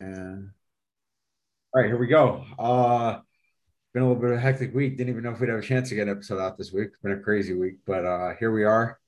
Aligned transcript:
And 0.00 0.50
all 1.74 1.80
right, 1.80 1.86
here 1.88 1.98
we 1.98 2.06
go. 2.06 2.44
Uh 2.58 3.20
been 3.92 4.02
a 4.02 4.08
little 4.08 4.20
bit 4.20 4.32
of 4.32 4.38
a 4.38 4.40
hectic 4.40 4.74
week. 4.74 4.96
Didn't 4.96 5.10
even 5.10 5.22
know 5.22 5.30
if 5.30 5.40
we'd 5.40 5.50
have 5.50 5.60
a 5.60 5.62
chance 5.62 5.88
to 5.88 5.94
get 5.94 6.08
an 6.08 6.14
episode 6.14 6.40
out 6.40 6.58
this 6.58 6.72
week. 6.72 6.88
It's 6.88 6.98
been 7.00 7.12
a 7.12 7.20
crazy 7.20 7.54
week, 7.54 7.76
but 7.86 8.04
uh 8.04 8.34
here 8.38 8.52
we 8.52 8.64
are. 8.64 8.98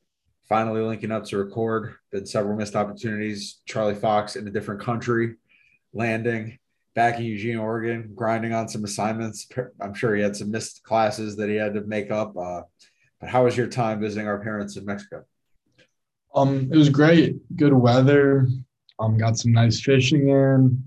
Finally 0.48 0.80
linking 0.80 1.10
up 1.10 1.24
to 1.24 1.38
record. 1.38 1.94
Been 2.12 2.24
several 2.24 2.56
missed 2.56 2.76
opportunities. 2.76 3.60
Charlie 3.66 3.96
Fox 3.96 4.36
in 4.36 4.46
a 4.46 4.50
different 4.50 4.80
country, 4.80 5.34
landing 5.92 6.58
back 6.94 7.18
in 7.18 7.24
Eugene, 7.24 7.58
Oregon, 7.58 8.12
grinding 8.14 8.52
on 8.52 8.68
some 8.68 8.84
assignments. 8.84 9.48
I'm 9.80 9.92
sure 9.94 10.14
he 10.16 10.22
had 10.22 10.36
some 10.36 10.50
missed 10.50 10.82
classes 10.82 11.36
that 11.36 11.48
he 11.48 11.56
had 11.56 11.74
to 11.74 11.82
make 11.82 12.10
up. 12.10 12.36
Uh, 12.36 12.62
but 13.20 13.28
how 13.28 13.44
was 13.44 13.56
your 13.56 13.66
time 13.66 14.00
visiting 14.00 14.26
our 14.26 14.38
parents 14.42 14.76
in 14.76 14.84
Mexico? 14.84 15.24
Um, 16.34 16.70
it 16.72 16.76
was 16.76 16.90
great. 16.90 17.36
Good 17.56 17.72
weather. 17.72 18.48
Um, 18.98 19.18
got 19.18 19.38
some 19.38 19.52
nice 19.52 19.80
fishing 19.80 20.28
in. 20.28 20.82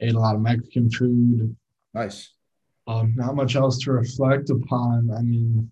Ate 0.00 0.14
a 0.14 0.18
lot 0.18 0.34
of 0.34 0.40
Mexican 0.40 0.90
food. 0.90 1.54
Nice. 1.94 2.32
Um, 2.88 3.14
not 3.16 3.36
much 3.36 3.54
else 3.54 3.78
to 3.80 3.92
reflect 3.92 4.50
upon. 4.50 5.10
I 5.16 5.22
mean, 5.22 5.70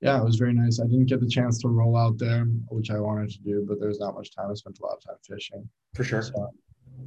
yeah, 0.00 0.20
it 0.20 0.24
was 0.24 0.36
very 0.36 0.52
nice. 0.52 0.80
I 0.80 0.84
didn't 0.84 1.06
get 1.06 1.20
the 1.20 1.28
chance 1.28 1.58
to 1.62 1.68
roll 1.68 1.96
out 1.96 2.18
there, 2.18 2.44
which 2.68 2.90
I 2.90 2.98
wanted 2.98 3.30
to 3.30 3.38
do, 3.40 3.64
but 3.68 3.80
there's 3.80 3.98
not 3.98 4.14
much 4.14 4.34
time. 4.34 4.50
I 4.50 4.54
spent 4.54 4.78
a 4.78 4.82
lot 4.84 4.96
of 4.96 5.04
time 5.04 5.16
fishing. 5.28 5.68
For 5.94 6.04
sure. 6.04 6.22
So, 6.22 6.50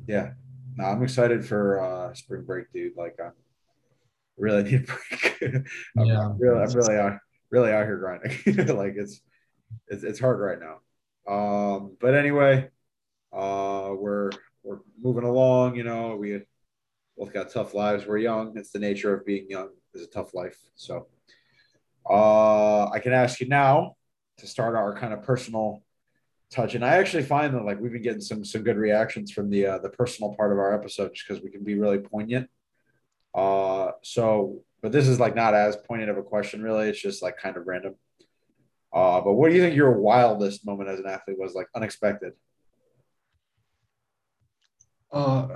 yeah. 0.08 0.32
No, 0.76 0.86
I'm 0.86 1.04
excited 1.04 1.46
for 1.46 1.80
uh 1.80 2.14
spring 2.14 2.44
break, 2.44 2.72
dude. 2.74 2.98
Like 2.98 3.18
I 3.24 3.30
really 4.38 4.64
need 4.72 4.82
a 4.82 4.84
break. 4.84 5.66
I'm 5.98 6.06
yeah. 6.06 6.32
really 6.38 6.62
I'm 6.62 6.72
really 6.74 6.96
out 6.96 7.18
really 7.50 7.72
out 7.72 7.86
here 7.86 7.98
grinding. 7.98 8.76
like 8.76 8.96
it's 8.98 9.22
it's 9.88 10.04
it's 10.04 10.20
hard 10.20 10.40
right 10.40 10.60
now. 10.60 10.80
Um, 11.28 11.98
but 12.00 12.14
anyway, 12.14 12.70
uh, 13.36 13.94
we're 13.94 14.32
we're 14.64 14.80
moving 15.02 15.24
along. 15.24 15.76
You 15.76 15.84
know, 15.84 16.16
we 16.16 16.42
both 17.18 17.34
got 17.34 17.52
tough 17.52 17.74
lives. 17.74 18.06
We're 18.06 18.18
young. 18.18 18.58
It's 18.58 18.72
the 18.72 18.80
nature 18.80 19.14
of 19.14 19.26
being 19.26 19.50
young. 19.50 19.70
Is 19.94 20.04
a 20.04 20.08
tough 20.08 20.34
life. 20.34 20.58
So, 20.76 21.08
uh, 22.10 22.90
I 22.90 23.00
can 23.00 23.14
ask 23.14 23.40
you 23.40 23.48
now 23.48 23.96
to 24.38 24.48
start 24.48 24.76
our 24.76 24.94
kind 24.98 25.14
of 25.14 25.24
personal 25.24 25.84
touch. 26.52 26.76
And 26.76 26.84
I 26.84 26.98
actually 26.98 27.24
find 27.24 27.54
that 27.54 27.66
like 27.66 27.80
we've 27.80 27.92
been 27.92 28.02
getting 28.02 28.22
some 28.22 28.44
some 28.44 28.64
good 28.64 28.78
reactions 28.78 29.32
from 29.32 29.50
the 29.50 29.66
uh, 29.66 29.78
the 29.80 29.90
personal 29.90 30.34
part 30.34 30.52
of 30.52 30.60
our 30.60 30.74
episode 30.74 31.14
just 31.14 31.28
because 31.28 31.44
we 31.44 31.52
can 31.52 31.64
be 31.64 31.76
really 31.76 32.00
poignant. 32.00 32.50
Uh, 33.34 33.92
so, 34.02 34.64
but 34.82 34.92
this 34.92 35.08
is 35.08 35.20
like 35.20 35.36
not 35.36 35.54
as 35.54 35.76
poignant 35.76 36.10
of 36.10 36.18
a 36.18 36.24
question, 36.24 36.62
really. 36.62 36.88
It's 36.88 37.02
just 37.02 37.22
like 37.22 37.38
kind 37.38 37.58
of 37.58 37.68
random. 37.68 37.96
Uh, 38.94 39.20
but 39.20 39.34
what 39.34 39.50
do 39.50 39.56
you 39.56 39.62
think 39.62 39.76
your 39.76 39.92
wildest 39.92 40.66
moment 40.66 40.90
as 40.90 41.00
an 41.00 41.08
athlete 41.08 41.38
was 41.38 41.54
like 41.54 41.68
unexpected? 41.76 42.32
Uh, 45.12 45.48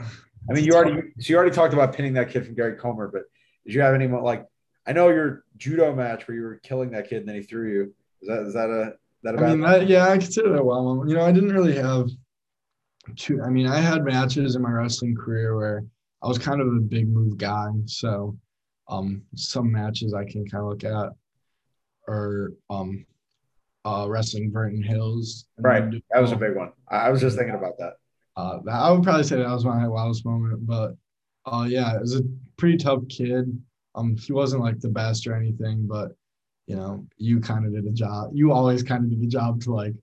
I 0.50 0.54
mean, 0.54 0.64
you 0.64 0.74
already 0.74 1.02
so 1.20 1.32
you 1.32 1.38
already 1.38 1.54
talked 1.54 1.74
about 1.74 1.94
pinning 1.94 2.14
that 2.14 2.30
kid 2.30 2.46
from 2.46 2.56
Gary 2.56 2.76
Comer, 2.76 3.08
but 3.08 3.24
did 3.66 3.74
you 3.74 3.82
have 3.82 3.94
any 3.94 4.08
like? 4.08 4.46
I 4.88 4.94
know 4.94 5.10
your 5.10 5.44
judo 5.58 5.94
match 5.94 6.28
where 6.28 6.36
you 6.36 6.44
were 6.44 6.60
killing 6.64 6.92
that 6.92 7.10
kid 7.10 7.20
and 7.20 7.28
then 7.28 7.36
he 7.36 7.44
threw 7.44 7.72
you. 7.72 7.94
Is 8.22 8.28
that 8.28 8.40
is 8.48 8.54
that 8.54 8.70
a 8.70 8.94
that 9.24 9.36
about? 9.36 9.50
I 9.50 9.56
mean, 9.80 9.88
yeah, 9.88 10.08
I 10.08 10.18
consider 10.18 10.54
that 10.54 10.66
well. 10.66 11.04
You 11.08 11.16
know, 11.16 11.26
I 11.26 11.32
didn't 11.32 11.54
really 11.54 11.76
have 11.76 12.10
two. 13.16 13.42
I 13.42 13.50
mean, 13.50 13.68
I 13.68 13.80
had 13.80 14.04
matches 14.04 14.56
in 14.56 14.62
my 14.62 14.72
wrestling 14.72 15.16
career 15.16 15.56
where 15.56 15.84
I 16.24 16.28
was 16.28 16.38
kind 16.38 16.62
of 16.62 16.68
a 16.68 16.80
big 16.80 17.08
move 17.08 17.38
guy, 17.38 17.68
so 17.86 18.38
um, 18.90 19.22
some 19.36 19.72
matches 19.72 20.14
I 20.14 20.26
can 20.26 20.48
kind 20.48 20.64
of 20.64 20.70
look 20.70 20.84
at 20.84 21.14
are 22.08 22.54
um, 22.70 23.06
uh, 23.86 24.06
wrestling 24.10 24.52
Vernon 24.52 24.84
Hills. 24.84 25.46
Right. 25.58 25.92
That 26.12 26.22
was 26.22 26.32
a 26.32 26.36
big 26.36 26.56
one. 26.56 26.72
I 26.90 27.10
was 27.10 27.22
just 27.22 27.38
thinking 27.38 27.56
about 27.56 27.78
that. 27.78 27.94
Uh, 28.36 28.60
I 28.70 28.92
would 28.92 29.04
probably 29.04 29.24
say 29.24 29.38
that 29.38 29.50
was 29.50 29.66
my 29.66 29.88
wildest 29.88 30.26
moment, 30.26 30.66
but 30.66 30.96
uh, 31.46 31.66
yeah, 31.68 31.96
it 31.96 32.02
was 32.02 32.16
a 32.16 32.24
pretty 32.58 32.78
tough 32.78 33.02
kid. 33.10 33.62
Um, 33.96 34.16
he 34.18 34.34
wasn't 34.34 34.64
like 34.64 34.80
the 34.80 34.90
best 34.90 35.28
or 35.28 35.36
anything, 35.36 35.88
but 35.88 36.12
you 36.68 36.76
know, 36.76 37.06
you 37.18 37.40
kind 37.40 37.66
of 37.66 37.74
did 37.74 37.86
a 37.86 37.92
job. 37.92 38.30
You 38.34 38.52
always 38.52 38.84
kind 38.84 39.04
of 39.04 39.10
did 39.10 39.22
the 39.22 39.28
job 39.28 39.62
to 39.64 39.74
like 39.74 39.94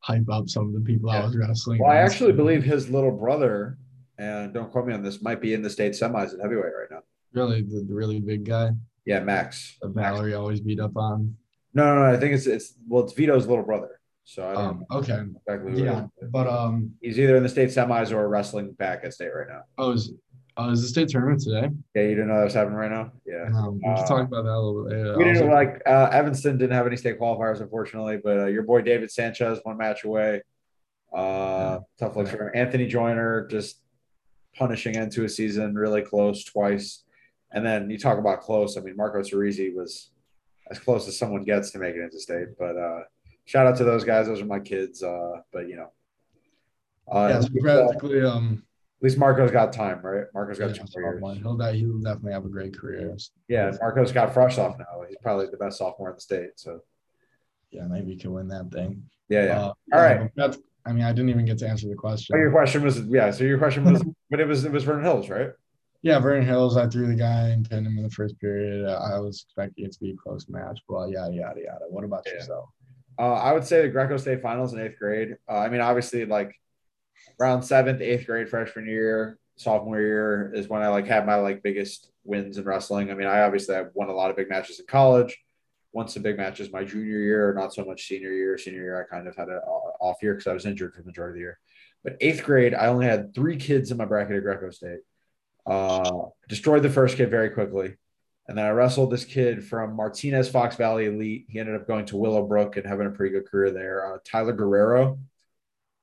hype 0.00 0.28
up 0.30 0.48
some 0.48 0.66
of 0.66 0.74
the 0.74 0.80
people 0.80 1.10
yeah. 1.12 1.22
I 1.22 1.24
was 1.24 1.36
wrestling. 1.36 1.80
Well, 1.80 1.92
I 1.92 1.98
actually 1.98 2.32
believe 2.32 2.64
his 2.64 2.90
little 2.90 3.12
brother, 3.12 3.78
and 4.18 4.52
don't 4.52 4.70
quote 4.70 4.86
me 4.86 4.94
on 4.94 5.02
this, 5.02 5.22
might 5.22 5.40
be 5.40 5.54
in 5.54 5.62
the 5.62 5.70
state 5.70 5.92
semis 5.92 6.34
at 6.34 6.40
heavyweight 6.40 6.64
right 6.64 6.90
now. 6.90 7.02
Really, 7.32 7.62
the, 7.62 7.84
the 7.88 7.94
really 7.94 8.20
big 8.20 8.44
guy. 8.44 8.70
Yeah, 9.04 9.20
Max. 9.20 9.78
Valerie 9.82 10.30
Max. 10.30 10.38
always 10.38 10.60
beat 10.60 10.80
up 10.80 10.96
on. 10.96 11.36
No, 11.72 11.94
no, 11.94 12.02
no. 12.02 12.12
I 12.12 12.18
think 12.18 12.34
it's 12.34 12.46
it's 12.46 12.74
well, 12.88 13.04
it's 13.04 13.12
Vito's 13.12 13.46
little 13.46 13.64
brother. 13.64 13.97
So 14.28 14.46
I 14.46 14.52
don't 14.52 14.66
um, 14.66 14.84
okay. 14.90 15.22
Exactly 15.46 15.82
yeah, 15.82 16.04
but 16.30 16.46
um, 16.46 16.92
he's 17.00 17.18
either 17.18 17.38
in 17.38 17.42
the 17.42 17.48
state 17.48 17.70
semis 17.70 18.12
or 18.12 18.28
wrestling 18.28 18.72
back 18.72 19.00
at 19.02 19.14
state 19.14 19.30
right 19.34 19.48
now. 19.48 19.62
Oh, 19.78 19.92
is 19.92 20.12
uh, 20.58 20.68
is 20.68 20.82
the 20.82 20.88
state 20.88 21.08
tournament 21.08 21.40
today? 21.40 21.70
Yeah, 21.94 22.02
you 22.02 22.10
didn't 22.10 22.28
know 22.28 22.36
that 22.36 22.44
was 22.44 22.52
happening 22.52 22.76
right 22.76 22.90
now. 22.90 23.10
Yeah, 23.24 23.48
um, 23.56 23.80
we 23.82 23.90
uh, 23.90 23.96
can 23.96 24.06
talk 24.06 24.26
about 24.26 24.44
that 24.44 24.50
a 24.50 24.60
little 24.60 24.84
bit 24.84 24.98
later. 24.98 25.16
We 25.16 25.24
didn't 25.24 25.48
like 25.48 25.80
uh, 25.86 26.10
Evanston 26.12 26.58
didn't 26.58 26.74
have 26.74 26.86
any 26.86 26.98
state 26.98 27.18
qualifiers 27.18 27.62
unfortunately, 27.62 28.18
but 28.22 28.38
uh, 28.38 28.46
your 28.48 28.64
boy 28.64 28.82
David 28.82 29.10
Sanchez 29.10 29.60
one 29.62 29.78
match 29.78 30.04
away. 30.04 30.42
Uh, 31.10 31.18
yeah. 31.20 31.78
tough 31.98 32.14
luck 32.14 32.26
for 32.26 32.48
him. 32.48 32.50
Anthony 32.54 32.86
Joyner 32.86 33.46
just 33.46 33.80
punishing 34.54 34.94
into 34.94 35.24
a 35.24 35.28
season 35.30 35.74
really 35.74 36.02
close 36.02 36.44
twice, 36.44 37.02
and 37.50 37.64
then 37.64 37.88
you 37.88 37.96
talk 37.96 38.18
about 38.18 38.42
close. 38.42 38.76
I 38.76 38.82
mean, 38.82 38.94
Marco 38.94 39.20
Cerisi 39.20 39.74
was 39.74 40.10
as 40.70 40.78
close 40.78 41.08
as 41.08 41.18
someone 41.18 41.44
gets 41.44 41.70
to 41.70 41.78
make 41.78 41.94
it 41.94 42.02
into 42.02 42.20
state. 42.20 42.48
But 42.58 42.76
uh, 42.76 43.00
shout 43.48 43.66
out 43.66 43.76
to 43.78 43.84
those 43.84 44.04
guys. 44.04 44.26
Those 44.26 44.42
are 44.42 44.46
my 44.46 44.60
kids. 44.60 45.02
Uh, 45.02 45.40
but 45.52 45.68
you 45.68 45.76
know, 45.76 45.90
uh, 47.10 47.28
yeah, 47.28 47.40
so 47.40 47.48
practically. 47.60 48.22
Um, 48.22 48.62
at 49.00 49.04
least 49.04 49.18
Marco's 49.18 49.52
got 49.52 49.72
time, 49.72 50.00
right? 50.02 50.24
Marco's 50.34 50.58
got 50.58 50.76
yeah, 50.76 50.82
two 50.82 51.00
years. 51.00 51.20
He'll, 51.20 51.56
he'll 51.72 52.00
definitely 52.00 52.32
have 52.32 52.44
a 52.44 52.48
great 52.48 52.76
career. 52.76 53.16
Yeah, 53.46 53.70
Marco's 53.80 54.10
got 54.10 54.34
fresh 54.34 54.58
off 54.58 54.76
now. 54.76 55.04
He's 55.08 55.16
probably 55.22 55.46
the 55.46 55.56
best 55.56 55.78
sophomore 55.78 56.08
in 56.10 56.16
the 56.16 56.20
state. 56.20 56.50
So, 56.56 56.80
yeah, 57.70 57.84
maybe 57.84 58.10
he 58.10 58.16
can 58.16 58.32
win 58.32 58.48
that 58.48 58.72
thing. 58.72 59.04
Yeah, 59.28 59.44
yeah. 59.44 59.60
Uh, 59.60 59.72
All 59.92 60.00
right. 60.00 60.30
That's. 60.34 60.58
I 60.84 60.92
mean, 60.92 61.04
I 61.04 61.12
didn't 61.12 61.28
even 61.28 61.44
get 61.44 61.58
to 61.58 61.68
answer 61.68 61.86
the 61.86 61.94
question. 61.94 62.34
Oh, 62.34 62.40
your 62.40 62.50
question 62.50 62.82
was 62.82 62.98
yeah. 63.02 63.30
So 63.30 63.44
your 63.44 63.58
question 63.58 63.84
was, 63.84 64.02
but 64.30 64.40
it 64.40 64.48
was 64.48 64.64
it 64.64 64.72
was 64.72 64.82
Vernon 64.82 65.04
Hills, 65.04 65.28
right? 65.28 65.50
Yeah, 66.02 66.18
Vernon 66.18 66.46
Hills. 66.46 66.76
I 66.76 66.88
threw 66.88 67.06
the 67.06 67.14
guy 67.14 67.48
and 67.48 67.68
pinned 67.68 67.86
him 67.86 67.98
in 67.98 68.02
the 68.02 68.10
first 68.10 68.38
period. 68.40 68.88
I 68.88 69.20
was 69.20 69.44
expecting 69.46 69.84
it 69.84 69.92
to 69.92 70.00
be 70.00 70.10
a 70.10 70.16
close 70.16 70.48
match. 70.48 70.80
Well, 70.88 71.08
yada 71.08 71.32
yada 71.32 71.60
yada. 71.60 71.84
What 71.88 72.04
about 72.04 72.24
yeah. 72.26 72.34
yourself? 72.34 72.70
Uh, 73.18 73.32
I 73.32 73.52
would 73.52 73.64
say 73.64 73.82
the 73.82 73.88
Greco 73.88 74.16
State 74.16 74.42
Finals 74.42 74.72
in 74.72 74.80
eighth 74.80 74.98
grade. 74.98 75.36
Uh, 75.48 75.58
I 75.58 75.68
mean, 75.68 75.80
obviously, 75.80 76.24
like 76.24 76.54
around 77.40 77.62
seventh, 77.62 78.00
eighth 78.00 78.26
grade, 78.26 78.48
freshman 78.48 78.86
year, 78.86 79.38
sophomore 79.56 80.00
year 80.00 80.52
is 80.54 80.68
when 80.68 80.82
I 80.82 80.88
like 80.88 81.06
had 81.06 81.26
my 81.26 81.34
like 81.36 81.62
biggest 81.62 82.10
wins 82.24 82.58
in 82.58 82.64
wrestling. 82.64 83.10
I 83.10 83.14
mean, 83.14 83.26
I 83.26 83.42
obviously 83.42 83.76
won 83.94 84.08
a 84.08 84.12
lot 84.12 84.30
of 84.30 84.36
big 84.36 84.48
matches 84.48 84.78
in 84.78 84.86
college. 84.86 85.36
Won 85.92 86.06
some 86.06 86.22
big 86.22 86.36
matches 86.36 86.70
my 86.70 86.84
junior 86.84 87.18
year, 87.18 87.54
not 87.54 87.74
so 87.74 87.84
much 87.84 88.06
senior 88.06 88.30
year. 88.30 88.56
Senior 88.58 88.82
year, 88.82 89.02
I 89.02 89.12
kind 89.12 89.26
of 89.26 89.34
had 89.34 89.48
an 89.48 89.60
off 90.00 90.22
year 90.22 90.34
because 90.34 90.46
I 90.46 90.52
was 90.52 90.66
injured 90.66 90.94
for 90.94 91.00
the 91.00 91.06
majority 91.06 91.32
of 91.32 91.34
the 91.34 91.40
year. 91.40 91.58
But 92.04 92.16
eighth 92.20 92.44
grade, 92.44 92.74
I 92.74 92.86
only 92.86 93.06
had 93.06 93.34
three 93.34 93.56
kids 93.56 93.90
in 93.90 93.96
my 93.96 94.04
bracket 94.04 94.36
at 94.36 94.42
Greco 94.42 94.70
State. 94.70 95.00
Uh, 95.66 96.26
destroyed 96.48 96.82
the 96.82 96.90
first 96.90 97.16
kid 97.16 97.30
very 97.30 97.50
quickly. 97.50 97.96
And 98.48 98.56
then 98.56 98.64
I 98.64 98.70
wrestled 98.70 99.10
this 99.10 99.26
kid 99.26 99.62
from 99.64 99.94
Martinez 99.94 100.48
Fox 100.48 100.76
Valley 100.76 101.04
Elite. 101.04 101.46
He 101.48 101.60
ended 101.60 101.74
up 101.74 101.86
going 101.86 102.06
to 102.06 102.16
Willowbrook 102.16 102.76
and 102.76 102.86
having 102.86 103.06
a 103.06 103.10
pretty 103.10 103.34
good 103.34 103.46
career 103.46 103.70
there. 103.70 104.14
Uh, 104.14 104.18
Tyler 104.24 104.54
Guerrero. 104.54 105.18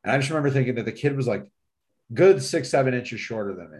And 0.03 0.11
I 0.11 0.17
just 0.17 0.29
remember 0.29 0.51
thinking 0.51 0.75
that 0.75 0.85
the 0.85 0.91
kid 0.91 1.17
was 1.17 1.27
like 1.27 1.49
good 2.13 2.43
six, 2.43 2.69
seven 2.69 2.93
inches 2.93 3.19
shorter 3.19 3.55
than 3.55 3.71
me. 3.71 3.79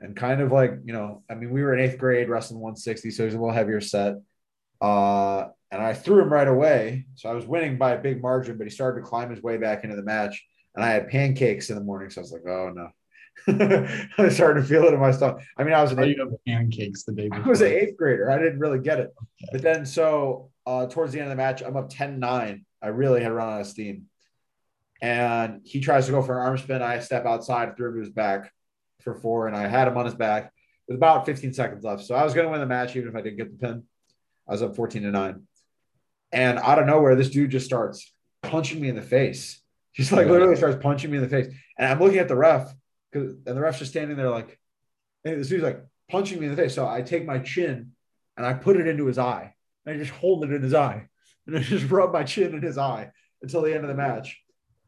And 0.00 0.14
kind 0.14 0.40
of 0.40 0.52
like, 0.52 0.78
you 0.84 0.92
know, 0.92 1.24
I 1.28 1.34
mean, 1.34 1.50
we 1.50 1.62
were 1.62 1.74
in 1.74 1.80
eighth 1.80 1.98
grade 1.98 2.28
wrestling 2.28 2.60
160, 2.60 3.10
so 3.10 3.24
he's 3.24 3.34
a 3.34 3.38
little 3.38 3.52
heavier 3.52 3.80
set. 3.80 4.16
Uh, 4.80 5.48
and 5.72 5.82
I 5.82 5.92
threw 5.92 6.22
him 6.22 6.32
right 6.32 6.46
away. 6.46 7.06
So 7.16 7.28
I 7.28 7.32
was 7.32 7.46
winning 7.46 7.78
by 7.78 7.92
a 7.92 8.00
big 8.00 8.22
margin, 8.22 8.56
but 8.58 8.66
he 8.66 8.70
started 8.70 9.00
to 9.00 9.06
climb 9.06 9.30
his 9.30 9.42
way 9.42 9.56
back 9.56 9.82
into 9.82 9.96
the 9.96 10.02
match. 10.02 10.44
And 10.76 10.84
I 10.84 10.90
had 10.90 11.08
pancakes 11.08 11.70
in 11.70 11.76
the 11.76 11.82
morning. 11.82 12.10
So 12.10 12.20
I 12.20 12.22
was 12.22 12.32
like, 12.32 12.46
oh 12.46 12.70
no. 12.72 12.90
I 13.46 14.28
started 14.30 14.62
to 14.62 14.66
feel 14.66 14.84
it 14.84 14.94
in 14.94 15.00
my 15.00 15.10
stomach. 15.10 15.42
I 15.56 15.64
mean, 15.64 15.74
I 15.74 15.82
was 15.82 15.92
an 15.92 16.02
eighth, 16.02 16.18
pancakes 16.46 17.04
the 17.04 17.12
day 17.12 17.28
before. 17.28 17.44
I 17.44 17.48
was 17.48 17.60
an 17.60 17.72
eighth 17.72 17.96
grader. 17.96 18.30
I 18.30 18.38
didn't 18.38 18.58
really 18.58 18.78
get 18.78 19.00
it. 19.00 19.14
Okay. 19.16 19.48
But 19.52 19.62
then, 19.62 19.86
so 19.86 20.50
uh, 20.66 20.86
towards 20.86 21.12
the 21.12 21.20
end 21.20 21.26
of 21.26 21.30
the 21.30 21.42
match, 21.42 21.62
I'm 21.62 21.76
up 21.76 21.90
10 21.90 22.18
9. 22.18 22.64
I 22.82 22.86
really 22.88 23.22
had 23.22 23.32
run 23.32 23.52
out 23.52 23.60
of 23.60 23.66
steam. 23.66 24.06
And 25.02 25.60
he 25.64 25.80
tries 25.80 26.06
to 26.06 26.12
go 26.12 26.22
for 26.22 26.38
an 26.38 26.46
arm 26.46 26.58
spin. 26.58 26.80
I 26.80 27.00
step 27.00 27.26
outside, 27.26 27.76
threw 27.76 27.88
him 27.88 27.94
to 27.94 28.00
his 28.00 28.10
back 28.10 28.50
for 29.02 29.14
four, 29.14 29.46
and 29.46 29.56
I 29.56 29.66
had 29.66 29.88
him 29.88 29.98
on 29.98 30.06
his 30.06 30.14
back 30.14 30.52
with 30.88 30.96
about 30.96 31.26
15 31.26 31.52
seconds 31.52 31.84
left. 31.84 32.04
So 32.04 32.14
I 32.14 32.24
was 32.24 32.34
going 32.34 32.46
to 32.46 32.50
win 32.50 32.60
the 32.60 32.66
match 32.66 32.96
even 32.96 33.08
if 33.08 33.14
I 33.14 33.20
didn't 33.20 33.36
get 33.36 33.50
the 33.50 33.66
pin. 33.66 33.82
I 34.48 34.52
was 34.52 34.62
up 34.62 34.76
14 34.76 35.02
to 35.02 35.10
9. 35.10 35.42
And 36.32 36.58
out 36.58 36.78
of 36.78 36.86
nowhere, 36.86 37.14
this 37.14 37.30
dude 37.30 37.50
just 37.50 37.66
starts 37.66 38.12
punching 38.42 38.80
me 38.80 38.88
in 38.88 38.96
the 38.96 39.02
face. 39.02 39.60
Just 39.94 40.10
like 40.10 40.26
literally 40.26 40.56
starts 40.56 40.82
punching 40.82 41.10
me 41.10 41.18
in 41.18 41.22
the 41.22 41.28
face. 41.28 41.54
And 41.78 41.90
I'm 41.90 42.00
looking 42.00 42.18
at 42.18 42.28
the 42.28 42.36
ref 42.36 42.74
and 43.14 43.44
the 43.44 43.60
ref's 43.60 43.78
just 43.78 43.90
standing 43.90 44.16
there 44.16 44.30
like, 44.30 44.58
hey, 45.22 45.34
this 45.34 45.48
dude's 45.48 45.62
like 45.62 45.84
punching 46.10 46.38
me 46.38 46.46
in 46.46 46.54
the 46.54 46.60
face. 46.60 46.74
So 46.74 46.86
I 46.86 47.02
take 47.02 47.24
my 47.24 47.38
chin 47.38 47.92
and 48.36 48.46
I 48.46 48.54
put 48.54 48.76
it 48.76 48.86
into 48.86 49.06
his 49.06 49.18
eye. 49.18 49.54
And 49.86 49.94
I 49.94 49.98
just 49.98 50.12
hold 50.12 50.44
it 50.44 50.52
in 50.52 50.62
his 50.62 50.74
eye. 50.74 51.08
And 51.46 51.58
I 51.58 51.60
just 51.60 51.90
rub 51.90 52.10
my 52.10 52.24
chin 52.24 52.54
in 52.54 52.62
his 52.62 52.78
eye 52.78 53.10
until 53.42 53.60
the 53.60 53.74
end 53.74 53.84
of 53.84 53.88
the 53.88 53.94
match. 53.94 54.40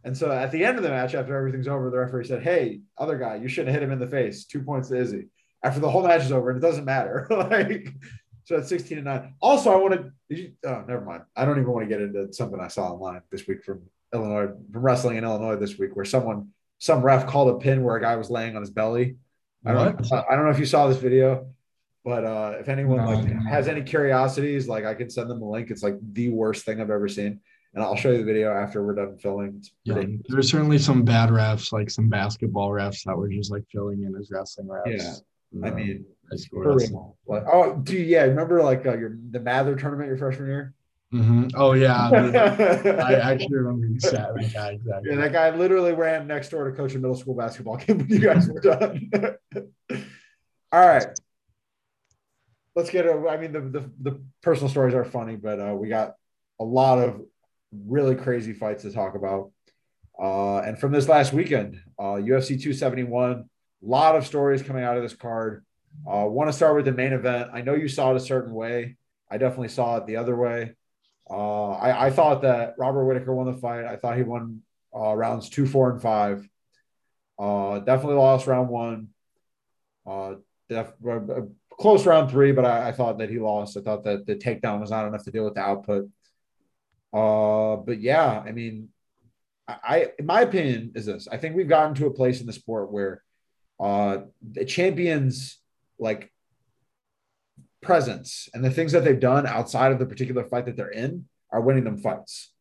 And 0.05 0.17
so 0.17 0.33
at 0.33 0.51
the 0.53 0.65
end 0.65 0.79
of 0.79 0.83
the 0.83 0.89
match, 0.89 1.15
after 1.15 1.37
everything's 1.37 1.69
over, 1.69 1.91
the 1.91 1.99
referee 1.99 2.25
said, 2.25 2.43
Hey, 2.43 2.81
other 2.97 3.19
guy, 3.19 3.35
you 3.37 3.47
shouldn't 3.47 3.75
have 3.75 3.83
hit 3.83 3.87
him 3.87 3.93
in 3.93 3.99
the 3.99 4.07
face. 4.07 4.47
Two 4.47 4.63
points 4.63 4.89
to 4.89 4.97
Izzy. 4.97 5.27
After 5.63 5.81
the 5.81 5.91
whole 5.91 6.07
match 6.07 6.23
is 6.23 6.33
over, 6.33 6.49
and 6.49 6.57
it 6.57 6.67
doesn't 6.67 6.87
matter. 6.87 7.27
like, 7.31 7.89
so 8.45 8.57
at 8.57 8.69
16 8.69 8.99
and 8.99 9.05
9. 9.05 9.35
Also, 9.41 9.71
I 9.71 9.77
want 9.77 10.13
to, 10.31 10.53
oh, 10.65 10.85
never 10.87 11.05
mind. 11.05 11.25
I 11.37 11.45
don't 11.45 11.59
even 11.59 11.71
want 11.71 11.89
to 11.89 11.95
get 11.95 12.01
into 12.01 12.33
something 12.33 12.59
I 12.59 12.69
saw 12.69 12.93
online 12.93 13.21
this 13.31 13.47
week 13.47 13.65
from 13.65 13.83
Illinois, 14.15 14.53
from 14.73 14.83
wrestling 14.83 15.17
in 15.17 15.25
Illinois 15.25 15.57
this 15.57 15.77
week, 15.77 15.97
where 15.97 16.05
someone, 16.05 16.51
some 16.79 17.03
ref 17.03 17.27
called 17.27 17.49
a 17.49 17.59
pin 17.59 17.83
where 17.83 17.97
a 17.97 18.01
guy 18.01 18.17
was 18.17 18.31
laying 18.31 18.57
on 18.57 18.63
his 18.63 18.71
belly. 18.71 19.17
I 19.65 19.73
don't, 19.73 20.11
know, 20.11 20.25
I 20.31 20.37
don't 20.37 20.45
know 20.45 20.51
if 20.51 20.61
you 20.61 20.67
saw 20.67 20.87
this 20.87 20.99
video, 20.99 21.49
but 22.05 22.25
uh, 22.25 22.55
if 22.61 22.69
anyone 22.69 22.99
no, 22.99 23.11
like 23.11 23.27
has 23.49 23.67
any 23.67 23.83
curiosities, 23.83 24.69
like 24.69 24.85
I 24.85 24.95
can 24.95 25.11
send 25.11 25.29
them 25.29 25.43
a 25.43 25.51
link. 25.51 25.71
It's 25.71 25.83
like 25.83 25.97
the 26.13 26.29
worst 26.29 26.65
thing 26.65 26.81
I've 26.81 26.91
ever 26.91 27.09
seen 27.09 27.41
and 27.77 27.85
I'll 27.85 27.95
show 27.95 28.11
you 28.11 28.19
the 28.19 28.25
video 28.25 28.53
after 28.53 28.85
we're 28.85 28.95
done 28.95 29.19
filming. 29.19 29.63
Yeah, 29.85 30.03
there's 30.29 30.51
certainly 30.51 30.79
some 30.79 31.05
bad 31.05 31.29
refs, 31.29 31.73
like 31.73 31.91
some 31.91 32.09
basketball 32.09 32.71
refs 32.71 33.05
that 33.05 33.17
were 33.17 33.29
just 33.29 33.51
like 33.51 33.65
filling 33.71 34.03
in 34.03 34.17
as 34.19 34.31
wrestling 34.31 34.67
refs. 34.67 35.23
Yeah, 35.53 35.69
I 35.69 35.71
mean, 35.71 36.07
like, 37.27 37.45
oh, 37.53 37.77
do 37.83 37.93
you, 37.93 38.03
yeah, 38.03 38.23
remember 38.23 38.63
like 38.63 38.87
uh, 38.87 38.97
your 38.97 39.19
the 39.31 39.41
Mather 39.41 39.77
tournament 39.77 40.09
your 40.09 40.17
freshman 40.17 40.49
year? 40.49 40.75
Mm-hmm. 41.15 41.49
Oh 41.55 41.73
yeah, 41.73 42.11
I 42.11 43.15
actually 43.15 43.57
remember 43.59 43.87
you 43.87 44.01
said 44.01 44.13
that 44.13 44.53
guy 44.53 44.71
exactly. 44.71 45.11
Yeah, 45.11 45.17
that 45.19 45.33
guy 45.33 45.51
literally 45.51 45.93
ran 45.93 46.27
next 46.27 46.49
door 46.49 46.69
to 46.69 46.77
coach 46.77 46.95
a 46.95 46.99
middle 46.99 47.15
school 47.15 47.35
basketball 47.35 47.77
game 47.79 47.99
when 47.99 48.09
you 48.09 48.19
guys 48.19 48.49
were 48.49 48.61
done. 48.61 49.11
All 50.73 50.87
right, 50.87 51.07
let's 52.75 52.91
get. 52.91 53.07
A, 53.07 53.29
I 53.29 53.37
mean, 53.37 53.53
the, 53.53 53.61
the 53.61 53.91
the 54.01 54.23
personal 54.43 54.69
stories 54.69 54.95
are 54.95 55.05
funny, 55.05 55.37
but 55.37 55.61
uh, 55.61 55.75
we 55.75 55.89
got 55.89 56.15
a 56.59 56.65
lot 56.65 56.99
of 56.99 57.23
really 57.73 58.17
crazy 58.17 58.53
fights 58.53 58.83
to 58.83 58.91
talk 58.91 59.15
about. 59.15 59.53
Uh, 60.21 60.59
and 60.59 60.79
from 60.79 60.91
this 60.91 61.09
last 61.09 61.33
weekend, 61.33 61.81
uh, 62.01 62.15
UFC 62.15 62.61
271, 62.61 63.33
a 63.33 63.45
lot 63.83 64.17
of 64.17 64.27
stories 64.27 64.63
coming 64.63 64.83
out 64.83 64.97
of 64.97 65.05
this 65.05 65.15
card. 65.15 65.65
Uh, 66.05 66.27
Want 66.27 66.49
to 66.49 66.53
start 66.53 66.75
with 66.75 66.85
the 66.85 66.93
main 66.93 67.13
event. 67.13 67.51
I 67.53 67.61
know 67.61 67.75
you 67.75 67.89
saw 67.89 68.11
it 68.11 68.17
a 68.17 68.21
certain 68.21 68.53
way. 68.53 68.97
I 69.31 69.39
definitely 69.39 69.69
saw 69.69 69.99
it 69.99 70.07
the 70.07 70.17
other 70.17 70.35
way. 70.35 70.75
Uh, 71.29 71.73
I, 71.73 72.07
I, 72.07 72.11
thought 72.11 72.43
that 72.43 72.75
Robert 72.79 73.05
Whitaker 73.05 73.35
won 73.35 73.47
the 73.47 73.59
fight. 73.59 73.85
I 73.85 73.97
thought 73.97 74.17
he 74.17 74.23
won 74.23 74.63
uh, 74.95 75.15
rounds 75.15 75.49
two, 75.49 75.67
four, 75.67 75.91
and 75.91 76.01
five. 76.01 76.49
Uh, 77.39 77.81
definitely 77.81 78.17
lost 78.17 78.47
round 78.47 78.69
one. 78.69 79.09
Uh, 80.07 80.37
def- 80.69 80.95
uh, 81.09 81.43
close 81.79 82.07
round 82.07 82.31
three, 82.31 82.53
but 82.53 82.65
I, 82.65 82.89
I, 82.89 82.93
thought 82.93 83.19
that 83.19 83.29
he 83.29 83.41
lost. 83.41 83.77
I 83.77 83.81
thought 83.81 84.05
that 84.05 84.25
the 84.25 84.37
takedown 84.37 84.81
was 84.81 84.91
not 84.91 85.07
enough 85.07 85.25
to 85.25 85.33
deal 85.33 85.45
with 85.45 85.55
the 85.55 85.61
output. 85.61 86.09
Uh, 87.13 87.77
but 87.77 88.01
yeah, 88.01 88.43
I 88.47 88.53
mean, 88.53 88.91
I, 89.67 90.11
in 90.19 90.27
my 90.27 90.43
opinion, 90.43 90.93
is 90.95 91.07
this. 91.07 91.27
I 91.31 91.39
think 91.39 91.57
we've 91.57 91.69
gotten 91.69 91.95
to 91.97 92.07
a 92.07 92.13
place 92.13 92.41
in 92.41 92.47
the 92.47 92.53
sport 92.53 92.93
where 92.93 93.23
uh, 93.81 94.19
the 94.53 94.65
champions 94.65 95.59
like 95.99 96.33
presence 97.83 98.49
and 98.55 98.65
the 98.65 98.71
things 98.71 98.93
that 98.93 99.05
they've 99.05 99.21
done 99.21 99.47
outside 99.47 99.93
of 99.93 99.99
the 99.99 100.07
particular 100.07 100.45
fight 100.45 100.67
that 100.67 100.77
they're 100.77 100.89
in 100.89 101.27
are 101.51 101.61
winning 101.61 101.85
them 101.85 101.99
fights. 101.99 102.53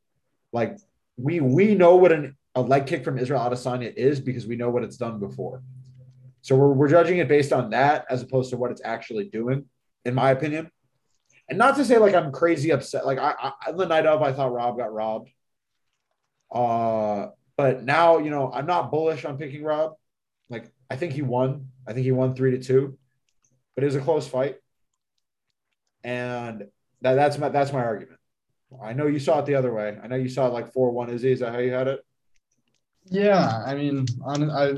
Like 0.51 0.77
we 1.17 1.39
we 1.39 1.75
know 1.75 1.95
what 1.95 2.11
an, 2.11 2.37
a 2.55 2.61
leg 2.61 2.87
kick 2.87 3.03
from 3.03 3.17
Israel 3.17 3.41
Adesanya 3.41 3.93
is 3.93 4.19
because 4.19 4.45
we 4.45 4.55
know 4.55 4.69
what 4.69 4.83
it's 4.83 4.97
done 4.97 5.19
before. 5.19 5.61
So 6.41 6.55
we're, 6.55 6.73
we're 6.73 6.89
judging 6.89 7.17
it 7.17 7.27
based 7.27 7.51
on 7.51 7.71
that 7.71 8.05
as 8.09 8.21
opposed 8.21 8.51
to 8.51 8.57
what 8.57 8.71
it's 8.71 8.81
actually 8.85 9.25
doing, 9.25 9.65
in 10.05 10.13
my 10.13 10.29
opinion. 10.31 10.69
And 11.49 11.57
not 11.57 11.75
to 11.77 11.85
say 11.85 11.97
like 11.97 12.15
I'm 12.15 12.31
crazy 12.31 12.71
upset. 12.71 13.05
Like 13.05 13.17
I, 13.17 13.51
I 13.65 13.71
the 13.71 13.85
night 13.85 14.05
of, 14.05 14.21
I 14.21 14.31
thought 14.31 14.53
Rob 14.53 14.77
got 14.77 14.93
robbed. 14.93 15.29
Uh, 16.51 17.27
but 17.57 17.83
now 17.83 18.19
you 18.19 18.29
know 18.29 18.51
I'm 18.53 18.65
not 18.65 18.91
bullish 18.91 19.25
on 19.25 19.37
picking 19.37 19.63
Rob. 19.63 19.93
Like 20.49 20.71
I 20.89 20.95
think 20.95 21.13
he 21.13 21.21
won. 21.21 21.69
I 21.87 21.93
think 21.93 22.03
he 22.03 22.11
won 22.11 22.35
three 22.35 22.51
to 22.51 22.59
two, 22.59 22.97
but 23.75 23.83
it 23.83 23.87
was 23.87 23.95
a 23.95 24.01
close 24.01 24.27
fight, 24.27 24.57
and 26.05 26.67
that, 27.01 27.15
that's 27.15 27.37
my 27.37 27.49
that's 27.49 27.73
my 27.73 27.83
argument. 27.83 28.19
I 28.81 28.93
know 28.93 29.07
you 29.07 29.19
saw 29.19 29.39
it 29.39 29.45
the 29.45 29.55
other 29.55 29.73
way. 29.73 29.97
I 30.01 30.07
know 30.07 30.15
you 30.15 30.29
saw 30.29 30.47
it 30.47 30.53
like 30.53 30.71
four 30.71 30.91
one. 30.91 31.09
Izzy, 31.09 31.31
is 31.31 31.39
that 31.39 31.51
how 31.51 31.59
you 31.59 31.71
had 31.71 31.87
it? 31.87 32.05
Yeah, 33.05 33.63
I 33.65 33.75
mean, 33.75 34.05
I 34.25 34.75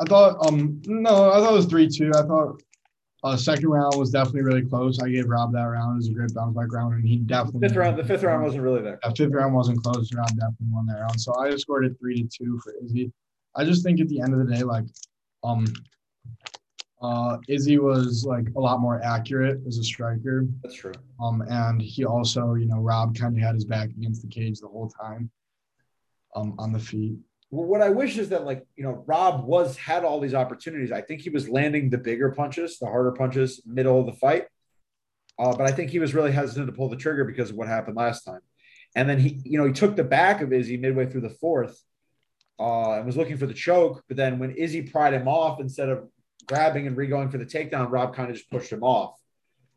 I 0.00 0.04
thought 0.04 0.46
um 0.46 0.82
no, 0.86 1.32
I 1.32 1.38
thought 1.38 1.52
it 1.52 1.56
was 1.56 1.66
three 1.66 1.88
two. 1.88 2.12
I 2.14 2.22
thought 2.22 2.62
uh, 3.24 3.36
second 3.38 3.68
round 3.68 3.94
was 3.96 4.10
definitely 4.10 4.42
really 4.42 4.62
close. 4.62 5.00
I 5.00 5.08
gave 5.08 5.26
Rob 5.26 5.50
that 5.54 5.62
round. 5.62 5.94
It 5.94 5.96
was 5.96 6.08
a 6.08 6.12
great 6.12 6.34
bounce 6.34 6.54
back 6.54 6.70
round, 6.70 6.92
and 6.92 7.08
he 7.08 7.16
definitely 7.16 7.66
fifth 7.66 7.76
round. 7.76 7.98
The 7.98 8.04
fifth 8.04 8.22
round 8.22 8.44
wasn't 8.44 8.62
really 8.62 8.82
there. 8.82 8.98
The 9.02 9.14
fifth 9.14 9.32
round 9.32 9.54
wasn't 9.54 9.82
close. 9.82 10.12
Round 10.12 10.28
definitely 10.28 10.66
won 10.70 10.84
that 10.86 11.00
round. 11.00 11.18
So 11.18 11.34
I 11.36 11.56
scored 11.56 11.86
it 11.86 11.98
three 11.98 12.22
to 12.22 12.28
two 12.28 12.60
for 12.62 12.74
Izzy. 12.84 13.10
I 13.56 13.64
just 13.64 13.82
think 13.82 13.98
at 14.00 14.08
the 14.08 14.20
end 14.20 14.34
of 14.34 14.46
the 14.46 14.54
day, 14.54 14.62
like, 14.62 14.84
um, 15.42 15.64
uh, 17.04 17.38
Izzy 17.48 17.78
was 17.78 18.24
like 18.26 18.46
a 18.56 18.60
lot 18.60 18.80
more 18.80 19.02
accurate 19.02 19.60
as 19.66 19.78
a 19.78 19.84
striker. 19.84 20.46
That's 20.62 20.74
true. 20.74 20.92
Um, 21.20 21.42
and 21.48 21.80
he 21.80 22.04
also, 22.04 22.54
you 22.54 22.66
know, 22.66 22.78
Rob 22.78 23.16
kind 23.16 23.36
of 23.36 23.42
had 23.42 23.54
his 23.54 23.64
back 23.64 23.90
against 23.90 24.22
the 24.22 24.28
cage 24.28 24.60
the 24.60 24.68
whole 24.68 24.88
time. 24.88 25.30
Um, 26.36 26.56
on 26.58 26.72
the 26.72 26.80
feet 26.80 27.16
what 27.54 27.82
I 27.82 27.90
wish 27.90 28.18
is 28.18 28.30
that 28.30 28.44
like 28.44 28.66
you 28.76 28.84
know 28.84 29.04
Rob 29.06 29.44
was 29.44 29.76
had 29.76 30.04
all 30.04 30.20
these 30.20 30.34
opportunities. 30.34 30.92
I 30.92 31.00
think 31.00 31.20
he 31.20 31.30
was 31.30 31.48
landing 31.48 31.90
the 31.90 31.98
bigger 31.98 32.30
punches, 32.32 32.78
the 32.78 32.86
harder 32.86 33.12
punches, 33.12 33.62
middle 33.64 34.00
of 34.00 34.06
the 34.06 34.12
fight. 34.12 34.46
Uh, 35.38 35.54
but 35.56 35.66
I 35.66 35.72
think 35.72 35.90
he 35.90 35.98
was 35.98 36.14
really 36.14 36.32
hesitant 36.32 36.66
to 36.66 36.72
pull 36.72 36.88
the 36.88 36.96
trigger 36.96 37.24
because 37.24 37.50
of 37.50 37.56
what 37.56 37.68
happened 37.68 37.96
last 37.96 38.22
time. 38.22 38.40
And 38.94 39.08
then 39.08 39.18
he, 39.18 39.40
you 39.44 39.58
know, 39.58 39.66
he 39.66 39.72
took 39.72 39.96
the 39.96 40.04
back 40.04 40.40
of 40.40 40.52
Izzy 40.52 40.76
midway 40.76 41.06
through 41.06 41.22
the 41.22 41.30
fourth, 41.30 41.80
uh, 42.60 42.92
and 42.92 43.06
was 43.06 43.16
looking 43.16 43.36
for 43.36 43.46
the 43.46 43.54
choke. 43.54 44.04
But 44.08 44.16
then 44.16 44.38
when 44.38 44.52
Izzy 44.52 44.82
pried 44.82 45.14
him 45.14 45.28
off, 45.28 45.60
instead 45.60 45.88
of 45.88 46.08
grabbing 46.46 46.86
and 46.86 46.96
re-going 46.96 47.30
for 47.30 47.38
the 47.38 47.46
takedown, 47.46 47.90
Rob 47.90 48.14
kind 48.14 48.30
of 48.30 48.36
just 48.36 48.50
pushed 48.50 48.72
him 48.72 48.82
off 48.82 49.18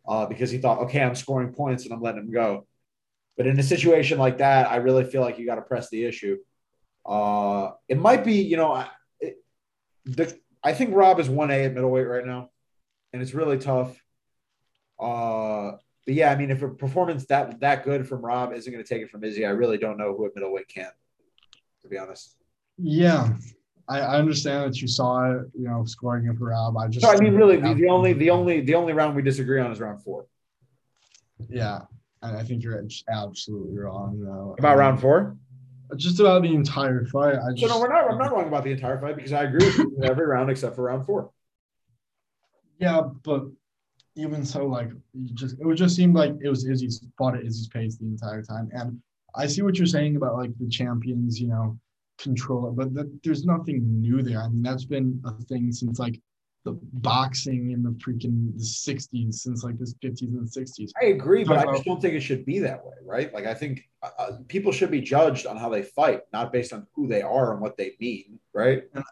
uh, 0.08 0.26
because 0.26 0.52
he 0.52 0.58
thought, 0.58 0.80
okay, 0.80 1.02
I'm 1.02 1.16
scoring 1.16 1.54
points 1.54 1.84
and 1.84 1.94
I'm 1.94 2.02
letting 2.02 2.22
him 2.22 2.32
go. 2.32 2.68
But 3.36 3.48
in 3.48 3.60
a 3.60 3.64
situation 3.64 4.18
like 4.18 4.40
that, 4.40 4.70
I 4.72 4.78
really 4.78 5.04
feel 5.04 5.22
like 5.22 5.38
you 5.38 5.46
got 5.46 5.56
to 5.56 5.62
press 5.62 5.90
the 5.90 6.04
issue. 6.06 6.38
Uh, 7.06 7.72
it 7.88 7.98
might 7.98 8.26
be, 8.26 8.42
you 8.42 8.58
know, 8.58 8.84
it, 9.20 9.38
the 10.06 10.38
I 10.64 10.74
think 10.74 10.96
Rob 10.96 11.20
is 11.20 11.30
one 11.30 11.52
A 11.52 11.66
at 11.66 11.74
middleweight 11.74 12.08
right 12.08 12.26
now, 12.26 12.50
and 13.14 13.22
it's 13.22 13.34
really 13.34 13.58
tough. 13.58 13.96
Uh, 15.00 15.74
but 16.06 16.16
yeah, 16.16 16.32
I 16.32 16.36
mean, 16.36 16.50
if 16.50 16.64
a 16.64 16.70
performance 16.70 17.26
that 17.28 17.60
that 17.60 17.86
good 17.86 18.08
from 18.08 18.26
Rob 18.26 18.54
isn't 18.54 18.72
going 18.72 18.84
to 18.84 18.88
take 18.88 19.04
it 19.04 19.10
from 19.10 19.24
Izzy, 19.24 19.46
I 19.46 19.52
really 19.52 19.78
don't 19.78 19.98
know 19.98 20.16
who 20.16 20.26
at 20.26 20.36
middleweight 20.36 20.68
can, 20.68 20.90
to 21.84 21.88
be 21.88 21.98
honest. 21.98 22.36
Yeah, 22.78 23.34
I, 23.90 24.00
I 24.00 24.18
understand 24.18 24.70
that 24.70 24.82
you 24.82 24.88
saw 24.88 25.32
it, 25.32 25.48
you 25.58 25.68
know, 25.68 25.86
scoring 25.86 26.36
for 26.38 26.46
Rob. 26.46 26.78
I 26.78 26.88
just, 26.88 27.06
I 27.06 27.16
mean, 27.18 27.36
really, 27.36 27.58
the, 27.58 27.74
the 27.74 27.88
only 27.88 28.14
the 28.14 28.30
only 28.30 28.62
the 28.62 28.76
only 28.76 28.94
round 28.94 29.16
we 29.16 29.22
disagree 29.22 29.60
on 29.62 29.72
is 29.72 29.80
round 29.80 30.04
four. 30.04 30.26
Yeah, 31.50 31.82
And 32.22 32.36
I 32.36 32.44
think 32.44 32.64
you're 32.64 32.84
absolutely 33.10 33.78
wrong 33.78 34.20
though. 34.20 34.56
About 34.58 34.74
um, 34.74 34.80
round 34.80 35.02
four? 35.02 35.38
just 35.96 36.20
about 36.20 36.42
the 36.42 36.54
entire 36.54 37.06
fight. 37.06 37.36
I 37.36 37.54
just, 37.54 37.62
so 37.62 37.68
no, 37.68 37.80
we're 37.80 37.88
not. 37.88 38.12
I'm 38.12 38.18
not 38.18 38.32
wrong 38.34 38.48
about 38.48 38.64
the 38.64 38.72
entire 38.72 39.00
fight 39.00 39.16
because 39.16 39.32
I 39.32 39.44
agree 39.44 39.66
with 39.66 39.78
you 39.78 40.00
every 40.04 40.26
round 40.28 40.50
except 40.50 40.76
for 40.76 40.84
round 40.84 41.06
four. 41.06 41.32
Yeah, 42.80 43.02
but 43.24 43.46
even 44.16 44.44
so, 44.46 44.66
like, 44.66 44.90
just 45.34 45.56
it 45.60 45.66
would 45.66 45.78
just 45.78 45.96
seem 45.96 46.14
like 46.14 46.34
it 46.44 46.50
was 46.50 46.68
Izzy's 46.68 47.06
fought 47.18 47.36
at 47.36 47.46
Izzy's 47.46 47.70
pace 47.70 47.98
the 47.98 48.06
entire 48.06 48.44
time. 48.44 48.70
And 48.74 49.00
I 49.36 49.48
see 49.48 49.62
what 49.62 49.78
you're 49.78 49.88
saying 49.88 50.18
about 50.18 50.36
like 50.36 50.52
the 50.60 50.68
champions, 50.68 51.40
you 51.40 51.48
know, 51.48 51.80
control 52.18 52.70
it, 52.70 52.76
but 52.76 52.94
the, 52.94 53.12
there's 53.24 53.46
nothing 53.46 54.02
new 54.02 54.22
there. 54.22 54.42
I 54.42 54.50
mean, 54.50 54.62
that's 54.62 54.86
been 54.86 55.22
a 55.26 55.32
thing 55.44 55.72
since 55.72 56.00
like 56.00 56.20
the 56.68 56.78
boxing 56.94 57.72
in 57.72 57.82
the 57.82 57.92
freaking 57.92 58.54
the 58.58 58.64
60s 58.64 59.36
since 59.36 59.64
like 59.64 59.78
the 59.78 59.86
50s 60.04 60.22
and 60.22 60.48
60s. 60.48 60.92
I 61.02 61.06
agree, 61.06 61.44
but 61.44 61.60
I 61.60 61.72
just 61.72 61.86
don't 61.86 62.02
think 62.02 62.14
it 62.14 62.22
should 62.22 62.46
be 62.46 62.60
that 62.60 62.84
way, 62.86 62.96
right? 63.06 63.34
Like 63.34 63.46
I 63.46 63.54
think 63.54 63.88
uh, 64.04 64.10
uh, 64.20 64.32
people 64.48 64.72
should 64.72 64.92
be 64.92 65.02
judged 65.02 65.46
on 65.46 65.56
how 65.56 65.70
they 65.70 65.84
fight, 65.84 66.24
not 66.34 66.52
based 66.52 66.74
on 66.74 66.86
who 66.94 67.08
they 67.08 67.22
are 67.22 67.54
and 67.54 67.62
what 67.62 67.78
they 67.78 67.94
mean, 68.00 68.40
right? 68.54 68.84
And, 68.94 69.04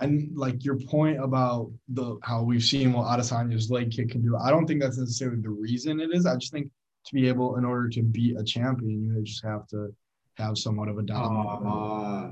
and 0.00 0.36
like 0.36 0.64
your 0.64 0.78
point 0.78 1.22
about 1.22 1.70
the 1.88 2.18
how 2.22 2.42
we've 2.42 2.62
seen 2.62 2.92
what 2.92 3.06
Adesanya's 3.06 3.70
leg 3.70 3.90
kick 3.90 4.10
can 4.10 4.20
do, 4.20 4.36
I 4.36 4.50
don't 4.50 4.66
think 4.66 4.82
that's 4.82 4.98
necessarily 4.98 5.40
the 5.40 5.50
reason 5.50 6.00
it 6.00 6.10
is. 6.12 6.26
I 6.26 6.36
just 6.36 6.52
think 6.52 6.70
to 7.06 7.14
be 7.14 7.28
able, 7.28 7.56
in 7.56 7.64
order 7.64 7.88
to 7.88 8.02
beat 8.02 8.38
a 8.38 8.44
champion, 8.44 9.04
you 9.04 9.22
just 9.22 9.44
have 9.44 9.66
to 9.68 9.94
have 10.36 10.58
somewhat 10.58 10.88
of 10.88 10.98
a 10.98 11.02
dominant. 11.02 11.66
Uh, 11.66 12.30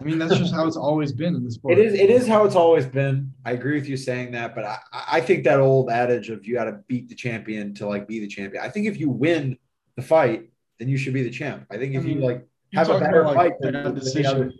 I 0.00 0.02
mean, 0.02 0.18
that's 0.18 0.36
just 0.36 0.54
how 0.54 0.66
it's 0.66 0.78
always 0.78 1.12
been 1.12 1.34
in 1.34 1.44
the 1.44 1.50
sport. 1.50 1.78
It 1.78 1.84
is. 1.84 1.94
It 1.94 2.08
is 2.08 2.26
how 2.26 2.44
it's 2.44 2.54
always 2.54 2.86
been. 2.86 3.32
I 3.44 3.52
agree 3.52 3.74
with 3.74 3.88
you 3.88 3.96
saying 3.96 4.32
that, 4.32 4.54
but 4.54 4.64
I, 4.64 4.78
I 4.92 5.20
think 5.20 5.44
that 5.44 5.60
old 5.60 5.90
adage 5.90 6.30
of 6.30 6.46
you 6.46 6.54
got 6.54 6.64
to 6.64 6.80
beat 6.88 7.08
the 7.08 7.14
champion 7.14 7.74
to 7.74 7.86
like 7.86 8.08
be 8.08 8.18
the 8.20 8.26
champion. 8.26 8.62
I 8.62 8.70
think 8.70 8.86
if 8.86 8.98
you 8.98 9.10
win 9.10 9.58
the 9.96 10.02
fight, 10.02 10.50
then 10.78 10.88
you 10.88 10.96
should 10.96 11.12
be 11.12 11.22
the 11.22 11.30
champ. 11.30 11.66
I 11.70 11.76
think 11.76 11.94
if 11.94 12.02
I 12.02 12.06
mean, 12.06 12.18
you 12.18 12.24
like 12.24 12.46
have 12.72 12.88
a 12.88 12.98
better 12.98 13.24
fight 13.24 13.36
like 13.36 13.58
than 13.60 13.72
the 13.72 14.24
other. 14.26 14.52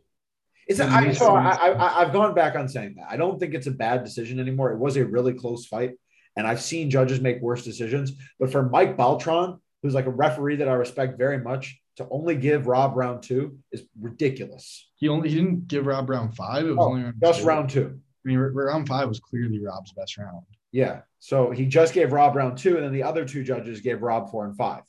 It's 0.67 0.79
a, 0.79 0.85
I, 0.85 1.13
so 1.13 1.35
I, 1.35 1.71
I, 1.71 2.03
I've 2.03 2.13
gone 2.13 2.33
back 2.35 2.55
on 2.55 2.69
saying 2.69 2.95
that. 2.99 3.07
I 3.11 3.17
don't 3.17 3.41
think 3.41 3.55
it's 3.55 3.67
a 3.67 3.73
bad 3.73 4.05
decision 4.05 4.39
anymore. 4.39 4.71
It 4.73 4.79
was 4.79 4.97
a 4.97 5.05
really 5.05 5.33
close 5.33 5.67
fight, 5.67 5.95
and 6.37 6.47
I've 6.47 6.61
seen 6.61 6.91
judges 6.91 7.21
make 7.21 7.41
worse 7.41 7.65
decisions. 7.65 8.13
But 8.39 8.53
for 8.53 8.69
Mike 8.69 8.97
Beltran, 8.97 9.59
who's 9.83 9.95
like 9.95 10.07
a 10.07 10.11
referee 10.11 10.57
that 10.57 10.69
I 10.69 10.75
respect 10.75 11.19
very 11.19 11.39
much, 11.39 11.80
to 11.97 12.07
only 12.11 12.37
give 12.37 12.67
Rob 12.67 12.97
round 12.97 13.23
two 13.23 13.59
is 13.73 13.85
ridiculous. 14.01 14.89
He 14.97 15.09
only 15.09 15.29
he 15.29 15.37
didn't 15.37 15.69
give 15.69 15.87
Rob 15.87 16.09
round 16.09 16.35
five. 16.35 16.65
It 16.65 16.71
was 16.71 16.79
oh, 16.81 16.91
only 16.91 17.03
round 17.03 17.17
just 17.23 17.41
two. 17.41 17.47
round 17.47 17.71
two. 17.71 18.01
I 18.25 18.29
mean, 18.29 18.39
round 18.39 18.89
five 18.89 19.09
was 19.09 19.21
clearly 19.21 19.61
Rob's 19.61 19.93
best 19.93 20.19
round. 20.19 20.45
Yeah. 20.73 21.01
So 21.19 21.51
he 21.51 21.67
just 21.67 21.95
gave 21.95 22.13
Rob 22.13 22.37
round 22.37 22.59
two, 22.59 22.77
and 22.77 22.85
then 22.85 22.93
the 22.93 23.03
other 23.03 23.25
two 23.25 23.43
judges 23.43 23.81
gave 23.81 24.03
Rob 24.03 24.31
four 24.31 24.45
and 24.45 24.57
five. 24.57 24.83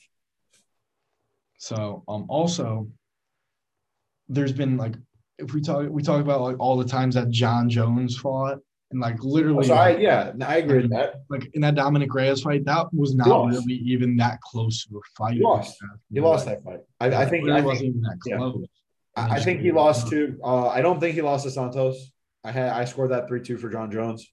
So 1.58 2.04
um 2.08 2.26
also 2.30 2.90
there's 4.30 4.54
been 4.54 4.78
like 4.78 4.96
if 5.38 5.54
we 5.54 5.62
talk 5.62 5.88
we 5.90 6.02
talk 6.02 6.22
about 6.22 6.42
like 6.42 6.60
all 6.60 6.78
the 6.78 6.86
times 6.86 7.16
that 7.16 7.30
Jon 7.30 7.70
Jones 7.70 8.18
fought 8.18 8.60
and 8.92 9.00
like 9.00 9.24
literally 9.24 9.68
So 9.68 9.74
I 9.74 9.98
yeah, 9.98 10.34
I 10.46 10.58
agree 10.58 10.82
with 10.82 10.92
that. 10.92 11.22
like 11.30 11.50
in 11.54 11.62
that 11.62 11.76
Dominick 11.76 12.14
Reyes 12.14 12.42
fight, 12.42 12.66
that 12.66 12.94
was 12.94 13.16
not 13.16 13.48
really 13.48 13.76
even 13.76 14.18
that 14.18 14.40
close 14.42 14.86
to 14.86 14.98
a 14.98 15.02
fight. 15.18 15.36
He 15.36 15.42
lost. 15.42 15.78
He 16.12 16.20
lost 16.20 16.46
that 16.46 16.64
fight. 16.64 16.82
I, 17.00 17.08
I 17.08 17.26
think 17.26 17.50
I 17.50 17.62
wasn't 17.62 17.80
think, 17.80 17.90
even 17.90 18.02
that 18.02 18.18
yeah. 18.26 18.38
close. 18.38 18.66
I 19.16 19.40
think 19.42 19.62
he 19.62 19.72
lost 19.72 20.10
to 20.10 20.38
uh, 20.44 20.68
I 20.68 20.82
don't 20.82 21.00
think 21.00 21.16
he 21.16 21.22
lost 21.22 21.44
to 21.46 21.52
Santos. 21.52 22.12
I 22.44 22.52
had 22.52 22.70
I 22.70 22.86
scored 22.86 23.12
that 23.12 23.28
three 23.28 23.42
two 23.42 23.58
for 23.58 23.70
Jon 23.70 23.92
Jones. 23.92 24.28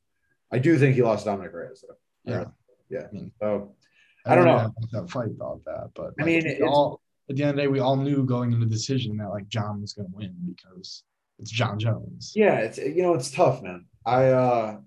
I 0.52 0.58
do 0.58 0.78
think 0.78 0.94
he 0.94 1.02
lost 1.02 1.26
Dominick 1.26 1.52
Reyes 1.52 1.84
though. 1.86 2.32
Yeah. 2.32 2.44
Yeah. 2.88 3.06
I 3.08 3.12
mean, 3.12 3.32
So 3.40 3.74
I 4.26 4.34
don't 4.34 4.44
know. 4.44 4.72
That 4.92 5.10
fight 5.10 5.30
thought 5.38 5.64
that, 5.64 5.90
but 5.94 6.12
I 6.18 6.24
like, 6.24 6.26
mean, 6.26 6.44
we 6.44 6.62
all 6.62 7.00
at 7.30 7.36
the 7.36 7.42
end 7.42 7.50
of 7.50 7.56
the 7.56 7.62
day, 7.62 7.68
we 7.68 7.80
all 7.80 7.96
knew 7.96 8.24
going 8.24 8.52
into 8.52 8.66
the 8.66 8.70
decision 8.70 9.16
that 9.18 9.28
like 9.28 9.48
Jon 9.48 9.80
was 9.80 9.92
going 9.92 10.08
to 10.10 10.16
win 10.16 10.34
because 10.46 11.04
it's 11.38 11.50
Jon 11.50 11.78
Jones. 11.78 12.32
Yeah, 12.34 12.56
it's 12.58 12.78
you 12.78 13.02
know 13.02 13.14
it's 13.14 13.30
tough, 13.30 13.62
man. 13.62 13.86
I 14.08 14.28
uh 14.30 14.78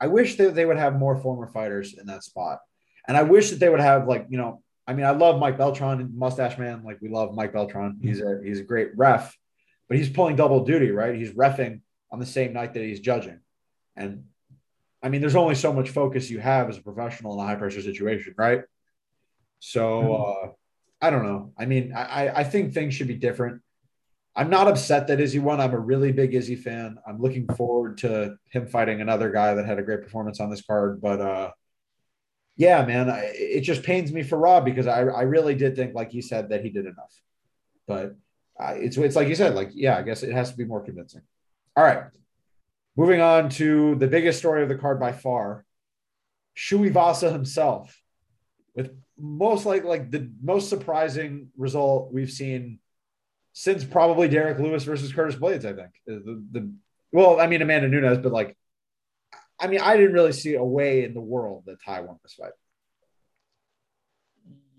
I 0.00 0.06
wish 0.06 0.36
that 0.36 0.54
they 0.54 0.64
would 0.64 0.78
have 0.78 0.98
more 0.98 1.16
former 1.16 1.46
fighters 1.46 1.94
in 1.98 2.06
that 2.06 2.24
spot, 2.24 2.58
and 3.06 3.16
I 3.16 3.22
wish 3.22 3.50
that 3.50 3.60
they 3.60 3.68
would 3.68 3.80
have 3.80 4.06
like 4.08 4.26
you 4.30 4.38
know 4.38 4.62
I 4.86 4.94
mean 4.94 5.06
I 5.06 5.10
love 5.10 5.38
Mike 5.40 5.58
Beltran 5.58 6.00
and 6.00 6.14
Mustache 6.14 6.56
Man 6.58 6.84
like 6.84 6.98
we 7.02 7.08
love 7.08 7.34
Mike 7.34 7.52
Beltran. 7.52 7.98
He's 8.02 8.20
a 8.20 8.40
he's 8.44 8.60
a 8.60 8.64
great 8.64 8.96
ref, 8.96 9.36
but 9.88 9.98
he's 9.98 10.08
pulling 10.08 10.36
double 10.36 10.64
duty, 10.64 10.90
right? 10.90 11.14
He's 11.14 11.32
refing 11.32 11.80
on 12.12 12.18
the 12.18 12.26
same 12.26 12.52
night 12.52 12.72
that 12.74 12.82
he's 12.82 13.00
judging, 13.00 13.40
and 13.96 14.24
I 15.02 15.08
mean 15.10 15.20
there's 15.20 15.36
only 15.36 15.54
so 15.54 15.72
much 15.72 15.90
focus 15.90 16.30
you 16.30 16.40
have 16.40 16.68
as 16.70 16.78
a 16.78 16.82
professional 16.82 17.34
in 17.34 17.40
a 17.40 17.48
high 17.48 17.56
pressure 17.56 17.82
situation, 17.82 18.34
right? 18.38 18.62
So 19.58 20.14
uh, 20.14 20.46
I 21.00 21.10
don't 21.10 21.24
know. 21.24 21.52
I 21.58 21.66
mean 21.66 21.92
I- 21.94 22.28
I 22.40 22.44
think 22.44 22.72
things 22.72 22.94
should 22.94 23.08
be 23.08 23.14
different. 23.28 23.62
I'm 24.36 24.48
not 24.48 24.68
upset 24.68 25.08
that 25.08 25.20
Izzy 25.20 25.40
won. 25.40 25.60
I'm 25.60 25.74
a 25.74 25.78
really 25.78 26.12
big 26.12 26.34
Izzy 26.34 26.56
fan. 26.56 26.98
I'm 27.06 27.20
looking 27.20 27.46
forward 27.48 27.98
to 27.98 28.36
him 28.50 28.66
fighting 28.66 29.00
another 29.00 29.30
guy 29.30 29.54
that 29.54 29.66
had 29.66 29.78
a 29.78 29.82
great 29.82 30.02
performance 30.02 30.40
on 30.40 30.50
this 30.50 30.62
card. 30.62 31.00
But 31.00 31.20
uh, 31.20 31.50
yeah, 32.56 32.84
man, 32.84 33.10
I, 33.10 33.32
it 33.34 33.62
just 33.62 33.82
pains 33.82 34.12
me 34.12 34.22
for 34.22 34.38
Rob 34.38 34.64
because 34.64 34.86
I, 34.86 35.00
I 35.00 35.22
really 35.22 35.54
did 35.54 35.74
think, 35.74 35.94
like 35.94 36.14
you 36.14 36.22
said, 36.22 36.50
that 36.50 36.62
he 36.62 36.70
did 36.70 36.86
enough. 36.86 37.20
But 37.88 38.16
uh, 38.58 38.74
it's 38.76 38.96
it's 38.96 39.16
like 39.16 39.28
you 39.28 39.34
said, 39.34 39.54
like 39.54 39.70
yeah, 39.72 39.96
I 39.96 40.02
guess 40.02 40.22
it 40.22 40.32
has 40.32 40.50
to 40.50 40.56
be 40.56 40.64
more 40.64 40.82
convincing. 40.82 41.22
All 41.76 41.82
right, 41.82 42.04
moving 42.96 43.20
on 43.20 43.48
to 43.50 43.96
the 43.96 44.06
biggest 44.06 44.38
story 44.38 44.62
of 44.62 44.68
the 44.68 44.76
card 44.76 45.00
by 45.00 45.12
far, 45.12 45.64
Tuivasa 46.56 47.32
himself, 47.32 48.00
with 48.76 48.94
most 49.18 49.66
like 49.66 49.84
like 49.84 50.10
the 50.10 50.30
most 50.40 50.68
surprising 50.68 51.48
result 51.56 52.12
we've 52.12 52.30
seen 52.30 52.78
since 53.52 53.84
probably 53.84 54.28
Derrick 54.28 54.58
Lewis 54.58 54.84
versus 54.84 55.12
Curtis 55.12 55.36
Blaydes, 55.36 55.64
I 55.64 55.74
think. 55.74 55.90
The, 56.06 56.42
the 56.52 56.72
well, 57.12 57.40
I 57.40 57.46
mean 57.46 57.62
Amanda 57.62 57.88
Nunes, 57.88 58.18
but 58.18 58.32
like 58.32 58.56
I 59.60 59.66
mean, 59.66 59.80
I 59.80 59.96
didn't 59.96 60.14
really 60.14 60.32
see 60.32 60.54
a 60.54 60.64
way 60.64 61.04
in 61.04 61.12
the 61.12 61.20
world 61.20 61.64
that 61.66 61.76
Tai 61.84 62.00
won 62.02 62.16
this 62.22 62.34
fight. 62.34 62.52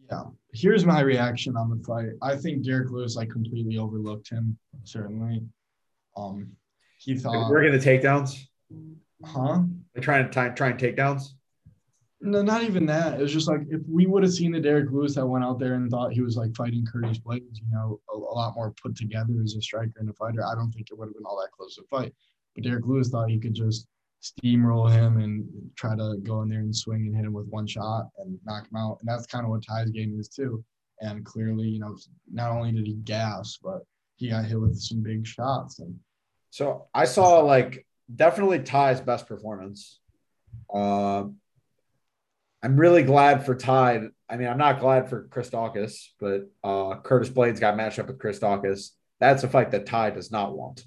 Yeah. 0.10 0.24
Here's 0.54 0.86
my 0.86 1.02
reaction 1.02 1.56
on 1.56 1.70
the 1.70 1.82
fight. 1.84 2.10
I 2.22 2.36
think 2.36 2.66
Derrick 2.66 2.90
Lewis 2.90 3.16
like 3.16 3.30
completely 3.30 3.78
overlooked 3.78 4.30
him. 4.30 4.58
Certainly. 4.84 5.44
Um, 6.18 6.52
he 6.98 7.16
thought, 7.16 7.50
We're 7.50 7.72
the 7.72 7.78
takedowns. 7.78 8.38
huh? 9.24 9.62
They're 9.94 10.04
trying 10.04 10.26
to 10.26 10.32
time 10.32 10.56
trying 10.56 10.78
takedowns. 10.78 11.24
No, 12.24 12.44
not 12.44 12.64
even 12.64 12.86
that. 12.86 13.20
It 13.20 13.24
was 13.24 13.34
just 13.34 13.48
like 13.48 13.62
if 13.70 13.82
we 13.90 14.06
would 14.06 14.22
have 14.22 14.32
seen 14.32 14.52
the 14.52 14.60
Derrick 14.60 14.92
Lewis 14.92 15.16
that 15.16 15.26
went 15.26 15.44
out 15.44 15.60
there 15.60 15.74
and 15.74 15.90
thought 15.90 16.14
he 16.14 16.22
was 16.22 16.38
like 16.38 16.56
fighting 16.56 16.86
Curtis 16.86 17.18
Blaydes, 17.18 17.58
you 17.58 17.72
know, 17.72 18.00
a, 18.14 18.16
a 18.16 18.18
lot 18.18 18.54
more 18.56 18.74
put 18.82 18.96
together 18.96 19.34
as 19.44 19.56
a 19.56 19.62
striker 19.62 19.94
and 19.98 20.10
a 20.10 20.14
fighter. 20.14 20.46
I 20.46 20.54
don't 20.54 20.72
think 20.72 20.92
it 20.92 20.98
would 20.98 21.08
have 21.08 21.16
been 21.16 21.26
all 21.26 21.42
that 21.42 21.52
close 21.52 21.76
to 21.76 21.84
fight. 21.90 22.14
But 22.54 22.64
Derrick 22.64 22.86
Lewis 22.86 23.10
thought 23.10 23.30
he 23.30 23.40
could 23.40 23.56
just 23.56 23.88
steamroll 24.22 24.92
him 24.92 25.18
and 25.18 25.48
try 25.76 25.96
to 25.96 26.18
go 26.22 26.44
in 26.44 26.50
there 26.50 26.60
and 26.60 26.76
swing 26.76 27.08
and 27.08 27.16
hit 27.16 27.26
him 27.26 27.34
with 27.34 27.48
one 27.48 27.66
shot 27.66 28.10
and 28.20 28.38
knock 28.46 28.70
him 28.70 28.78
out. 28.78 28.98
And 29.00 29.10
that's 29.10 29.26
kind 29.26 29.44
of 29.44 29.50
what 29.50 29.64
Tai's 29.66 29.90
game 29.90 30.16
is 30.20 30.30
too. 30.30 30.64
And 31.00 31.26
clearly, 31.26 31.68
you 31.68 31.80
know, 31.80 31.98
not 32.32 32.52
only 32.52 32.72
did 32.72 32.86
he 32.86 32.94
gas, 33.04 33.58
but 33.64 33.82
he 34.18 34.30
got 34.30 34.46
hit 34.46 34.62
with 34.62 34.80
some 34.80 35.02
big 35.02 35.26
shots. 35.26 35.80
And 35.80 36.00
So 36.52 36.88
I 36.94 37.06
saw 37.06 37.40
like 37.40 37.88
definitely 38.14 38.60
Tai's 38.60 39.02
best 39.02 39.28
performance. 39.28 40.00
Uh, 40.72 41.24
I'm 42.64 42.78
really 42.78 43.04
glad 43.04 43.46
for 43.46 43.56
Tai. 43.56 44.10
I 44.30 44.38
mean, 44.38 44.48
I'm 44.48 44.58
not 44.58 44.80
glad 44.80 45.10
for 45.10 45.28
Chris 45.30 45.50
Dawkins, 45.50 46.14
but 46.20 46.50
uh, 46.64 47.00
Curtis 47.02 47.30
Blaydes 47.30 47.60
got 47.60 47.76
matched 47.76 48.00
up 48.00 48.08
with 48.08 48.20
Chris 48.20 48.40
Dawkins. 48.40 48.94
That's 49.20 49.44
a 49.44 49.48
fight 49.48 49.72
that 49.72 49.86
Tai 49.86 50.12
does 50.12 50.32
not 50.32 50.56
want. 50.56 50.86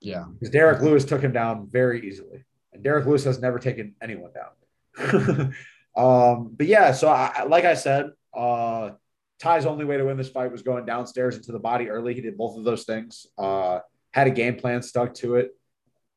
yeah, 0.00 0.24
because 0.32 0.50
Derrick 0.50 0.80
Lewis 0.80 1.04
took 1.04 1.20
him 1.20 1.32
down 1.32 1.68
very 1.70 2.06
easily, 2.06 2.44
and 2.72 2.82
Derrick 2.82 3.06
Lewis 3.06 3.24
has 3.24 3.40
never 3.40 3.58
taken 3.58 3.94
anyone 4.00 4.30
down. 4.32 5.54
um, 5.96 6.50
but 6.56 6.66
yeah, 6.66 6.92
so 6.92 7.08
I, 7.08 7.44
like 7.44 7.64
I 7.64 7.74
said, 7.74 8.10
uh, 8.34 8.90
Tai's 9.40 9.66
only 9.66 9.84
way 9.84 9.96
to 9.96 10.04
win 10.04 10.16
this 10.16 10.28
fight 10.28 10.50
was 10.50 10.62
going 10.62 10.84
downstairs 10.84 11.36
into 11.36 11.52
the 11.52 11.58
body 11.58 11.90
early. 11.90 12.14
He 12.14 12.20
did 12.20 12.36
both 12.36 12.56
of 12.56 12.64
those 12.64 12.84
things. 12.84 13.26
Uh, 13.36 13.80
had 14.12 14.26
a 14.26 14.30
game 14.30 14.56
plan, 14.56 14.82
stuck 14.82 15.14
to 15.14 15.36
it. 15.36 15.56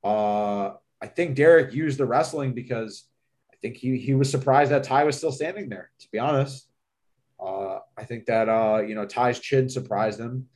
Uh, 0.04 0.72
I 1.02 1.08
think 1.08 1.36
Derrick 1.36 1.74
used 1.74 1.98
the 1.98 2.06
wrestling 2.06 2.54
because 2.54 3.06
think 3.62 3.78
he 3.78 3.98
he 3.98 4.14
was 4.14 4.30
surprised 4.30 4.72
that 4.72 4.84
Tai 4.84 5.04
was 5.04 5.18
still 5.18 5.32
standing 5.32 5.70
there. 5.70 5.92
To 6.00 6.08
be 6.12 6.20
honest, 6.20 6.68
uh, 7.40 7.80
I 7.98 8.04
think 8.04 8.26
that 8.26 8.50
uh, 8.50 8.82
you 8.86 8.96
know 8.96 9.06
Tai's 9.06 9.40
chin 9.40 9.70
surprised 9.70 10.20
him, 10.20 10.48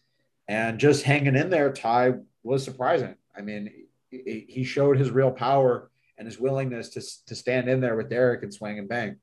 and 0.48 0.80
just 0.80 1.04
hanging 1.04 1.36
in 1.36 1.50
there, 1.50 1.72
Tai 1.72 2.16
was 2.44 2.64
surprising. 2.64 3.16
I 3.38 3.42
mean, 3.42 3.72
he, 4.12 4.46
he 4.48 4.64
showed 4.64 4.98
his 4.98 5.12
real 5.12 5.32
power 5.32 5.92
and 6.18 6.26
his 6.28 6.40
willingness 6.40 6.90
to 6.90 7.02
to 7.28 7.36
stand 7.36 7.70
in 7.70 7.82
there 7.82 7.96
with 7.96 8.10
Derrick 8.10 8.44
and 8.44 8.54
swing 8.54 8.80
and 8.80 8.90
bang. 8.90 9.18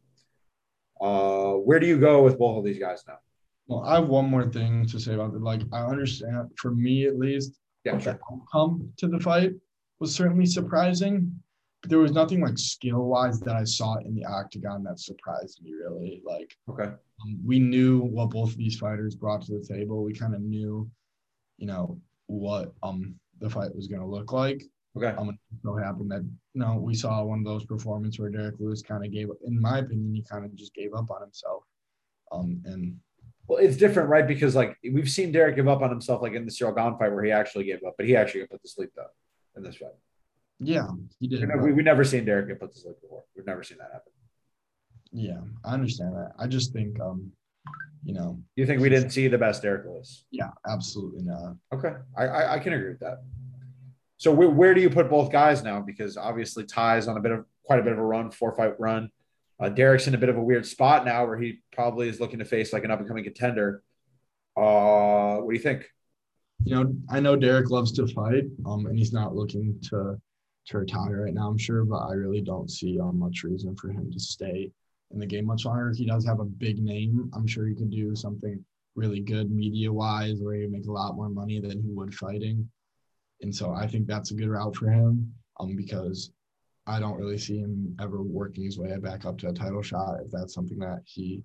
Uh, 1.00 1.54
where 1.54 1.80
do 1.80 1.86
you 1.86 1.98
go 1.98 2.22
with 2.22 2.38
both 2.38 2.58
of 2.58 2.64
these 2.64 2.78
guys 2.78 3.02
now? 3.08 3.18
Well, 3.66 3.84
I 3.84 3.96
have 3.96 4.08
one 4.08 4.26
more 4.26 4.48
thing 4.48 4.86
to 4.86 5.00
say 5.00 5.14
about 5.14 5.34
it. 5.34 5.40
Like, 5.40 5.62
I 5.72 5.80
understand, 5.84 6.50
for 6.56 6.70
me 6.70 7.06
at 7.06 7.18
least, 7.18 7.58
Yeah, 7.84 7.96
the 7.96 8.18
outcome 8.30 8.92
to 8.98 9.08
the 9.08 9.18
fight 9.18 9.52
was 9.98 10.14
certainly 10.14 10.46
surprising. 10.46 11.32
There 11.84 11.98
was 11.98 12.12
nothing 12.12 12.40
like 12.40 12.58
skill 12.58 13.04
wise 13.06 13.40
that 13.40 13.56
I 13.56 13.64
saw 13.64 13.96
in 13.98 14.14
the 14.14 14.24
octagon 14.24 14.84
that 14.84 15.00
surprised 15.00 15.60
me 15.62 15.72
really. 15.72 16.22
Like, 16.24 16.54
Okay. 16.68 16.84
um, 16.84 17.40
we 17.44 17.58
knew 17.58 18.00
what 18.02 18.30
both 18.30 18.50
of 18.50 18.56
these 18.56 18.78
fighters 18.78 19.16
brought 19.16 19.42
to 19.42 19.58
the 19.58 19.64
table. 19.64 20.04
We 20.04 20.12
kind 20.14 20.34
of 20.34 20.40
knew, 20.42 20.88
you 21.58 21.66
know, 21.66 22.00
what 22.26 22.72
um 22.82 23.16
the 23.40 23.50
fight 23.50 23.74
was 23.74 23.88
going 23.88 24.00
to 24.00 24.06
look 24.06 24.32
like. 24.32 24.62
Okay. 24.96 25.08
Um, 25.18 25.36
so 25.64 25.74
happened 25.74 26.10
that 26.12 26.22
you 26.22 26.60
know 26.60 26.76
we 26.76 26.94
saw 26.94 27.22
one 27.24 27.40
of 27.40 27.44
those 27.44 27.64
performances 27.64 28.20
where 28.20 28.30
Derrick 28.30 28.56
Lewis 28.60 28.82
kind 28.82 29.04
of 29.04 29.10
gave 29.10 29.30
up. 29.30 29.38
In 29.44 29.60
my 29.60 29.78
opinion, 29.78 30.14
he 30.14 30.22
kind 30.22 30.44
of 30.44 30.54
just 30.54 30.74
gave 30.74 30.94
up 30.94 31.10
on 31.10 31.20
himself. 31.20 31.64
Um, 32.30 32.62
and 32.64 32.96
Well, 33.48 33.58
it's 33.58 33.76
different, 33.76 34.08
right? 34.08 34.26
Because 34.26 34.54
like 34.54 34.76
we've 34.84 35.10
seen 35.10 35.32
Derrick 35.32 35.56
give 35.56 35.66
up 35.68 35.82
on 35.82 35.90
himself, 35.90 36.22
like 36.22 36.34
in 36.34 36.44
the 36.44 36.50
Ciryl 36.52 36.76
Gane 36.76 36.96
fight, 36.98 37.12
where 37.12 37.24
he 37.24 37.32
actually 37.32 37.64
gave 37.64 37.82
up, 37.86 37.94
but 37.96 38.06
he 38.06 38.14
actually 38.14 38.40
got 38.40 38.50
put 38.50 38.62
to 38.62 38.68
sleep 38.68 38.90
though 38.94 39.06
in 39.56 39.62
this 39.64 39.76
fight. 39.76 39.90
Yeah, 40.62 40.88
he 41.18 41.28
did. 41.28 41.40
We 41.40 41.46
but- 41.46 41.56
never, 41.56 41.74
we, 41.74 41.82
never 41.82 42.04
seen 42.04 42.24
Derrick 42.24 42.48
get 42.48 42.60
put 42.60 42.72
to 42.72 42.78
sleep 42.78 43.00
before. 43.00 43.24
We've 43.36 43.46
never 43.46 43.62
seen 43.62 43.78
that 43.78 43.90
happen. 43.92 44.12
Yeah, 45.12 45.40
I 45.64 45.74
understand 45.74 46.14
that. 46.14 46.32
I 46.38 46.46
just 46.46 46.72
think, 46.72 46.98
um, 47.00 47.32
you 48.04 48.14
know, 48.14 48.40
You 48.56 48.66
think 48.66 48.80
we 48.80 48.88
didn't 48.88 49.10
see 49.10 49.28
the 49.28 49.38
best 49.38 49.62
Derrick 49.62 49.84
Lewis? 49.86 50.24
yeah, 50.30 50.50
absolutely 50.66 51.22
not. 51.22 51.56
Okay, 51.72 51.92
I, 52.16 52.24
I, 52.26 52.52
I 52.54 52.58
can 52.58 52.72
agree 52.72 52.88
with 52.90 53.00
that. 53.00 53.22
So 54.16 54.32
where, 54.32 54.48
where 54.48 54.72
do 54.74 54.80
you 54.80 54.88
put 54.88 55.10
both 55.10 55.30
guys 55.30 55.62
now? 55.62 55.80
Because 55.80 56.16
obviously 56.16 56.64
Tai's 56.64 57.08
on 57.08 57.16
a 57.16 57.20
bit 57.20 57.32
of 57.32 57.44
quite 57.64 57.80
a 57.80 57.82
bit 57.82 57.92
of 57.92 57.98
a 57.98 58.04
run, 58.04 58.30
four 58.30 58.54
fight 58.54 58.78
run. 58.80 59.10
Uh, 59.60 59.68
Derrick's 59.68 60.06
in 60.08 60.14
a 60.14 60.18
bit 60.18 60.28
of 60.28 60.36
a 60.36 60.42
weird 60.42 60.66
spot 60.66 61.04
now, 61.04 61.26
where 61.26 61.38
he 61.38 61.60
probably 61.72 62.08
is 62.08 62.18
looking 62.20 62.38
to 62.38 62.44
face 62.44 62.72
like 62.72 62.84
an 62.84 62.90
up 62.90 62.98
and 63.00 63.06
coming 63.08 63.24
contender. 63.24 63.82
Uh, 64.56 65.36
what 65.36 65.50
do 65.52 65.56
you 65.56 65.62
think? 65.62 65.88
You 66.64 66.74
know, 66.76 66.94
I 67.10 67.20
know 67.20 67.36
Derrick 67.36 67.70
loves 67.70 67.92
to 67.92 68.06
fight, 68.06 68.44
um, 68.66 68.86
and 68.86 68.96
he's 68.98 69.12
not 69.12 69.34
looking 69.34 69.78
to 69.90 70.20
to 70.66 70.78
retire 70.78 71.24
right 71.24 71.34
now. 71.34 71.48
I'm 71.48 71.58
sure, 71.58 71.84
but 71.84 71.98
I 71.98 72.12
really 72.12 72.40
don't 72.40 72.70
see 72.70 73.00
um, 73.00 73.18
much 73.18 73.42
reason 73.42 73.74
for 73.76 73.88
him 73.88 74.10
to 74.12 74.20
stay 74.20 74.70
in 75.10 75.18
the 75.18 75.26
game 75.26 75.46
much 75.46 75.64
longer. 75.64 75.92
He 75.94 76.06
does 76.06 76.24
have 76.24 76.40
a 76.40 76.44
big 76.44 76.82
name. 76.82 77.30
I'm 77.34 77.46
sure 77.46 77.66
he 77.66 77.74
could 77.74 77.90
do 77.90 78.14
something 78.14 78.64
really 78.94 79.20
good 79.20 79.50
media 79.50 79.92
wise, 79.92 80.38
where 80.40 80.54
he 80.54 80.66
make 80.66 80.86
a 80.86 80.92
lot 80.92 81.16
more 81.16 81.28
money 81.28 81.60
than 81.60 81.82
he 81.82 81.90
would 81.90 82.14
fighting. 82.14 82.68
And 83.40 83.54
so 83.54 83.72
I 83.72 83.86
think 83.86 84.06
that's 84.06 84.30
a 84.30 84.34
good 84.34 84.48
route 84.48 84.76
for 84.76 84.88
him, 84.88 85.32
um, 85.58 85.74
because 85.76 86.30
I 86.86 87.00
don't 87.00 87.18
really 87.18 87.38
see 87.38 87.58
him 87.58 87.96
ever 88.00 88.22
working 88.22 88.64
his 88.64 88.78
way 88.78 88.96
back 88.98 89.24
up 89.24 89.38
to 89.38 89.48
a 89.48 89.52
title 89.52 89.82
shot 89.82 90.20
if 90.24 90.30
that's 90.30 90.54
something 90.54 90.78
that 90.78 91.02
he 91.04 91.42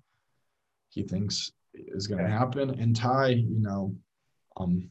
he 0.90 1.02
thinks 1.02 1.52
is 1.74 2.06
going 2.06 2.22
to 2.22 2.30
happen. 2.30 2.70
And 2.70 2.96
Tai, 2.96 3.28
you 3.28 3.60
know, 3.60 3.94
um, 4.56 4.88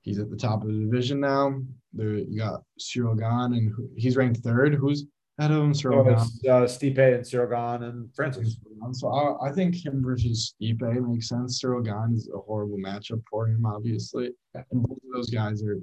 he's 0.00 0.18
at 0.18 0.30
the 0.30 0.36
top 0.36 0.62
of 0.62 0.68
the 0.68 0.78
division 0.78 1.20
now. 1.20 1.60
There 1.92 2.14
you 2.14 2.38
got 2.38 2.62
Ciryl 2.80 3.18
Gane, 3.18 3.58
and 3.58 3.72
he's 3.96 4.16
ranked 4.16 4.38
third. 4.38 4.74
Who's 4.74 5.04
ahead 5.38 5.50
of 5.50 5.62
him? 5.62 5.72
Ciryl 5.72 6.06
oh, 6.06 6.12
uh, 6.12 6.66
Stipe 6.66 6.98
and 6.98 7.24
Ciryl 7.24 7.50
Gane 7.50 7.88
and 7.88 8.14
Francis. 8.14 8.56
So 8.92 9.08
I, 9.08 9.48
I, 9.48 9.52
think 9.52 9.84
him 9.84 10.02
versus 10.02 10.54
Stipe 10.60 11.08
makes 11.08 11.28
sense. 11.28 11.62
Ciryl 11.62 11.84
Gane 11.84 12.16
is 12.16 12.30
a 12.34 12.38
horrible 12.38 12.78
matchup 12.78 13.22
for 13.30 13.46
him, 13.46 13.66
obviously, 13.66 14.30
and 14.54 14.82
both 14.82 14.96
of 14.96 15.12
those 15.14 15.30
guys 15.30 15.62
are. 15.62 15.78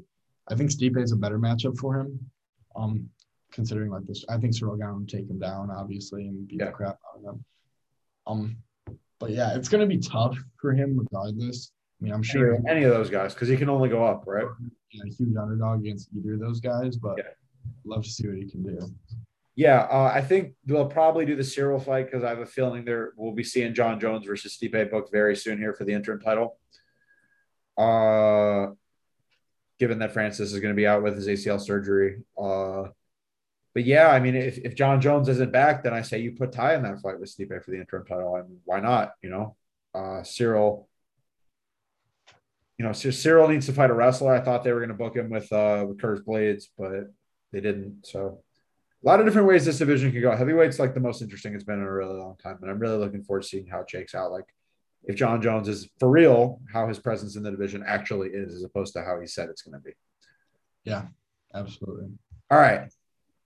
I 0.47 0.55
think 0.55 0.71
Stipe 0.71 1.01
is 1.01 1.11
a 1.11 1.15
better 1.15 1.39
matchup 1.39 1.77
for 1.77 1.99
him. 1.99 2.19
Um, 2.75 3.09
considering 3.51 3.91
like 3.91 4.05
this, 4.05 4.25
I 4.29 4.37
think 4.37 4.55
Ciryl 4.55 4.79
Gane 4.79 4.95
would 4.95 5.09
take 5.09 5.29
him 5.29 5.39
down, 5.39 5.69
obviously, 5.69 6.27
and 6.27 6.47
beat 6.47 6.59
yeah. 6.59 6.67
the 6.67 6.71
crap 6.71 6.97
out 7.07 7.19
of 7.19 7.35
him. 7.35 7.45
Um, 8.25 8.57
but 9.19 9.31
yeah, 9.31 9.55
it's 9.55 9.69
gonna 9.69 9.85
be 9.85 9.99
tough 9.99 10.37
for 10.59 10.73
him 10.73 10.97
regardless. 10.97 11.71
I 11.99 12.05
mean, 12.05 12.13
I'm 12.13 12.23
sure 12.23 12.55
any, 12.55 12.69
any 12.69 12.83
of 12.83 12.91
those 12.91 13.09
guys 13.09 13.33
because 13.33 13.49
he 13.49 13.57
can 13.57 13.69
only 13.69 13.89
go 13.89 14.03
up, 14.03 14.23
right? 14.25 14.45
Yeah, 14.91 15.03
huge 15.05 15.35
underdog 15.35 15.81
against 15.81 16.09
either 16.17 16.35
of 16.35 16.39
those 16.39 16.59
guys, 16.59 16.95
but 16.95 17.15
yeah. 17.17 17.23
love 17.85 18.03
to 18.03 18.09
see 18.09 18.27
what 18.27 18.37
he 18.37 18.49
can 18.49 18.63
do. 18.63 18.79
Yeah, 19.55 19.81
uh, 19.91 20.09
I 20.13 20.21
think 20.21 20.53
they'll 20.65 20.85
probably 20.85 21.25
do 21.25 21.35
the 21.35 21.43
Ciryl 21.43 21.83
fight 21.83 22.05
because 22.05 22.23
I 22.23 22.29
have 22.29 22.39
a 22.39 22.45
feeling 22.45 22.85
there 22.85 23.11
we'll 23.17 23.33
be 23.33 23.43
seeing 23.43 23.73
Jon 23.73 23.99
Jones 23.99 24.25
versus 24.25 24.57
Stipe 24.57 24.89
booked 24.89 25.11
very 25.11 25.35
soon 25.35 25.57
here 25.57 25.73
for 25.73 25.83
the 25.83 25.93
interim 25.93 26.21
title. 26.21 26.57
Uh, 27.77 28.73
given 29.79 29.99
that 29.99 30.13
Francis 30.13 30.53
is 30.53 30.59
going 30.59 30.73
to 30.73 30.77
be 30.77 30.87
out 30.87 31.01
with 31.01 31.15
his 31.15 31.27
ACL 31.27 31.59
surgery. 31.59 32.21
Uh, 32.37 32.83
but 33.73 33.85
yeah, 33.85 34.09
I 34.09 34.19
mean, 34.19 34.35
if, 34.35 34.57
if 34.59 34.75
Jon 34.75 34.99
Jones 34.99 35.29
isn't 35.29 35.51
back, 35.51 35.83
then 35.83 35.93
I 35.93 36.01
say 36.01 36.19
you 36.19 36.33
put 36.33 36.51
Tai 36.51 36.75
in 36.75 36.83
that 36.83 36.99
fight 36.99 37.19
with 37.19 37.33
Stipe 37.33 37.63
for 37.63 37.71
the 37.71 37.79
interim 37.79 38.05
title. 38.05 38.35
I 38.35 38.41
mean, 38.41 38.59
why 38.65 38.81
not? 38.81 39.13
You 39.21 39.29
know, 39.29 39.55
uh, 39.95 40.21
Ciryl 40.21 40.85
you 42.79 42.85
know, 42.85 42.91
Ciryl 42.91 43.49
needs 43.49 43.65
to 43.65 43.73
fight 43.73 43.89
a 43.89 43.93
wrestler. 43.93 44.33
I 44.33 44.39
thought 44.39 44.63
they 44.63 44.71
were 44.71 44.79
going 44.79 44.89
to 44.89 44.95
book 44.95 45.15
him 45.15 45.29
with 45.29 45.51
uh 45.51 45.85
with 45.85 45.99
Curtis 45.99 46.23
Blaydes, 46.25 46.63
but 46.77 47.11
they 47.51 47.59
didn't. 47.59 48.05
So 48.05 48.41
a 49.03 49.05
lot 49.05 49.19
of 49.19 49.25
different 49.25 49.49
ways 49.49 49.65
this 49.65 49.79
division 49.79 50.13
can 50.13 50.21
go. 50.21 50.31
Heavyweight's 50.31 50.79
like 50.79 50.93
the 50.93 51.01
most 51.01 51.21
interesting 51.21 51.53
it's 51.53 51.65
been 51.65 51.79
in 51.79 51.85
a 51.85 51.93
really 51.93 52.17
long 52.17 52.37
time, 52.41 52.57
and 52.61 52.71
I'm 52.71 52.79
really 52.79 52.97
looking 52.97 53.23
forward 53.23 53.43
to 53.43 53.47
seeing 53.49 53.67
how 53.67 53.81
it 53.81 53.89
shakes 53.89 54.15
out. 54.15 54.31
Like 54.31 54.45
if 55.03 55.17
Jon 55.17 55.41
Jones 55.41 55.67
is 55.67 55.89
for 55.99 56.09
real, 56.09 56.61
how 56.71 56.87
his 56.87 56.99
presence 56.99 57.35
in 57.35 57.43
the 57.43 57.51
division 57.51 57.83
actually 57.85 58.29
is, 58.29 58.55
as 58.55 58.63
opposed 58.63 58.93
to 58.93 59.03
how 59.03 59.19
he 59.19 59.27
said 59.27 59.49
it's 59.49 59.61
going 59.61 59.77
to 59.77 59.83
be. 59.83 59.91
Yeah, 60.85 61.07
absolutely. 61.53 62.07
All 62.49 62.57
right, 62.57 62.89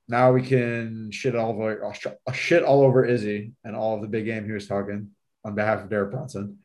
now 0.08 0.32
we 0.32 0.44
can 0.44 1.10
shit 1.10 1.36
all 1.36 1.50
over 1.50 1.86
uh, 1.86 2.32
shit 2.34 2.62
all 2.62 2.84
over 2.84 3.04
Izzy 3.04 3.54
and 3.64 3.76
all 3.76 3.96
of 3.96 4.02
the 4.04 4.08
big 4.08 4.26
game 4.26 4.46
he 4.46 4.52
was 4.52 4.68
talking 4.68 5.10
on 5.44 5.56
behalf 5.56 5.82
of 5.82 5.90
Derek 5.90 6.12
Brunson 6.12 6.60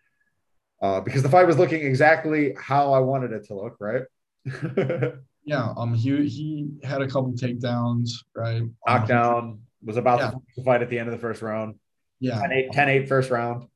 uh, 0.80 1.00
because 1.00 1.23
the 1.23 1.28
fight 1.28 1.47
was 1.47 1.58
looking 1.58 1.85
exactly 1.85 2.54
how 2.58 2.92
I 2.92 3.00
wanted 3.00 3.32
it 3.32 3.47
to 3.47 3.54
look, 3.54 3.76
right? 3.80 4.02
yeah. 5.44 5.73
Um. 5.76 5.94
He 5.94 6.28
he 6.28 6.68
had 6.82 7.02
a 7.02 7.06
couple 7.06 7.32
takedowns, 7.32 8.11
right? 8.35 8.62
Knockdown 8.87 9.38
um, 9.38 9.61
was 9.85 9.97
about 9.97 10.18
yeah. 10.20 10.30
to 10.54 10.64
fight 10.64 10.82
at 10.82 10.90
the 10.90 10.99
end 10.99 11.08
of 11.08 11.12
the 11.12 11.20
first 11.20 11.42
round. 11.42 11.76
Yeah. 12.20 12.40
10 12.40 12.52
8, 12.52 12.73
10 12.73 12.88
8 12.88 13.08
first 13.08 13.30
round. 13.30 13.68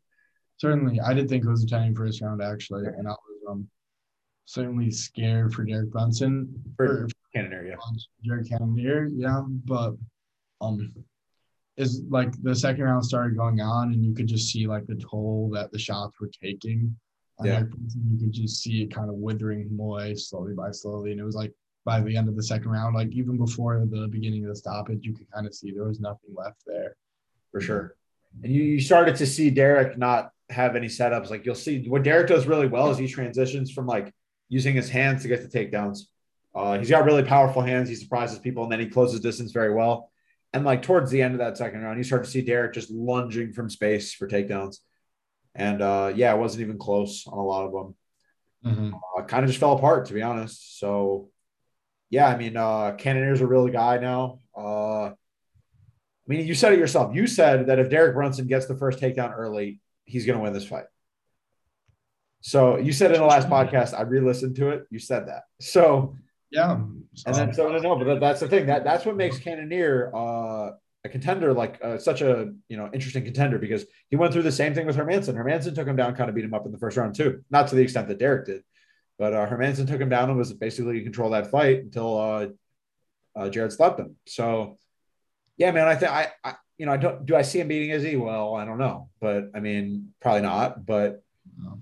Certainly, 0.58 1.00
I 1.00 1.12
did 1.14 1.28
think 1.28 1.44
it 1.44 1.48
was 1.48 1.64
a 1.64 1.66
10 1.66 1.94
first 1.94 2.20
round 2.20 2.42
actually, 2.42 2.86
and 2.86 3.08
I 3.08 3.10
was 3.10 3.42
um 3.48 3.68
certainly 4.44 4.90
scared 4.90 5.54
for 5.54 5.64
Derek 5.64 5.90
Brunson 5.90 6.62
for, 6.76 7.08
for 7.08 7.14
Cannonier, 7.34 7.66
yeah. 7.66 7.76
Derek 8.24 8.48
Cannonier, 8.48 9.08
yeah, 9.12 9.42
but 9.64 9.94
um 10.60 10.92
is 11.76 12.02
like 12.08 12.30
the 12.42 12.54
second 12.54 12.84
round 12.84 13.04
started 13.04 13.36
going 13.36 13.60
on 13.60 13.92
and 13.92 14.04
you 14.04 14.14
could 14.14 14.26
just 14.26 14.52
see 14.52 14.66
like 14.66 14.86
the 14.86 14.96
toll 14.96 15.50
that 15.54 15.72
the 15.72 15.78
shots 15.78 16.20
were 16.20 16.30
taking. 16.42 16.94
Yeah. 17.42 17.62
you 18.10 18.18
could 18.18 18.32
just 18.32 18.62
see 18.62 18.82
it 18.82 18.94
kind 18.94 19.08
of 19.08 19.16
withering 19.16 19.68
away 19.80 20.14
slowly 20.14 20.54
by 20.54 20.70
slowly. 20.70 21.10
And 21.10 21.20
it 21.20 21.24
was 21.24 21.34
like 21.34 21.52
by 21.84 22.00
the 22.00 22.16
end 22.16 22.28
of 22.28 22.36
the 22.36 22.42
second 22.42 22.70
round, 22.70 22.94
like 22.94 23.08
even 23.12 23.36
before 23.36 23.84
the 23.84 24.06
beginning 24.06 24.44
of 24.44 24.50
the 24.50 24.56
stoppage, 24.56 25.04
you 25.04 25.12
could 25.12 25.30
kind 25.32 25.46
of 25.46 25.54
see 25.54 25.72
there 25.72 25.84
was 25.84 25.98
nothing 25.98 26.34
left 26.34 26.62
there. 26.66 26.94
For 27.50 27.60
sure. 27.60 27.96
And 28.42 28.52
you, 28.52 28.62
you 28.62 28.80
started 28.80 29.16
to 29.16 29.26
see 29.26 29.50
Derek 29.50 29.98
not 29.98 30.30
have 30.50 30.76
any 30.76 30.86
setups. 30.86 31.30
Like 31.30 31.44
you'll 31.44 31.54
see 31.54 31.88
what 31.88 32.04
Derek 32.04 32.28
does 32.28 32.46
really 32.46 32.68
well 32.68 32.90
is 32.90 32.98
he 32.98 33.08
transitions 33.08 33.72
from 33.72 33.86
like 33.86 34.12
using 34.48 34.74
his 34.74 34.88
hands 34.88 35.22
to 35.22 35.28
get 35.28 35.42
the 35.42 35.58
takedowns. 35.58 36.02
Uh, 36.54 36.78
he's 36.78 36.90
got 36.90 37.04
really 37.04 37.24
powerful 37.24 37.62
hands. 37.62 37.88
He 37.88 37.94
surprises 37.94 38.38
people 38.38 38.62
and 38.62 38.70
then 38.70 38.78
he 38.78 38.86
closes 38.86 39.20
distance 39.20 39.52
very 39.52 39.74
well. 39.74 40.11
And 40.52 40.64
like 40.64 40.82
towards 40.82 41.10
the 41.10 41.22
end 41.22 41.34
of 41.34 41.38
that 41.38 41.56
second 41.56 41.82
round, 41.82 41.98
you 41.98 42.04
start 42.04 42.24
to 42.24 42.30
see 42.30 42.42
Derek 42.42 42.74
just 42.74 42.90
lunging 42.90 43.52
from 43.52 43.70
space 43.70 44.12
for 44.12 44.28
takedowns. 44.28 44.78
And 45.54 45.80
uh, 45.82 46.12
yeah, 46.14 46.34
it 46.34 46.38
wasn't 46.38 46.62
even 46.62 46.78
close 46.78 47.26
on 47.26 47.38
a 47.38 47.44
lot 47.44 47.66
of 47.66 47.72
them. 47.72 47.94
Mm-hmm. 48.64 48.94
Uh, 48.94 49.22
kind 49.24 49.44
of 49.44 49.50
just 49.50 49.60
fell 49.60 49.72
apart, 49.72 50.06
to 50.06 50.14
be 50.14 50.22
honest. 50.22 50.78
So 50.78 51.30
yeah, 52.10 52.26
I 52.28 52.36
mean, 52.36 52.56
uh, 52.56 52.92
Cannonier's 52.92 53.40
a 53.40 53.46
real 53.46 53.68
guy 53.68 53.98
now. 53.98 54.40
Uh, 54.56 55.06
I 55.06 55.14
mean, 56.26 56.46
you 56.46 56.54
said 56.54 56.74
it 56.74 56.78
yourself. 56.78 57.14
You 57.14 57.26
said 57.26 57.66
that 57.66 57.78
if 57.78 57.88
Derek 57.88 58.14
Brunson 58.14 58.46
gets 58.46 58.66
the 58.66 58.76
first 58.76 59.00
takedown 59.00 59.34
early, 59.34 59.80
he's 60.04 60.26
going 60.26 60.38
to 60.38 60.42
win 60.42 60.52
this 60.52 60.66
fight. 60.66 60.84
So 62.42 62.76
you 62.76 62.92
said 62.92 63.12
in 63.12 63.20
the 63.20 63.26
last 63.26 63.48
podcast, 63.48 63.98
I 63.98 64.02
re-listened 64.02 64.56
to 64.56 64.70
it. 64.70 64.84
You 64.90 64.98
said 64.98 65.28
that. 65.28 65.44
So 65.60 66.16
yeah. 66.52 66.72
And 67.26 67.34
then 67.34 67.52
so 67.52 67.70
no, 67.70 67.78
no, 67.78 67.96
but 67.96 68.20
that's 68.20 68.40
the 68.40 68.48
thing 68.48 68.66
that 68.66 68.84
that's 68.84 69.04
what 69.04 69.16
makes 69.16 69.38
Cannonier 69.38 70.10
uh, 70.14 70.70
a 71.04 71.08
contender, 71.08 71.52
like 71.52 71.78
uh, 71.82 71.98
such 71.98 72.20
a 72.20 72.52
you 72.68 72.76
know 72.76 72.88
interesting 72.92 73.24
contender 73.24 73.58
because 73.58 73.84
he 74.08 74.16
went 74.16 74.32
through 74.32 74.42
the 74.42 74.52
same 74.52 74.74
thing 74.74 74.86
with 74.86 74.96
Hermansson. 74.96 75.34
Hermansson 75.34 75.74
took 75.74 75.86
him 75.86 75.96
down, 75.96 76.14
kind 76.14 76.28
of 76.28 76.36
beat 76.36 76.44
him 76.44 76.54
up 76.54 76.66
in 76.66 76.72
the 76.72 76.78
first 76.78 76.96
round 76.96 77.14
too, 77.14 77.42
not 77.50 77.68
to 77.68 77.74
the 77.74 77.82
extent 77.82 78.08
that 78.08 78.18
Derek 78.18 78.46
did, 78.46 78.62
but 79.18 79.32
uh, 79.32 79.46
Hermansson 79.46 79.86
took 79.86 80.00
him 80.00 80.08
down 80.08 80.28
and 80.28 80.38
was 80.38 80.52
basically 80.52 80.98
in 80.98 81.04
control 81.04 81.30
that 81.30 81.50
fight 81.50 81.78
until 81.78 82.18
uh, 82.18 82.46
uh, 83.34 83.48
Jared 83.48 83.72
slept 83.72 83.98
him. 83.98 84.16
So 84.26 84.76
yeah, 85.56 85.70
man, 85.72 85.88
I 85.88 85.96
think 85.96 86.12
I, 86.12 86.32
I 86.44 86.54
you 86.78 86.86
know 86.86 86.92
I 86.92 86.98
don't 86.98 87.26
do 87.26 87.34
I 87.34 87.42
see 87.42 87.60
him 87.60 87.68
beating 87.68 87.90
Izzy? 87.90 88.16
Well, 88.16 88.54
I 88.54 88.64
don't 88.64 88.78
know, 88.78 89.08
but 89.20 89.50
I 89.54 89.60
mean 89.60 90.14
probably 90.20 90.42
not, 90.42 90.84
but. 90.84 91.22
No. 91.58 91.80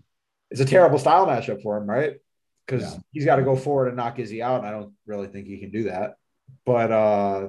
It's 0.51 0.61
a 0.61 0.65
terrible 0.65 0.99
style 0.99 1.29
matchup 1.29 1.63
for 1.63 1.77
him, 1.77 1.89
right? 1.89 2.17
Because 2.71 2.95
yeah. 2.95 3.01
he's 3.13 3.25
got 3.25 3.37
to 3.37 3.43
go 3.43 3.57
forward 3.57 3.89
and 3.89 3.97
knock 3.97 4.19
Izzy 4.19 4.43
out. 4.43 4.59
And 4.59 4.67
I 4.67 4.71
don't 4.71 4.93
really 5.07 5.27
think 5.27 5.47
he 5.47 5.59
can 5.59 5.71
do 5.71 5.85
that. 5.85 6.15
But 6.65 6.93
uh, 6.93 7.49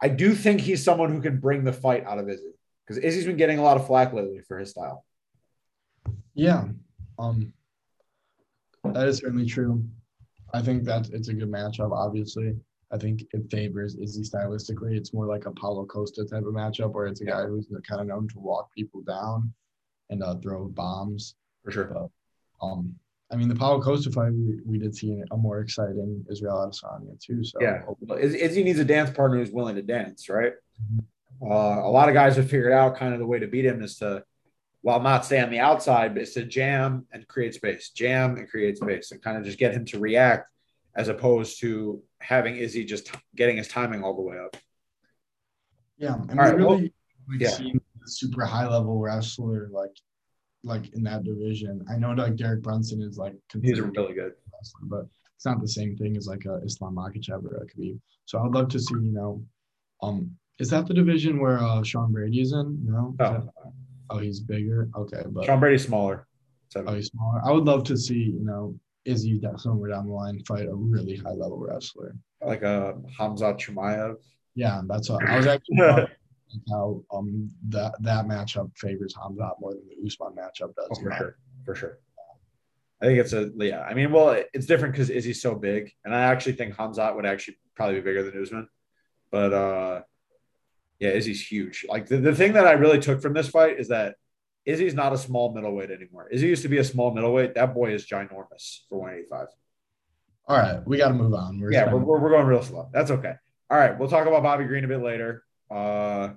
I 0.00 0.08
do 0.08 0.34
think 0.34 0.60
he's 0.60 0.84
someone 0.84 1.12
who 1.12 1.20
can 1.20 1.38
bring 1.38 1.64
the 1.64 1.72
fight 1.72 2.04
out 2.06 2.18
of 2.18 2.28
Izzy 2.28 2.52
because 2.86 3.02
Izzy's 3.02 3.26
been 3.26 3.36
getting 3.36 3.58
a 3.58 3.62
lot 3.62 3.76
of 3.76 3.86
flack 3.86 4.12
lately 4.12 4.40
for 4.46 4.58
his 4.58 4.70
style. 4.70 5.04
Yeah, 6.34 6.68
um, 7.18 7.52
that 8.84 9.08
is 9.08 9.18
certainly 9.18 9.46
true. 9.46 9.84
I 10.54 10.62
think 10.62 10.84
that 10.84 11.10
it's 11.10 11.28
a 11.28 11.34
good 11.34 11.50
matchup. 11.50 11.90
Obviously, 11.92 12.54
I 12.92 12.98
think 12.98 13.22
it 13.32 13.50
favors 13.50 13.96
Izzy 13.96 14.22
stylistically. 14.22 14.96
It's 14.96 15.12
more 15.12 15.26
like 15.26 15.46
a 15.46 15.50
Paulo 15.50 15.84
Costa 15.84 16.24
type 16.24 16.44
of 16.44 16.54
matchup 16.54 16.92
where 16.92 17.06
it's 17.06 17.20
a 17.20 17.24
guy 17.24 17.44
who's 17.44 17.66
kind 17.86 18.00
of 18.00 18.06
known 18.06 18.28
to 18.28 18.38
walk 18.38 18.72
people 18.72 19.02
down 19.02 19.52
and 20.10 20.22
uh, 20.22 20.36
throw 20.36 20.68
bombs. 20.68 21.34
For 21.64 21.72
sure. 21.72 21.84
But, 21.84 22.64
um, 22.64 22.94
I 23.30 23.36
mean, 23.36 23.48
the 23.48 23.54
Paulo 23.54 23.82
Costa 23.82 24.10
fight, 24.10 24.32
we, 24.32 24.60
we 24.64 24.78
did 24.78 24.94
see 24.94 25.20
a 25.30 25.36
more 25.36 25.60
exciting 25.60 26.24
Israel 26.30 26.56
Adesanya 26.56 27.20
too. 27.20 27.44
So 27.44 27.58
yeah, 27.60 27.82
well, 28.00 28.18
Izzy 28.18 28.62
needs 28.62 28.78
a 28.78 28.84
dance 28.84 29.10
partner 29.10 29.38
who's 29.38 29.50
willing 29.50 29.76
to 29.76 29.82
dance, 29.82 30.28
right? 30.28 30.52
Mm-hmm. 30.82 31.50
Uh, 31.50 31.86
a 31.86 31.90
lot 31.90 32.08
of 32.08 32.14
guys 32.14 32.36
have 32.36 32.50
figured 32.50 32.72
out 32.72 32.96
kind 32.96 33.12
of 33.12 33.20
the 33.20 33.26
way 33.26 33.38
to 33.38 33.46
beat 33.46 33.64
him 33.64 33.82
is 33.82 33.96
to, 33.98 34.24
while 34.80 35.00
not 35.00 35.24
stay 35.24 35.40
on 35.40 35.50
the 35.50 35.58
outside, 35.58 36.14
but 36.14 36.22
it's 36.22 36.34
to 36.34 36.44
jam 36.44 37.06
and 37.12 37.28
create 37.28 37.54
space, 37.54 37.90
jam 37.90 38.36
and 38.36 38.48
create 38.48 38.78
space, 38.78 39.12
and 39.12 39.22
kind 39.22 39.36
of 39.36 39.44
just 39.44 39.58
get 39.58 39.74
him 39.74 39.84
to 39.84 39.98
react, 39.98 40.48
as 40.96 41.08
opposed 41.08 41.60
to 41.60 42.02
having 42.20 42.56
Izzy 42.56 42.84
just 42.84 43.06
t- 43.06 43.18
getting 43.36 43.56
his 43.56 43.68
timing 43.68 44.02
all 44.02 44.14
the 44.14 44.22
way 44.22 44.38
up. 44.38 44.56
Yeah, 45.98 46.14
and 46.14 46.30
all 46.40 46.46
right, 46.46 46.56
really 46.56 46.66
well, 46.66 46.78
like 47.28 47.40
yeah. 47.40 47.50
seen 47.50 47.80
a 48.04 48.08
super 48.08 48.44
high 48.44 48.66
level 48.66 48.98
wrestler 48.98 49.68
like 49.70 49.94
like 50.64 50.92
in 50.94 51.02
that 51.04 51.24
division. 51.24 51.84
I 51.90 51.96
know 51.96 52.12
like 52.12 52.36
Derek 52.36 52.62
Brunson 52.62 53.02
is 53.02 53.16
like 53.16 53.34
he's 53.62 53.80
really 53.80 54.14
good, 54.14 54.32
wrestler, 54.52 54.80
but 54.82 55.06
it's 55.36 55.46
not 55.46 55.60
the 55.60 55.68
same 55.68 55.96
thing 55.96 56.16
as 56.16 56.26
like 56.26 56.44
a 56.46 56.56
Islam 56.64 56.96
Makhachev 56.96 57.44
or 57.44 57.56
a 57.56 57.66
Khabib. 57.66 57.98
So 58.24 58.40
I'd 58.40 58.52
love 58.52 58.68
to 58.70 58.78
see 58.78 58.94
you 58.94 59.12
know, 59.12 59.42
um, 60.02 60.30
is 60.58 60.70
that 60.70 60.86
the 60.86 60.94
division 60.94 61.40
where 61.40 61.58
uh, 61.58 61.82
Sean 61.82 62.12
Brady 62.12 62.40
is 62.40 62.52
in? 62.52 62.80
No. 62.84 63.14
Oh. 63.20 63.32
That, 63.32 63.48
oh, 64.10 64.18
he's 64.18 64.40
bigger. 64.40 64.88
Okay, 64.96 65.22
but 65.28 65.44
Sean 65.44 65.60
Brady's 65.60 65.84
smaller. 65.84 66.26
Oh, 66.76 66.94
he's 66.94 67.08
smaller. 67.08 67.40
I 67.44 67.52
would 67.52 67.64
love 67.64 67.84
to 67.84 67.96
see 67.96 68.34
you 68.38 68.44
know 68.44 68.78
Izzy 69.04 69.40
somewhere 69.56 69.90
down 69.90 70.06
the 70.06 70.12
line 70.12 70.42
fight 70.46 70.66
a 70.66 70.74
really 70.74 71.16
high 71.16 71.32
level 71.32 71.58
wrestler 71.58 72.14
like 72.42 72.62
a 72.62 72.94
Hamza 73.16 73.54
Chimaev. 73.54 74.16
Yeah, 74.54 74.82
that's 74.86 75.10
what 75.10 75.26
I 75.28 75.36
was 75.36 75.46
actually. 75.46 75.76
how 76.68 77.02
um 77.12 77.50
that 77.68 77.94
that 78.00 78.26
matchup 78.26 78.76
favors 78.76 79.14
Hamza 79.20 79.50
more 79.60 79.74
than 79.74 79.82
the 79.88 80.06
Usman 80.06 80.32
matchup 80.32 80.74
does. 80.74 80.88
Oh, 80.90 81.02
for 81.02 81.12
sure, 81.12 81.36
for 81.64 81.74
sure. 81.74 81.98
I 83.00 83.06
think 83.06 83.18
it's 83.20 83.32
a 83.32 83.50
yeah. 83.56 83.82
I 83.82 83.94
mean, 83.94 84.10
well, 84.10 84.42
it's 84.52 84.66
different 84.66 84.92
because 84.92 85.10
Izzy's 85.10 85.40
so 85.40 85.54
big, 85.54 85.92
and 86.04 86.14
I 86.14 86.22
actually 86.22 86.54
think 86.54 86.74
Hamzat 86.74 87.14
would 87.14 87.26
actually 87.26 87.58
probably 87.76 87.96
be 87.96 88.00
bigger 88.00 88.28
than 88.28 88.42
Usman, 88.42 88.68
but 89.30 89.52
uh, 89.52 90.02
yeah, 90.98 91.10
Izzy's 91.10 91.46
huge. 91.46 91.86
Like 91.88 92.06
the, 92.06 92.16
the 92.16 92.34
thing 92.34 92.54
that 92.54 92.66
I 92.66 92.72
really 92.72 92.98
took 92.98 93.22
from 93.22 93.34
this 93.34 93.48
fight 93.48 93.78
is 93.78 93.88
that 93.88 94.16
Izzy's 94.66 94.94
not 94.94 95.12
a 95.12 95.18
small 95.18 95.54
middleweight 95.54 95.90
anymore. 95.90 96.28
Izzy 96.28 96.48
used 96.48 96.62
to 96.62 96.68
be 96.68 96.78
a 96.78 96.84
small 96.84 97.14
middleweight. 97.14 97.54
That 97.54 97.72
boy 97.72 97.94
is 97.94 98.04
ginormous 98.06 98.80
for 98.88 98.98
185. 98.98 99.46
All 100.48 100.56
right, 100.56 100.86
we 100.86 100.96
got 100.96 101.08
to 101.08 101.14
move 101.14 101.34
on. 101.34 101.60
We're 101.60 101.72
yeah, 101.72 101.92
we're, 101.92 102.00
we're, 102.00 102.18
we're 102.18 102.30
going 102.30 102.46
real 102.46 102.62
slow. 102.62 102.88
That's 102.92 103.10
okay. 103.12 103.34
All 103.70 103.78
right, 103.78 103.96
we'll 103.98 104.08
talk 104.08 104.26
about 104.26 104.42
Bobby 104.42 104.64
Green 104.64 104.84
a 104.84 104.88
bit 104.88 105.02
later. 105.02 105.44
Uh, 105.70 106.30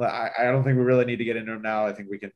I, 0.00 0.30
I 0.38 0.44
don't 0.44 0.62
think 0.64 0.76
we 0.76 0.84
really 0.84 1.04
need 1.04 1.16
to 1.16 1.24
get 1.24 1.36
into 1.36 1.52
him 1.52 1.62
now. 1.62 1.86
I 1.86 1.92
think 1.92 2.08
we 2.10 2.18
can 2.18 2.32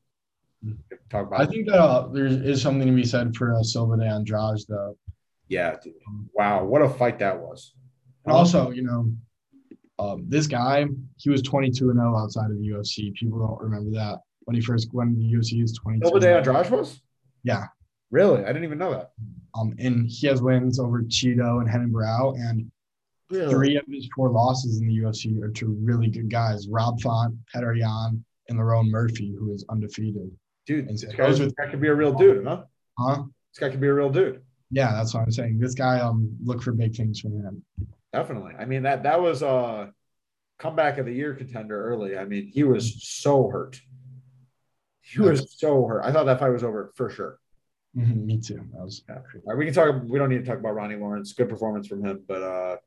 talk 1.09 1.27
about. 1.27 1.41
I 1.41 1.45
think 1.45 1.67
that 1.67 1.79
uh, 1.79 2.07
there 2.07 2.25
is 2.25 2.61
something 2.61 2.87
to 2.87 2.93
be 2.93 3.05
said 3.05 3.35
for 3.35 3.55
uh, 3.55 3.63
Silva 3.63 3.97
de 3.97 4.05
Andrade, 4.05 4.59
though. 4.67 4.97
Yeah. 5.47 5.75
Dude. 5.81 5.93
Wow, 6.33 6.65
what 6.65 6.81
a 6.81 6.89
fight 6.89 7.19
that 7.19 7.39
was. 7.39 7.73
And 8.25 8.33
also, 8.33 8.71
you 8.71 8.83
know, 8.83 9.11
um, 9.99 10.25
this 10.27 10.47
guy, 10.47 10.85
he 11.17 11.29
was 11.29 11.41
22 11.41 11.89
and 11.89 11.99
0 11.99 12.17
outside 12.17 12.51
of 12.51 12.57
the 12.57 12.67
UFC. 12.67 13.13
People 13.13 13.39
don't 13.39 13.61
remember 13.61 13.91
that 13.91 14.19
when 14.45 14.55
he 14.55 14.61
first 14.61 14.93
went 14.93 15.15
to 15.15 15.19
the 15.19 15.33
UFC. 15.33 15.49
He 15.49 15.61
was 15.61 15.73
22. 15.73 16.07
Silva 16.07 16.19
de 16.19 16.37
Andrade 16.37 16.71
was. 16.71 17.01
Yeah. 17.43 17.65
Really, 18.11 18.43
I 18.43 18.47
didn't 18.47 18.63
even 18.65 18.77
know 18.77 18.91
that. 18.91 19.11
Um, 19.57 19.73
and 19.79 20.07
he 20.07 20.27
has 20.27 20.41
wins 20.41 20.79
over 20.79 21.01
Cheeto 21.03 21.61
and 21.61 21.67
Renan 21.67 21.91
Barão, 21.91 22.35
and 22.35 22.71
really? 23.29 23.53
three 23.53 23.75
of 23.77 23.85
his 23.87 24.09
four 24.15 24.29
losses 24.29 24.79
in 24.79 24.87
the 24.87 24.97
UFC 24.97 25.41
are 25.41 25.51
to 25.51 25.77
really 25.81 26.07
good 26.07 26.29
guys: 26.29 26.67
Rob 26.67 27.01
Font, 27.01 27.35
Petr 27.53 27.77
Yan, 27.77 28.23
and 28.49 28.59
Lerone 28.59 28.89
Murphy, 28.89 29.35
who 29.37 29.53
is 29.53 29.65
undefeated. 29.69 30.31
Dude, 30.65 30.89
this 30.89 31.03
guy, 31.03 31.31
this 31.31 31.53
guy 31.53 31.69
could 31.69 31.81
be 31.81 31.89
a 31.89 31.95
real 31.95 32.13
dude, 32.13 32.45
huh? 32.45 32.63
Huh? 32.97 33.23
This 33.53 33.59
guy 33.59 33.69
could 33.69 33.81
be 33.81 33.87
a 33.87 33.93
real 33.93 34.09
dude. 34.09 34.41
Yeah, 34.71 34.93
that's 34.93 35.13
what 35.13 35.21
I'm 35.21 35.31
saying. 35.31 35.59
This 35.59 35.75
guy, 35.75 35.99
um, 35.99 36.35
look 36.43 36.61
for 36.61 36.71
big 36.71 36.95
things 36.95 37.19
from 37.19 37.33
him. 37.33 37.63
Definitely. 38.13 38.53
I 38.57 38.65
mean 38.65 38.83
that 38.83 39.03
that 39.03 39.21
was 39.21 39.41
a 39.41 39.91
comeback 40.57 40.97
of 40.97 41.05
the 41.05 41.13
year 41.13 41.33
contender 41.33 41.85
early. 41.85 42.17
I 42.17 42.25
mean, 42.25 42.47
he 42.47 42.63
was 42.63 43.03
so 43.03 43.49
hurt. 43.49 43.79
He 45.01 45.21
was 45.21 45.55
so 45.59 45.85
hurt. 45.85 46.01
I 46.03 46.11
thought 46.11 46.23
that 46.25 46.39
fight 46.39 46.49
was 46.49 46.63
over 46.63 46.91
for 46.95 47.09
sure. 47.09 47.39
Mm-hmm, 47.95 48.25
me 48.25 48.39
too. 48.39 48.61
That 48.73 48.83
was 48.83 49.03
yeah. 49.07 49.19
We 49.55 49.65
can 49.65 49.73
talk. 49.73 50.01
We 50.05 50.17
don't 50.17 50.29
need 50.29 50.43
to 50.43 50.45
talk 50.45 50.59
about 50.59 50.75
Ronnie 50.75 50.95
Lawrence. 50.95 51.33
Good 51.33 51.49
performance 51.49 51.87
from 51.87 52.03
him, 52.03 52.23
but 52.27 52.41
uh, 52.41 52.77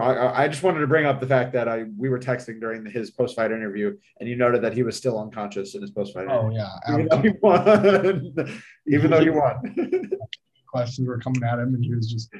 I 0.00 0.48
just 0.48 0.62
wanted 0.62 0.80
to 0.80 0.86
bring 0.86 1.04
up 1.04 1.20
the 1.20 1.26
fact 1.26 1.52
that 1.52 1.68
I 1.68 1.84
we 1.98 2.08
were 2.08 2.18
texting 2.18 2.60
during 2.60 2.86
his 2.86 3.10
post 3.10 3.36
fight 3.36 3.52
interview, 3.52 3.96
and 4.18 4.28
you 4.28 4.36
noted 4.36 4.62
that 4.62 4.72
he 4.72 4.82
was 4.82 4.96
still 4.96 5.18
unconscious 5.20 5.74
in 5.74 5.82
his 5.82 5.90
post 5.90 6.14
fight. 6.14 6.26
Oh 6.28 6.50
yeah, 6.50 6.70
even 6.88 7.08
though 7.08 7.20
he 7.20 7.30
won. 7.42 8.62
even 8.86 9.10
though 9.10 9.20
he 9.20 9.30
won. 9.30 10.10
Questions 10.66 11.06
were 11.06 11.18
coming 11.18 11.42
at 11.44 11.58
him, 11.58 11.74
and 11.74 11.84
he 11.84 11.94
was 11.94 12.10
just. 12.10 12.32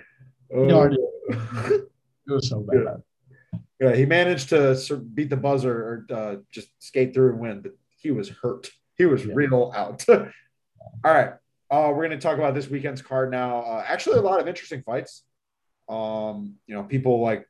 Oh. 0.54 0.70
Already, 0.70 0.96
it 1.28 1.88
was 2.26 2.48
so 2.48 2.60
bad. 2.60 3.02
Yeah. 3.80 3.88
yeah, 3.88 3.96
he 3.96 4.06
managed 4.06 4.48
to 4.50 4.76
beat 5.14 5.30
the 5.30 5.36
buzzer 5.36 5.72
or 5.72 6.16
uh, 6.16 6.36
just 6.50 6.68
skate 6.78 7.12
through 7.12 7.32
and 7.32 7.40
win, 7.40 7.60
but 7.60 7.72
he 7.98 8.10
was 8.10 8.28
hurt. 8.28 8.70
He 8.96 9.04
was 9.04 9.24
yeah. 9.24 9.32
real 9.34 9.72
out. 9.74 10.04
All 10.08 10.28
right, 11.04 11.32
uh, 11.70 11.88
we're 11.90 12.06
going 12.06 12.10
to 12.10 12.18
talk 12.18 12.38
about 12.38 12.54
this 12.54 12.68
weekend's 12.68 13.02
card 13.02 13.30
now. 13.30 13.60
Uh, 13.60 13.84
actually, 13.86 14.18
a 14.18 14.22
lot 14.22 14.40
of 14.40 14.48
interesting 14.48 14.82
fights. 14.82 15.24
Um, 15.88 16.56
you 16.66 16.74
know, 16.74 16.82
people 16.82 17.20
like 17.20 17.46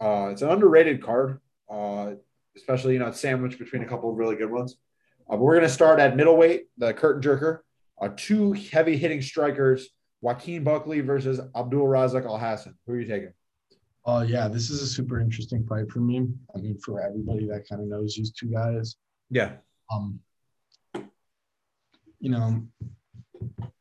uh, 0.00 0.28
it's 0.32 0.42
an 0.42 0.50
underrated 0.50 1.02
card, 1.02 1.40
uh, 1.70 2.12
especially 2.56 2.94
you 2.94 2.98
know 2.98 3.08
it's 3.08 3.20
sandwiched 3.20 3.58
between 3.58 3.82
a 3.82 3.86
couple 3.86 4.10
of 4.10 4.16
really 4.16 4.36
good 4.36 4.50
ones. 4.50 4.76
Uh, 5.28 5.32
but 5.32 5.40
we're 5.40 5.54
going 5.54 5.66
to 5.66 5.72
start 5.72 6.00
at 6.00 6.16
middleweight, 6.16 6.66
the 6.78 6.92
curtain 6.94 7.22
jerker. 7.22 7.60
Uh, 8.00 8.10
two 8.16 8.52
heavy 8.52 8.96
hitting 8.96 9.20
strikers, 9.20 9.88
Joaquin 10.20 10.62
Buckley 10.62 11.00
versus 11.00 11.40
Abdul 11.56 11.84
Razak 11.84 12.24
Al 12.24 12.38
Hassan. 12.38 12.76
Who 12.86 12.92
are 12.92 13.00
you 13.00 13.06
taking? 13.06 13.32
Oh 14.04 14.16
uh, 14.16 14.22
yeah, 14.22 14.48
this 14.48 14.70
is 14.70 14.80
a 14.80 14.86
super 14.86 15.20
interesting 15.20 15.66
fight 15.66 15.90
for 15.90 16.00
me. 16.00 16.28
I 16.54 16.58
mean, 16.58 16.78
for 16.78 17.02
everybody 17.02 17.46
that 17.48 17.68
kind 17.68 17.82
of 17.82 17.88
knows 17.88 18.14
these 18.14 18.30
two 18.30 18.46
guys. 18.46 18.96
Yeah. 19.30 19.52
Um. 19.92 20.20
You 22.20 22.30
know, 22.30 22.62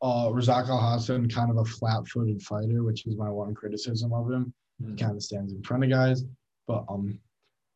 uh, 0.02 0.28
Razak 0.30 0.67
Alhassan, 0.67 1.30
kind 1.30 1.50
of 1.50 1.58
a 1.58 1.65
flat-footed 1.65 2.41
fighter, 2.41 2.84
which 2.84 3.06
is 3.06 3.15
my 3.17 3.30
one 3.30 3.54
criticism 3.54 4.13
of 4.13 4.32
him. 4.32 4.54
Mm-hmm. 4.82 4.91
He 4.91 5.04
kind 5.04 5.15
of 5.15 5.24
stands 5.24 5.54
in 5.54 5.63
front 5.63 5.84
of 5.84 5.89
guys, 5.89 6.24
but 6.67 6.86
um, 6.89 7.20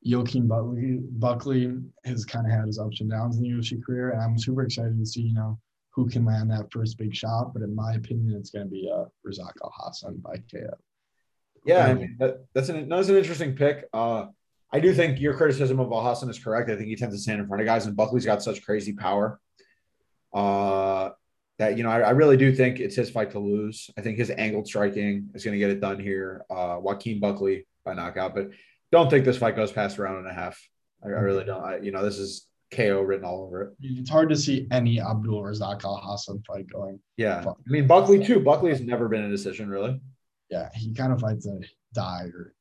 Joaquin 0.03 0.47
Buckley, 0.47 0.99
Buckley 1.01 1.77
has 2.05 2.25
kind 2.25 2.45
of 2.45 2.51
had 2.51 2.65
his 2.65 2.79
ups 2.79 3.01
and 3.01 3.09
downs 3.09 3.37
in 3.37 3.43
the 3.43 3.49
UFC 3.49 3.83
career, 3.83 4.11
and 4.11 4.21
I'm 4.21 4.37
super 4.37 4.63
excited 4.63 4.97
to 4.97 5.05
see 5.05 5.21
you 5.21 5.33
know 5.33 5.59
who 5.93 6.07
can 6.07 6.25
land 6.25 6.49
that 6.51 6.71
first 6.71 6.97
big 6.97 7.15
shot. 7.15 7.53
But 7.53 7.63
in 7.63 7.75
my 7.75 7.93
opinion, 7.93 8.35
it's 8.37 8.49
going 8.49 8.65
to 8.65 8.71
be 8.71 8.91
uh, 8.91 9.05
Razak 9.27 9.53
Al 9.63 9.73
Hassan 9.75 10.17
by 10.17 10.37
KO. 10.51 10.75
Yeah, 11.65 11.85
I 11.85 11.93
mean 11.93 12.15
that, 12.19 12.45
that's 12.53 12.69
an 12.69 12.89
that's 12.89 13.09
an 13.09 13.17
interesting 13.17 13.55
pick. 13.55 13.85
Uh, 13.93 14.27
I 14.73 14.79
do 14.79 14.93
think 14.93 15.19
your 15.19 15.35
criticism 15.35 15.79
of 15.79 15.91
Al 15.91 16.03
Hassan 16.03 16.29
is 16.29 16.39
correct. 16.39 16.69
I 16.69 16.75
think 16.75 16.87
he 16.87 16.95
tends 16.95 17.15
to 17.15 17.21
stand 17.21 17.39
in 17.39 17.47
front 17.47 17.61
of 17.61 17.67
guys, 17.67 17.85
and 17.85 17.95
Buckley's 17.95 18.25
got 18.25 18.41
such 18.41 18.63
crazy 18.63 18.93
power. 18.93 19.39
Uh, 20.33 21.09
that 21.61 21.77
you 21.77 21.83
know 21.83 21.91
I, 21.91 21.99
I, 21.99 22.09
really 22.09 22.37
do 22.37 22.51
think 22.51 22.79
it's 22.79 22.95
his 22.95 23.11
fight 23.11 23.31
to 23.31 23.39
lose. 23.39 23.89
I 23.95 24.01
think 24.01 24.17
his 24.17 24.31
angled 24.31 24.65
striking 24.65 25.29
is 25.35 25.45
going 25.45 25.53
to 25.53 25.59
get 25.59 25.69
it 25.69 25.79
done 25.79 25.99
here. 25.99 26.43
Uh, 26.49 26.77
Joaquin 26.81 27.19
Buckley 27.19 27.67
by 27.85 27.93
knockout, 27.93 28.33
but 28.33 28.49
don't 28.91 29.11
think 29.11 29.25
this 29.25 29.37
fight 29.37 29.55
goes 29.55 29.71
past 29.71 29.99
a 29.99 30.01
round 30.01 30.17
and 30.17 30.27
a 30.27 30.33
half. 30.33 30.59
I, 31.03 31.09
I 31.09 31.21
really 31.21 31.45
don't. 31.45 31.63
I, 31.63 31.77
you 31.77 31.91
know, 31.91 32.03
this 32.03 32.17
is 32.17 32.47
KO 32.71 33.01
written 33.01 33.25
all 33.25 33.43
over 33.43 33.61
it. 33.61 33.73
It's 33.79 34.09
hard 34.09 34.29
to 34.29 34.35
see 34.35 34.67
any 34.71 34.99
Abdul 34.99 35.43
Razak 35.43 35.81
Alhassan 35.81 36.43
fight 36.47 36.65
going. 36.67 36.99
Yeah, 37.17 37.43
I 37.47 37.53
mean 37.67 37.85
Buckley 37.85 38.25
too. 38.25 38.39
Buckley 38.39 38.71
has 38.71 38.81
never 38.81 39.07
been 39.07 39.23
a 39.23 39.29
decision 39.29 39.69
really. 39.69 40.01
Yeah, 40.49 40.69
he 40.73 40.95
kind 40.95 41.13
of 41.13 41.21
fights 41.21 41.45
a 41.45 41.59
die 41.93 42.25
or 42.33 42.55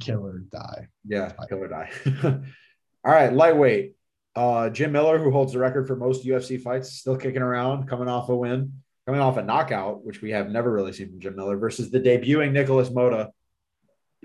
kill 0.00 0.24
or 0.24 0.38
die. 0.50 0.88
Yeah, 1.04 1.32
kill 1.50 1.58
or 1.58 1.68
die. 1.68 1.90
all 2.24 3.12
right, 3.12 3.30
lightweight. 3.30 3.94
Uh, 4.34 4.70
Jim 4.70 4.92
Miller, 4.92 5.18
who 5.18 5.30
holds 5.30 5.52
the 5.52 5.58
record 5.58 5.86
for 5.86 5.94
most 5.96 6.24
UFC 6.24 6.60
fights, 6.60 6.92
still 6.92 7.16
kicking 7.16 7.42
around, 7.42 7.86
coming 7.86 8.08
off 8.08 8.30
a 8.30 8.36
win, 8.36 8.72
coming 9.06 9.20
off 9.20 9.36
a 9.36 9.42
knockout, 9.42 10.04
which 10.04 10.22
we 10.22 10.30
have 10.30 10.48
never 10.48 10.72
really 10.72 10.92
seen 10.92 11.10
from 11.10 11.20
Jim 11.20 11.36
Miller, 11.36 11.58
versus 11.58 11.90
the 11.90 12.00
debuting 12.00 12.52
Nicholas 12.52 12.90
Mota, 12.90 13.30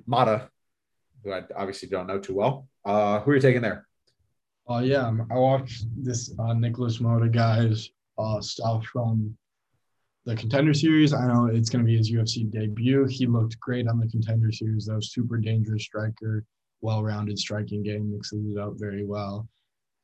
Mata, 0.05 0.49
who 1.23 1.33
I 1.33 1.43
obviously 1.55 1.89
don't 1.89 2.07
know 2.07 2.19
too 2.19 2.35
well. 2.35 2.67
Uh, 2.85 3.19
who 3.19 3.31
are 3.31 3.35
you 3.35 3.41
taking 3.41 3.61
there? 3.61 3.85
Uh, 4.69 4.79
yeah, 4.79 5.11
I 5.29 5.35
watched 5.35 5.85
this 5.97 6.33
uh, 6.39 6.53
Nicholas 6.53 7.01
Mota 7.01 7.27
guy's 7.27 7.89
uh, 8.17 8.39
stuff 8.39 8.85
from 8.85 9.35
the 10.25 10.35
contender 10.35 10.73
series. 10.73 11.13
I 11.13 11.27
know 11.27 11.47
it's 11.47 11.69
going 11.69 11.83
to 11.83 11.87
be 11.87 11.97
his 11.97 12.11
UFC 12.11 12.49
debut. 12.49 13.05
He 13.07 13.25
looked 13.25 13.59
great 13.59 13.87
on 13.89 13.99
the 13.99 14.07
contender 14.07 14.51
series, 14.53 14.85
though. 14.85 14.99
Super 15.01 15.37
dangerous 15.37 15.83
striker, 15.83 16.45
well 16.79 17.03
rounded 17.03 17.37
striking 17.37 17.83
game, 17.83 18.11
mixes 18.11 18.45
it 18.45 18.57
up 18.57 18.73
very 18.77 19.05
well 19.05 19.49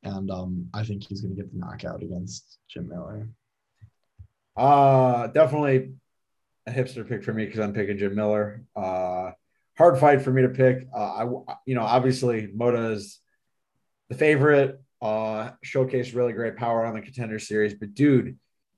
and 0.03 0.29
um, 0.31 0.67
I 0.73 0.83
think 0.83 1.03
he's 1.03 1.21
going 1.21 1.35
to 1.35 1.41
get 1.41 1.51
the 1.51 1.59
knockout 1.59 2.03
against 2.03 2.59
Jim 2.69 2.89
Miller. 2.89 3.27
Uh 4.55 5.27
definitely 5.27 5.93
a 6.67 6.71
hipster 6.71 7.07
pick 7.07 7.23
for 7.23 7.33
me 7.33 7.45
because 7.45 7.59
I'm 7.59 7.73
picking 7.73 7.97
Jim 7.97 8.15
Miller. 8.15 8.63
Uh, 8.75 9.31
hard 9.77 9.99
fight 9.99 10.21
for 10.21 10.31
me 10.31 10.43
to 10.43 10.49
pick. 10.49 10.87
Uh, 10.95 10.99
I, 10.99 11.23
you 11.65 11.75
know, 11.75 11.83
obviously 11.83 12.49
Mota 12.53 12.91
is 12.91 13.19
the 14.09 14.15
favorite. 14.15 14.79
Uh, 15.01 15.51
showcased 15.65 16.15
really 16.15 16.31
great 16.31 16.55
power 16.55 16.85
on 16.85 16.93
the 16.93 17.01
contender 17.01 17.37
series, 17.37 17.73
but 17.73 17.93
dude, 17.93 18.37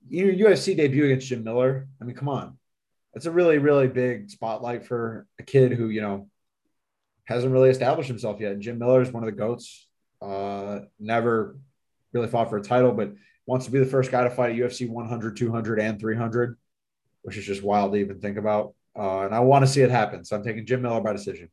your 0.10 0.34
UFC 0.34 0.76
debut 0.76 1.06
against 1.06 1.28
Jim 1.28 1.44
Miller. 1.44 1.88
I 2.02 2.06
mean, 2.06 2.16
come 2.16 2.30
on, 2.30 2.58
that's 3.14 3.28
a 3.28 3.32
really, 3.32 3.60
really 3.60 3.88
big 3.88 4.32
spotlight 4.32 4.88
for 4.88 5.28
a 5.38 5.44
kid 5.44 5.74
who 5.74 5.90
you 5.90 6.02
know 6.02 6.28
hasn't 7.26 7.54
really 7.54 7.70
established 7.70 8.08
himself 8.08 8.40
yet. 8.40 8.58
Jim 8.58 8.80
Miller 8.80 9.04
is 9.04 9.12
one 9.12 9.22
of 9.22 9.28
the 9.28 9.38
goats 9.38 9.88
uh, 10.26 10.80
never 11.00 11.58
really 12.14 12.28
fought 12.28 12.50
for 12.50 12.58
a 12.58 12.64
title, 12.64 12.92
but 12.92 13.14
wants 13.46 13.66
to 13.66 13.72
be 13.72 13.80
the 13.80 13.86
first 13.86 14.12
guy 14.12 14.24
to 14.24 14.30
fight 14.30 14.52
at 14.52 14.58
UFC 14.58 14.90
100, 14.90 15.38
200, 15.38 15.80
and 15.80 16.00
300, 16.00 16.58
which 17.22 17.38
is 17.38 17.46
just 17.46 17.64
wild 17.64 17.94
to 17.94 18.00
even 18.00 18.20
think 18.20 18.38
about. 18.38 18.74
Uh, 18.98 19.22
and 19.22 19.36
I 19.36 19.42
want 19.42 19.66
to 19.66 19.72
see 19.72 19.82
it 19.82 19.92
happen. 19.92 20.24
So 20.24 20.36
I'm 20.36 20.44
taking 20.44 20.66
Jim 20.66 20.82
Miller 20.82 21.02
by 21.02 21.14
decision. 21.14 21.50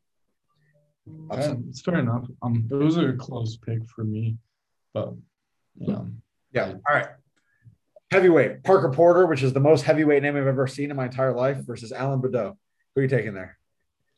Yeah, 1.33 1.55
it's 1.69 1.81
fair 1.81 1.99
enough. 1.99 2.27
Um, 2.43 2.69
it 2.71 2.75
was 2.75 2.97
a 2.97 3.13
close 3.15 3.57
pick 3.57 3.89
for 3.89 4.05
me, 4.05 4.37
but 4.95 5.13
yeah. 5.77 6.03
Yeah. 6.53 6.67
All 6.67 6.81
right. 6.97 7.09
Heavyweight 8.13 8.63
Parker 8.63 8.91
Porter, 8.91 9.27
which 9.27 9.43
is 9.43 9.53
the 9.53 9.61
most 9.61 9.83
heavyweight 9.83 10.23
name 10.23 10.37
I've 10.37 10.47
ever 10.47 10.67
seen 10.67 10.91
in 10.91 10.97
my 10.97 11.07
entire 11.07 11.33
life, 11.35 11.59
versus 11.59 11.93
Alan 11.93 12.21
Baudot. 12.21 12.57
Who 12.95 13.01
are 13.01 13.03
you 13.03 13.09
taking 13.09 13.35
there? 13.35 13.59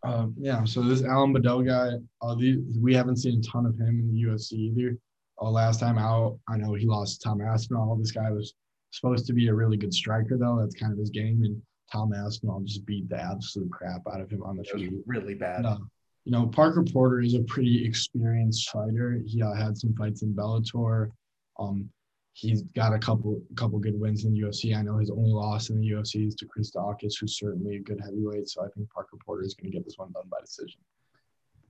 Um, 0.05 0.35
yeah, 0.39 0.65
so 0.65 0.83
this 0.83 1.03
Alan 1.03 1.35
Baudot 1.35 1.67
guy, 1.67 1.97
uh, 2.21 2.35
the, 2.35 2.63
we 2.81 2.95
haven't 2.95 3.17
seen 3.17 3.39
a 3.39 3.43
ton 3.43 3.65
of 3.67 3.75
him 3.77 4.01
in 4.01 4.13
the 4.13 4.23
UFC 4.23 4.53
either. 4.53 4.99
Uh, 5.41 5.51
last 5.51 5.81
time 5.81 5.99
out, 5.99 6.39
I 6.49 6.57
know 6.57 6.75
he 6.75 6.87
lost 6.87 7.21
to 7.21 7.29
Tom 7.29 7.41
Aspinall. 7.41 7.97
This 7.97 8.13
guy 8.13 8.31
was 8.31 8.55
supposed 8.91 9.27
to 9.27 9.33
be 9.33 9.49
a 9.49 9.55
really 9.55 9.77
good 9.77 9.95
striker, 9.95 10.37
though. 10.37 10.59
That's 10.61 10.75
kind 10.75 10.93
of 10.93 10.99
his 10.99 11.11
game. 11.11 11.43
And 11.45 11.61
Tom 11.91 12.13
Aspinall 12.13 12.61
just 12.61 12.85
beat 12.87 13.09
the 13.09 13.21
absolute 13.21 13.71
crap 13.73 14.03
out 14.13 14.21
of 14.21 14.31
him 14.31 14.43
on 14.43 14.57
the 14.57 14.65
field. 14.65 14.95
Really 15.07 15.35
bad. 15.35 15.65
Uh, 15.65 15.79
you 16.25 16.33
know, 16.33 16.47
Parker 16.47 16.83
Porter 16.83 17.21
is 17.21 17.35
a 17.35 17.43
pretty 17.43 17.85
experienced 17.85 18.71
fighter. 18.71 19.21
He 19.25 19.43
uh, 19.43 19.55
had 19.55 19.77
some 19.77 19.95
fights 19.95 20.23
in 20.23 20.35
Bellator. 20.35 21.11
Um, 21.59 21.89
he's 22.35 22.63
got 22.63 22.93
a 22.93 22.99
couple 22.99 23.41
couple 23.55 23.79
good 23.79 23.99
wins 23.99 24.25
in 24.25 24.35
the 24.35 24.41
UFC. 24.41 24.77
I 24.77 24.83
know 24.83 24.99
his 24.99 25.11
only 25.11 25.31
loss 25.31 25.71
in 25.71 25.81
the 25.81 25.89
UFC 25.89 26.27
is 26.27 26.35
to 26.37 26.47
Chris 26.47 26.71
Daukaus, 26.73 27.15
who's 27.19 27.39
certainly 27.39 27.77
a 27.77 27.81
good 27.81 28.01
heavyweight. 28.01 28.49
So 28.49 28.63
I 28.63 28.69
think 28.77 28.91
Parker 28.91 29.17
Porter 29.25 29.45
is 29.45 29.55
going 29.55 29.71
to 29.71 29.77
get 29.77 29.85
this 29.85 29.97
one 29.97 30.13
done 30.13 30.25
by 30.31 30.39
decision. 30.41 30.81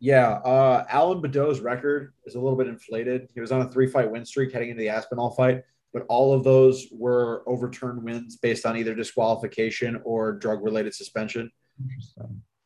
Yeah, 0.01 0.33
uh, 0.39 0.85
Alan 0.89 1.23
Baudot's 1.23 1.61
record 1.61 2.15
is 2.27 2.35
a 2.35 2.41
little 2.41 2.59
bit 2.59 2.67
inflated. 2.67 3.29
He 3.33 3.41
was 3.41 3.53
on 3.53 3.63
a 3.63 3.71
three-fight 3.71 4.11
win 4.11 4.25
streak 4.25 4.53
heading 4.53 4.71
into 4.71 4.81
the 4.81 4.89
Aspinall 4.89 5.31
fight, 5.31 5.63
but 5.93 6.05
all 6.09 6.33
of 6.33 6.45
those 6.45 6.89
were 6.91 7.43
overturned 7.47 8.03
wins 8.03 8.37
based 8.37 8.67
on 8.67 8.77
either 8.77 8.95
disqualification 8.95 10.01
or 10.05 10.33
drug-related 10.33 10.95
suspension. 10.95 11.51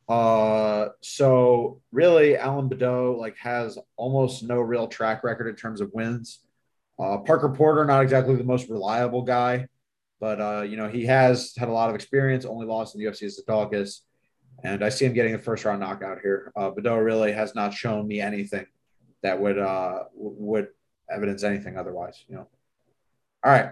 Uh, 0.07 0.87
so 1.01 1.81
really, 1.91 2.35
Alan 2.35 2.67
Baudot 2.67 3.17
like 3.17 3.37
has 3.37 3.77
almost 3.95 4.43
no 4.43 4.59
real 4.59 4.87
track 4.87 5.23
record 5.23 5.47
in 5.47 5.55
terms 5.55 5.81
of 5.81 5.91
wins. 5.93 6.39
Uh, 6.99 7.17
Parker 7.19 7.49
Porter, 7.49 7.85
not 7.85 8.03
exactly 8.03 8.35
the 8.35 8.43
most 8.43 8.69
reliable 8.69 9.21
guy, 9.21 9.67
but 10.19 10.41
uh, 10.41 10.61
you 10.61 10.75
know 10.75 10.89
he 10.89 11.05
has 11.05 11.53
had 11.57 11.69
a 11.69 11.71
lot 11.71 11.89
of 11.89 11.95
experience. 11.95 12.45
Only 12.45 12.65
lost 12.65 12.95
in 12.95 13.01
the 13.01 13.07
UFC 13.07 13.23
is 13.23 13.41
Daukaus, 13.47 14.01
and 14.63 14.83
I 14.83 14.89
see 14.89 15.05
him 15.05 15.13
getting 15.13 15.33
a 15.33 15.39
first 15.39 15.63
round 15.65 15.79
knockout 15.79 16.19
here. 16.21 16.51
Uh, 16.57 16.71
really 16.71 17.31
has 17.31 17.55
not 17.55 17.73
shown 17.73 18.07
me 18.07 18.19
anything 18.19 18.65
that 19.23 19.39
would 19.39 19.57
uh, 19.57 20.03
would 20.13 20.67
evidence 21.09 21.43
anything 21.43 21.77
otherwise. 21.77 22.23
You 22.27 22.35
know. 22.35 22.47
All 23.43 23.51
right. 23.51 23.71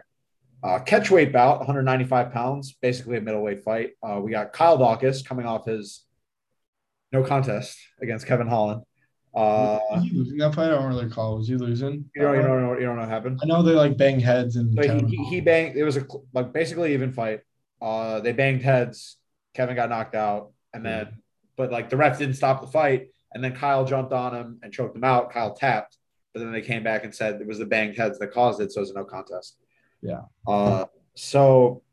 Uh, 0.63 0.79
catchweight 0.79 1.31
bout, 1.31 1.59
195 1.59 2.31
pounds, 2.31 2.75
basically 2.81 3.17
a 3.17 3.21
middleweight 3.21 3.63
fight. 3.63 3.91
Uh, 4.01 4.19
we 4.19 4.31
got 4.31 4.53
Kyle 4.53 4.77
Daukaus 4.77 5.23
coming 5.23 5.45
off 5.45 5.65
his 5.65 6.05
no 7.11 7.23
contest 7.23 7.77
against 8.01 8.25
Kevin 8.25 8.47
Holland. 8.47 8.81
Uh, 9.37 9.79
was 9.91 10.03
he 10.03 10.17
losing 10.17 10.37
that 10.39 10.55
fight? 10.55 10.65
I 10.65 10.69
don't 10.69 10.87
really 10.87 11.05
recall. 11.05 11.37
Was 11.37 11.47
he 11.47 11.55
losing? 11.55 12.09
you 12.15 12.23
don't, 12.23 12.35
you 12.35 12.41
don't 12.41 12.63
know, 12.63 12.73
you 12.73 12.85
don't 12.85 12.95
know 12.95 13.01
what 13.01 13.09
happened. 13.09 13.39
I 13.43 13.45
know 13.45 13.61
they 13.61 13.73
like 13.73 13.95
bang 13.95 14.19
heads 14.19 14.55
and 14.55 14.73
So 14.73 14.81
he, 14.81 15.15
he, 15.15 15.25
he 15.25 15.41
banged. 15.41 15.77
It 15.77 15.83
was 15.83 15.95
a 15.95 16.07
like 16.33 16.51
basically 16.53 16.93
even 16.93 17.13
fight. 17.13 17.41
Uh, 17.79 18.19
they 18.19 18.31
banged 18.31 18.63
heads. 18.63 19.17
Kevin 19.53 19.75
got 19.75 19.89
knocked 19.89 20.15
out, 20.15 20.53
and 20.73 20.83
then 20.83 21.21
but 21.55 21.71
like 21.71 21.91
the 21.91 21.97
ref 21.97 22.17
didn't 22.17 22.33
stop 22.33 22.61
the 22.61 22.67
fight, 22.67 23.09
and 23.31 23.43
then 23.43 23.55
Kyle 23.55 23.85
jumped 23.85 24.11
on 24.11 24.33
him 24.33 24.59
and 24.63 24.73
choked 24.73 24.95
him 24.95 25.03
out. 25.03 25.31
Kyle 25.31 25.53
tapped, 25.53 25.97
but 26.33 26.39
then 26.39 26.51
they 26.51 26.61
came 26.61 26.81
back 26.83 27.03
and 27.03 27.13
said 27.13 27.39
it 27.39 27.45
was 27.45 27.59
the 27.59 27.65
banged 27.65 27.95
heads 27.95 28.17
that 28.17 28.33
caused 28.33 28.59
it, 28.59 28.71
so 28.71 28.79
it 28.79 28.81
was 28.81 28.91
a 28.91 28.95
no 28.95 29.03
contest. 29.03 29.57
Yeah. 30.01 30.21
Uh, 30.47 30.85
so, 31.13 31.83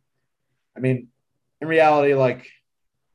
I 0.77 0.81
mean, 0.81 1.09
in 1.61 1.69
reality, 1.69 2.15
like, 2.15 2.47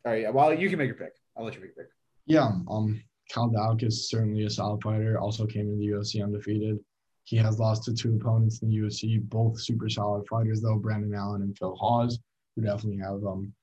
all 0.06 0.12
right, 0.12 0.32
well, 0.34 0.54
you 0.54 0.70
can 0.70 0.78
make 0.78 0.88
your 0.88 0.98
pick. 0.98 1.14
I'll 1.36 1.46
let 1.46 1.56
you 1.56 1.62
make 1.62 1.72
your 1.76 1.86
pick. 1.86 1.94
Yeah, 2.26 2.52
um, 2.68 3.02
Kyle 3.32 3.50
Daukaus 3.50 3.94
certainly 3.94 4.44
a 4.44 4.50
solid 4.50 4.82
fighter. 4.82 5.20
Also 5.20 5.46
came 5.46 5.70
in 5.70 5.80
the 5.80 5.88
UFC 5.88 6.24
undefeated. 6.24 6.80
He 7.26 7.38
has 7.38 7.60
lost 7.60 7.84
to 7.84 7.94
two 7.94 8.16
opponents 8.16 8.62
in 8.62 8.70
the 8.70 8.78
UFC, 8.78 9.22
both 9.30 9.62
super 9.62 9.88
solid 9.88 10.28
fighters 10.28 10.62
though, 10.62 10.78
Brendan 10.78 11.14
Allen 11.14 11.44
and 11.44 11.58
Phil 11.58 11.76
Hawes, 11.76 12.20
who 12.56 12.64
definitely 12.64 12.98
have 12.98 13.24
um 13.24 13.54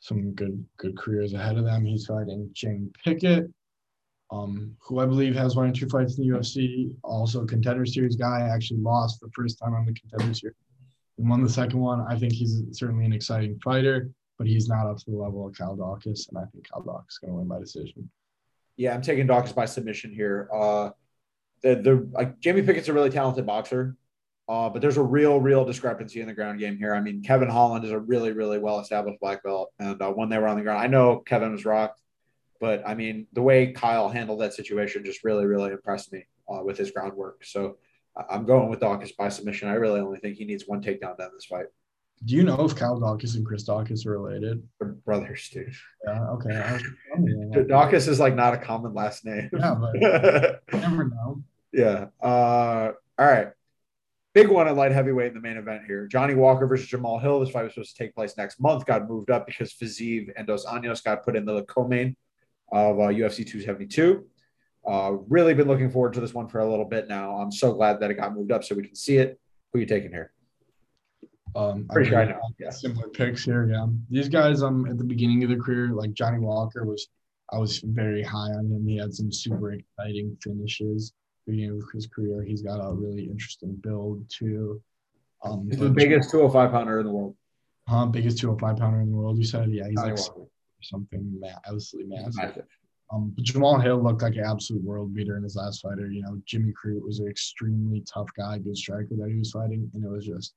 some 0.00 0.32
good 0.32 0.64
good 0.78 0.96
careers 0.96 1.34
ahead 1.34 1.58
of 1.58 1.64
them. 1.64 1.84
He's 1.84 2.06
fighting 2.06 2.48
Jamie 2.54 2.90
Pickett, 3.04 3.50
um, 4.30 4.74
who 4.80 5.00
I 5.00 5.06
believe 5.06 5.34
has 5.34 5.54
one 5.54 5.68
or 5.68 5.72
two 5.72 5.88
fights 5.88 6.16
in 6.16 6.26
the 6.26 6.34
UFC. 6.34 6.94
Also, 7.04 7.42
a 7.42 7.46
contender 7.46 7.84
series 7.84 8.16
guy. 8.16 8.48
Actually 8.48 8.80
lost 8.80 9.20
the 9.20 9.30
first 9.34 9.58
time 9.58 9.74
on 9.74 9.84
the 9.84 9.92
contender 9.92 10.32
series 10.32 10.56
and 11.18 11.28
won 11.28 11.42
the 11.42 11.50
second 11.50 11.78
one. 11.78 12.00
I 12.08 12.18
think 12.18 12.32
he's 12.32 12.62
certainly 12.72 13.04
an 13.04 13.12
exciting 13.12 13.58
fighter, 13.62 14.10
but 14.38 14.46
he's 14.46 14.68
not 14.68 14.86
up 14.86 14.96
to 14.96 15.10
the 15.10 15.16
level 15.16 15.46
of 15.46 15.54
Kyle 15.54 15.76
Dawkins, 15.76 16.26
and 16.28 16.38
I 16.38 16.46
think 16.50 16.70
Kyle 16.70 16.82
Dawkins 16.82 17.12
is 17.12 17.18
going 17.18 17.32
to 17.32 17.38
win 17.38 17.48
by 17.48 17.58
decision. 17.58 18.10
Yeah, 18.80 18.94
I'm 18.94 19.02
taking 19.02 19.26
Dawkins 19.26 19.52
by 19.52 19.66
submission 19.66 20.10
here. 20.10 20.48
Uh, 20.50 20.90
the 21.62 21.74
the 21.74 22.08
like 22.12 22.40
Jamie 22.40 22.62
Pickett's 22.62 22.88
a 22.88 22.94
really 22.94 23.10
talented 23.10 23.44
boxer, 23.44 23.94
uh, 24.48 24.70
but 24.70 24.80
there's 24.80 24.96
a 24.96 25.02
real 25.02 25.38
real 25.38 25.66
discrepancy 25.66 26.22
in 26.22 26.26
the 26.26 26.32
ground 26.32 26.58
game 26.58 26.78
here. 26.78 26.94
I 26.94 27.00
mean, 27.02 27.22
Kevin 27.22 27.50
Holland 27.50 27.84
is 27.84 27.90
a 27.90 27.98
really 27.98 28.32
really 28.32 28.58
well 28.58 28.80
established 28.80 29.20
black 29.20 29.42
belt, 29.42 29.70
and 29.78 30.00
uh, 30.00 30.10
when 30.10 30.30
they 30.30 30.38
were 30.38 30.48
on 30.48 30.56
the 30.56 30.62
ground, 30.62 30.80
I 30.80 30.86
know 30.86 31.18
Kevin 31.18 31.52
was 31.52 31.66
rocked, 31.66 32.00
but 32.58 32.82
I 32.86 32.94
mean 32.94 33.26
the 33.34 33.42
way 33.42 33.70
Kyle 33.72 34.08
handled 34.08 34.40
that 34.40 34.54
situation 34.54 35.04
just 35.04 35.24
really 35.24 35.44
really 35.44 35.72
impressed 35.72 36.10
me 36.10 36.24
uh, 36.48 36.62
with 36.64 36.78
his 36.78 36.90
groundwork. 36.90 37.44
So 37.44 37.76
I'm 38.30 38.46
going 38.46 38.70
with 38.70 38.80
Dawkins 38.80 39.12
by 39.12 39.28
submission. 39.28 39.68
I 39.68 39.74
really 39.74 40.00
only 40.00 40.20
think 40.20 40.38
he 40.38 40.46
needs 40.46 40.64
one 40.66 40.80
takedown 40.80 41.20
end 41.20 41.32
this 41.34 41.44
fight. 41.44 41.66
Do 42.24 42.34
you 42.34 42.42
know 42.42 42.66
if 42.66 42.76
Kyle 42.76 43.00
Dawkins 43.00 43.34
and 43.36 43.46
Chris 43.46 43.62
Dawkins 43.62 44.04
are 44.04 44.18
related? 44.18 44.62
They're 44.78 44.90
brothers, 44.90 45.48
dude. 45.50 45.72
Yeah, 46.06 46.28
okay. 46.32 46.54
I 46.54 46.72
was. 46.72 47.66
Dawkins 47.68 48.08
is 48.08 48.20
like 48.20 48.34
not 48.34 48.52
a 48.52 48.58
common 48.58 48.92
last 48.92 49.24
name. 49.24 49.48
Yeah, 49.52 49.74
but 49.74 50.60
never 50.72 51.08
know. 51.08 51.42
Yeah. 51.72 52.06
Uh, 52.22 52.92
all 53.18 53.26
right. 53.26 53.48
Big 54.34 54.48
one 54.48 54.68
at 54.68 54.76
light 54.76 54.92
heavyweight 54.92 55.28
in 55.28 55.34
the 55.34 55.40
main 55.40 55.56
event 55.56 55.82
here. 55.86 56.06
Johnny 56.06 56.34
Walker 56.34 56.66
versus 56.66 56.86
Jamal 56.86 57.18
Hill. 57.18 57.40
This 57.40 57.50
fight 57.50 57.64
was 57.64 57.74
supposed 57.74 57.96
to 57.96 58.04
take 58.04 58.14
place 58.14 58.36
next 58.36 58.60
month. 58.60 58.86
Got 58.86 59.08
moved 59.08 59.30
up 59.30 59.46
because 59.46 59.72
Fiziev 59.72 60.30
and 60.36 60.46
Dos 60.46 60.66
Anjos 60.66 61.02
got 61.02 61.24
put 61.24 61.36
in 61.36 61.44
the 61.44 61.62
co-main 61.64 62.16
of 62.70 63.00
uh, 63.00 63.04
UFC 63.04 63.46
272. 63.46 64.24
Uh, 64.86 65.12
really 65.28 65.54
been 65.54 65.66
looking 65.66 65.90
forward 65.90 66.12
to 66.14 66.20
this 66.20 66.32
one 66.32 66.48
for 66.48 66.60
a 66.60 66.68
little 66.68 66.84
bit 66.84 67.08
now. 67.08 67.36
I'm 67.36 67.50
so 67.50 67.72
glad 67.72 68.00
that 68.00 68.10
it 68.10 68.14
got 68.14 68.34
moved 68.34 68.52
up 68.52 68.62
so 68.62 68.74
we 68.74 68.84
can 68.84 68.94
see 68.94 69.16
it. 69.16 69.40
Who 69.72 69.78
are 69.78 69.80
you 69.80 69.86
taking 69.86 70.10
here? 70.10 70.32
Um, 71.54 71.86
Pretty 71.90 72.10
sure 72.10 72.20
I 72.20 72.24
know. 72.26 72.40
Yeah. 72.58 72.70
Similar 72.70 73.08
picks 73.08 73.44
here, 73.44 73.68
yeah. 73.68 73.86
These 74.08 74.28
guys, 74.28 74.62
um, 74.62 74.86
at 74.86 74.98
the 74.98 75.04
beginning 75.04 75.42
of 75.42 75.50
their 75.50 75.58
career, 75.60 75.88
like 75.88 76.12
Johnny 76.12 76.38
Walker 76.38 76.84
was, 76.84 77.08
I 77.52 77.58
was 77.58 77.78
very 77.80 78.22
high 78.22 78.50
on 78.52 78.66
him. 78.70 78.86
He 78.86 78.96
had 78.96 79.12
some 79.12 79.32
super 79.32 79.72
exciting 79.72 80.36
finishes. 80.42 81.12
Beginning 81.46 81.78
of 81.78 81.84
his 81.92 82.06
career, 82.06 82.42
he's 82.44 82.62
got 82.62 82.76
a 82.78 82.92
really 82.92 83.24
interesting 83.24 83.74
build 83.82 84.24
too. 84.28 84.80
Um, 85.42 85.66
He's 85.70 85.80
the 85.80 85.88
biggest 85.88 86.30
205 86.30 86.70
pounder 86.70 87.00
in 87.00 87.06
the 87.06 87.12
world. 87.12 87.34
huh, 87.88 88.06
biggest 88.06 88.38
205 88.38 88.76
pounder 88.78 89.00
in 89.00 89.10
the 89.10 89.16
world. 89.16 89.38
You 89.38 89.44
said, 89.44 89.70
yeah, 89.72 89.88
he's 89.88 89.96
Johnny 89.98 90.12
like 90.12 90.20
Walker. 90.36 90.50
something 90.82 91.40
ma- 91.40 91.48
absolutely 91.66 92.14
massive. 92.14 92.34
massive. 92.36 92.64
Um, 93.12 93.32
but 93.34 93.44
Jamal 93.44 93.80
Hill 93.80 94.00
looked 94.00 94.22
like 94.22 94.36
an 94.36 94.44
absolute 94.44 94.84
world 94.84 95.12
beater 95.14 95.36
in 95.36 95.42
his 95.42 95.56
last 95.56 95.80
fighter. 95.80 96.08
You 96.08 96.22
know, 96.22 96.40
Jimmy 96.44 96.72
Crute 96.72 97.02
was 97.04 97.18
an 97.18 97.26
extremely 97.26 98.02
tough 98.02 98.28
guy, 98.36 98.58
good 98.58 98.76
striker 98.76 99.16
that 99.18 99.28
he 99.30 99.36
was 99.38 99.50
fighting, 99.50 99.90
and 99.94 100.04
it 100.04 100.08
was 100.08 100.26
just 100.26 100.54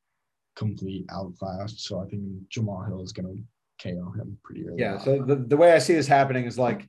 complete 0.56 1.06
outclassed. 1.10 1.80
So 1.80 2.00
I 2.00 2.06
think 2.06 2.24
Jamal 2.50 2.84
Hill 2.84 3.02
is 3.04 3.12
going 3.12 3.26
to 3.26 3.44
KO 3.84 4.12
him 4.12 4.38
pretty 4.44 4.68
early. 4.68 4.80
Yeah. 4.80 4.96
on. 4.96 5.04
So 5.04 5.24
the, 5.24 5.36
the 5.36 5.58
way 5.58 5.74
I 5.74 5.80
see 5.80 5.94
this 5.94 6.08
happening 6.08 6.46
is 6.46 6.58
like 6.58 6.88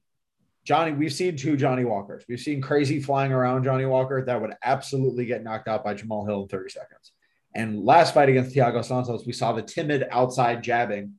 Johnny, 0.65 0.93
we've 0.93 1.13
seen 1.13 1.37
two 1.37 1.57
Johnny 1.57 1.85
Walkers. 1.85 2.25
We've 2.29 2.41
seen 2.41 2.61
crazy 2.61 3.01
flying 3.01 3.33
around 3.33 3.65
Johnny 3.65 3.85
Walker 3.85 4.25
that 4.25 4.41
would 4.41 4.55
absolutely 4.63 5.27
get 5.27 5.45
knocked 5.45 5.69
out 5.69 5.85
by 5.85 5.95
Jamal 5.95 6.25
Hill 6.25 6.43
in 6.43 6.49
30 6.49 6.71
seconds. 6.71 7.13
And 7.55 7.85
last 7.85 8.15
fight 8.15 8.29
against 8.29 8.55
Thiago 8.55 8.85
Santos, 8.85 9.27
we 9.27 9.33
saw 9.33 9.53
the 9.53 9.63
timid 9.63 10.07
outside 10.11 10.63
jabbing 10.63 11.15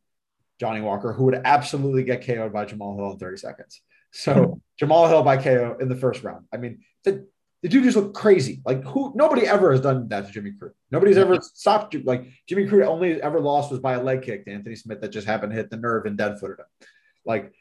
Johnny 0.60 0.82
Walker, 0.82 1.14
who 1.14 1.26
would 1.26 1.42
absolutely 1.46 2.04
get 2.04 2.26
KO'd 2.26 2.54
by 2.54 2.66
Jamal 2.66 2.98
Hill 2.98 3.12
in 3.12 3.20
30 3.20 3.38
seconds. 3.38 3.82
So 4.12 4.60
Jamal 4.80 5.08
Hill 5.08 5.24
by 5.24 5.38
KO 5.38 5.78
in 5.80 5.90
the 5.90 5.96
first 5.96 6.24
round. 6.24 6.46
I 6.54 6.58
mean, 6.58 6.80
the, 7.04 7.28
the 7.66 7.70
dude 7.70 7.84
just 7.84 7.98
looked 7.98 8.14
crazy. 8.14 8.62
Like 8.64 8.84
who? 8.84 9.12
Nobody 9.16 9.48
ever 9.48 9.72
has 9.72 9.82
done 9.82 10.08
that 10.10 10.28
to 10.28 10.32
Jimmy 10.32 10.52
Crute. 10.52 10.74
Nobody's 10.92 11.18
ever 11.18 11.40
stopped. 11.42 11.96
Like 12.06 12.28
Jimmy 12.48 12.68
Crute 12.68 12.86
only 12.86 13.20
ever 13.20 13.40
lost 13.40 13.72
was 13.72 13.80
by 13.80 13.94
a 13.94 14.04
leg 14.04 14.22
kick 14.22 14.46
to 14.46 14.52
Anthony 14.52 14.76
Smith 14.76 15.02
that 15.02 15.10
just 15.10 15.26
happened 15.26 15.52
to 15.52 15.56
hit 15.56 15.72
the 15.72 15.78
nerve 15.78 16.06
and 16.06 16.16
dead 16.16 16.40
footed 16.40 16.60
him. 16.60 16.68
Like 17.26 17.56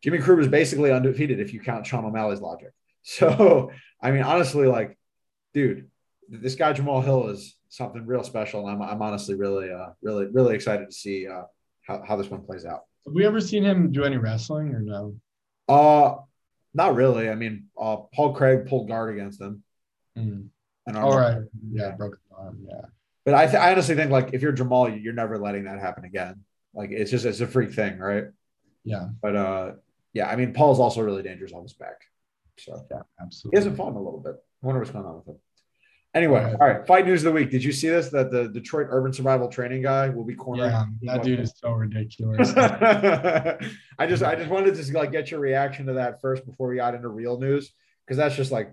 Jimmy 0.00 0.18
Crute 0.18 0.36
was 0.36 0.46
basically 0.46 0.92
undefeated 0.92 1.40
if 1.40 1.52
you 1.52 1.58
count 1.58 1.84
Sean 1.84 2.04
O'Malley's 2.04 2.40
logic. 2.40 2.70
So 3.02 3.72
I 4.00 4.12
mean, 4.12 4.22
honestly, 4.22 4.68
like, 4.68 4.96
dude, 5.54 5.90
this 6.28 6.54
guy 6.54 6.72
Jamal 6.72 7.00
Hill 7.00 7.28
is 7.30 7.56
something 7.68 8.06
real 8.06 8.22
special, 8.22 8.68
and 8.68 8.80
I'm, 8.80 8.88
I'm 8.88 9.02
honestly 9.02 9.34
really, 9.34 9.72
uh, 9.72 9.88
really, 10.02 10.26
really 10.26 10.54
excited 10.54 10.86
to 10.86 10.94
see 10.94 11.26
uh, 11.26 11.44
how 11.82 12.04
how 12.06 12.14
this 12.14 12.30
one 12.30 12.42
plays 12.42 12.64
out. 12.64 12.82
Have 13.06 13.14
we 13.14 13.26
ever 13.26 13.40
seen 13.40 13.64
him 13.64 13.90
do 13.90 14.04
any 14.04 14.18
wrestling 14.18 14.72
or 14.74 14.80
no? 14.80 15.14
Uh, 15.68 16.16
not 16.74 16.94
really. 16.94 17.28
I 17.28 17.34
mean, 17.34 17.66
uh, 17.80 17.96
Paul 18.14 18.34
Craig 18.34 18.66
pulled 18.66 18.88
guard 18.88 19.14
against 19.14 19.40
him. 19.40 19.62
Mm. 20.16 20.48
And 20.86 20.96
All 20.96 21.16
right. 21.16 21.42
Yeah, 21.70 21.92
broken 21.92 22.18
arm. 22.36 22.66
Yeah. 22.66 22.82
But 23.24 23.34
I, 23.34 23.46
th- 23.46 23.58
I 23.58 23.72
honestly 23.72 23.94
think 23.94 24.10
like 24.10 24.30
if 24.32 24.40
you're 24.42 24.52
Jamal, 24.52 24.88
you're 24.88 25.12
never 25.12 25.38
letting 25.38 25.64
that 25.64 25.80
happen 25.80 26.04
again. 26.04 26.44
Like 26.74 26.90
it's 26.90 27.10
just 27.10 27.24
it's 27.26 27.40
a 27.40 27.46
freak 27.46 27.72
thing, 27.72 27.98
right? 27.98 28.24
Yeah. 28.84 29.08
But 29.20 29.36
uh, 29.36 29.72
yeah, 30.14 30.28
I 30.28 30.36
mean, 30.36 30.54
Paul's 30.54 30.78
also 30.80 31.02
really 31.02 31.22
dangerous 31.22 31.52
on 31.52 31.62
his 31.62 31.74
back. 31.74 32.00
So 32.58 32.86
Yeah. 32.90 33.02
he 33.50 33.56
hasn't 33.56 33.76
fallen 33.76 33.94
a 33.96 34.02
little 34.02 34.20
bit. 34.20 34.36
I 34.62 34.66
wonder 34.66 34.80
what's 34.80 34.90
going 34.90 35.04
on 35.04 35.16
with 35.16 35.26
him. 35.28 35.36
Anyway, 36.14 36.54
all 36.58 36.66
right. 36.66 36.86
Fight 36.86 37.06
news 37.06 37.20
of 37.24 37.32
the 37.32 37.40
week. 37.40 37.50
Did 37.50 37.62
you 37.62 37.70
see 37.70 37.88
this? 37.88 38.08
That 38.08 38.30
the 38.30 38.48
Detroit 38.48 38.86
Urban 38.90 39.12
Survival 39.12 39.48
Training 39.48 39.82
guy 39.82 40.08
will 40.08 40.24
be 40.24 40.34
cornering. 40.34 40.70
Yeah, 41.02 41.14
that 41.14 41.22
dude 41.22 41.40
is 41.40 41.52
so 41.56 41.72
ridiculous. 41.72 42.52
I 42.56 44.06
just 44.06 44.22
I 44.22 44.34
just 44.34 44.48
wanted 44.48 44.74
to 44.74 44.92
like 44.92 45.12
get 45.12 45.30
your 45.30 45.40
reaction 45.40 45.86
to 45.86 45.92
that 45.94 46.20
first 46.20 46.46
before 46.46 46.68
we 46.68 46.76
got 46.76 46.94
into 46.94 47.08
real 47.08 47.38
news 47.38 47.72
because 48.06 48.16
that's 48.16 48.34
just 48.34 48.50
like 48.50 48.72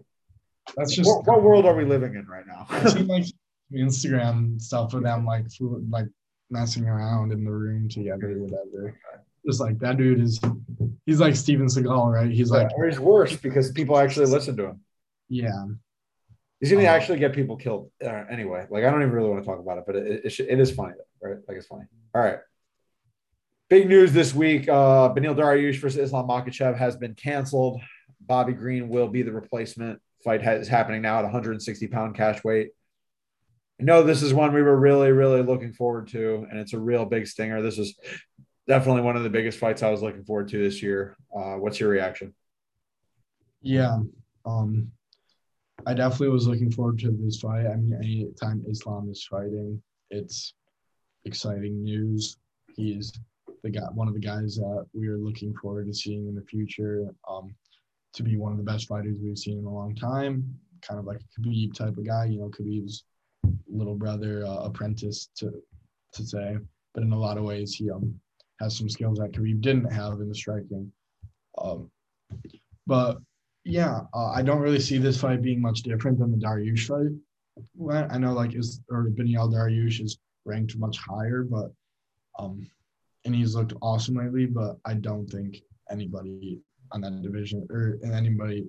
That's 0.78 0.96
just 0.96 1.10
what, 1.10 1.28
what 1.28 1.44
world 1.44 1.66
are 1.66 1.76
we 1.76 1.84
living 1.84 2.16
in 2.16 2.26
right 2.26 2.48
now? 2.48 2.68
I've 2.70 2.92
seen 2.92 3.08
like 3.16 3.26
Instagram 3.74 4.62
stuff 4.62 4.94
with 4.94 5.04
them 5.04 5.26
like 5.26 5.46
like 5.90 6.08
messing 6.50 6.86
around 6.88 7.34
in 7.34 7.44
the 7.44 7.52
room 7.52 7.90
together 7.90 8.32
or 8.32 8.44
whatever. 8.44 8.98
Just 9.46 9.60
like 9.60 9.78
that 9.80 9.98
dude 9.98 10.22
is 10.22 10.40
he's 11.06 11.20
like 11.20 11.36
Steven 11.36 11.68
Seagal, 11.68 12.14
right? 12.14 12.32
He's 12.32 12.50
like, 12.50 12.70
or 12.78 12.88
he's 12.88 13.00
worse 13.00 13.36
because 13.36 13.72
people 13.72 13.98
actually 13.98 14.28
listen 14.28 14.56
to 14.58 14.68
him. 14.68 14.80
yeah. 15.30 15.66
He's 16.66 16.72
gonna 16.72 16.90
Um, 16.90 16.96
actually 16.96 17.20
get 17.20 17.34
people 17.34 17.58
killed 17.58 17.92
uh, 18.04 18.24
anyway. 18.30 18.66
Like 18.70 18.84
I 18.84 18.92
don't 18.92 19.02
even 19.02 19.14
really 19.14 19.30
want 19.30 19.44
to 19.44 19.50
talk 19.50 19.60
about 19.60 19.78
it, 19.78 19.84
but 19.86 19.96
it, 19.96 20.26
it, 20.26 20.40
it 20.40 20.60
is 20.60 20.72
funny, 20.72 20.94
right? 21.22 21.38
Like 21.48 21.58
it's 21.58 21.68
funny. 21.68 21.86
All 22.14 22.22
right. 22.22 22.40
Big 23.70 23.88
news 23.88 24.14
this 24.14 24.34
week: 24.34 24.70
uh, 24.70 25.14
Beneil 25.14 25.36
Dariush 25.36 25.80
versus 25.80 25.98
Islam 25.98 26.28
Makhachev 26.28 26.78
has 26.78 26.96
been 26.96 27.16
canceled 27.16 27.82
Bobby 28.28 28.54
Green 28.54 28.90
will 28.90 29.08
be 29.08 29.22
the 29.22 29.32
replacement. 29.32 30.02
Fight 30.24 30.42
is 30.42 30.68
happening 30.68 31.02
now 31.02 31.20
at 31.20 31.24
160 31.24 31.88
pound 31.88 32.16
catch 32.16 32.44
weight. 32.44 32.70
I 33.80 33.84
know 33.84 34.04
this 34.04 34.24
is 34.24 34.34
one 34.34 34.54
we 34.54 34.62
were 34.62 34.76
really, 34.76 35.12
really 35.12 35.42
looking 35.42 35.74
forward 35.74 36.08
to, 36.10 36.48
and 36.50 36.60
it's 36.60 36.74
a 36.74 36.80
real 36.80 37.06
big 37.06 37.28
stinger. 37.28 37.62
This 37.62 37.78
is 37.78 37.98
definitely 38.68 39.02
one 39.02 39.18
of 39.18 39.24
the 39.24 39.30
biggest 39.30 39.60
fights 39.60 39.84
I 39.84 39.92
was 39.92 40.02
looking 40.02 40.24
forward 40.24 40.48
to 40.50 40.58
this 40.58 40.82
year. 40.82 41.16
Uh, 41.36 41.56
what's 41.56 41.80
your 41.80 41.90
reaction? 41.90 42.34
Yeah, 43.62 44.00
um, 44.46 44.92
I 45.86 45.94
definitely 45.94 46.30
was 46.30 46.48
looking 46.48 46.72
forward 46.72 47.00
to 47.00 47.12
this 47.12 47.40
fight. 47.40 47.68
I 47.68 47.76
mean, 47.76 47.94
anytime 47.94 48.64
Islam 48.70 49.10
is 49.10 49.26
fighting, 49.30 49.82
it's 50.10 50.54
exciting 51.26 51.84
news. 51.84 52.38
He's 52.76 53.14
the 53.64 53.70
guy, 53.70 53.88
one 53.94 54.08
of 54.08 54.14
the 54.14 54.20
guys 54.20 54.56
that 54.56 54.86
we 54.94 55.08
are 55.08 55.18
looking 55.18 55.54
forward 55.62 55.88
to 55.88 55.94
seeing 55.94 56.28
in 56.28 56.36
the 56.36 56.44
future. 56.44 57.08
Um, 57.30 57.56
to 58.16 58.24
be 58.24 58.38
one 58.38 58.54
of 58.54 58.58
the 58.58 58.64
best 58.64 58.88
fighters 58.88 59.18
we've 59.22 59.38
seen 59.38 59.60
in 59.60 59.66
a 59.66 59.74
long 59.74 59.94
time. 59.94 60.58
Kind 60.82 61.00
of 61.00 61.06
like 61.06 61.20
a 61.20 61.42
Khabib 61.42 61.74
type 61.74 61.98
of 61.98 62.06
guy. 62.06 62.26
You 62.26 62.40
know, 62.40 62.50
Khabib's 62.50 63.04
little 63.68 63.96
brother, 63.96 64.46
uh, 64.46 64.64
apprentice 64.64 65.30
to 65.38 65.52
to 66.14 66.26
say, 66.26 66.58
but 66.94 67.04
in 67.04 67.12
a 67.12 67.20
lot 67.20 67.38
of 67.38 67.44
ways 67.44 67.76
he 67.76 67.92
um 67.92 68.16
has 68.62 68.78
some 68.78 68.90
skills 68.90 69.18
that 69.18 69.34
Khabib 69.34 69.62
didn't 69.62 69.92
have 69.92 70.14
in 70.22 70.30
the 70.30 70.36
striking. 70.36 70.92
Um, 71.58 71.92
but 72.88 73.18
yeah, 73.66 74.02
uh, 74.14 74.30
I 74.30 74.44
don't 74.44 74.62
really 74.62 74.80
see 74.80 75.00
this 75.00 75.20
fight 75.20 75.42
being 75.42 75.60
much 75.60 75.82
different 75.82 76.20
than 76.20 76.32
the 76.32 76.38
Dariush 76.38 76.86
fight. 76.86 78.12
I 78.12 78.18
know 78.20 78.34
like 78.34 78.54
is 78.54 78.82
or 78.90 79.10
Beneil 79.10 79.52
Dariush 79.52 80.02
is 80.02 80.20
ranked 80.46 80.78
much 80.78 80.98
higher, 81.00 81.44
but 81.44 81.72
um, 82.38 82.70
and 83.26 83.34
he's 83.34 83.56
looked 83.56 83.74
awesome 83.82 84.16
lately. 84.16 84.46
But 84.46 84.78
I 84.86 84.94
don't 84.94 85.28
think 85.28 85.58
anybody 85.90 86.60
on 86.92 87.02
that 87.02 87.24
division 87.24 87.68
or 87.72 87.98
anybody, 88.04 88.68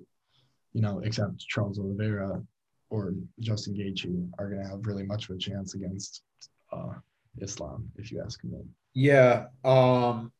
you 0.73 0.81
know, 0.81 0.99
except 1.03 1.47
Charles 1.47 1.77
Oliveira 1.77 2.41
or 2.89 3.13
Justin 3.39 3.75
Gaethje 3.75 4.29
are 4.39 4.49
going 4.49 4.63
to 4.63 4.69
have 4.69 4.85
really 4.85 5.03
much 5.03 5.29
of 5.29 5.35
a 5.35 5.39
chance 5.39 5.75
against 5.75 6.23
uh, 6.73 6.93
Islam, 7.39 7.87
if 7.97 8.11
you 8.11 8.21
ask 8.23 8.43
me. 8.43 8.57
Yeah, 8.95 9.47
um, 9.63 10.31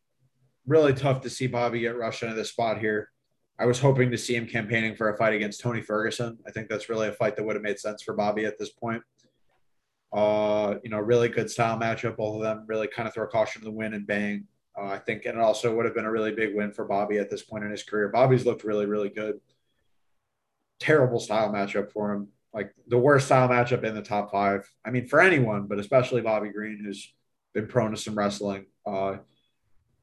really 0.66 0.94
tough 0.94 1.22
to 1.22 1.30
see 1.30 1.46
Bobby 1.46 1.82
get 1.82 1.98
rushed 1.98 2.24
into 2.24 2.34
this 2.34 2.50
spot 2.50 2.80
here. 2.80 3.12
I 3.60 3.66
was 3.66 3.80
hoping 3.80 4.12
to 4.12 4.18
see 4.18 4.36
him 4.36 4.48
campaigning 4.48 4.96
for 4.96 5.10
a 5.10 5.18
fight 5.18 5.34
against 5.34 5.62
Tony 5.62 5.82
Ferguson. 5.82 6.38
I 6.46 6.52
think 6.52 6.70
that's 6.70 6.90
really 6.90 7.08
a 7.08 7.14
fight 7.14 7.36
that 7.36 7.44
would 7.44 7.56
have 7.56 7.64
made 7.64 7.80
sense 7.80 8.04
for 8.04 8.14
Bobby 8.14 8.46
at 8.46 8.60
this 8.60 8.70
point. 8.70 9.02
Uh, 10.14 10.76
you 10.84 10.90
know, 10.90 11.00
really 11.00 11.28
good 11.28 11.50
style 11.50 11.78
matchup. 11.78 12.18
Both 12.18 12.36
of 12.36 12.42
them 12.44 12.66
really 12.68 12.88
kind 12.88 13.08
of 13.08 13.14
throw 13.14 13.28
caution 13.28 13.62
to 13.62 13.66
the 13.66 13.72
wind 13.72 13.96
and 13.96 14.06
bang. 14.06 14.46
Uh, 14.78 14.86
I 14.86 15.00
think, 15.00 15.26
and 15.26 15.38
it 15.38 15.42
also 15.42 15.76
would 15.76 15.86
have 15.86 15.96
been 15.96 16.06
a 16.06 16.12
really 16.12 16.32
big 16.32 16.56
win 16.56 16.72
for 16.72 16.86
Bobby 16.86 17.18
at 17.18 17.30
this 17.32 17.42
point 17.42 17.64
in 17.64 17.72
his 17.72 17.84
career. 17.84 18.10
Bobby's 18.10 18.46
looked 18.46 18.64
really, 18.64 18.86
really 18.86 19.10
good. 19.10 19.40
Terrible 20.80 21.20
style 21.20 21.52
matchup 21.52 21.92
for 21.92 22.14
him. 22.14 22.28
Like 22.54 22.74
the 22.88 22.98
worst 22.98 23.26
style 23.26 23.50
matchup 23.50 23.84
in 23.84 23.96
the 23.96 24.02
top 24.04 24.32
five. 24.32 24.72
I 24.86 24.92
mean, 24.92 25.08
for 25.08 25.20
anyone, 25.20 25.66
but 25.66 25.80
especially 25.80 26.22
Bobby 26.22 26.50
Green, 26.50 26.80
who's 26.84 27.12
been 27.54 27.68
prone 27.68 27.92
to 27.92 27.98
some 27.98 28.16
wrestling. 28.16 28.68
Uh, 28.86 29.18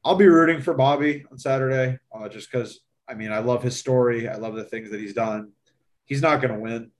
I'll 0.03 0.15
be 0.15 0.27
rooting 0.27 0.61
for 0.61 0.73
Bobby 0.73 1.25
on 1.31 1.37
Saturday, 1.39 1.97
uh, 2.13 2.29
just 2.29 2.51
because 2.51 2.81
I 3.07 3.13
mean 3.13 3.31
I 3.31 3.39
love 3.39 3.63
his 3.63 3.77
story. 3.77 4.27
I 4.27 4.35
love 4.35 4.55
the 4.55 4.63
things 4.63 4.91
that 4.91 4.99
he's 4.99 5.13
done. 5.13 5.51
He's 6.05 6.21
not 6.21 6.41
going 6.41 6.53
to 6.53 6.59
win, 6.59 6.91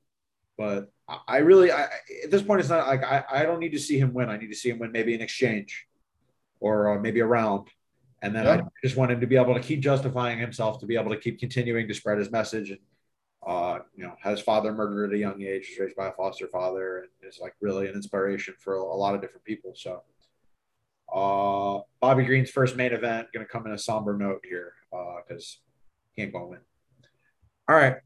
but 0.57 0.91
I 1.27 1.37
really 1.37 1.71
I, 1.71 1.83
at 2.23 2.31
this 2.31 2.41
point 2.41 2.59
it's 2.59 2.69
not 2.69 2.87
like 2.87 3.03
I, 3.03 3.23
I 3.29 3.43
don't 3.43 3.59
need 3.59 3.73
to 3.73 3.79
see 3.79 3.99
him 3.99 4.13
win. 4.13 4.29
I 4.29 4.37
need 4.37 4.49
to 4.49 4.55
see 4.55 4.69
him 4.69 4.79
win 4.79 4.91
maybe 4.91 5.13
an 5.13 5.21
exchange 5.21 5.87
or 6.59 6.97
uh, 6.97 6.99
maybe 6.99 7.19
a 7.19 7.25
round. 7.25 7.67
And 8.21 8.35
then 8.35 8.45
yeah. 8.45 8.55
I 8.55 8.61
just 8.83 8.97
want 8.97 9.11
him 9.11 9.21
to 9.21 9.27
be 9.27 9.35
able 9.35 9.53
to 9.53 9.59
keep 9.59 9.81
justifying 9.81 10.39
himself, 10.39 10.79
to 10.79 10.87
be 10.87 10.95
able 10.95 11.11
to 11.11 11.19
keep 11.19 11.39
continuing 11.39 11.87
to 11.87 11.93
spread 11.93 12.17
his 12.17 12.31
message. 12.31 12.71
And, 12.71 12.79
uh, 13.45 13.79
you 13.95 14.03
know, 14.03 14.15
has 14.19 14.41
father 14.41 14.73
murdered 14.73 15.11
at 15.11 15.15
a 15.15 15.19
young 15.19 15.43
age, 15.43 15.75
raised 15.79 15.95
by 15.95 16.07
a 16.07 16.11
foster 16.13 16.47
father, 16.47 16.99
and 16.99 17.09
is 17.21 17.39
like 17.39 17.53
really 17.61 17.87
an 17.87 17.93
inspiration 17.93 18.55
for 18.57 18.77
a, 18.77 18.81
a 18.81 18.97
lot 18.97 19.13
of 19.13 19.21
different 19.21 19.43
people. 19.43 19.73
So, 19.75 20.01
uh, 21.13 21.83
Bobby 22.01 22.25
Green's 22.25 22.49
first 22.49 22.75
main 22.75 22.93
event 22.93 23.27
going 23.31 23.45
to 23.45 23.51
come 23.51 23.67
in 23.67 23.73
a 23.73 23.77
somber 23.77 24.17
note 24.17 24.43
here 24.43 24.73
because 25.27 25.59
going 26.17 26.31
to 26.31 26.49
win. 26.49 26.59
All 27.67 27.75
right. 27.75 27.97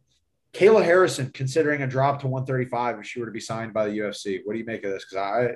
Kayla 0.54 0.84
Harrison 0.84 1.30
considering 1.32 1.84
a 1.84 1.88
drop 1.88 2.22
to 2.22 2.28
135 2.28 3.00
if 3.00 3.06
she 3.06 3.20
were 3.20 3.28
to 3.28 3.32
be 3.32 3.40
signed 3.40 3.74
by 3.74 3.86
the 3.86 3.98
UFC. 4.00 4.40
What 4.44 4.54
do 4.54 4.60
you 4.60 4.66
make 4.66 4.84
of 4.84 4.92
this? 4.92 5.06
Because 5.06 5.18
I 5.18 5.56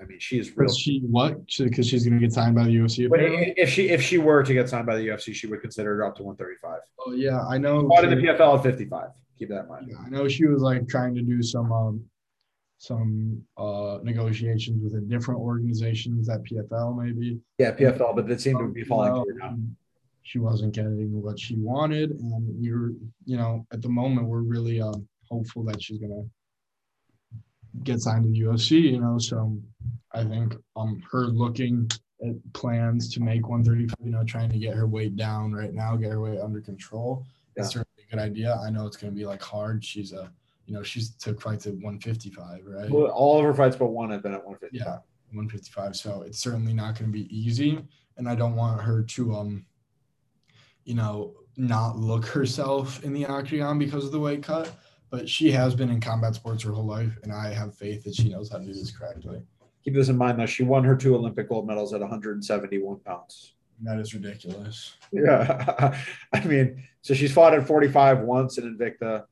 I 0.00 0.04
mean, 0.04 0.18
she 0.18 0.38
is 0.38 0.56
real. 0.56 0.72
She 0.72 1.00
what? 1.00 1.46
Because 1.58 1.88
she's 1.88 2.04
going 2.04 2.18
to 2.18 2.20
get 2.20 2.32
signed 2.32 2.54
by 2.54 2.64
the 2.64 2.70
UFC. 2.70 3.08
But 3.08 3.20
if 3.22 3.70
she 3.70 3.90
if 3.90 4.02
she 4.02 4.18
were 4.18 4.42
to 4.42 4.52
get 4.52 4.68
signed 4.68 4.86
by 4.86 4.96
the 4.96 5.06
UFC, 5.08 5.34
she 5.34 5.46
would 5.46 5.60
consider 5.60 6.00
it 6.00 6.06
up 6.06 6.16
to 6.16 6.22
135. 6.22 6.80
Oh 7.06 7.12
yeah, 7.12 7.44
I 7.46 7.58
know. 7.58 7.88
Fought 7.88 8.04
in 8.04 8.10
the 8.10 8.16
PFL 8.16 8.58
at 8.58 8.62
55. 8.62 9.10
Keep 9.38 9.48
that 9.50 9.60
in 9.60 9.68
mind. 9.68 9.86
Yeah, 9.88 9.96
I 10.04 10.08
know 10.08 10.28
she 10.28 10.46
was 10.46 10.62
like 10.62 10.88
trying 10.88 11.14
to 11.14 11.22
do 11.22 11.42
some 11.42 11.72
um 11.72 12.04
some 12.78 13.42
uh 13.56 13.98
negotiations 14.02 14.82
with 14.82 14.94
a 14.94 15.04
different 15.06 15.40
organizations 15.40 16.28
at 16.28 16.42
PFL 16.42 16.96
maybe. 17.02 17.40
Yeah, 17.58 17.72
PFL, 17.72 18.16
but 18.16 18.26
that 18.28 18.40
seemed 18.40 18.58
to 18.58 18.68
be 18.68 18.84
falling 18.84 19.22
through 19.24 19.38
now. 19.38 19.56
She 20.24 20.38
wasn't 20.38 20.74
getting 20.74 21.22
what 21.22 21.38
she 21.38 21.56
wanted, 21.56 22.10
and 22.10 22.60
we 22.60 22.72
were, 22.72 22.92
you 23.24 23.36
know, 23.36 23.66
at 23.72 23.82
the 23.82 23.88
moment 23.88 24.26
we're 24.26 24.40
really 24.40 24.80
um, 24.80 25.06
hopeful 25.30 25.64
that 25.64 25.82
she's 25.82 25.98
gonna 25.98 26.24
get 27.82 28.00
signed 28.00 28.24
to 28.24 28.30
the 28.30 28.40
UFC, 28.40 28.92
you 28.92 29.00
know. 29.00 29.18
So 29.18 29.58
I 30.12 30.24
think 30.24 30.56
um 30.76 31.02
her 31.10 31.26
looking 31.26 31.90
at 32.22 32.34
plans 32.52 33.12
to 33.14 33.20
make 33.20 33.48
135, 33.48 33.96
you 34.04 34.12
know, 34.12 34.24
trying 34.24 34.50
to 34.50 34.58
get 34.58 34.74
her 34.74 34.86
weight 34.86 35.16
down 35.16 35.52
right 35.52 35.74
now, 35.74 35.96
get 35.96 36.10
her 36.10 36.20
weight 36.20 36.40
under 36.40 36.60
control. 36.60 37.26
Yeah. 37.56 37.64
It's 37.64 37.72
certainly 37.72 38.04
a 38.06 38.10
good 38.10 38.22
idea. 38.22 38.56
I 38.56 38.70
know 38.70 38.86
it's 38.86 38.96
gonna 38.96 39.12
be 39.12 39.26
like 39.26 39.42
hard. 39.42 39.84
She's 39.84 40.12
a 40.12 40.32
you 40.66 40.72
know, 40.72 40.82
she's 40.82 41.10
took 41.16 41.42
fights 41.42 41.66
at 41.66 41.74
155, 41.74 42.62
right? 42.64 42.90
Well, 42.90 43.08
all 43.08 43.38
of 43.38 43.44
her 43.44 43.52
fights 43.52 43.76
but 43.76 43.88
one 43.88 44.10
have 44.10 44.22
been 44.22 44.32
at 44.32 44.44
155. 44.44 44.70
Yeah, 44.72 44.98
155. 45.36 45.96
So 45.96 46.22
it's 46.22 46.38
certainly 46.38 46.72
not 46.72 46.98
gonna 46.98 47.12
be 47.12 47.28
easy. 47.36 47.84
And 48.16 48.28
I 48.28 48.34
don't 48.36 48.54
want 48.54 48.80
her 48.80 49.02
to 49.02 49.34
um, 49.34 49.66
you 50.84 50.94
know, 50.94 51.34
not 51.56 51.96
look 51.96 52.26
herself 52.38 53.02
in 53.04 53.12
the 53.12 53.26
octagon 53.26 53.78
because 53.78 54.04
of 54.04 54.12
the 54.12 54.20
weight 54.20 54.42
cut 54.42 54.74
but 55.14 55.28
she 55.28 55.52
has 55.52 55.76
been 55.76 55.90
in 55.90 56.00
combat 56.00 56.34
sports 56.34 56.64
her 56.64 56.72
whole 56.72 56.84
life, 56.84 57.16
and 57.22 57.32
I 57.32 57.54
have 57.54 57.76
faith 57.76 58.02
that 58.02 58.16
she 58.16 58.30
knows 58.30 58.50
how 58.50 58.58
to 58.58 58.64
do 58.64 58.72
this 58.72 58.90
correctly. 58.90 59.40
Keep 59.84 59.94
this 59.94 60.08
in 60.08 60.16
mind, 60.16 60.40
though. 60.40 60.46
She 60.46 60.64
won 60.64 60.82
her 60.82 60.96
two 60.96 61.14
Olympic 61.14 61.48
gold 61.48 61.68
medals 61.68 61.94
at 61.94 62.00
171 62.00 62.98
pounds. 62.98 63.54
That 63.82 64.00
is 64.00 64.12
ridiculous. 64.12 64.96
Yeah. 65.12 65.96
I 66.32 66.44
mean, 66.44 66.82
so 67.02 67.14
she's 67.14 67.32
fought 67.32 67.54
at 67.54 67.64
45 67.64 68.22
once 68.22 68.58
in 68.58 68.76
Invicta 68.76 69.26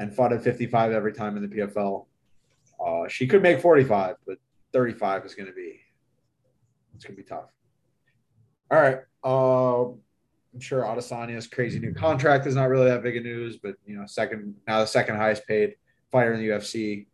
and 0.00 0.12
fought 0.12 0.32
at 0.32 0.42
55 0.42 0.90
every 0.90 1.12
time 1.12 1.36
in 1.36 1.48
the 1.48 1.56
PFL. 1.56 2.06
Uh, 2.84 3.06
she 3.06 3.28
could 3.28 3.40
make 3.40 3.60
45, 3.60 4.16
but 4.26 4.38
35 4.72 5.24
is 5.24 5.36
going 5.36 5.46
to 5.46 5.52
be, 5.52 5.78
it's 6.96 7.04
going 7.04 7.16
to 7.16 7.22
be 7.22 7.28
tough. 7.28 7.52
All 8.72 8.80
right. 8.80 8.98
Uh, 9.22 9.94
I'm 10.54 10.60
sure 10.60 10.82
Adesanya's 10.82 11.46
crazy 11.46 11.78
new 11.78 11.92
contract 11.94 12.46
is 12.46 12.54
not 12.54 12.68
really 12.68 12.88
that 12.88 13.02
big 13.02 13.16
of 13.16 13.22
news, 13.22 13.58
but 13.58 13.74
you 13.86 13.96
know, 13.96 14.06
second 14.06 14.54
now 14.66 14.80
the 14.80 14.86
second 14.86 15.16
highest 15.16 15.46
paid 15.46 15.74
fighter 16.10 16.32
in 16.32 16.40
the 16.40 16.48
UFC. 16.48 17.06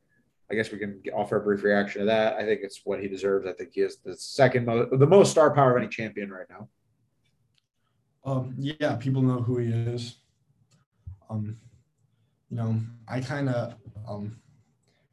I 0.50 0.54
guess 0.54 0.70
we 0.70 0.78
can 0.78 1.00
offer 1.14 1.36
a 1.36 1.40
brief 1.40 1.62
reaction 1.64 2.00
to 2.00 2.06
that. 2.06 2.34
I 2.36 2.44
think 2.44 2.60
it's 2.62 2.82
what 2.84 3.00
he 3.00 3.08
deserves. 3.08 3.46
I 3.46 3.52
think 3.54 3.70
he 3.72 3.80
is 3.80 3.96
the 4.04 4.14
second 4.14 4.66
most, 4.66 4.98
the 4.98 5.06
most 5.06 5.30
star 5.30 5.54
power 5.54 5.74
of 5.74 5.82
any 5.82 5.88
champion 5.88 6.30
right 6.30 6.46
now. 6.50 6.68
Um, 8.24 8.54
yeah, 8.58 8.96
people 8.96 9.22
know 9.22 9.40
who 9.40 9.58
he 9.58 9.72
is. 9.72 10.16
Um, 11.30 11.56
you 12.50 12.56
know, 12.56 12.78
I 13.08 13.20
kind 13.20 13.48
of 13.48 13.74
um 14.06 14.36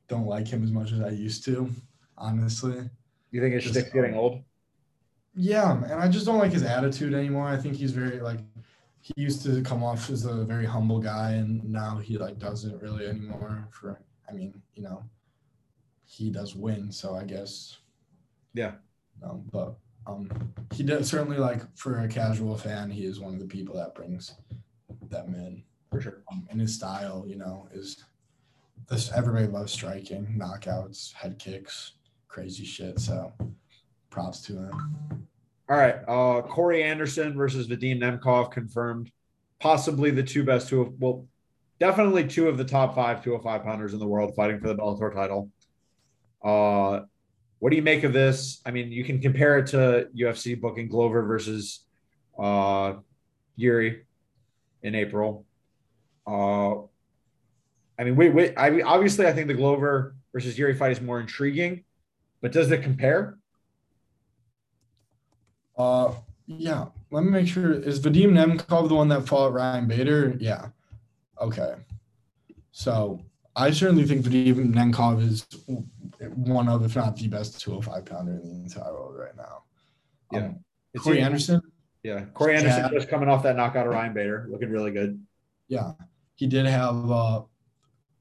don't 0.07 0.27
like 0.27 0.47
him 0.47 0.63
as 0.63 0.71
much 0.71 0.91
as 0.91 1.01
I 1.01 1.10
used 1.10 1.45
to, 1.45 1.69
honestly. 2.17 2.89
You 3.31 3.41
think 3.41 3.55
his 3.55 3.65
stick's 3.71 3.91
getting 3.91 4.13
old? 4.13 4.43
Yeah, 5.36 5.84
and 5.84 5.94
I 5.94 6.08
just 6.10 6.26
don't 6.26 6.39
like 6.39 6.52
his 6.52 6.63
attitude 6.63 7.13
anymore. 7.13 7.48
I 7.48 7.58
think 7.58 7.76
he's 7.76 7.91
very 7.91 8.20
like 8.20 8.39
he 9.00 9.13
used 9.15 9.44
to 9.44 9.62
come 9.62 9.84
off 9.84 10.10
as 10.10 10.26
a 10.26 10.44
very 10.44 10.65
humble 10.65 11.00
guy, 11.00 11.32
and 11.32 11.63
now 11.63 11.98
he 11.98 12.17
like 12.17 12.38
doesn't 12.38 12.82
really 12.82 13.08
anymore. 13.08 13.67
For 13.72 14.00
I 14.30 14.34
mean, 14.34 14.62
you 14.76 14.84
know, 14.84 15.04
he 16.06 16.30
does 16.30 16.56
win, 16.56 16.91
so 16.91 17.15
I 17.15 17.24
guess. 17.24 17.78
Yeah. 18.54 18.74
Um, 19.24 19.44
but 19.52 19.76
um, 20.08 20.54
he 20.73 20.84
does 20.84 21.08
certainly 21.08 21.38
like 21.38 21.62
for 21.77 22.00
a 22.00 22.08
casual 22.08 22.58
fan, 22.58 22.90
he 22.90 23.06
is 23.06 23.19
one 23.19 23.34
of 23.34 23.40
the 23.40 23.46
people 23.46 23.75
that 23.75 23.96
brings 23.96 24.36
them 25.10 25.34
in 25.36 25.63
for 25.90 26.02
sure. 26.02 26.23
Um, 26.32 26.48
and 26.50 26.60
his 26.60 26.75
style, 26.75 27.23
you 27.27 27.38
know, 27.38 27.67
is 27.73 28.04
this 28.90 29.12
everybody 29.12 29.48
loves 29.48 29.71
striking, 29.71 30.36
knockouts, 30.38 31.13
head 31.13 31.40
kicks, 31.40 31.94
crazy 32.27 32.65
shit. 32.65 33.00
So 33.00 33.32
props 34.12 34.41
to 34.43 34.53
him. 34.53 35.27
All 35.69 35.77
right. 35.77 35.95
Uh, 36.07 36.41
Corey 36.43 36.83
Anderson 36.83 37.33
versus 37.35 37.67
Vadim 37.67 37.99
Nemkov 37.99 38.51
confirmed. 38.51 39.12
Possibly 39.59 40.12
the 40.12 40.23
two 40.23 40.43
best 40.43 40.67
two 40.69 40.81
of, 40.81 40.99
well, 40.99 41.25
definitely 41.79 42.27
two 42.27 42.47
of 42.47 42.57
the 42.57 42.65
top 42.65 42.93
five 42.93 43.23
205 43.23 43.63
pounders 43.63 43.93
in 43.93 43.99
the 43.99 44.07
world 44.07 44.35
fighting 44.35 44.59
for 44.59 44.67
the 44.67 44.75
Bellator 44.75 45.13
title. 45.13 45.49
Uh, 46.43 47.01
what 47.59 47.69
do 47.69 47.75
you 47.75 47.81
make 47.83 48.03
of 48.03 48.12
this? 48.12 48.59
I 48.65 48.71
mean, 48.71 48.91
you 48.91 49.03
can 49.03 49.21
compare 49.21 49.59
it 49.59 49.67
to 49.67 50.07
UFC 50.17 50.59
booking 50.59 50.89
Glover 50.89 51.23
versus 51.23 51.85
uh, 52.37 52.93
Yuri 53.55 54.03
in 54.81 54.95
April. 54.95 55.45
Uh, 56.25 56.81
I 57.99 58.03
mean, 58.03 58.15
wait, 58.15 58.33
wait. 58.33 58.53
I 58.57 58.71
mean, 58.71 58.83
obviously, 58.83 59.27
I 59.27 59.33
think 59.33 59.47
the 59.47 59.53
Glover 59.53 60.15
versus 60.33 60.57
Yuri 60.57 60.75
fight 60.75 60.91
is 60.91 61.01
more 61.01 61.19
intriguing, 61.19 61.83
but 62.41 62.51
does 62.51 62.71
it 62.71 62.81
compare? 62.81 63.37
Uh, 65.82 66.13
yeah. 66.48 66.86
Let 67.12 67.23
me 67.23 67.32
make 67.32 67.48
sure. 67.48 67.73
Is 67.73 68.00
Vadim 68.00 68.32
Nemkov 68.32 68.90
the 68.90 68.96
one 68.96 69.08
that 69.10 69.27
fought 69.27 69.54
Ryan 69.54 69.88
Bader? 69.88 70.38
Yeah. 70.40 70.67
Okay. 71.40 71.73
So 72.71 73.19
I 73.56 73.71
certainly 73.71 74.06
think 74.06 74.25
Vadim 74.25 74.73
Nemkov 74.73 75.21
is 75.27 75.46
one 76.36 76.67
of, 76.69 76.86
if 76.86 76.96
not 76.96 77.15
the 77.17 77.27
best 77.27 77.60
205 77.62 78.06
pounder 78.06 78.34
in 78.34 78.42
the 78.44 78.63
entire 78.63 78.94
world 78.94 79.15
right 79.17 79.36
now. 79.36 79.63
Yeah. 80.32 80.40
Um, 80.40 80.60
Corey 80.98 81.17
It's- 81.17 81.25
Anderson. 81.25 81.62
Yeah, 82.04 82.25
Corey 82.34 82.56
Anderson 82.56 82.86
Yeah. 82.86 82.98
just 82.98 83.10
coming 83.10 83.29
off 83.29 83.44
that 83.44 83.56
knockout 83.56 83.86
of 83.86 83.94
Ryan 83.94 84.13
Bader, 84.13 84.48
looking 84.50 84.71
really 84.71 84.90
good. 84.92 85.23
Yeah, 85.67 85.92
he 86.36 86.48
did 86.48 86.65
have 86.65 86.96
uh, 87.12 87.44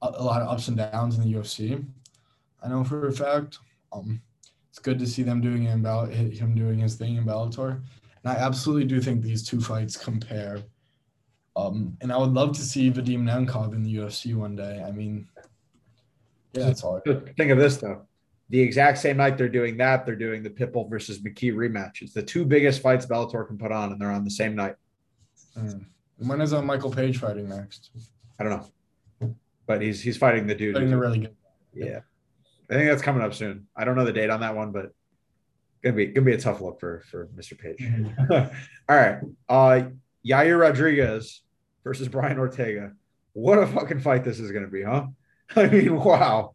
a, 0.02 0.06
a 0.06 0.22
lot 0.22 0.42
of 0.42 0.48
ups 0.48 0.68
and 0.68 0.76
downs 0.76 1.16
in 1.16 1.22
the 1.24 1.32
UFC. 1.38 1.82
I 2.62 2.68
know 2.68 2.84
for 2.84 3.08
a 3.08 3.12
fact. 3.12 3.58
Um, 3.90 4.20
it's 4.70 4.78
good 4.78 4.98
to 5.00 5.06
see 5.06 5.22
them 5.22 5.40
doing 5.40 5.64
it 5.64 5.72
in 5.72 6.30
him 6.30 6.54
doing 6.54 6.78
his 6.78 6.94
thing 6.94 7.16
in 7.16 7.24
Bellator, 7.24 7.82
and 8.22 8.32
I 8.32 8.36
absolutely 8.36 8.84
do 8.84 9.00
think 9.00 9.22
these 9.22 9.46
two 9.46 9.60
fights 9.60 9.96
compare. 9.96 10.62
Um, 11.56 11.96
and 12.00 12.12
I 12.12 12.16
would 12.16 12.30
love 12.30 12.52
to 12.56 12.62
see 12.62 12.90
Vadim 12.90 13.22
Nemkov 13.22 13.74
in 13.74 13.82
the 13.82 13.96
UFC 13.96 14.34
one 14.34 14.54
day. 14.54 14.82
I 14.86 14.92
mean, 14.92 15.28
yeah, 16.52 16.66
that's 16.66 16.84
all. 16.84 17.00
Think 17.04 17.50
of 17.50 17.58
this 17.58 17.78
though. 17.78 18.06
The 18.50 18.60
exact 18.60 18.98
same 18.98 19.16
night 19.16 19.36
they're 19.36 19.48
doing 19.48 19.76
that, 19.76 20.06
they're 20.06 20.16
doing 20.16 20.42
the 20.42 20.50
Pitbull 20.50 20.88
versus 20.88 21.20
McKee 21.20 21.52
rematch. 21.52 22.02
It's 22.02 22.14
the 22.14 22.22
two 22.22 22.44
biggest 22.44 22.82
fights 22.82 23.06
Bellator 23.06 23.46
can 23.46 23.58
put 23.58 23.72
on, 23.72 23.92
and 23.92 24.00
they're 24.00 24.10
on 24.10 24.24
the 24.24 24.30
same 24.30 24.54
night. 24.54 24.76
Mm. 25.56 25.84
When 26.18 26.40
is 26.40 26.52
uh, 26.52 26.62
Michael 26.62 26.90
Page 26.90 27.18
fighting 27.18 27.48
next? 27.48 27.90
I 28.38 28.44
don't 28.44 28.70
know, 29.20 29.34
but 29.66 29.82
he's 29.82 30.00
he's 30.00 30.16
fighting 30.16 30.46
the 30.46 30.54
dude. 30.54 30.74
Fighting 30.74 30.90
the 30.90 30.98
really 30.98 31.18
good. 31.18 31.36
Yeah, 31.74 32.00
I 32.70 32.74
think 32.74 32.88
that's 32.88 33.02
coming 33.02 33.22
up 33.22 33.34
soon. 33.34 33.66
I 33.76 33.84
don't 33.84 33.96
know 33.96 34.04
the 34.04 34.12
date 34.12 34.30
on 34.30 34.40
that 34.40 34.54
one, 34.54 34.70
but 34.72 34.92
gonna 35.82 35.96
be 35.96 36.06
gonna 36.06 36.24
be 36.24 36.32
a 36.34 36.38
tough 36.40 36.60
look 36.60 36.78
for 36.80 37.00
for 37.10 37.26
Mr. 37.36 37.58
Page. 37.58 37.78
Mhm. 37.78 38.54
All 38.88 38.96
right, 38.96 39.18
uh, 39.48 39.88
Yair 40.26 40.60
Rodriguez 40.60 41.42
versus 41.84 42.08
Brian 42.08 42.38
Ortega. 42.38 42.92
What 43.32 43.58
a 43.58 43.66
fucking 43.66 44.00
fight 44.00 44.24
this 44.24 44.38
is 44.40 44.52
gonna 44.52 44.68
be, 44.68 44.82
huh? 44.82 45.06
I 45.56 45.66
mean, 45.66 45.96
wow. 45.96 46.54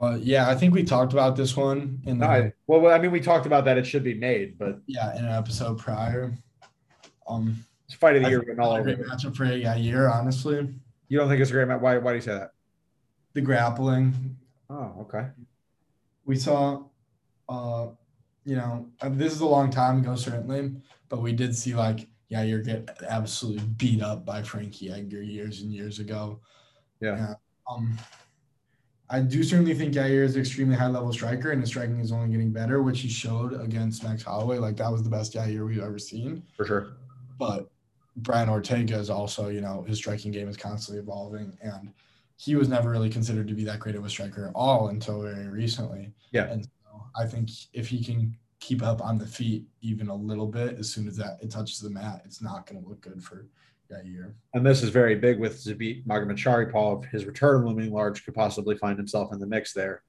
Uh, 0.00 0.16
yeah, 0.20 0.48
I 0.48 0.54
think 0.54 0.72
we 0.74 0.82
talked 0.82 1.12
about 1.12 1.36
this 1.36 1.54
one 1.56 2.00
in 2.06 2.18
the 2.18 2.26
No, 2.26 2.32
I, 2.32 2.52
well, 2.66 2.90
I 2.92 2.98
mean, 2.98 3.10
we 3.10 3.20
talked 3.20 3.44
about 3.44 3.66
that. 3.66 3.76
It 3.76 3.86
should 3.86 4.02
be 4.02 4.14
made, 4.14 4.58
but 4.58 4.80
yeah 4.86 5.14
in 5.18 5.24
an 5.26 5.30
episode 5.32 5.78
prior. 5.78 6.32
Um, 7.28 7.56
it's 7.84 7.94
fight 7.94 8.16
of 8.16 8.22
the 8.22 8.28
I 8.28 8.30
year 8.30 8.38
think 8.40 8.48
written 8.48 8.64
all 8.64 8.72
a 8.74 8.80
over. 8.80 8.84
great 8.94 8.98
it. 9.00 9.06
matchup 9.06 9.36
for 9.36 9.44
a 9.44 9.76
year, 9.78 10.08
honestly. 10.08 10.68
You 11.08 11.18
don't 11.18 11.28
think 11.28 11.40
it's 11.42 11.50
a 11.50 11.52
great 11.52 11.68
match? 11.68 11.80
Why? 11.82 11.98
Why 11.98 12.12
do 12.12 12.16
you 12.16 12.22
say 12.22 12.32
that? 12.32 12.52
The 13.34 13.42
grappling 13.42 14.36
Oh, 14.70 14.94
okay. 15.00 15.26
we 16.24 16.36
saw, 16.36 16.84
uh, 17.48 17.88
you 18.44 18.54
know, 18.54 18.86
this 19.10 19.32
is 19.32 19.40
a 19.40 19.46
long 19.46 19.70
time 19.70 19.98
ago, 19.98 20.14
certainly, 20.14 20.72
but 21.08 21.20
we 21.20 21.32
did 21.32 21.56
see 21.56 21.74
like, 21.74 22.06
Yair 22.30 22.64
get 22.64 22.88
absolutely 23.08 23.64
beat 23.76 24.00
up 24.00 24.24
by 24.24 24.40
Frankie 24.40 24.92
Edgar 24.92 25.20
years 25.20 25.62
and 25.62 25.72
years 25.72 25.98
ago. 25.98 26.38
Yeah. 27.00 27.34
Um, 27.68 27.98
I 29.08 29.18
do 29.18 29.42
certainly 29.42 29.74
think 29.74 29.94
Yair 29.94 30.22
is 30.22 30.36
an 30.36 30.40
extremely 30.42 30.76
high 30.76 30.86
level 30.86 31.12
striker, 31.12 31.50
and 31.50 31.60
his 31.60 31.70
striking 31.70 31.98
is 31.98 32.12
only 32.12 32.28
getting 32.30 32.52
better, 32.52 32.84
which 32.84 33.00
he 33.00 33.08
showed 33.08 33.60
against 33.60 34.04
Max 34.04 34.22
Holloway. 34.22 34.58
Like 34.58 34.76
that 34.76 34.92
was 34.92 35.02
the 35.02 35.10
best 35.10 35.34
Yair 35.34 35.66
we've 35.66 35.82
ever 35.82 35.98
seen. 35.98 36.44
For 36.56 36.64
sure. 36.64 36.92
But 37.36 37.68
Brian 38.18 38.48
Ortega 38.48 38.96
is 38.96 39.10
also, 39.10 39.48
you 39.48 39.60
know, 39.60 39.82
his 39.82 39.98
striking 39.98 40.30
game 40.30 40.48
is 40.48 40.56
constantly 40.56 41.02
evolving, 41.02 41.58
and 41.60 41.92
he 42.40 42.56
was 42.56 42.70
never 42.70 42.88
really 42.88 43.10
considered 43.10 43.46
to 43.46 43.54
be 43.54 43.64
that 43.64 43.78
great 43.78 43.94
of 43.94 44.04
a 44.04 44.08
striker 44.08 44.46
at 44.46 44.52
all 44.54 44.88
until 44.88 45.20
very 45.20 45.46
recently. 45.48 46.10
Yeah. 46.32 46.46
And 46.46 46.64
so 46.64 47.04
I 47.14 47.26
think 47.26 47.50
if 47.74 47.86
he 47.88 48.02
can 48.02 48.34
keep 48.60 48.82
up 48.82 49.02
on 49.02 49.18
the 49.18 49.26
feet 49.26 49.66
even 49.82 50.08
a 50.08 50.14
little 50.14 50.46
bit, 50.46 50.78
as 50.78 50.88
soon 50.88 51.06
as 51.06 51.18
that 51.18 51.36
it 51.42 51.50
touches 51.50 51.80
the 51.80 51.90
mat, 51.90 52.22
it's 52.24 52.40
not 52.40 52.66
going 52.66 52.82
to 52.82 52.88
look 52.88 53.02
good 53.02 53.22
for 53.22 53.46
that 53.90 54.06
Yair. 54.06 54.32
And 54.54 54.64
this 54.64 54.82
is 54.82 54.88
very 54.88 55.16
big 55.16 55.38
with 55.38 55.62
Zabit 55.62 56.06
Magomedsharipov. 56.06 57.10
His 57.10 57.26
return 57.26 57.66
looming 57.66 57.92
large 57.92 58.24
could 58.24 58.34
possibly 58.34 58.74
find 58.74 58.96
himself 58.96 59.34
in 59.34 59.38
the 59.38 59.46
mix 59.46 59.74
there. 59.74 60.02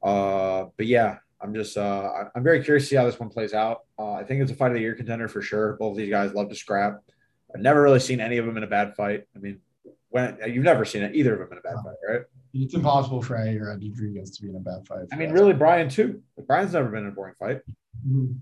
Uh, 0.00 0.66
but 0.76 0.86
yeah, 0.86 1.16
I'm 1.40 1.52
just 1.52 1.76
uh, 1.76 2.26
I'm 2.36 2.44
very 2.44 2.62
curious 2.62 2.84
to 2.84 2.90
see 2.90 2.96
how 2.96 3.04
this 3.04 3.18
one 3.18 3.30
plays 3.30 3.52
out. 3.52 3.80
Uh, 3.98 4.12
I 4.12 4.22
think 4.22 4.42
it's 4.42 4.52
a 4.52 4.54
fight 4.54 4.68
of 4.68 4.74
the 4.74 4.80
year 4.80 4.94
contender 4.94 5.26
for 5.26 5.42
sure. 5.42 5.72
Both 5.72 5.92
of 5.92 5.96
these 5.96 6.10
guys 6.10 6.34
love 6.34 6.50
to 6.50 6.54
scrap. 6.54 7.00
I've 7.52 7.62
never 7.62 7.82
really 7.82 7.98
seen 7.98 8.20
any 8.20 8.36
of 8.36 8.46
them 8.46 8.56
in 8.56 8.62
a 8.62 8.68
bad 8.68 8.94
fight. 8.94 9.24
I 9.34 9.40
mean, 9.40 9.60
when 10.10 10.38
you've 10.46 10.64
never 10.64 10.84
seen 10.84 11.02
it, 11.02 11.14
either 11.14 11.34
of 11.34 11.38
them 11.40 11.52
in 11.52 11.58
a 11.58 11.60
bad 11.60 11.82
fight, 11.84 11.96
right? 12.08 12.20
It's 12.54 12.74
impossible 12.74 13.20
for 13.22 13.36
Yair 13.36 13.66
Rodriguez 13.68 14.30
to 14.36 14.42
be 14.42 14.48
in 14.48 14.56
a 14.56 14.60
bad 14.60 14.86
fight. 14.86 15.04
I 15.12 15.16
mean, 15.16 15.32
really, 15.32 15.52
Brian 15.52 15.88
too. 15.88 16.22
Brian's 16.46 16.72
never 16.72 16.88
been 16.88 17.02
in 17.04 17.08
a 17.08 17.12
boring 17.12 17.34
fight. 17.38 17.60
Mhm. 18.06 18.38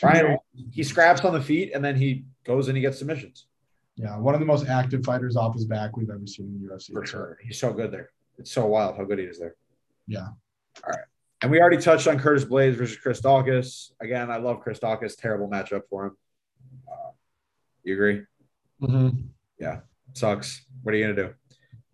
Brian, 0.00 0.38
he 0.72 0.82
scraps 0.82 1.20
on 1.24 1.32
the 1.34 1.40
feet 1.42 1.72
and 1.74 1.84
then 1.84 1.94
he 1.94 2.24
goes 2.44 2.68
and 2.68 2.76
he 2.76 2.80
gets 2.80 2.98
submissions 2.98 3.46
Yeah, 3.96 4.18
one 4.18 4.34
of 4.34 4.40
the 4.40 4.46
most 4.46 4.66
active 4.66 5.04
fighters 5.04 5.36
off 5.36 5.54
his 5.54 5.66
back 5.66 5.96
we've 5.96 6.10
ever 6.10 6.26
seen 6.26 6.46
in 6.46 6.66
the 6.66 6.74
UFC. 6.74 6.92
for 6.92 7.06
sure. 7.06 7.38
He's 7.42 7.58
so 7.60 7.72
good 7.72 7.92
there. 7.92 8.10
It's 8.38 8.50
so 8.50 8.66
wild 8.66 8.96
how 8.96 9.04
good 9.04 9.18
he 9.20 9.24
is 9.26 9.38
there. 9.38 9.54
Yeah. 10.08 10.26
All 10.82 10.90
right. 10.90 11.04
And 11.42 11.50
we 11.50 11.60
already 11.60 11.76
touched 11.76 12.08
on 12.08 12.18
Curtis 12.18 12.44
Blaydes 12.44 12.74
versus 12.74 12.96
Chris 12.96 13.20
Daukaus. 13.20 13.92
Again, 14.00 14.30
I 14.30 14.38
love 14.38 14.60
Chris 14.60 14.80
Daukaus. 14.80 15.16
Terrible 15.16 15.48
matchup 15.48 15.82
for 15.90 16.06
him. 16.06 16.16
Uh, 16.90 17.10
you 17.84 17.94
agree? 17.94 18.24
Mhm. 18.80 19.28
Sucks. 20.14 20.64
What 20.82 20.94
are 20.94 20.98
you 20.98 21.04
gonna 21.04 21.28
do? 21.28 21.34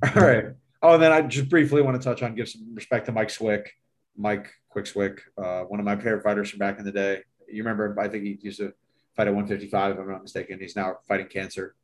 All 0.20 0.26
right. 0.26 0.44
Oh, 0.82 0.94
and 0.94 1.02
then 1.02 1.12
I 1.12 1.20
just 1.22 1.48
briefly 1.48 1.82
want 1.82 2.00
to 2.00 2.02
touch 2.02 2.22
on 2.22 2.34
give 2.34 2.48
some 2.48 2.74
respect 2.74 3.06
to 3.06 3.12
Mike 3.12 3.30
Swick, 3.30 3.70
Mike 4.16 4.48
Quick 4.70 4.86
Swick, 4.86 5.20
uh, 5.36 5.62
one 5.62 5.80
of 5.80 5.84
my 5.84 5.96
favorite 5.96 6.22
fighters 6.22 6.50
from 6.50 6.58
back 6.58 6.78
in 6.78 6.84
the 6.84 6.92
day. 6.92 7.20
You 7.48 7.62
remember? 7.62 7.94
I 7.98 8.08
think 8.08 8.24
he 8.24 8.38
used 8.40 8.58
to 8.60 8.72
fight 9.16 9.26
at 9.26 9.34
155, 9.34 9.92
if 9.92 9.98
I'm 9.98 10.10
not 10.10 10.22
mistaken. 10.22 10.58
He's 10.60 10.76
now 10.76 10.96
fighting 11.06 11.26
cancer. 11.26 11.74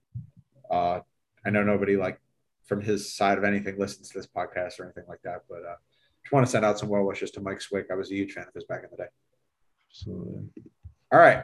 Uh, 0.70 1.01
I 1.45 1.51
know 1.51 1.62
nobody 1.62 1.97
like 1.97 2.20
from 2.64 2.80
his 2.80 3.14
side 3.14 3.39
of 3.39 3.45
anything 3.45 3.78
listens 3.78 4.11
to 4.11 4.18
this 4.18 4.26
podcast 4.26 4.80
or 4.80 4.84
anything 4.84 5.05
like 5.09 5.20
that, 5.24 5.43
but 5.49 5.59
uh, 5.59 5.76
just 6.22 6.32
want 6.32 6.47
to 6.47 6.51
send 6.51 6.64
out 6.64 6.78
some 6.78 6.89
well 6.89 7.05
wishes 7.05 7.30
to 7.32 7.41
Mike 7.41 7.61
Swick. 7.61 7.87
I 7.91 7.95
was 7.95 8.11
a 8.11 8.14
huge 8.14 8.32
fan 8.32 8.47
of 8.49 8.55
his 8.55 8.64
back 8.64 8.82
in 8.82 8.91
the 8.91 8.97
day. 8.97 9.09
Absolutely. 9.91 10.45
All 11.12 11.18
right. 11.18 11.43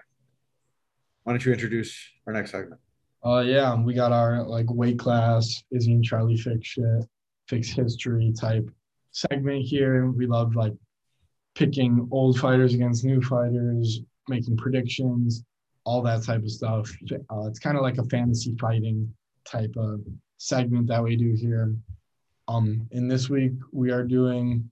Why 1.24 1.32
don't 1.32 1.44
you 1.44 1.52
introduce 1.52 1.96
our 2.26 2.32
next 2.32 2.50
segment? 2.50 2.80
Uh, 3.24 3.40
yeah, 3.40 3.74
we 3.80 3.94
got 3.94 4.12
our 4.12 4.42
like 4.42 4.66
weight 4.68 4.98
class, 4.98 5.62
Izzy 5.70 5.92
and 5.92 6.04
Charlie 6.04 6.36
fix 6.36 6.66
shit, 6.66 7.06
fix 7.46 7.68
history 7.68 8.32
type 8.38 8.68
segment 9.12 9.64
here. 9.64 10.10
We 10.10 10.26
love 10.26 10.56
like 10.56 10.74
picking 11.54 12.08
old 12.10 12.38
fighters 12.38 12.74
against 12.74 13.04
new 13.04 13.22
fighters, 13.22 14.00
making 14.28 14.56
predictions, 14.56 15.44
all 15.84 16.02
that 16.02 16.24
type 16.24 16.42
of 16.42 16.50
stuff. 16.50 16.90
Uh, 17.30 17.46
it's 17.46 17.60
kind 17.60 17.76
of 17.76 17.82
like 17.82 17.98
a 17.98 18.04
fantasy 18.04 18.56
fighting 18.60 19.12
type 19.44 19.74
of 19.76 20.00
segment 20.38 20.88
that 20.88 21.02
we 21.02 21.14
do 21.14 21.32
here. 21.34 21.74
Um, 22.48 22.88
and 22.90 23.08
this 23.08 23.30
week 23.30 23.52
we 23.70 23.92
are 23.92 24.02
doing 24.02 24.68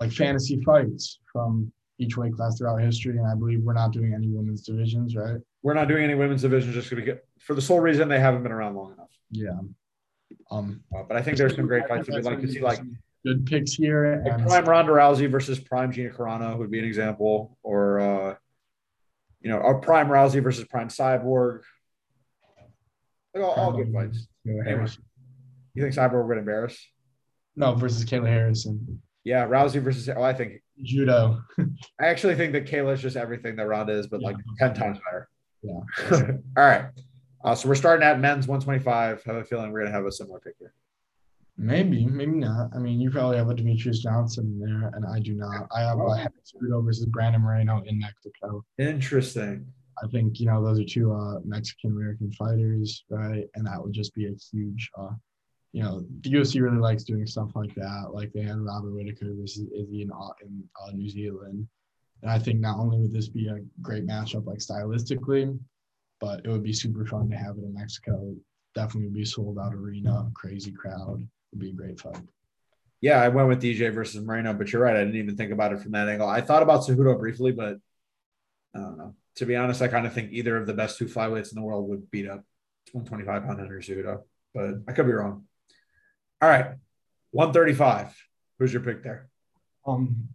like 0.00 0.10
fantasy 0.10 0.60
fights 0.64 1.20
from 1.32 1.70
each 1.98 2.16
weight 2.16 2.34
class 2.34 2.58
throughout 2.58 2.80
history, 2.80 3.16
and 3.16 3.26
I 3.26 3.36
believe 3.36 3.62
we're 3.62 3.74
not 3.74 3.92
doing 3.92 4.12
any 4.12 4.28
women's 4.28 4.62
divisions, 4.62 5.14
right? 5.14 5.40
We're 5.64 5.72
not 5.74 5.88
doing 5.88 6.04
any 6.04 6.14
women's 6.14 6.42
division 6.42 6.72
just 6.74 6.90
because 6.90 7.18
for 7.40 7.54
the 7.54 7.62
sole 7.62 7.80
reason 7.80 8.06
they 8.06 8.20
haven't 8.20 8.42
been 8.42 8.52
around 8.52 8.76
long 8.76 8.92
enough. 8.92 9.08
Yeah. 9.30 9.58
Um, 10.50 10.82
Uh, 10.94 11.04
but 11.08 11.16
I 11.16 11.22
think 11.22 11.38
there's 11.38 11.56
some 11.56 11.66
great 11.66 11.88
fights 11.88 12.06
that 12.06 12.16
we'd 12.16 12.24
like 12.24 12.40
to 12.42 12.48
see, 12.48 12.60
like 12.60 12.80
good 13.24 13.46
picks 13.46 13.72
here. 13.72 14.22
Like 14.26 14.46
prime 14.46 14.66
Ronda 14.66 14.92
Rousey 14.92 15.28
versus 15.30 15.58
prime 15.58 15.90
Gina 15.90 16.10
Carano 16.10 16.58
would 16.58 16.70
be 16.70 16.78
an 16.80 16.84
example, 16.84 17.56
or 17.62 17.98
uh, 17.98 18.34
you 19.40 19.48
know, 19.50 19.58
a 19.60 19.80
prime 19.80 20.08
Rousey 20.08 20.42
versus 20.42 20.66
prime 20.66 20.88
Cyborg. 20.88 21.62
Like 23.34 23.42
all, 23.42 23.52
all 23.52 23.72
good 23.72 23.90
fights. 23.90 24.28
You 24.44 25.82
think 25.82 25.94
Cyborg 25.94 26.28
would 26.28 26.38
embarrass? 26.38 26.78
No, 27.56 27.74
versus 27.74 28.04
Kayla 28.04 28.28
Harrison. 28.28 29.00
Yeah, 29.24 29.46
Rousey 29.46 29.82
versus. 29.82 30.10
Oh, 30.10 30.22
I 30.22 30.34
think 30.34 30.62
Judo. 30.82 31.40
I 31.98 32.06
actually 32.08 32.34
think 32.34 32.52
that 32.52 32.66
Kayla 32.66 32.92
is 32.92 33.00
just 33.00 33.16
everything 33.16 33.56
that 33.56 33.66
Ronda 33.66 33.94
is, 33.94 34.06
but 34.08 34.20
like 34.20 34.36
ten 34.58 34.74
times 34.74 34.98
better. 35.06 35.28
Yeah. 35.64 35.80
all 36.56 36.64
right. 36.64 36.86
Uh, 37.42 37.54
so 37.54 37.68
we're 37.68 37.74
starting 37.74 38.06
at 38.06 38.20
men's 38.20 38.46
125. 38.46 39.24
Have 39.24 39.36
a 39.36 39.44
feeling 39.44 39.72
we're 39.72 39.80
gonna 39.80 39.94
have 39.94 40.06
a 40.06 40.12
similar 40.12 40.40
pick 40.40 40.54
here. 40.58 40.74
Maybe, 41.56 42.04
maybe 42.06 42.32
not. 42.32 42.70
I 42.74 42.78
mean, 42.78 43.00
you 43.00 43.10
probably 43.10 43.36
have 43.36 43.48
a 43.48 43.54
Demetrious 43.54 43.98
Johnson 43.98 44.46
in 44.46 44.58
there, 44.58 44.90
and 44.94 45.04
I 45.06 45.20
do 45.20 45.34
not. 45.34 45.68
I 45.74 45.82
have 45.82 45.98
Cejudo 45.98 46.84
versus 46.84 47.06
Brandon 47.06 47.42
Moreno 47.42 47.82
in 47.86 47.98
Mexico. 47.98 48.64
Interesting. 48.78 49.66
I 50.02 50.08
think 50.08 50.40
you 50.40 50.46
know 50.46 50.64
those 50.64 50.80
are 50.80 50.84
two 50.84 51.12
uh, 51.12 51.38
Mexican 51.44 51.92
American 51.92 52.32
fighters, 52.32 53.04
right? 53.08 53.44
And 53.54 53.66
that 53.66 53.80
would 53.80 53.92
just 53.92 54.14
be 54.14 54.26
a 54.26 54.34
huge, 54.50 54.90
uh, 54.98 55.12
you 55.72 55.82
know, 55.82 56.04
the 56.22 56.30
UFC 56.30 56.60
really 56.60 56.78
likes 56.78 57.04
doing 57.04 57.26
stuff 57.26 57.50
like 57.54 57.74
that. 57.76 58.08
Like 58.12 58.32
they 58.32 58.42
had 58.42 58.58
Robert 58.58 58.92
Whittaker 58.92 59.32
versus 59.38 59.68
Izzy 59.72 60.02
in, 60.02 60.10
uh, 60.10 60.32
in 60.42 60.64
uh, 60.82 60.90
New 60.90 61.08
Zealand, 61.08 61.68
and 62.24 62.32
I 62.32 62.38
think 62.38 62.58
not 62.58 62.78
only 62.78 62.98
would 62.98 63.12
this 63.12 63.28
be 63.28 63.48
a 63.48 63.58
great 63.82 64.06
matchup 64.06 64.46
like 64.46 64.58
stylistically, 64.58 65.58
but 66.20 66.40
it 66.42 66.48
would 66.48 66.62
be 66.62 66.72
super 66.72 67.04
fun 67.04 67.28
to 67.28 67.36
have 67.36 67.58
it 67.58 67.64
in 67.64 67.74
Mexico. 67.74 68.34
definitely 68.74 69.08
would 69.08 69.14
be 69.14 69.26
sold 69.26 69.58
out 69.58 69.74
arena, 69.74 70.30
crazy 70.32 70.72
crowd. 70.72 71.28
Would 71.52 71.60
be 71.60 71.68
a 71.68 71.74
great 71.74 72.00
fight. 72.00 72.22
Yeah, 73.02 73.20
I 73.20 73.28
went 73.28 73.48
with 73.48 73.62
DJ 73.62 73.92
versus 73.92 74.24
Moreno, 74.24 74.54
but 74.54 74.72
you're 74.72 74.80
right. 74.80 74.96
I 74.96 75.00
didn't 75.00 75.16
even 75.16 75.36
think 75.36 75.52
about 75.52 75.74
it 75.74 75.80
from 75.80 75.92
that 75.92 76.08
angle. 76.08 76.26
I 76.26 76.40
thought 76.40 76.62
about 76.62 76.80
Cejudo 76.80 77.18
briefly, 77.18 77.52
but 77.52 77.76
I 78.74 78.78
don't 78.78 78.96
know. 78.96 79.14
To 79.36 79.44
be 79.44 79.54
honest, 79.54 79.82
I 79.82 79.88
kind 79.88 80.06
of 80.06 80.14
think 80.14 80.32
either 80.32 80.56
of 80.56 80.66
the 80.66 80.72
best 80.72 80.96
two 80.96 81.04
flyweights 81.04 81.52
in 81.52 81.56
the 81.56 81.62
world 81.62 81.86
would 81.90 82.10
beat 82.10 82.26
up 82.26 82.42
125 82.92 83.44
pound 83.44 83.60
Henry 83.60 83.82
Cejudo, 83.82 84.22
but 84.54 84.76
I 84.88 84.92
could 84.92 85.04
be 85.04 85.12
wrong. 85.12 85.44
All 86.40 86.48
right, 86.48 86.68
135. 87.32 88.16
Who's 88.58 88.72
your 88.72 88.82
pick 88.82 89.02
there? 89.02 89.28
Um, 89.86 90.28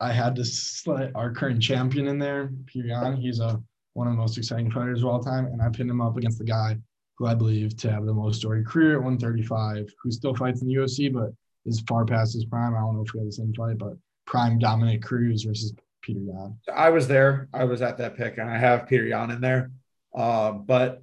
I 0.00 0.12
had 0.12 0.34
to 0.36 0.44
select 0.44 1.14
our 1.14 1.30
current 1.30 1.62
champion 1.62 2.08
in 2.08 2.18
there, 2.18 2.50
Petr 2.64 2.86
Yan. 2.86 3.16
He's 3.16 3.40
a 3.40 3.62
one 3.94 4.06
of 4.06 4.14
the 4.14 4.18
most 4.18 4.38
exciting 4.38 4.70
fighters 4.70 5.02
of 5.02 5.08
all 5.08 5.22
time, 5.22 5.46
and 5.46 5.60
I 5.60 5.68
pinned 5.68 5.90
him 5.90 6.00
up 6.00 6.16
against 6.16 6.38
the 6.38 6.44
guy 6.44 6.76
who 7.18 7.26
I 7.26 7.34
believe 7.34 7.76
to 7.78 7.90
have 7.90 8.06
the 8.06 8.14
most 8.14 8.40
storied 8.40 8.66
career 8.66 8.92
at 8.92 9.02
135, 9.02 9.92
who 10.02 10.10
still 10.10 10.34
fights 10.34 10.62
in 10.62 10.68
the 10.68 10.74
UFC, 10.74 11.12
but 11.12 11.32
is 11.66 11.80
far 11.86 12.06
past 12.06 12.32
his 12.32 12.46
prime. 12.46 12.74
I 12.74 12.78
don't 12.78 12.96
know 12.96 13.04
if 13.06 13.12
we 13.12 13.20
had 13.20 13.28
the 13.28 13.32
same 13.32 13.52
fight, 13.52 13.76
but 13.78 13.94
prime 14.26 14.58
Dominick 14.58 15.02
Cruz 15.02 15.42
versus 15.42 15.74
Petr 16.06 16.26
Yan. 16.26 16.56
I 16.74 16.88
was 16.88 17.06
there. 17.08 17.48
I 17.52 17.64
was 17.64 17.82
at 17.82 17.98
that 17.98 18.16
pick, 18.16 18.38
and 18.38 18.48
I 18.48 18.56
have 18.56 18.86
Petr 18.86 19.08
Yan 19.08 19.32
in 19.32 19.40
there. 19.40 19.70
Uh, 20.14 20.52
but 20.52 21.02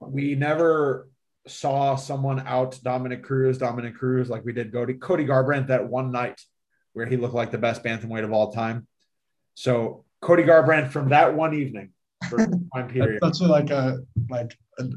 we 0.00 0.34
never 0.34 1.08
saw 1.46 1.96
someone 1.96 2.40
out 2.40 2.80
Dominick 2.82 3.22
Cruz, 3.22 3.58
Dominick 3.58 3.96
Cruz, 3.96 4.28
like 4.28 4.44
we 4.44 4.52
did 4.52 4.72
Cody, 4.72 4.94
Cody 4.94 5.24
Garbrandt 5.24 5.68
that 5.68 5.88
one 5.88 6.10
night 6.10 6.40
where 6.92 7.06
he 7.06 7.16
looked 7.16 7.34
like 7.34 7.50
the 7.50 7.58
best 7.58 7.82
bantamweight 7.82 8.24
of 8.24 8.32
all 8.32 8.52
time. 8.52 8.86
So 9.54 10.04
Cody 10.20 10.44
Garbrandt 10.44 10.90
from 10.90 11.10
that 11.10 11.34
one 11.34 11.54
evening 11.54 11.92
for 12.28 12.38
time 12.74 12.88
period. 12.88 13.20
That's 13.22 13.40
like 13.40 13.70
a 13.70 14.00
like 14.30 14.52
a, 14.78 14.88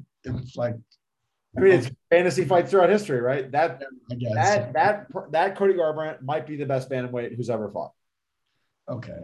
like 0.55 0.75
I 1.57 1.61
mean, 1.61 1.73
it's 1.73 1.89
fantasy 2.09 2.45
fights 2.45 2.71
throughout 2.71 2.89
history, 2.89 3.21
right? 3.21 3.49
That 3.51 3.81
that 4.09 4.73
that 4.73 5.07
that 5.31 5.55
Cody 5.55 5.73
Garbrandt 5.73 6.21
might 6.21 6.45
be 6.45 6.57
the 6.57 6.65
best 6.65 6.89
bantamweight 6.89 7.35
who's 7.35 7.49
ever 7.49 7.69
fought. 7.71 7.91
Okay. 8.89 9.19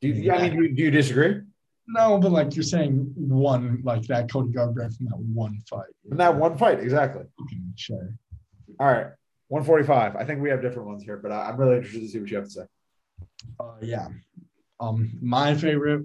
Do 0.00 0.08
you, 0.08 0.14
yeah. 0.14 0.34
I 0.34 0.42
mean, 0.42 0.56
do 0.56 0.62
you, 0.64 0.74
do 0.74 0.82
you 0.82 0.90
disagree? 0.90 1.40
No, 1.88 2.18
but 2.18 2.32
like 2.32 2.54
you're 2.56 2.64
saying, 2.64 3.12
one 3.16 3.80
like 3.84 4.02
that 4.08 4.30
Cody 4.30 4.52
Garbrandt 4.52 4.96
from 4.96 5.06
that 5.06 5.18
one 5.18 5.62
fight. 5.68 5.86
From 6.08 6.18
that 6.18 6.34
one 6.34 6.58
fight, 6.58 6.80
exactly. 6.80 7.22
Okay, 7.42 7.56
sure. 7.76 8.12
All 8.80 8.88
right, 8.88 9.06
145. 9.48 10.16
I 10.16 10.24
think 10.24 10.40
we 10.40 10.50
have 10.50 10.60
different 10.60 10.88
ones 10.88 11.02
here, 11.02 11.16
but 11.16 11.30
I, 11.30 11.50
am 11.50 11.56
really 11.56 11.76
interested 11.76 12.00
to 12.00 12.08
see 12.08 12.18
what 12.18 12.30
you 12.30 12.36
have 12.36 12.46
to 12.46 12.50
say. 12.50 12.62
Uh, 13.60 13.74
yeah. 13.80 14.08
Um, 14.80 15.10
my 15.22 15.54
favorite 15.54 16.04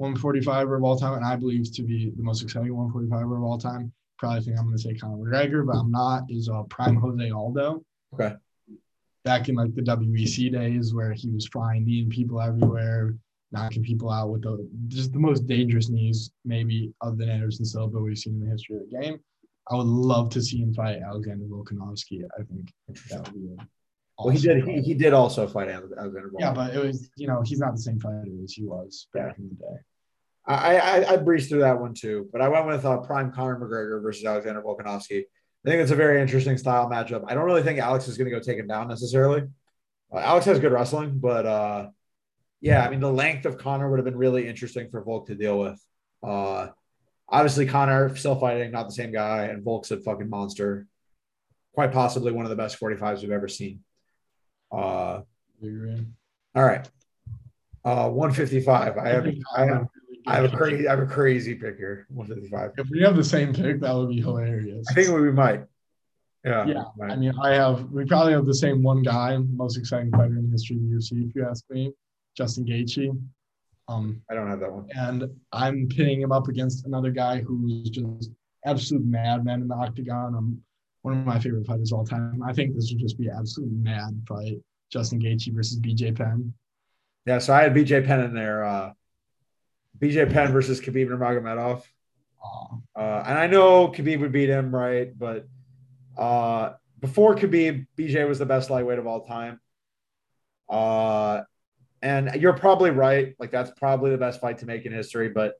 145er 0.00 0.76
of 0.76 0.84
all 0.84 0.98
time, 0.98 1.14
and 1.14 1.24
I 1.24 1.36
believe 1.36 1.72
to 1.74 1.82
be 1.82 2.12
the 2.16 2.22
most 2.22 2.42
exciting 2.42 2.72
145er 2.72 3.36
of 3.36 3.42
all 3.42 3.58
time. 3.58 3.92
Probably 4.18 4.40
think 4.40 4.58
I'm 4.58 4.64
going 4.64 4.76
to 4.76 4.82
say 4.82 4.94
Conor 4.94 5.16
McGregor, 5.16 5.66
but 5.66 5.76
I'm 5.76 5.90
not. 5.90 6.24
Is 6.28 6.48
uh, 6.48 6.62
Prime 6.64 6.96
Jose 6.96 7.30
Aldo. 7.30 7.84
Okay. 8.14 8.34
Back 9.24 9.48
in 9.48 9.54
like 9.54 9.74
the 9.74 9.82
WEC 9.82 10.52
days 10.52 10.94
where 10.94 11.12
he 11.12 11.28
was 11.28 11.46
flying, 11.46 11.84
kneeing 11.84 12.08
people 12.08 12.40
everywhere, 12.40 13.14
knocking 13.52 13.82
people 13.82 14.10
out 14.10 14.30
with 14.30 14.42
the 14.42 14.68
just 14.88 15.12
the 15.12 15.18
most 15.18 15.46
dangerous 15.46 15.88
knees, 15.88 16.32
maybe 16.44 16.92
other 17.00 17.16
than 17.16 17.28
Anderson 17.28 17.64
Silva 17.64 18.00
we've 18.00 18.18
seen 18.18 18.34
in 18.34 18.44
the 18.44 18.50
history 18.50 18.76
of 18.76 18.82
the 18.90 18.98
game. 18.98 19.20
I 19.70 19.76
would 19.76 19.86
love 19.86 20.30
to 20.30 20.42
see 20.42 20.58
him 20.58 20.72
fight 20.72 21.00
Alexander 21.02 21.44
Volkanovski. 21.44 22.22
I 22.38 22.42
think 22.42 22.72
that 23.10 23.24
would 23.24 23.34
be. 23.34 23.56
Well, 24.18 24.30
he 24.30 24.40
did. 24.40 24.64
He, 24.64 24.80
he 24.80 24.94
did 24.94 25.12
also 25.12 25.46
fight 25.46 25.68
Alexander. 25.68 26.30
Yeah, 26.38 26.52
but 26.52 26.74
it 26.74 26.84
was 26.84 27.08
you 27.16 27.28
know 27.28 27.42
he's 27.42 27.60
not 27.60 27.72
the 27.72 27.80
same 27.80 28.00
fighter 28.00 28.24
as 28.42 28.52
he 28.52 28.64
was 28.64 29.06
back 29.12 29.36
yeah. 29.38 29.44
in 29.44 29.48
the 29.50 29.54
day. 29.54 29.80
I, 30.46 30.78
I 30.78 31.12
I 31.12 31.16
breezed 31.18 31.50
through 31.50 31.60
that 31.60 31.78
one 31.78 31.94
too, 31.94 32.28
but 32.32 32.40
I 32.40 32.48
went 32.48 32.66
with 32.66 32.84
uh, 32.84 32.98
prime 32.98 33.30
Conor 33.30 33.60
McGregor 33.60 34.02
versus 34.02 34.24
Alexander 34.24 34.62
Volkanovski. 34.62 35.24
I 35.66 35.70
think 35.70 35.82
it's 35.82 35.90
a 35.90 35.96
very 35.96 36.20
interesting 36.20 36.56
style 36.56 36.88
matchup. 36.88 37.24
I 37.28 37.34
don't 37.34 37.44
really 37.44 37.62
think 37.62 37.78
Alex 37.78 38.08
is 38.08 38.16
going 38.16 38.30
to 38.30 38.36
go 38.36 38.42
take 38.42 38.58
him 38.58 38.66
down 38.66 38.88
necessarily. 38.88 39.42
Uh, 40.12 40.18
Alex 40.18 40.46
has 40.46 40.58
good 40.58 40.72
wrestling, 40.72 41.18
but 41.18 41.44
uh, 41.46 41.88
yeah, 42.60 42.84
I 42.84 42.90
mean 42.90 43.00
the 43.00 43.12
length 43.12 43.44
of 43.44 43.58
Conor 43.58 43.90
would 43.90 43.98
have 43.98 44.06
been 44.06 44.16
really 44.16 44.48
interesting 44.48 44.88
for 44.90 45.02
Volk 45.04 45.26
to 45.26 45.34
deal 45.34 45.58
with. 45.58 45.80
Uh, 46.22 46.68
obviously, 47.28 47.66
Conor 47.66 48.14
still 48.16 48.36
fighting, 48.36 48.70
not 48.70 48.86
the 48.86 48.94
same 48.94 49.12
guy, 49.12 49.44
and 49.46 49.62
Volk's 49.62 49.90
a 49.90 50.00
fucking 50.00 50.28
monster. 50.28 50.86
Quite 51.74 51.92
possibly 51.92 52.32
one 52.32 52.44
of 52.44 52.50
the 52.50 52.56
best 52.56 52.80
45s 52.80 53.20
we've 53.20 53.30
ever 53.30 53.48
seen. 53.48 53.80
Uh, 54.72 55.20
all 55.62 56.64
right. 56.64 56.88
Uh, 57.84 58.08
155. 58.08 58.98
I 58.98 59.08
have, 59.08 59.26
I 59.56 59.64
have, 59.64 59.86
I 60.26 60.34
have 60.36 60.52
a 60.52 60.56
crazy, 60.56 60.88
I 60.88 60.90
have 60.90 61.00
a 61.00 61.06
crazy 61.06 61.54
pick 61.54 61.76
here. 61.76 62.06
155. 62.10 62.72
If 62.78 62.90
we 62.90 63.00
have 63.02 63.16
the 63.16 63.24
same 63.24 63.54
pick, 63.54 63.80
that 63.80 63.94
would 63.94 64.10
be 64.10 64.20
hilarious. 64.20 64.86
I 64.90 64.94
think 64.94 65.08
we 65.08 65.32
might. 65.32 65.64
Yeah. 66.44 66.66
Yeah. 66.66 66.84
I 67.02 67.16
mean, 67.16 67.32
I 67.42 67.54
have, 67.54 67.90
we 67.90 68.04
probably 68.04 68.32
have 68.32 68.46
the 68.46 68.54
same 68.54 68.82
one 68.82 69.02
guy, 69.02 69.36
most 69.36 69.76
exciting 69.76 70.10
fighter 70.10 70.36
in 70.36 70.46
the 70.46 70.50
history 70.50 70.76
of 70.76 70.82
the 70.82 70.96
UFC, 70.96 71.28
if 71.28 71.34
you 71.34 71.46
ask 71.48 71.64
me, 71.70 71.92
Justin 72.36 72.64
Gaethje. 72.64 73.18
Um, 73.88 74.22
I 74.30 74.34
don't 74.34 74.48
have 74.48 74.60
that 74.60 74.72
one. 74.72 74.86
And 74.90 75.30
I'm 75.52 75.88
pitting 75.88 76.20
him 76.20 76.30
up 76.30 76.48
against 76.48 76.86
another 76.86 77.10
guy 77.10 77.40
who's 77.40 77.88
just 77.88 78.30
absolute 78.66 79.04
madman 79.04 79.62
in 79.62 79.68
the 79.68 79.74
octagon. 79.74 80.34
I'm 80.34 80.62
one 81.02 81.18
of 81.18 81.24
my 81.24 81.38
favorite 81.38 81.66
fighters 81.66 81.92
of 81.92 81.98
all 81.98 82.04
time. 82.04 82.42
I 82.46 82.52
think 82.52 82.74
this 82.74 82.90
would 82.92 83.00
just 83.00 83.18
be 83.18 83.28
an 83.28 83.36
absolute 83.38 83.72
mad 83.72 84.22
fight. 84.28 84.58
Justin 84.90 85.20
Gaethje 85.20 85.54
versus 85.54 85.80
BJ 85.80 86.16
Penn. 86.16 86.52
Yeah, 87.26 87.38
so 87.38 87.54
I 87.54 87.62
had 87.62 87.74
BJ 87.74 88.06
Penn 88.06 88.20
in 88.20 88.34
there. 88.34 88.64
Uh, 88.64 88.92
BJ 89.98 90.30
Penn 90.32 90.52
versus 90.52 90.80
Khabib 90.80 91.08
Nurmagomedov. 91.08 91.82
Uh, 92.96 93.22
and 93.26 93.38
I 93.38 93.46
know 93.46 93.88
Khabib 93.88 94.20
would 94.20 94.32
beat 94.32 94.48
him, 94.48 94.74
right? 94.74 95.16
But 95.16 95.46
uh, 96.16 96.74
before 97.00 97.34
Khabib, 97.36 97.86
BJ 97.96 98.26
was 98.28 98.38
the 98.38 98.46
best 98.46 98.70
lightweight 98.70 98.98
of 98.98 99.06
all 99.06 99.26
time. 99.26 99.60
Uh, 100.68 101.42
and 102.02 102.30
you're 102.40 102.52
probably 102.52 102.90
right. 102.90 103.34
Like 103.38 103.50
that's 103.50 103.70
probably 103.72 104.10
the 104.10 104.18
best 104.18 104.40
fight 104.40 104.58
to 104.58 104.66
make 104.66 104.86
in 104.86 104.92
history. 104.92 105.28
But 105.28 105.54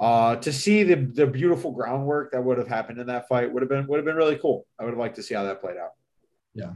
uh, 0.00 0.36
to 0.36 0.52
see 0.52 0.82
the 0.84 0.94
the 0.94 1.26
beautiful 1.26 1.72
groundwork 1.72 2.32
that 2.32 2.42
would 2.42 2.58
have 2.58 2.68
happened 2.68 2.98
in 3.00 3.06
that 3.08 3.28
fight 3.28 3.52
would 3.52 3.62
have 3.62 3.68
been 3.68 3.86
would 3.86 3.96
have 3.96 4.04
been 4.04 4.16
really 4.16 4.36
cool. 4.36 4.66
I 4.78 4.84
would 4.84 4.90
have 4.90 4.98
liked 4.98 5.16
to 5.16 5.22
see 5.22 5.34
how 5.34 5.44
that 5.44 5.60
played 5.60 5.76
out. 5.76 5.92
Yeah. 6.54 6.72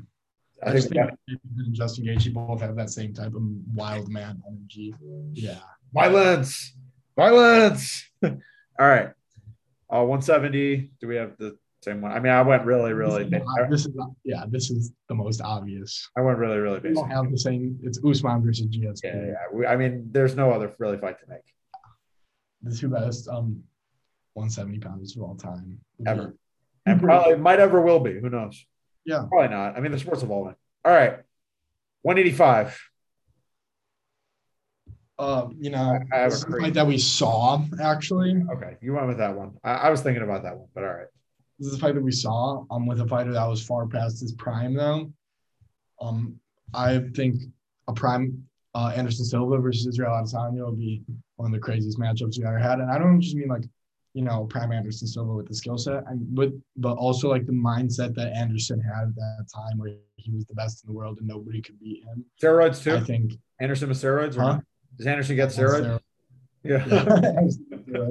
I, 0.64 0.70
I 0.70 0.72
think, 0.74 0.94
think 0.94 1.40
and 1.58 1.74
Justin 1.74 2.04
Gaethje 2.04 2.32
both 2.32 2.60
have 2.60 2.76
that 2.76 2.90
same 2.90 3.12
type 3.12 3.34
of 3.34 3.42
wild 3.74 4.08
man 4.08 4.40
energy. 4.48 4.94
Yeah. 5.32 5.58
Violence. 5.92 6.74
Violence. 7.16 8.08
All 8.24 8.30
right. 8.78 9.10
Uh, 9.92 10.04
170. 10.04 10.90
Do 11.00 11.08
we 11.08 11.16
have 11.16 11.36
the 11.36 11.58
same 11.82 12.00
one? 12.00 12.12
I 12.12 12.20
mean, 12.20 12.32
I 12.32 12.42
went 12.42 12.64
really, 12.64 12.92
really. 12.92 13.24
This 13.24 13.42
is, 13.42 13.68
this 13.70 13.86
is 13.86 13.92
yeah, 14.24 14.44
this 14.48 14.70
is 14.70 14.92
the 15.08 15.14
most 15.14 15.40
obvious. 15.40 16.08
I 16.16 16.20
went 16.20 16.38
really, 16.38 16.58
really 16.58 16.80
basic. 16.80 16.96
We 16.96 17.02
don't 17.02 17.10
have 17.10 17.30
the 17.30 17.38
same. 17.38 17.78
It's 17.82 17.98
Usman 18.04 18.42
versus 18.42 18.66
GSP. 18.66 19.04
Yeah, 19.04 19.26
yeah. 19.26 19.34
We, 19.52 19.66
I 19.66 19.76
mean, 19.76 20.08
there's 20.12 20.36
no 20.36 20.52
other 20.52 20.74
really 20.78 20.98
fight 20.98 21.18
to 21.20 21.26
make 21.28 21.42
the 22.62 22.76
two 22.76 22.88
best 22.88 23.28
um 23.28 23.62
170 24.34 24.78
pounds 24.78 25.16
of 25.16 25.22
all 25.22 25.34
time 25.34 25.78
ever, 26.06 26.34
and 26.86 27.00
probably 27.00 27.36
might 27.36 27.60
ever 27.60 27.80
will 27.80 28.00
be. 28.00 28.18
Who 28.18 28.30
knows? 28.30 28.64
Yeah, 29.04 29.26
probably 29.28 29.48
not. 29.48 29.76
I 29.76 29.80
mean, 29.80 29.92
the 29.92 29.98
sport's 29.98 30.22
evolving. 30.22 30.54
All 30.84 30.92
right, 30.92 31.18
185. 32.02 32.80
Uh, 35.18 35.48
you 35.60 35.70
know, 35.70 36.00
I, 36.12 36.16
have 36.16 36.32
a 36.32 36.60
fight 36.60 36.74
that 36.74 36.86
we 36.86 36.98
saw 36.98 37.62
actually. 37.80 38.42
Okay, 38.52 38.76
you 38.80 38.94
went 38.94 39.08
with 39.08 39.18
that 39.18 39.36
one. 39.36 39.58
I, 39.62 39.74
I, 39.74 39.90
was 39.90 40.00
thinking 40.00 40.22
about 40.22 40.44
that 40.44 40.56
one, 40.56 40.68
but 40.74 40.82
all 40.82 40.90
right. 40.90 41.06
This 41.58 41.68
is 41.68 41.74
a 41.76 41.78
fight 41.78 41.94
that 41.94 42.02
we 42.02 42.12
saw. 42.12 42.64
Um, 42.70 42.86
with 42.86 43.00
a 43.00 43.06
fighter 43.06 43.32
that 43.32 43.46
was 43.46 43.64
far 43.64 43.86
past 43.86 44.20
his 44.20 44.32
prime, 44.32 44.74
though. 44.74 45.12
Um, 46.00 46.36
I 46.74 47.00
think 47.14 47.42
a 47.88 47.92
prime 47.92 48.44
uh, 48.74 48.92
Anderson 48.96 49.24
Silva 49.24 49.58
versus 49.58 49.86
Israel 49.86 50.12
Adesanya 50.12 50.64
will 50.64 50.72
be 50.72 51.02
one 51.36 51.52
of 51.52 51.52
the 51.52 51.64
craziest 51.64 51.98
matchups 51.98 52.38
we 52.38 52.44
ever 52.44 52.58
had. 52.58 52.78
And 52.80 52.90
I 52.90 52.98
don't 52.98 53.20
just 53.20 53.36
mean 53.36 53.48
like, 53.48 53.64
you 54.14 54.22
know, 54.22 54.44
prime 54.44 54.72
Anderson 54.72 55.06
Silva 55.06 55.34
with 55.34 55.48
the 55.48 55.54
skill 55.54 55.78
set, 55.78 56.04
and 56.06 56.34
but 56.34 56.50
but 56.76 56.96
also 56.96 57.28
like 57.28 57.46
the 57.46 57.52
mindset 57.52 58.14
that 58.14 58.32
Anderson 58.34 58.80
had 58.80 59.08
at 59.08 59.14
that 59.14 59.46
time 59.54 59.78
where 59.78 59.94
he 60.16 60.30
was 60.32 60.44
the 60.46 60.54
best 60.54 60.84
in 60.84 60.88
the 60.88 60.96
world 60.96 61.18
and 61.18 61.26
nobody 61.26 61.62
could 61.62 61.78
beat 61.80 62.04
him. 62.04 62.24
Steroids 62.42 62.82
too. 62.82 62.96
I 62.96 63.00
think 63.00 63.32
Anderson 63.60 63.88
with 63.88 63.98
steroids. 63.98 64.36
Huh? 64.36 64.60
Does 64.96 65.06
Anderson 65.06 65.36
get 65.36 65.48
steroids? 65.48 66.00
Yeah. 66.62 66.86
yeah. 67.88 68.08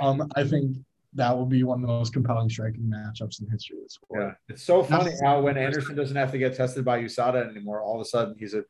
um, 0.00 0.30
I 0.36 0.44
think 0.44 0.76
that 1.14 1.36
will 1.36 1.46
be 1.46 1.62
one 1.62 1.78
of 1.78 1.82
the 1.82 1.88
most 1.88 2.12
compelling 2.12 2.50
striking 2.50 2.82
matchups 2.82 3.40
in 3.40 3.50
history 3.50 3.78
of 3.78 3.84
the 3.84 3.90
sport. 3.90 4.20
Yeah, 4.20 4.54
it's 4.54 4.62
so 4.62 4.82
funny 4.82 5.12
how 5.22 5.40
when 5.40 5.56
Anderson 5.56 5.96
doesn't 5.96 6.16
have 6.16 6.32
to 6.32 6.38
get 6.38 6.54
tested 6.54 6.84
by 6.84 7.02
USADA 7.02 7.48
anymore, 7.50 7.82
all 7.82 7.96
of 7.96 8.00
a 8.00 8.08
sudden 8.08 8.36
he's 8.38 8.54
a 8.54 8.64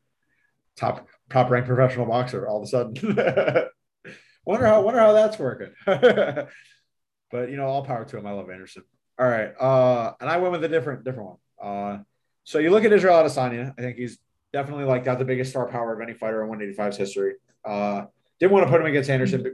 top 0.77 1.07
top 1.29 1.49
ranked 1.49 1.67
professional 1.67 2.05
boxer. 2.05 2.47
All 2.47 2.57
of 2.57 2.63
a 2.63 2.67
sudden, 2.67 2.93
wonder 4.45 4.65
how 4.65 4.81
wonder 4.81 4.99
how 4.99 5.13
that's 5.13 5.37
working. 5.37 5.73
but 5.85 7.49
you 7.49 7.57
know, 7.57 7.65
all 7.65 7.83
power 7.83 8.05
to 8.05 8.17
him. 8.17 8.25
I 8.25 8.31
love 8.31 8.49
Anderson. 8.49 8.83
All 9.19 9.27
right, 9.27 9.51
uh, 9.59 10.13
and 10.21 10.29
I 10.29 10.37
went 10.37 10.53
with 10.53 10.63
a 10.63 10.69
different 10.69 11.03
different 11.03 11.29
one. 11.29 11.37
Uh, 11.61 11.97
so 12.45 12.59
you 12.59 12.71
look 12.71 12.85
at 12.85 12.93
Israel 12.93 13.15
Adesanya. 13.15 13.73
I 13.77 13.81
think 13.81 13.97
he's 13.97 14.17
definitely 14.53 14.85
like 14.85 15.03
got 15.03 15.19
the 15.19 15.25
biggest 15.25 15.51
star 15.51 15.67
power 15.67 15.93
of 15.93 16.01
any 16.01 16.13
fighter 16.13 16.43
in 16.43 16.49
185's 16.49 16.97
history. 16.97 17.33
Uh, 17.65 18.05
didn't 18.39 18.53
want 18.53 18.65
to 18.65 18.71
put 18.71 18.79
him 18.79 18.87
against 18.87 19.09
Anderson. 19.09 19.43
But 19.43 19.53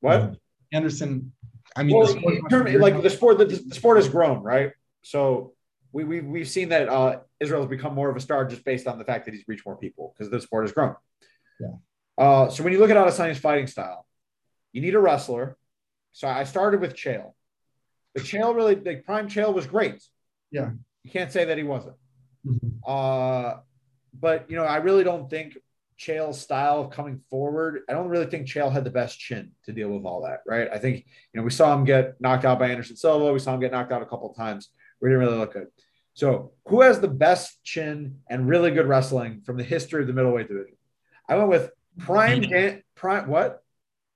what? 0.00 0.36
Anderson 0.72 1.32
I 1.76 1.82
mean, 1.82 1.96
well, 1.96 2.06
the 2.06 2.18
sport, 2.18 2.50
term, 2.50 2.80
like 2.80 3.02
the 3.02 3.10
sport, 3.10 3.38
the, 3.38 3.44
the 3.44 3.74
sport 3.74 3.98
has 3.98 4.08
grown, 4.08 4.42
right? 4.42 4.72
So 5.02 5.52
we, 5.92 6.04
we 6.04 6.20
we've 6.20 6.48
seen 6.48 6.70
that 6.70 6.88
uh, 6.88 7.20
Israel 7.40 7.60
has 7.62 7.70
become 7.70 7.94
more 7.94 8.08
of 8.08 8.16
a 8.16 8.20
star 8.20 8.44
just 8.46 8.64
based 8.64 8.86
on 8.86 8.98
the 8.98 9.04
fact 9.04 9.26
that 9.26 9.34
he's 9.34 9.44
reached 9.46 9.66
more 9.66 9.76
people 9.76 10.14
because 10.16 10.30
the 10.30 10.40
sport 10.40 10.64
has 10.64 10.72
grown. 10.72 10.94
Yeah. 11.60 11.68
Uh, 12.18 12.48
so 12.48 12.64
when 12.64 12.72
you 12.72 12.78
look 12.78 12.90
at 12.90 12.96
Adesanya's 12.96 13.38
fighting 13.38 13.66
style, 13.66 14.06
you 14.72 14.80
need 14.80 14.94
a 14.94 15.00
wrestler. 15.00 15.56
So 16.12 16.28
I 16.28 16.44
started 16.44 16.80
with 16.80 16.94
Chael. 16.94 17.32
But 18.14 18.24
Chael 18.24 18.54
really, 18.54 18.74
like 18.76 19.04
prime 19.04 19.28
Chael 19.28 19.52
was 19.52 19.66
great. 19.66 20.02
Yeah. 20.50 20.70
You 21.02 21.10
can't 21.10 21.30
say 21.30 21.44
that 21.44 21.58
he 21.58 21.64
wasn't. 21.64 21.96
Mhm. 22.46 22.80
Uh, 22.86 23.60
but 24.18 24.50
you 24.50 24.56
know, 24.56 24.64
I 24.64 24.78
really 24.78 25.04
don't 25.04 25.28
think 25.28 25.58
Chael's 25.98 26.40
style 26.40 26.80
of 26.80 26.90
coming 26.90 27.20
forward. 27.30 27.80
I 27.88 27.92
don't 27.92 28.08
really 28.08 28.26
think 28.26 28.46
Chael 28.46 28.70
had 28.70 28.84
the 28.84 28.90
best 28.90 29.18
chin 29.18 29.52
to 29.64 29.72
deal 29.72 29.88
with 29.88 30.04
all 30.04 30.22
that, 30.22 30.40
right? 30.46 30.68
I 30.72 30.78
think 30.78 31.06
you 31.32 31.40
know 31.40 31.42
we 31.42 31.50
saw 31.50 31.74
him 31.74 31.84
get 31.84 32.20
knocked 32.20 32.44
out 32.44 32.58
by 32.58 32.68
Anderson 32.68 32.96
Silva. 32.96 33.32
We 33.32 33.38
saw 33.38 33.54
him 33.54 33.60
get 33.60 33.72
knocked 33.72 33.92
out 33.92 34.02
a 34.02 34.06
couple 34.06 34.30
of 34.30 34.36
times. 34.36 34.70
We 35.00 35.08
didn't 35.08 35.20
really 35.20 35.38
look 35.38 35.54
good. 35.54 35.68
So, 36.14 36.52
who 36.66 36.80
has 36.80 37.00
the 37.00 37.08
best 37.08 37.62
chin 37.62 38.20
and 38.28 38.48
really 38.48 38.70
good 38.70 38.86
wrestling 38.86 39.42
from 39.44 39.56
the 39.58 39.64
history 39.64 40.00
of 40.00 40.06
the 40.06 40.14
middleweight 40.14 40.48
division? 40.48 40.76
I 41.28 41.36
went 41.36 41.50
with 41.50 41.70
Prime 41.98 42.42
Dan. 42.42 42.82
Prime 42.94 43.28
what? 43.28 43.62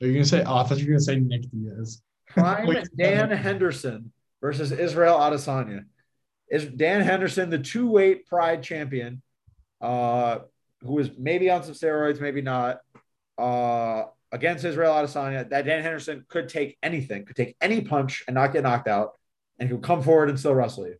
Are 0.00 0.06
you 0.06 0.14
gonna 0.14 0.24
say? 0.24 0.42
Oh, 0.42 0.56
I 0.56 0.64
thought 0.64 0.78
you 0.78 0.86
were 0.86 0.92
gonna 0.92 1.00
say 1.00 1.16
Nick 1.16 1.42
Diaz. 1.50 2.02
Prime 2.28 2.66
Wait. 2.68 2.88
Dan 2.96 3.30
Henderson 3.30 4.12
versus 4.40 4.72
Israel 4.72 5.18
Adesanya. 5.18 5.84
Is 6.50 6.64
Dan 6.64 7.02
Henderson 7.02 7.50
the 7.50 7.58
two 7.58 7.88
weight 7.88 8.26
Pride 8.26 8.62
champion, 8.62 9.22
uh, 9.80 10.40
who 10.82 10.98
is 10.98 11.10
maybe 11.18 11.50
on 11.50 11.62
some 11.62 11.74
steroids, 11.74 12.20
maybe 12.20 12.42
not, 12.42 12.80
uh, 13.38 14.04
against 14.32 14.64
Israel 14.64 14.92
Adesanya? 14.92 15.48
That 15.48 15.64
Dan 15.64 15.82
Henderson 15.82 16.24
could 16.28 16.48
take 16.48 16.78
anything, 16.82 17.24
could 17.24 17.36
take 17.36 17.56
any 17.60 17.80
punch 17.80 18.24
and 18.26 18.34
not 18.34 18.52
get 18.52 18.62
knocked 18.62 18.88
out, 18.88 19.12
and 19.58 19.68
he 19.68 19.74
would 19.74 19.84
come 19.84 20.02
forward 20.02 20.28
and 20.28 20.38
still 20.38 20.54
wrestle 20.54 20.86
you. 20.86 20.96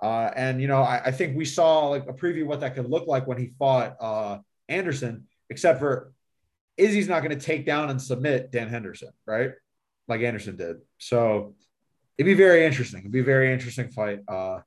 Uh, 0.00 0.30
and 0.36 0.60
you 0.60 0.68
know, 0.68 0.82
I, 0.82 1.06
I 1.06 1.10
think 1.10 1.36
we 1.36 1.44
saw 1.44 1.88
like 1.88 2.06
a 2.08 2.12
preview 2.12 2.42
of 2.42 2.48
what 2.48 2.60
that 2.60 2.74
could 2.74 2.90
look 2.90 3.06
like 3.06 3.26
when 3.26 3.38
he 3.38 3.52
fought 3.58 3.96
uh, 4.00 4.38
Anderson, 4.68 5.26
except 5.48 5.78
for 5.78 6.12
Izzy's 6.76 7.08
not 7.08 7.22
going 7.22 7.36
to 7.36 7.44
take 7.44 7.64
down 7.64 7.88
and 7.90 8.00
submit 8.00 8.50
Dan 8.50 8.68
Henderson, 8.68 9.10
right? 9.26 9.52
Like 10.08 10.20
Anderson 10.20 10.56
did. 10.56 10.76
So 10.98 11.54
it'd 12.18 12.26
be 12.26 12.34
very 12.34 12.66
interesting. 12.66 13.00
It'd 13.00 13.12
be 13.12 13.20
a 13.20 13.24
very 13.24 13.52
interesting 13.52 13.88
fight. 13.88 14.20
Uh, 14.28 14.60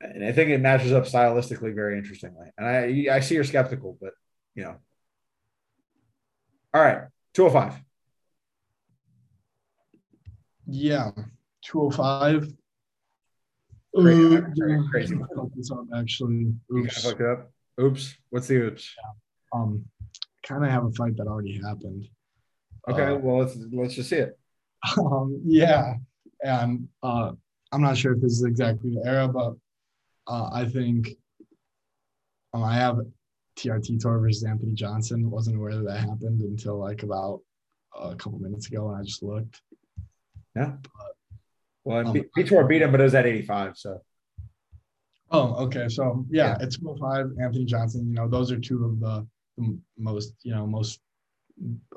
and 0.00 0.24
I 0.24 0.32
think 0.32 0.50
it 0.50 0.60
matches 0.60 0.92
up 0.92 1.04
stylistically 1.04 1.74
very 1.74 1.98
interestingly. 1.98 2.48
And 2.56 2.66
I 2.66 3.16
I 3.16 3.20
see 3.20 3.34
you're 3.34 3.44
skeptical, 3.44 3.98
but 4.00 4.12
you 4.54 4.64
know. 4.64 4.76
All 6.74 6.82
right, 6.82 7.02
205. 7.34 7.80
Yeah, 10.66 11.10
two 11.64 11.80
hundred 11.80 11.96
five. 11.96 12.52
Crazy, 13.96 14.42
crazy. 14.90 15.18
This 15.56 15.70
up 15.70 15.86
actually. 15.96 16.52
Oops. 16.76 17.02
gotta 17.02 17.08
look 17.08 17.38
up. 17.38 17.50
Oops. 17.80 18.14
What's 18.30 18.48
the 18.48 18.56
oops? 18.56 18.94
Um, 19.52 19.84
kind 20.42 20.64
of 20.64 20.70
have 20.70 20.84
a 20.84 20.90
fight 20.92 21.16
that 21.16 21.26
already 21.26 21.58
happened. 21.58 22.06
Okay, 22.88 23.02
Uh, 23.02 23.16
well 23.16 23.38
let's 23.38 23.56
let's 23.72 23.94
just 23.94 24.10
see 24.10 24.16
it. 24.16 24.38
um, 24.98 25.40
yeah, 25.44 25.94
and 26.42 26.88
uh, 27.02 27.32
I'm 27.72 27.82
not 27.82 27.96
sure 27.96 28.12
if 28.12 28.20
this 28.20 28.32
is 28.32 28.44
exactly 28.44 28.94
the 28.94 29.08
era, 29.08 29.26
but 29.26 29.54
uh, 30.28 30.50
I 30.52 30.66
think 30.66 31.08
um, 32.54 32.62
I 32.64 32.74
have 32.74 32.96
TRT 33.56 33.90
Vitor 33.98 34.20
versus 34.20 34.44
Anthony 34.44 34.72
Johnson. 34.72 35.30
Wasn't 35.30 35.56
aware 35.56 35.74
that 35.76 35.84
that 35.84 36.00
happened 36.00 36.40
until 36.42 36.78
like 36.78 37.02
about 37.02 37.40
a 37.98 38.14
couple 38.14 38.38
minutes 38.38 38.68
ago, 38.68 38.88
and 38.88 38.98
I 38.98 39.02
just 39.02 39.22
looked. 39.22 39.60
Yeah. 40.54 40.72
Well, 41.84 42.08
Um, 42.08 42.16
Vitor 42.36 42.68
beat 42.68 42.82
him, 42.82 42.90
but 42.92 43.00
it 43.00 43.04
was 43.04 43.14
at 43.14 43.26
85. 43.26 43.76
So 43.76 44.02
Oh, 45.30 45.54
okay. 45.64 45.88
So 45.88 46.24
yeah, 46.30 46.56
it's 46.60 46.78
205, 46.78 47.38
Anthony 47.42 47.64
Johnson. 47.64 48.08
You 48.08 48.14
know, 48.14 48.28
those 48.28 48.50
are 48.50 48.58
two 48.58 48.84
of 48.84 49.00
the, 49.00 49.26
the 49.58 49.78
most, 49.98 50.34
you 50.42 50.54
know, 50.54 50.66
most 50.66 51.00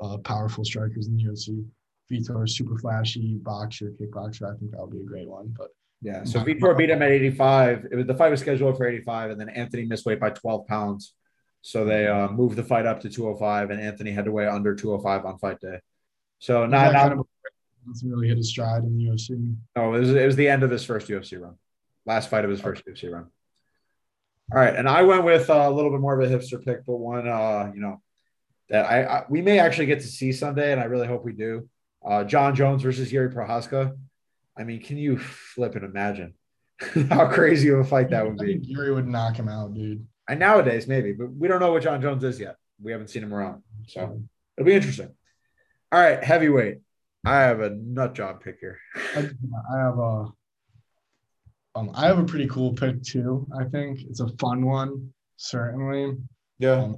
uh, 0.01 0.17
powerful 0.17 0.65
strikers 0.65 1.07
in 1.07 1.15
the 1.15 1.23
UFC. 1.23 1.65
Vitor, 2.11 2.49
super 2.49 2.77
flashy 2.77 3.35
boxer, 3.41 3.93
kickboxer. 3.99 4.53
I 4.53 4.57
think 4.57 4.71
that 4.71 4.81
would 4.81 4.91
be 4.91 4.99
a 4.99 5.05
great 5.05 5.29
one. 5.29 5.53
But 5.57 5.69
yeah, 6.01 6.23
so 6.23 6.39
Vitor 6.39 6.75
beat 6.75 6.89
him 6.89 7.01
at 7.03 7.11
85. 7.11 7.87
It 7.91 7.95
was 7.95 8.05
the 8.07 8.15
fight 8.15 8.31
was 8.31 8.39
scheduled 8.39 8.75
for 8.75 8.87
85, 8.87 9.31
and 9.31 9.39
then 9.39 9.49
Anthony 9.49 9.85
missed 9.85 10.05
weight 10.05 10.19
by 10.19 10.31
12 10.31 10.65
pounds. 10.67 11.13
So 11.61 11.85
they 11.85 12.07
uh, 12.07 12.27
moved 12.29 12.55
the 12.55 12.63
fight 12.63 12.87
up 12.87 13.01
to 13.01 13.09
205, 13.09 13.69
and 13.69 13.79
Anthony 13.79 14.11
had 14.11 14.25
to 14.25 14.31
weigh 14.31 14.47
under 14.47 14.73
205 14.73 15.25
on 15.25 15.37
fight 15.37 15.59
day. 15.59 15.79
So 16.39 16.65
not, 16.65 16.93
not 16.93 17.09
kind 17.09 17.19
of 17.19 17.27
really 18.03 18.29
hit 18.29 18.37
his 18.37 18.49
stride 18.49 18.83
in 18.83 18.97
the 18.97 19.05
UFC. 19.05 19.55
No, 19.75 19.93
it 19.93 19.99
was, 19.99 20.09
it 20.09 20.25
was 20.25 20.35
the 20.35 20.49
end 20.49 20.63
of 20.63 20.71
his 20.71 20.83
first 20.83 21.07
UFC 21.07 21.39
run. 21.39 21.55
Last 22.07 22.31
fight 22.31 22.45
of 22.45 22.49
his 22.49 22.61
first 22.61 22.83
UFC 22.83 23.11
run. 23.11 23.27
All 24.51 24.59
right, 24.59 24.75
and 24.75 24.89
I 24.89 25.03
went 25.03 25.23
with 25.23 25.51
uh, 25.51 25.67
a 25.67 25.71
little 25.71 25.91
bit 25.91 25.99
more 26.01 26.19
of 26.19 26.29
a 26.29 26.35
hipster 26.35 26.63
pick, 26.63 26.83
but 26.85 26.95
one, 26.95 27.27
uh, 27.27 27.71
you 27.75 27.79
know, 27.79 28.01
that 28.69 28.85
I, 28.85 29.03
I 29.03 29.25
we 29.29 29.43
may 29.43 29.59
actually 29.59 29.85
get 29.85 30.01
to 30.01 30.07
see 30.07 30.31
Sunday, 30.31 30.71
and 30.71 30.81
I 30.81 30.85
really 30.85 31.07
hope 31.07 31.23
we 31.23 31.33
do. 31.33 31.69
Uh, 32.03 32.23
Jon 32.23 32.55
Jones 32.55 32.81
versus 32.81 33.11
Yuri 33.11 33.31
Prochazka. 33.31 33.95
I 34.57 34.63
mean, 34.63 34.81
can 34.81 34.97
you 34.97 35.17
flip 35.17 35.75
and 35.75 35.85
imagine 35.85 36.33
how 37.09 37.27
crazy 37.27 37.69
of 37.69 37.79
a 37.79 37.83
fight 37.83 38.09
that 38.09 38.25
would 38.25 38.37
be? 38.37 38.59
Yuri 38.61 38.93
would 38.93 39.07
knock 39.07 39.37
him 39.37 39.47
out, 39.47 39.73
dude. 39.73 40.05
And 40.27 40.39
nowadays, 40.39 40.87
maybe, 40.87 41.13
but 41.13 41.33
we 41.33 41.47
don't 41.47 41.59
know 41.59 41.71
what 41.71 41.83
Jon 41.83 42.01
Jones 42.01 42.23
is 42.23 42.39
yet. 42.39 42.55
We 42.81 42.91
haven't 42.91 43.09
seen 43.09 43.23
him 43.23 43.33
around, 43.33 43.63
so 43.87 44.21
it'll 44.57 44.65
be 44.65 44.73
interesting. 44.73 45.09
All 45.91 45.99
right, 45.99 46.23
heavyweight. 46.23 46.79
I 47.25 47.41
have 47.41 47.59
a 47.59 47.69
nut 47.69 48.15
job 48.15 48.41
pick 48.41 48.57
here. 48.59 48.79
I, 49.15 49.21
have 49.77 49.99
a 49.99 50.25
um, 51.75 51.91
I 51.93 52.07
have 52.07 52.17
a 52.17 52.23
pretty 52.23 52.47
cool 52.47 52.73
pick 52.73 53.03
too. 53.03 53.47
I 53.57 53.65
think 53.65 53.99
it's 54.09 54.19
a 54.19 54.29
fun 54.39 54.65
one, 54.65 55.13
certainly. 55.37 56.17
Yeah. 56.59 56.83
Um, 56.83 56.97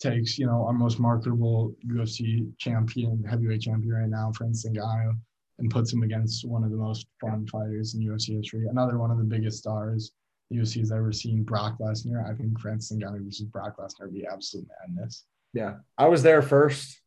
takes 0.00 0.38
you 0.38 0.46
know 0.46 0.64
our 0.66 0.72
most 0.72 0.98
marketable 0.98 1.74
UFC 1.86 2.50
champion, 2.58 3.22
heavyweight 3.22 3.60
champion 3.60 3.92
right 3.92 4.08
now, 4.08 4.32
Francis 4.32 4.70
Ngannou, 4.70 5.18
and 5.60 5.70
puts 5.70 5.92
him 5.92 6.02
against 6.02 6.46
one 6.46 6.64
of 6.64 6.70
the 6.70 6.76
most 6.76 7.06
fun 7.20 7.46
fighters 7.46 7.94
in 7.94 8.00
UFC 8.00 8.36
history. 8.36 8.66
Another 8.68 8.98
one 8.98 9.10
of 9.10 9.18
the 9.18 9.24
biggest 9.24 9.58
stars 9.58 10.12
the 10.50 10.56
UFC 10.56 10.78
has 10.78 10.90
ever 10.90 11.12
seen, 11.12 11.44
Brock 11.44 11.78
Lesnar. 11.78 12.28
I 12.28 12.34
think 12.34 12.58
Francis 12.58 12.96
Ngannou 12.96 13.24
versus 13.24 13.46
Brock 13.46 13.76
Lesnar 13.78 14.06
would 14.06 14.14
be 14.14 14.26
absolute 14.26 14.66
madness. 14.80 15.24
Yeah, 15.52 15.76
I 15.96 16.08
was 16.08 16.22
there 16.22 16.42
first, 16.42 17.00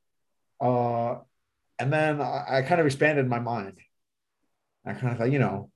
uh, 0.62 1.16
and 1.80 1.92
then 1.92 2.22
I, 2.22 2.46
I 2.50 2.62
kind 2.62 2.80
of 2.80 2.86
expanded 2.86 3.28
my 3.28 3.40
mind. 3.40 3.78
I 4.86 4.94
kind 4.94 5.14
of 5.14 5.18
thought, 5.18 5.32
you 5.32 5.40
know, 5.40 5.72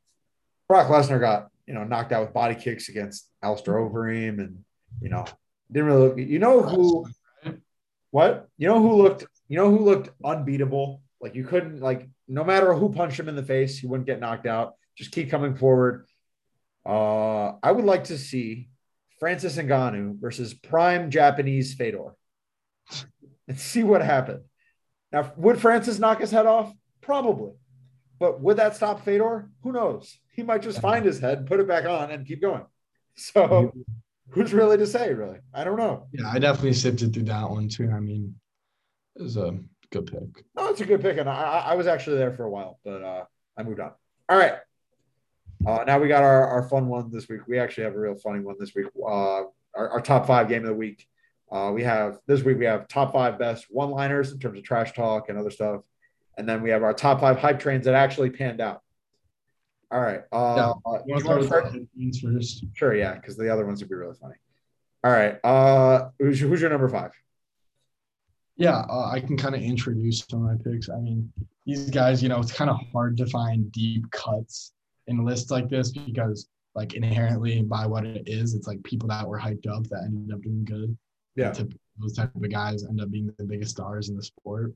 Brock 0.68 0.88
Lesnar 0.88 1.20
got 1.20 1.50
you 1.66 1.74
know 1.74 1.84
knocked 1.84 2.12
out 2.12 2.22
with 2.22 2.34
body 2.34 2.56
kicks 2.56 2.90
against 2.90 3.30
Alistair 3.42 3.76
Overeem, 3.76 4.40
and 4.40 4.64
you 5.02 5.10
know 5.10 5.26
didn't 5.72 5.88
really 5.88 6.08
look. 6.08 6.18
You 6.18 6.40
know 6.40 6.62
who? 6.62 7.08
What? 8.12 8.48
You 8.58 8.68
know 8.68 8.82
who 8.82 9.02
looked? 9.02 9.26
You 9.48 9.58
know 9.58 9.70
who 9.70 9.84
looked 9.84 10.10
unbeatable? 10.24 11.02
Like 11.22 11.36
you 11.36 11.44
couldn't 11.44 11.82
like 11.82 12.08
no 12.28 12.44
matter 12.44 12.74
who 12.74 12.92
punched 12.92 13.20
him 13.20 13.30
in 13.30 13.36
the 13.36 13.44
face, 13.44 13.78
he 13.78 13.88
wouldn't 13.88 14.08
get 14.08 14.20
knocked 14.20 14.46
out. 14.46 14.76
Just 14.98 15.12
keep 15.12 15.30
coming 15.30 15.56
forward. 15.56 16.06
Uh, 16.86 17.54
I 17.62 17.72
would 17.72 17.86
like 17.86 18.06
to 18.06 18.18
see 18.18 18.70
Francis 19.20 19.58
Ngannou 19.58 20.20
versus 20.20 20.54
prime 20.54 21.10
Japanese 21.10 21.74
Fedor 21.74 22.16
and 23.48 23.60
see 23.60 23.84
what 23.84 24.02
happened. 24.02 24.42
Now, 25.12 25.32
would 25.38 25.60
Francis 25.60 26.00
knock 26.00 26.20
his 26.20 26.32
head 26.32 26.46
off? 26.46 26.74
Probably. 27.02 27.54
But 28.20 28.42
would 28.42 28.58
that 28.58 28.76
stop 28.76 29.06
Fedor? 29.06 29.50
Who 29.64 29.72
knows? 29.72 30.18
He 30.34 30.44
might 30.44 30.62
just 30.62 30.82
find 30.82 31.06
his 31.06 31.20
head, 31.20 31.46
put 31.46 31.60
it 31.60 31.68
back 31.68 31.86
on, 31.86 32.12
and 32.12 32.26
keep 32.26 32.42
going. 32.42 32.66
So, 33.16 33.74
who's 34.30 34.54
really 34.54 34.78
to 34.78 34.86
say, 34.86 35.14
really? 35.14 35.40
I 35.54 35.64
don't 35.64 35.78
know. 35.78 36.08
Yeah, 36.12 36.30
I 36.32 36.38
definitely 36.40 36.74
sifted 36.74 37.14
through 37.14 37.24
that 37.24 37.50
one 37.50 37.68
too. 37.68 37.90
I 37.90 38.00
mean, 38.00 38.36
it 39.16 39.24
was 39.24 39.38
a 39.38 39.58
good 39.92 40.08
pick. 40.08 40.46
No, 40.56 40.70
it's 40.70 40.82
a 40.82 40.86
good 40.86 41.02
pick. 41.02 41.18
And 41.18 41.30
I, 41.30 41.34
I- 41.42 41.72
I 41.72 41.76
was 41.76 41.88
actually 41.88 42.18
there 42.18 42.32
for 42.34 42.44
a 42.44 42.50
while, 42.50 42.80
but 42.84 43.04
uh, 43.04 43.24
I 43.58 43.64
moved 43.64 43.80
on. 43.80 43.92
All 44.30 44.38
right. 44.38 44.54
Uh, 45.66 45.84
now 45.88 46.00
we 46.00 46.08
got 46.08 46.24
our, 46.24 46.48
our 46.48 46.70
fun 46.70 46.88
one 46.88 47.10
this 47.12 47.28
week. 47.28 47.42
We 47.48 47.58
actually 47.60 47.86
have 47.86 47.96
a 47.96 48.00
real 48.00 48.16
funny 48.16 48.40
one 48.42 48.56
this 48.60 48.76
week. 48.76 48.88
Uh, 48.98 49.44
our, 49.76 49.90
our 49.90 50.02
top 50.02 50.28
five 50.28 50.48
game 50.50 50.62
of 50.64 50.68
the 50.70 50.76
week. 50.76 51.08
Uh, 51.52 51.72
we 51.74 51.82
have 51.84 52.18
this 52.28 52.44
week, 52.44 52.58
we 52.58 52.66
have 52.66 52.88
top 52.90 53.14
five 53.14 53.40
best 53.40 53.68
one 53.70 53.90
liners 53.90 54.32
in 54.34 54.40
terms 54.40 54.58
of 54.58 54.64
trash 54.66 54.92
talk 54.94 55.30
and 55.30 55.38
other 55.38 55.50
stuff. 55.50 55.82
And 56.38 56.48
then 56.48 56.62
we 56.62 56.70
have 56.72 56.84
our 56.84 56.94
top 56.94 57.22
five 57.22 57.40
hype 57.40 57.60
trains 57.60 57.86
that 57.86 57.96
actually 57.96 58.30
panned 58.30 58.60
out. 58.62 58.82
All 59.90 60.02
right. 60.02 60.22
Uh, 60.32 60.74
uh, 60.86 61.00
You 61.06 61.18
you 61.18 61.26
want 61.26 61.42
to 61.42 61.48
start 61.48 61.48
start? 61.48 61.64
with 61.64 61.74
the 61.74 61.88
headlines 61.96 62.20
first? 62.22 62.66
Sure, 62.74 62.94
yeah, 62.94 63.14
because 63.16 63.38
the 63.38 63.52
other 63.52 63.66
ones 63.66 63.80
would 63.82 63.90
be 63.90 63.96
really 63.96 64.16
funny. 64.22 64.36
All 65.04 65.12
right. 65.12 65.40
Uh, 65.44 66.10
who's, 66.20 66.40
who's 66.40 66.60
your 66.62 66.70
number 66.70 66.90
five? 66.90 67.12
Yeah, 68.58 68.86
uh, 68.90 69.10
I 69.12 69.20
can 69.20 69.38
kind 69.38 69.56
of 69.56 69.62
introduce 69.62 70.26
some 70.28 70.46
of 70.46 70.52
my 70.52 70.72
picks. 70.72 70.90
I 70.90 70.98
mean, 70.98 71.32
these 71.66 71.90
guys, 71.92 72.24
you 72.24 72.30
know, 72.30 72.40
it's 72.40 72.52
kind 72.52 72.70
of 72.70 72.78
hard 72.92 73.16
to 73.18 73.28
find 73.28 73.72
deep 73.72 74.10
cuts 74.12 74.74
in 75.06 75.24
lists 75.24 75.52
like 75.52 75.70
this 75.70 75.92
because, 75.92 76.50
like, 76.74 76.96
inherently 76.96 77.62
by 77.62 77.86
what 77.86 78.06
it 78.06 78.28
is, 78.28 78.56
it's 78.56 78.68
like 78.68 78.82
people 78.84 79.08
that 79.10 79.28
were 79.28 79.40
hyped 79.40 79.68
up 79.68 79.84
that 79.90 80.04
ended 80.06 80.34
up 80.34 80.42
doing 80.42 80.66
good. 80.66 80.98
Yeah. 81.36 81.54
Those 82.00 82.14
type 82.14 82.32
of 82.36 82.52
guys 82.52 82.84
end 82.84 83.00
up 83.00 83.12
being 83.12 83.32
the 83.38 83.44
biggest 83.44 83.72
stars 83.72 84.10
in 84.10 84.18
the 84.18 84.24
sport. 84.24 84.74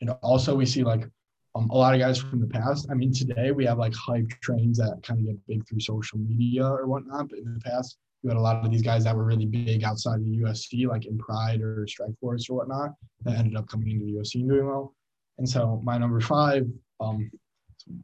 And 0.00 0.10
also, 0.22 0.56
we 0.56 0.66
see 0.66 0.82
like 0.82 1.08
um, 1.54 1.70
a 1.70 1.76
lot 1.76 1.94
of 1.94 2.00
guys 2.00 2.18
from 2.18 2.40
the 2.40 2.46
past. 2.46 2.88
I 2.90 2.94
mean, 2.94 3.12
today 3.12 3.52
we 3.52 3.64
have 3.66 3.78
like 3.78 3.94
hype 3.94 4.28
trains 4.40 4.78
that 4.78 5.00
kind 5.04 5.20
of 5.20 5.26
get 5.26 5.46
big 5.46 5.68
through 5.68 5.80
social 5.80 6.18
media 6.18 6.64
or 6.64 6.86
whatnot. 6.86 7.28
But 7.28 7.38
in 7.40 7.54
the 7.54 7.60
past, 7.60 7.96
you 8.22 8.28
had 8.28 8.36
a 8.36 8.40
lot 8.40 8.64
of 8.64 8.70
these 8.70 8.82
guys 8.82 9.04
that 9.04 9.16
were 9.16 9.24
really 9.24 9.46
big 9.46 9.82
outside 9.82 10.16
of 10.16 10.24
the 10.24 10.38
UFC, 10.38 10.86
like 10.86 11.06
in 11.06 11.16
Pride 11.18 11.60
or 11.62 11.86
Strikeforce 11.86 12.50
or 12.50 12.54
whatnot, 12.54 12.94
that 13.24 13.38
ended 13.38 13.56
up 13.56 13.68
coming 13.68 13.90
into 13.90 14.04
the 14.04 14.12
UFC 14.12 14.36
and 14.36 14.48
doing 14.48 14.66
well. 14.66 14.94
And 15.38 15.48
so 15.48 15.80
my 15.82 15.96
number 15.96 16.20
five, 16.20 16.66
um, 17.00 17.30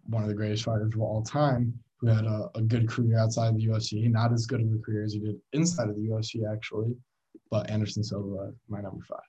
one 0.05 0.23
of 0.23 0.29
the 0.29 0.35
greatest 0.35 0.65
fighters 0.65 0.95
of 0.95 1.01
all 1.01 1.23
time, 1.23 1.79
who 2.01 2.09
had 2.09 2.25
a, 2.25 2.51
a 2.55 2.63
good 2.63 2.89
career 2.89 3.19
outside 3.19 3.49
of 3.49 3.57
the 3.57 3.67
UFC, 3.67 4.11
not 4.11 4.33
as 4.33 4.47
good 4.47 4.61
of 4.61 4.73
a 4.73 4.79
career 4.79 5.05
as 5.05 5.13
he 5.13 5.21
did 5.21 5.37
inside 5.53 5.89
of 5.89 5.97
the 5.97 6.09
UFC 6.09 6.51
actually, 6.51 6.95
but 7.51 7.69
Anderson 7.71 8.03
Silva, 8.03 8.53
my 8.69 8.81
number 8.81 9.05
five. 9.09 9.21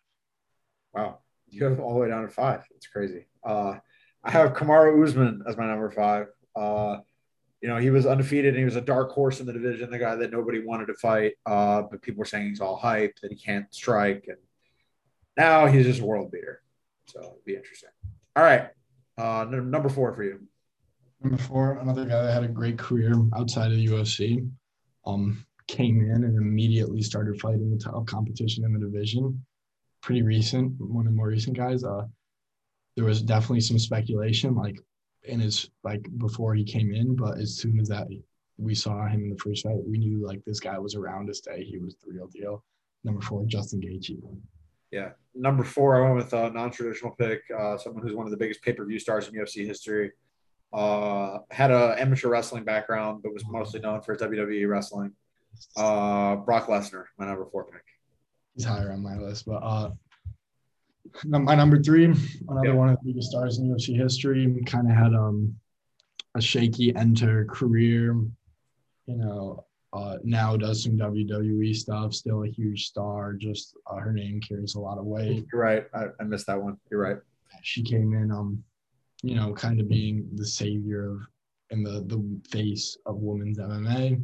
Wow, 0.93 1.19
you 1.47 1.65
have 1.65 1.79
all 1.79 1.93
the 1.93 1.99
way 1.99 2.09
down 2.09 2.23
to 2.23 2.29
five. 2.29 2.63
It's 2.75 2.87
crazy. 2.87 3.27
Uh, 3.43 3.75
I 4.23 4.31
have 4.31 4.53
Kamaru 4.53 5.05
Usman 5.05 5.43
as 5.47 5.57
my 5.57 5.65
number 5.65 5.91
five. 5.91 6.27
Uh, 6.55 6.97
you 7.61 7.67
know, 7.67 7.77
he 7.77 7.89
was 7.89 8.05
undefeated 8.05 8.49
and 8.49 8.59
he 8.59 8.65
was 8.65 8.75
a 8.75 8.81
dark 8.81 9.11
horse 9.11 9.39
in 9.39 9.45
the 9.45 9.53
division, 9.53 9.89
the 9.89 9.97
guy 9.97 10.15
that 10.15 10.31
nobody 10.31 10.63
wanted 10.63 10.87
to 10.87 10.93
fight. 10.95 11.33
Uh, 11.45 11.83
but 11.89 12.01
people 12.01 12.19
were 12.19 12.25
saying 12.25 12.49
he's 12.49 12.61
all 12.61 12.75
hype, 12.75 13.15
that 13.21 13.31
he 13.31 13.37
can't 13.37 13.65
strike. 13.73 14.25
And 14.27 14.37
now 15.35 15.65
he's 15.65 15.85
just 15.85 16.01
a 16.01 16.05
world 16.05 16.31
beater. 16.31 16.61
So 17.07 17.19
it'll 17.19 17.41
be 17.45 17.55
interesting. 17.55 17.89
All 18.35 18.43
right. 18.43 18.69
Uh, 19.17 19.45
number 19.49 19.89
four 19.89 20.13
for 20.13 20.23
you. 20.23 20.39
Number 21.23 21.37
four, 21.37 21.79
another 21.79 22.05
guy 22.05 22.21
that 22.21 22.33
had 22.33 22.43
a 22.43 22.47
great 22.47 22.77
career 22.77 23.13
outside 23.35 23.71
of 23.71 23.77
the 23.77 23.87
UFC. 23.87 24.47
Um, 25.05 25.43
came 25.67 26.01
in 26.01 26.23
and 26.23 26.37
immediately 26.37 27.01
started 27.01 27.39
fighting 27.39 27.69
the 27.71 27.77
top 27.77 28.05
competition 28.07 28.63
in 28.63 28.73
the 28.73 28.79
division. 28.79 29.43
Pretty 30.01 30.21
recent, 30.21 30.73
one 30.79 31.05
of 31.05 31.11
the 31.11 31.17
more 31.17 31.27
recent 31.27 31.57
guys. 31.57 31.83
Uh, 31.83 32.05
there 32.95 33.05
was 33.05 33.21
definitely 33.21 33.61
some 33.61 33.79
speculation, 33.79 34.55
like 34.55 34.79
in 35.27 35.39
his 35.39 35.69
like 35.83 36.05
before 36.17 36.55
he 36.55 36.63
came 36.63 36.93
in, 36.93 37.15
but 37.15 37.39
as 37.39 37.57
soon 37.57 37.79
as 37.79 37.87
that 37.89 38.07
we 38.57 38.73
saw 38.73 39.07
him 39.07 39.23
in 39.23 39.29
the 39.29 39.37
first 39.37 39.63
fight, 39.63 39.77
we 39.85 39.97
knew 39.97 40.25
like 40.25 40.43
this 40.45 40.59
guy 40.59 40.77
was 40.79 40.95
around 40.95 41.27
to 41.27 41.33
stay. 41.33 41.63
He 41.63 41.77
was 41.77 41.95
the 41.95 42.11
real 42.11 42.27
deal. 42.27 42.63
Number 43.03 43.21
four, 43.21 43.45
Justin 43.45 43.81
Gaethje. 43.81 44.19
Yeah, 44.91 45.09
number 45.35 45.63
four, 45.63 45.97
I 45.97 46.01
went 46.01 46.15
with 46.15 46.33
a 46.33 46.49
non-traditional 46.49 47.11
pick, 47.11 47.41
uh, 47.57 47.77
someone 47.77 48.03
who's 48.03 48.15
one 48.15 48.25
of 48.25 48.31
the 48.31 48.37
biggest 48.37 48.61
pay-per-view 48.61 48.99
stars 48.99 49.27
in 49.27 49.33
UFC 49.33 49.65
history. 49.65 50.11
Uh, 50.73 51.39
had 51.51 51.71
an 51.71 51.97
amateur 51.97 52.29
wrestling 52.29 52.63
background, 52.63 53.21
but 53.23 53.33
was 53.33 53.45
mostly 53.47 53.79
known 53.79 54.01
for 54.01 54.15
WWE 54.15 54.67
wrestling. 54.67 55.13
Uh, 55.75 56.37
Brock 56.37 56.67
Lesnar, 56.67 57.05
my 57.17 57.25
number 57.25 57.45
four 57.45 57.65
pick. 57.65 57.83
He's 58.55 58.65
higher 58.65 58.91
on 58.91 59.03
my 59.03 59.17
list, 59.17 59.45
but 59.45 59.63
uh, 59.63 59.91
my 61.25 61.55
number 61.55 61.81
three, 61.81 62.05
another 62.47 62.75
one 62.75 62.89
of 62.89 62.97
the 62.97 63.11
biggest 63.11 63.31
stars 63.31 63.57
in 63.57 63.69
UFC 63.69 63.95
history, 63.95 64.63
kind 64.65 64.89
of 64.89 64.95
had 64.95 65.13
um 65.13 65.55
a 66.35 66.41
shaky 66.41 66.95
enter 66.95 67.45
career. 67.45 68.13
You 69.05 69.15
know, 69.15 69.65
uh, 69.93 70.17
now 70.23 70.57
does 70.57 70.83
some 70.83 70.97
WWE 70.97 71.75
stuff. 71.75 72.13
Still 72.13 72.43
a 72.43 72.47
huge 72.47 72.87
star. 72.87 73.33
Just 73.33 73.75
uh, 73.87 73.95
her 73.95 74.11
name 74.11 74.41
carries 74.41 74.75
a 74.75 74.79
lot 74.79 74.97
of 74.97 75.05
weight. 75.05 75.45
You're 75.51 75.61
right. 75.61 75.85
I, 75.93 76.05
I 76.19 76.23
missed 76.23 76.47
that 76.47 76.61
one. 76.61 76.77
You're 76.91 77.01
right. 77.01 77.17
She 77.63 77.81
came 77.81 78.13
in, 78.13 78.31
um, 78.31 78.63
you 79.23 79.35
know, 79.35 79.53
kind 79.53 79.79
of 79.79 79.89
being 79.89 80.27
the 80.35 80.45
savior 80.45 81.11
of 81.11 81.19
and 81.69 81.85
the 81.85 82.03
the 82.07 82.41
face 82.49 82.97
of 83.05 83.17
women's 83.17 83.59
MMA. 83.59 84.21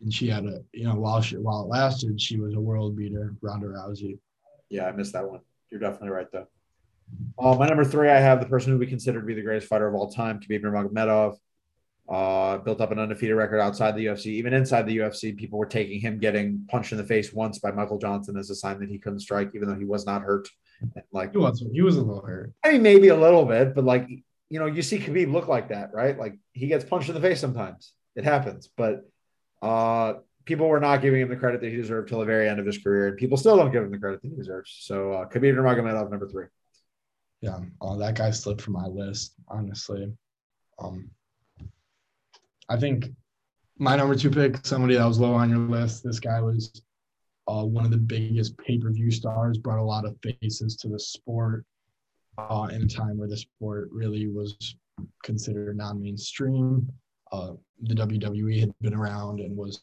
And 0.00 0.14
she 0.14 0.28
had 0.28 0.44
a, 0.44 0.62
you 0.72 0.84
know, 0.84 0.94
while 0.94 1.20
she 1.20 1.36
while 1.36 1.62
it 1.62 1.68
lasted, 1.68 2.20
she 2.20 2.38
was 2.38 2.54
a 2.54 2.60
world 2.60 2.96
beater, 2.96 3.34
Ronda 3.40 3.66
Rousey. 3.66 4.18
Yeah, 4.70 4.86
I 4.86 4.92
missed 4.92 5.12
that 5.14 5.28
one. 5.28 5.40
You're 5.70 5.80
definitely 5.80 6.10
right, 6.10 6.30
though. 6.32 6.46
Uh, 7.38 7.56
my 7.56 7.66
number 7.66 7.84
three, 7.84 8.10
I 8.10 8.18
have 8.18 8.40
the 8.40 8.46
person 8.46 8.72
who 8.72 8.78
we 8.78 8.86
consider 8.86 9.20
to 9.20 9.26
be 9.26 9.34
the 9.34 9.42
greatest 9.42 9.68
fighter 9.68 9.88
of 9.88 9.94
all 9.94 10.10
time, 10.10 10.40
Khabib 10.40 10.62
Nurmagomedov. 10.62 11.36
Uh, 12.08 12.56
built 12.58 12.80
up 12.80 12.90
an 12.90 12.98
undefeated 12.98 13.36
record 13.36 13.60
outside 13.60 13.94
the 13.94 14.06
UFC. 14.06 14.26
Even 14.26 14.54
inside 14.54 14.86
the 14.86 14.96
UFC, 14.96 15.36
people 15.36 15.58
were 15.58 15.66
taking 15.66 16.00
him 16.00 16.18
getting 16.18 16.64
punched 16.70 16.90
in 16.90 16.96
the 16.96 17.04
face 17.04 17.34
once 17.34 17.58
by 17.58 17.70
Michael 17.70 17.98
Johnson 17.98 18.38
as 18.38 18.48
a 18.48 18.54
sign 18.54 18.80
that 18.80 18.88
he 18.88 18.98
couldn't 18.98 19.20
strike, 19.20 19.50
even 19.54 19.68
though 19.68 19.74
he 19.74 19.84
was 19.84 20.06
not 20.06 20.22
hurt. 20.22 20.48
Like 21.12 21.32
he 21.32 21.38
was, 21.38 21.62
he 21.70 21.82
was 21.82 21.96
a 21.96 22.02
little 22.02 22.24
hurt. 22.24 22.52
I 22.64 22.72
mean, 22.72 22.82
maybe 22.82 23.08
a 23.08 23.16
little 23.16 23.44
bit, 23.44 23.74
but 23.74 23.84
like 23.84 24.08
you 24.08 24.58
know, 24.58 24.64
you 24.64 24.80
see 24.80 24.98
Khabib 24.98 25.30
look 25.30 25.48
like 25.48 25.68
that, 25.68 25.92
right? 25.92 26.18
Like 26.18 26.38
he 26.52 26.68
gets 26.68 26.84
punched 26.84 27.08
in 27.08 27.14
the 27.14 27.20
face 27.20 27.40
sometimes. 27.40 27.92
It 28.16 28.24
happens, 28.24 28.70
but 28.74 29.02
uh, 29.60 30.14
people 30.48 30.66
were 30.66 30.80
not 30.80 31.02
giving 31.02 31.20
him 31.20 31.28
the 31.28 31.36
credit 31.36 31.60
that 31.60 31.68
he 31.68 31.76
deserved 31.76 32.08
till 32.08 32.20
the 32.20 32.24
very 32.24 32.48
end 32.48 32.58
of 32.58 32.64
his 32.64 32.78
career, 32.78 33.08
and 33.08 33.18
people 33.18 33.36
still 33.36 33.54
don't 33.54 33.70
give 33.70 33.84
him 33.84 33.90
the 33.90 33.98
credit 33.98 34.22
that 34.22 34.28
he 34.28 34.34
deserves. 34.34 34.78
So 34.80 35.12
uh, 35.12 35.28
Khabib 35.28 35.54
Nurmagomedov, 35.54 36.10
number 36.10 36.26
three. 36.26 36.46
Yeah, 37.42 37.58
oh, 37.82 37.98
that 37.98 38.16
guy 38.16 38.30
slipped 38.30 38.62
from 38.62 38.72
my 38.72 38.86
list, 38.86 39.34
honestly. 39.46 40.10
Um, 40.78 41.10
I 42.70 42.78
think 42.78 43.10
my 43.78 43.94
number 43.94 44.14
two 44.14 44.30
pick, 44.30 44.64
somebody 44.66 44.94
that 44.94 45.04
was 45.04 45.20
low 45.20 45.34
on 45.34 45.50
your 45.50 45.58
list. 45.58 46.02
This 46.02 46.18
guy 46.18 46.40
was 46.40 46.82
uh, 47.46 47.64
one 47.64 47.84
of 47.84 47.90
the 47.90 47.98
biggest 47.98 48.56
pay 48.56 48.78
per 48.78 48.90
view 48.90 49.10
stars, 49.10 49.58
brought 49.58 49.78
a 49.78 49.82
lot 49.82 50.06
of 50.06 50.16
faces 50.22 50.76
to 50.76 50.88
the 50.88 50.98
sport 50.98 51.66
uh, 52.38 52.68
in 52.72 52.82
a 52.82 52.88
time 52.88 53.18
where 53.18 53.28
the 53.28 53.36
sport 53.36 53.90
really 53.92 54.28
was 54.28 54.76
considered 55.22 55.76
non 55.76 56.00
mainstream. 56.00 56.90
Uh, 57.30 57.52
the 57.82 57.94
WWE 57.94 58.60
had 58.60 58.72
been 58.80 58.94
around 58.94 59.40
and 59.40 59.54
was 59.54 59.78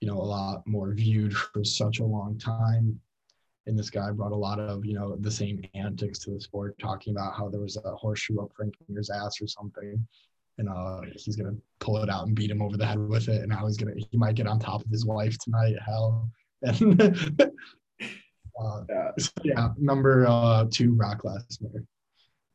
you 0.00 0.08
know, 0.08 0.18
a 0.18 0.22
lot 0.22 0.66
more 0.66 0.92
viewed 0.92 1.34
for 1.34 1.64
such 1.64 1.98
a 1.98 2.04
long 2.04 2.38
time. 2.38 3.00
And 3.66 3.78
this 3.78 3.90
guy 3.90 4.10
brought 4.10 4.32
a 4.32 4.36
lot 4.36 4.58
of, 4.60 4.84
you 4.84 4.94
know, 4.94 5.16
the 5.16 5.30
same 5.30 5.62
antics 5.74 6.18
to 6.20 6.30
the 6.30 6.40
sport, 6.40 6.78
talking 6.78 7.14
about 7.14 7.34
how 7.36 7.48
there 7.48 7.60
was 7.60 7.76
a 7.76 7.94
horseshoe 7.96 8.40
up 8.40 8.50
Frank 8.56 8.74
Mir's 8.88 9.10
ass 9.10 9.42
or 9.42 9.46
something. 9.46 10.06
And 10.56 10.68
uh, 10.68 11.02
he's 11.14 11.36
gonna 11.36 11.56
pull 11.78 12.02
it 12.02 12.10
out 12.10 12.26
and 12.26 12.34
beat 12.34 12.50
him 12.50 12.62
over 12.62 12.76
the 12.76 12.86
head 12.86 12.98
with 12.98 13.28
it, 13.28 13.42
and 13.42 13.52
how 13.52 13.66
he's 13.66 13.76
gonna 13.76 13.92
he 13.94 14.16
might 14.16 14.34
get 14.34 14.48
on 14.48 14.58
top 14.58 14.84
of 14.84 14.90
his 14.90 15.06
wife 15.06 15.38
tonight. 15.38 15.76
Hell, 15.86 16.28
and 16.62 17.00
uh, 18.60 18.82
yeah. 18.88 19.10
yeah, 19.44 19.68
number 19.78 20.26
uh, 20.26 20.64
two, 20.70 20.94
Brock 20.94 21.22
Lesnar. 21.22 21.86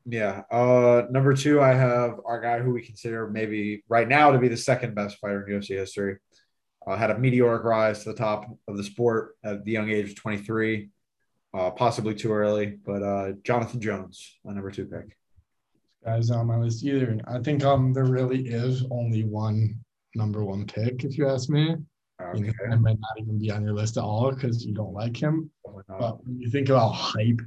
Yeah. 0.06 0.42
Uh, 0.52 1.04
number 1.10 1.34
two, 1.34 1.62
I 1.62 1.74
have 1.74 2.20
our 2.26 2.42
guy 2.42 2.60
who 2.60 2.72
we 2.72 2.82
consider 2.82 3.30
maybe 3.30 3.84
right 3.88 4.08
now 4.08 4.32
to 4.32 4.38
be 4.38 4.50
the 4.50 4.58
second 4.58 4.96
best 4.96 5.18
fighter 5.20 5.48
in 5.48 5.60
UFC 5.60 5.70
history, 5.70 6.18
uh, 6.86 6.96
had 6.96 7.12
a 7.12 7.18
meteoric 7.18 7.64
rise 7.64 8.04
to 8.04 8.10
the 8.10 8.16
top 8.16 8.46
of 8.68 8.78
the 8.78 8.84
sport 8.84 9.36
at 9.44 9.64
the 9.64 9.72
young 9.72 9.90
age 9.90 10.10
of 10.10 10.16
23, 10.16 10.90
uh, 11.54 11.72
possibly 11.72 12.14
too 12.16 12.32
early. 12.32 12.78
But 12.84 13.04
uh, 13.04 13.32
Jonathan 13.44 13.82
Jones, 13.82 14.38
my 14.44 14.54
number 14.54 14.72
two 14.72 14.86
pick. 14.86 15.18
Guys 16.04 16.32
on 16.32 16.48
my 16.48 16.58
list 16.58 16.84
either. 16.84 17.18
I 17.28 17.40
think 17.40 17.64
um 17.64 17.94
there 17.94 18.06
really 18.06 18.48
is 18.48 18.84
only 18.92 19.24
one 19.24 19.80
number 20.16 20.44
one 20.44 20.66
pick, 20.66 21.06
if 21.06 21.18
you 21.18 21.28
ask 21.30 21.50
me. 21.50 21.76
Okay. 22.22 22.40
You 22.40 22.46
know, 22.46 22.54
I 22.72 22.76
might 22.76 23.00
not 23.00 23.20
even 23.20 23.40
be 23.40 23.52
on 23.52 23.64
your 23.64 23.74
list 23.74 23.98
at 23.98 24.04
all 24.04 24.32
because 24.32 24.66
you 24.66 24.74
don't 24.74 24.94
like 24.94 25.16
him. 25.16 25.50
But 25.88 26.24
when 26.26 26.40
you 26.40 26.50
think 26.50 26.70
about 26.70 26.90
hype 26.90 27.42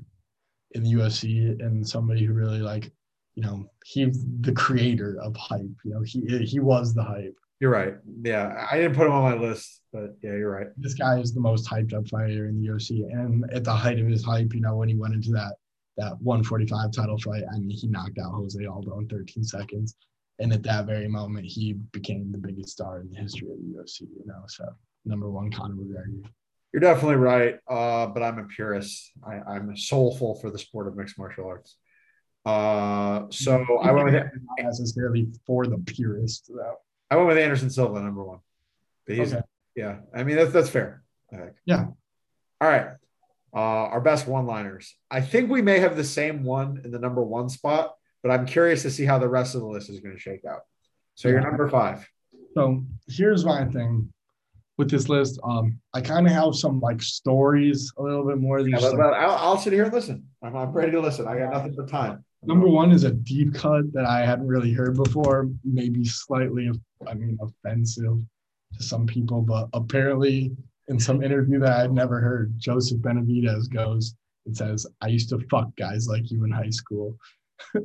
in 0.73 0.83
the 0.83 0.93
UFC 0.93 1.61
and 1.61 1.87
somebody 1.87 2.25
who 2.25 2.33
really 2.33 2.61
like, 2.61 2.91
you 3.35 3.43
know, 3.43 3.71
he's 3.85 4.25
the 4.41 4.53
creator 4.53 5.21
of 5.23 5.37
hype. 5.37 5.77
You 5.85 5.95
know, 5.95 6.03
he 6.03 6.27
he 6.45 6.61
was 6.61 6.95
the 6.95 7.05
hype. 7.05 7.37
You're 7.61 7.71
right. 7.71 7.95
Yeah, 8.23 8.67
I 8.71 8.77
didn't 8.77 8.97
put 8.97 9.07
him 9.07 9.13
on 9.13 9.23
my 9.23 9.35
list, 9.35 9.81
but 9.93 10.17
yeah, 10.23 10.33
you're 10.33 10.51
right. 10.51 10.67
This 10.77 10.95
guy 10.95 11.19
is 11.19 11.33
the 11.33 11.41
most 11.41 11.69
hyped 11.69 11.95
up 11.95 12.07
fighter 12.09 12.47
in 12.49 12.61
the 12.61 12.69
UFC, 12.69 13.11
and 13.11 13.45
at 13.53 13.65
the 13.65 13.73
height 13.73 13.99
of 13.99 14.07
his 14.07 14.25
hype, 14.25 14.53
you 14.55 14.61
know, 14.61 14.77
when 14.77 14.89
he 14.89 14.95
went 14.95 15.15
into 15.15 15.31
that 15.31 15.55
that 15.97 16.21
145 16.21 16.93
title 16.93 17.19
fight, 17.19 17.45
I 17.51 17.59
mean, 17.59 17.71
he 17.71 17.89
knocked 17.89 18.19
out 18.19 18.33
Jose 18.33 18.63
Aldo 18.63 18.99
in 18.99 19.09
13 19.09 19.43
seconds, 19.43 19.97
and 20.39 20.53
at 20.53 20.63
that 20.65 20.85
very 20.85 21.09
moment, 21.09 21.47
he 21.47 21.73
became 21.93 22.31
the 22.31 22.39
biggest 22.39 22.71
star 22.71 23.01
in 23.01 23.09
the 23.11 23.17
history 23.17 23.49
of 23.51 23.57
the 23.57 23.79
UFC. 23.79 24.03
You 24.03 24.27
know, 24.27 24.43
so 24.49 24.67
number 25.07 25.31
one, 25.31 25.51
Conor 25.51 25.77
McGregor. 25.77 26.29
You're 26.75 26.81
definitely 26.81 27.17
right, 27.17 27.59
uh, 27.71 28.09
but 28.09 28.23
I'm 28.23 28.39
a 28.39 28.45
purist. 28.45 29.13
I, 29.27 29.41
I'm 29.51 29.75
soulful 29.79 30.35
for 30.35 30.51
the 30.51 30.59
sport 30.59 30.89
of 30.89 30.97
mixed 30.97 31.19
martial 31.19 31.47
arts. 31.47 31.77
Uh, 32.45 33.23
so 33.31 33.65
I 33.83 33.91
went 33.93 34.05
with 34.05 34.15
not 34.15 34.67
necessarily 34.67 35.27
for 35.47 35.67
the 35.67 35.79
purist 35.79 36.51
though. 36.55 36.77
I 37.11 37.17
went 37.17 37.29
with 37.29 37.39
Anderson 37.39 37.71
Silva 37.71 38.01
number 38.01 38.23
one. 38.23 38.41
okay. 39.11 39.41
Yeah, 39.75 39.99
I 40.15 40.25
mean 40.25 40.37
that's 40.37 40.53
that's 40.53 40.71
fair. 40.71 41.03
I 41.33 41.37
think. 41.37 41.53
Yeah. 41.65 41.87
All 42.61 42.69
right. 42.69 42.89
Uh, 43.55 43.89
our 43.89 44.01
best 44.01 44.27
one-liners. 44.27 44.95
I 45.11 45.21
think 45.21 45.51
we 45.51 45.63
may 45.63 45.79
have 45.79 45.97
the 45.97 46.05
same 46.05 46.45
one 46.45 46.83
in 46.85 46.91
the 46.91 46.99
number 46.99 47.23
one 47.23 47.49
spot, 47.49 47.95
but 48.23 48.31
I'm 48.31 48.45
curious 48.45 48.83
to 48.83 48.91
see 48.91 49.05
how 49.05 49.19
the 49.19 49.29
rest 49.29 49.55
of 49.55 49.63
the 49.63 49.67
list 49.67 49.89
is 49.89 50.01
going 50.01 50.15
to 50.15 50.21
shake 50.21 50.45
out. 50.45 50.61
So 51.15 51.29
you're 51.29 51.41
number 51.41 51.69
five. 51.69 52.07
So 52.55 52.85
here's 53.09 53.45
my 53.45 53.65
thing 53.67 54.13
with 54.77 54.91
this 54.91 55.09
list. 55.09 55.41
Um, 55.43 55.81
I 55.95 56.01
kind 56.01 56.27
of 56.27 56.33
have 56.33 56.55
some 56.55 56.81
like 56.81 57.03
stories 57.03 57.93
a 57.97 58.03
little 58.03 58.27
bit 58.27 58.39
more 58.39 58.63
than. 58.63 58.73
Yeah, 58.73 58.81
but, 58.81 58.97
but 58.97 59.15
I'll, 59.15 59.37
I'll, 59.37 59.59
sit 59.59 59.73
here 59.73 59.85
and 59.85 59.93
listen. 59.93 60.27
I'm, 60.43 60.57
I'm 60.57 60.73
ready 60.73 60.93
to 60.93 61.01
listen. 61.01 61.27
I 61.27 61.39
got 61.39 61.53
nothing 61.53 61.75
but 61.75 61.89
time. 61.89 62.25
Number 62.47 62.69
one 62.69 62.93
is 62.93 63.05
a 63.05 63.11
deep 63.11 63.55
cut 63.55 63.93
that 63.93 64.05
I 64.07 64.25
hadn't 64.25 64.47
really 64.47 64.73
heard 64.73 64.97
before, 64.97 65.49
maybe 65.65 66.05
slightly, 66.05 66.71
I 67.07 67.15
mean, 67.15 67.39
offensive 67.41 68.19
to 68.77 68.83
some 68.83 69.07
people, 69.07 69.43
but 69.43 69.69
apparently 69.73 70.53
in 70.89 70.99
some 71.01 71.23
interview 71.23 71.59
that 71.61 71.81
I'd 71.81 71.93
never 71.93 72.21
heard, 72.21 72.55
Joseph 72.57 72.99
Benavidez 72.99 73.73
goes 73.73 74.15
and 74.47 74.57
says, 74.57 74.87
I 75.01 75.09
used 75.09 75.29
to 75.31 75.41
fuck 75.51 75.75
guys 75.77 76.07
like 76.09 76.31
you 76.31 76.45
in 76.45 76.51
high 76.53 76.71
school. 76.71 77.17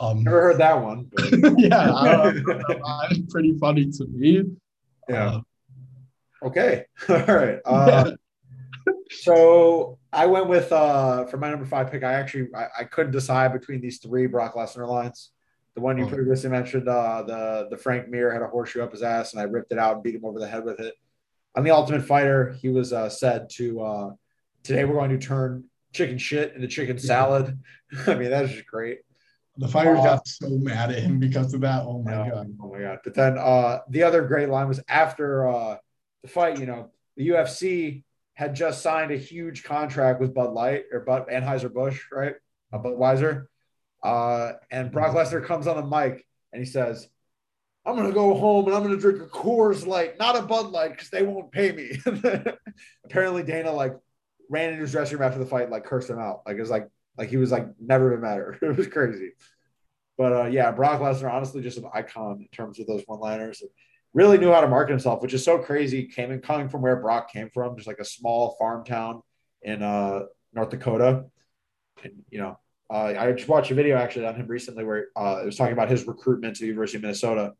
Um, 0.00 0.24
Never 0.24 0.40
heard 0.40 0.58
that 0.58 0.82
one. 0.82 1.10
yeah, 1.58 1.92
I 1.92 3.06
don't 3.10 3.28
pretty 3.28 3.52
funny 3.58 3.90
to 3.90 4.06
me. 4.06 4.44
yeah. 5.10 5.26
Uh, 5.26 5.40
Okay. 6.42 6.84
All 7.08 7.16
right. 7.26 7.58
Uh, 7.64 8.12
so 9.10 9.98
I 10.12 10.26
went 10.26 10.48
with 10.48 10.72
uh 10.72 11.24
for 11.26 11.36
my 11.36 11.50
number 11.50 11.64
five 11.66 11.90
pick. 11.90 12.02
I 12.02 12.14
actually 12.14 12.48
I, 12.54 12.66
I 12.80 12.84
couldn't 12.84 13.12
decide 13.12 13.52
between 13.52 13.80
these 13.80 13.98
three 13.98 14.26
Brock 14.26 14.54
Lesnar 14.54 14.88
lines. 14.88 15.30
The 15.76 15.80
one 15.80 15.98
you 15.98 16.04
Oh. 16.04 16.08
previously 16.08 16.50
mentioned, 16.50 16.88
uh, 16.88 17.22
the 17.22 17.68
the 17.70 17.76
Frank 17.76 18.08
Mir 18.08 18.32
had 18.32 18.42
a 18.42 18.48
horseshoe 18.48 18.82
up 18.82 18.90
his 18.92 19.02
ass, 19.02 19.32
and 19.32 19.40
I 19.40 19.44
ripped 19.44 19.70
it 19.72 19.78
out 19.78 19.94
and 19.94 20.02
beat 20.02 20.16
him 20.16 20.24
over 20.24 20.38
the 20.40 20.48
head 20.48 20.64
with 20.64 20.80
it. 20.80 20.94
On 21.56 21.62
the 21.64 21.70
Ultimate 21.70 22.02
Fighter, 22.04 22.52
he 22.60 22.68
was 22.68 22.92
uh, 22.92 23.08
said 23.08 23.48
to 23.50 23.80
uh, 23.80 24.10
today 24.64 24.84
we're 24.84 24.94
going 24.94 25.10
to 25.10 25.18
turn 25.18 25.64
chicken 25.92 26.18
shit 26.18 26.54
into 26.54 26.66
chicken 26.66 26.98
salad. 26.98 27.58
I 28.06 28.14
mean 28.16 28.30
that's 28.30 28.50
just 28.52 28.66
great. 28.66 28.98
the 29.58 29.68
fighters 29.68 30.00
Uh, 30.00 30.04
got 30.04 30.26
so 30.26 30.48
mad 30.48 30.90
at 30.90 30.98
him 31.02 31.20
because 31.20 31.54
of 31.54 31.60
that. 31.60 31.82
Oh 31.84 32.02
my 32.02 32.14
Oh, 32.14 32.30
god. 32.30 32.56
Oh 32.60 32.72
my 32.72 32.80
god! 32.80 32.98
But 33.04 33.14
then 33.14 33.38
uh, 33.38 33.78
the 33.88 34.02
other 34.02 34.22
great 34.26 34.48
line 34.48 34.66
was 34.66 34.80
after 34.88 35.48
uh, 35.48 35.76
the 36.22 36.28
fight. 36.28 36.58
You 36.58 36.66
know, 36.66 36.90
the 37.16 37.28
UFC 37.28 38.02
had 38.34 38.54
just 38.54 38.82
signed 38.82 39.10
a 39.10 39.16
huge 39.16 39.64
contract 39.64 40.20
with 40.20 40.34
Bud 40.34 40.52
Light 40.52 40.84
or 40.92 41.00
Bud 41.00 41.26
Anheuser 41.28 41.72
Busch, 41.72 42.00
right? 42.12 42.34
Uh, 42.72 42.78
Budweiser. 42.78 43.46
Uh, 44.02 44.52
and 44.70 44.90
Brock 44.90 45.14
Lesnar 45.14 45.44
comes 45.44 45.66
on 45.66 45.76
the 45.76 45.84
mic 45.84 46.24
and 46.52 46.60
he 46.60 46.66
says, 46.66 47.06
"I'm 47.84 47.96
gonna 47.96 48.12
go 48.12 48.34
home 48.34 48.66
and 48.66 48.74
I'm 48.74 48.82
gonna 48.82 48.96
drink 48.96 49.20
a 49.20 49.26
Coors 49.26 49.86
Light, 49.86 50.18
not 50.18 50.36
a 50.36 50.42
Bud 50.42 50.70
Light, 50.70 50.92
because 50.92 51.10
they 51.10 51.22
won't 51.22 51.52
pay 51.52 51.72
me." 51.72 52.00
Apparently, 53.04 53.42
Dana 53.42 53.72
like 53.72 53.94
ran 54.48 54.70
into 54.70 54.82
his 54.82 54.92
dressing 54.92 55.18
room 55.18 55.26
after 55.26 55.38
the 55.38 55.46
fight, 55.46 55.70
like 55.70 55.84
cursed 55.84 56.08
him 56.08 56.18
out. 56.18 56.42
Like 56.46 56.56
it 56.56 56.60
was 56.60 56.70
like 56.70 56.88
like 57.18 57.28
he 57.28 57.36
was 57.36 57.52
like 57.52 57.68
never 57.78 58.10
been 58.10 58.20
matter. 58.20 58.58
It 58.62 58.76
was 58.76 58.86
crazy. 58.86 59.32
But 60.16 60.32
uh, 60.32 60.46
yeah, 60.46 60.70
Brock 60.70 61.00
Lesnar, 61.00 61.32
honestly, 61.32 61.62
just 61.62 61.78
an 61.78 61.88
icon 61.94 62.40
in 62.40 62.48
terms 62.48 62.78
of 62.78 62.86
those 62.86 63.02
one-liners. 63.06 63.62
Really 64.12 64.38
knew 64.38 64.52
how 64.52 64.60
to 64.60 64.68
market 64.68 64.90
himself, 64.90 65.22
which 65.22 65.34
is 65.34 65.44
so 65.44 65.58
crazy. 65.58 66.06
Came 66.06 66.32
in 66.32 66.40
coming 66.40 66.68
from 66.68 66.82
where 66.82 66.96
Brock 66.96 67.32
came 67.32 67.48
from, 67.50 67.76
just 67.76 67.86
like 67.86 68.00
a 68.00 68.04
small 68.04 68.56
farm 68.58 68.84
town 68.84 69.22
in 69.62 69.82
uh, 69.82 70.22
North 70.52 70.70
Dakota. 70.70 71.26
And 72.02 72.24
you 72.28 72.38
know, 72.38 72.58
uh, 72.92 73.14
I 73.16 73.32
just 73.32 73.48
watched 73.48 73.70
a 73.70 73.74
video 73.74 73.96
actually 73.96 74.26
on 74.26 74.34
him 74.34 74.48
recently 74.48 74.84
where 74.84 75.08
uh, 75.16 75.40
it 75.42 75.46
was 75.46 75.56
talking 75.56 75.72
about 75.72 75.88
his 75.88 76.06
recruitment 76.06 76.56
to 76.56 76.62
the 76.62 76.66
University 76.66 76.96
of 76.98 77.02
Minnesota, 77.02 77.52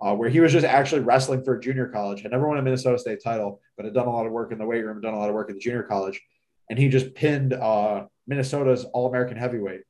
uh, 0.00 0.14
where 0.14 0.28
he 0.28 0.40
was 0.40 0.52
just 0.52 0.66
actually 0.66 1.02
wrestling 1.02 1.44
for 1.44 1.54
a 1.54 1.60
junior 1.60 1.86
college. 1.86 2.22
Had 2.22 2.32
never 2.32 2.48
won 2.48 2.58
a 2.58 2.62
Minnesota 2.62 2.98
State 2.98 3.22
title, 3.22 3.60
but 3.76 3.84
had 3.84 3.94
done 3.94 4.08
a 4.08 4.12
lot 4.12 4.26
of 4.26 4.32
work 4.32 4.50
in 4.50 4.58
the 4.58 4.66
weight 4.66 4.84
room, 4.84 5.00
done 5.00 5.14
a 5.14 5.18
lot 5.18 5.28
of 5.28 5.34
work 5.36 5.50
in 5.50 5.54
the 5.54 5.60
junior 5.60 5.84
college, 5.84 6.20
and 6.68 6.78
he 6.80 6.88
just 6.88 7.14
pinned 7.14 7.52
uh, 7.52 8.06
Minnesota's 8.26 8.84
All 8.86 9.06
American 9.08 9.36
heavyweight. 9.36 9.82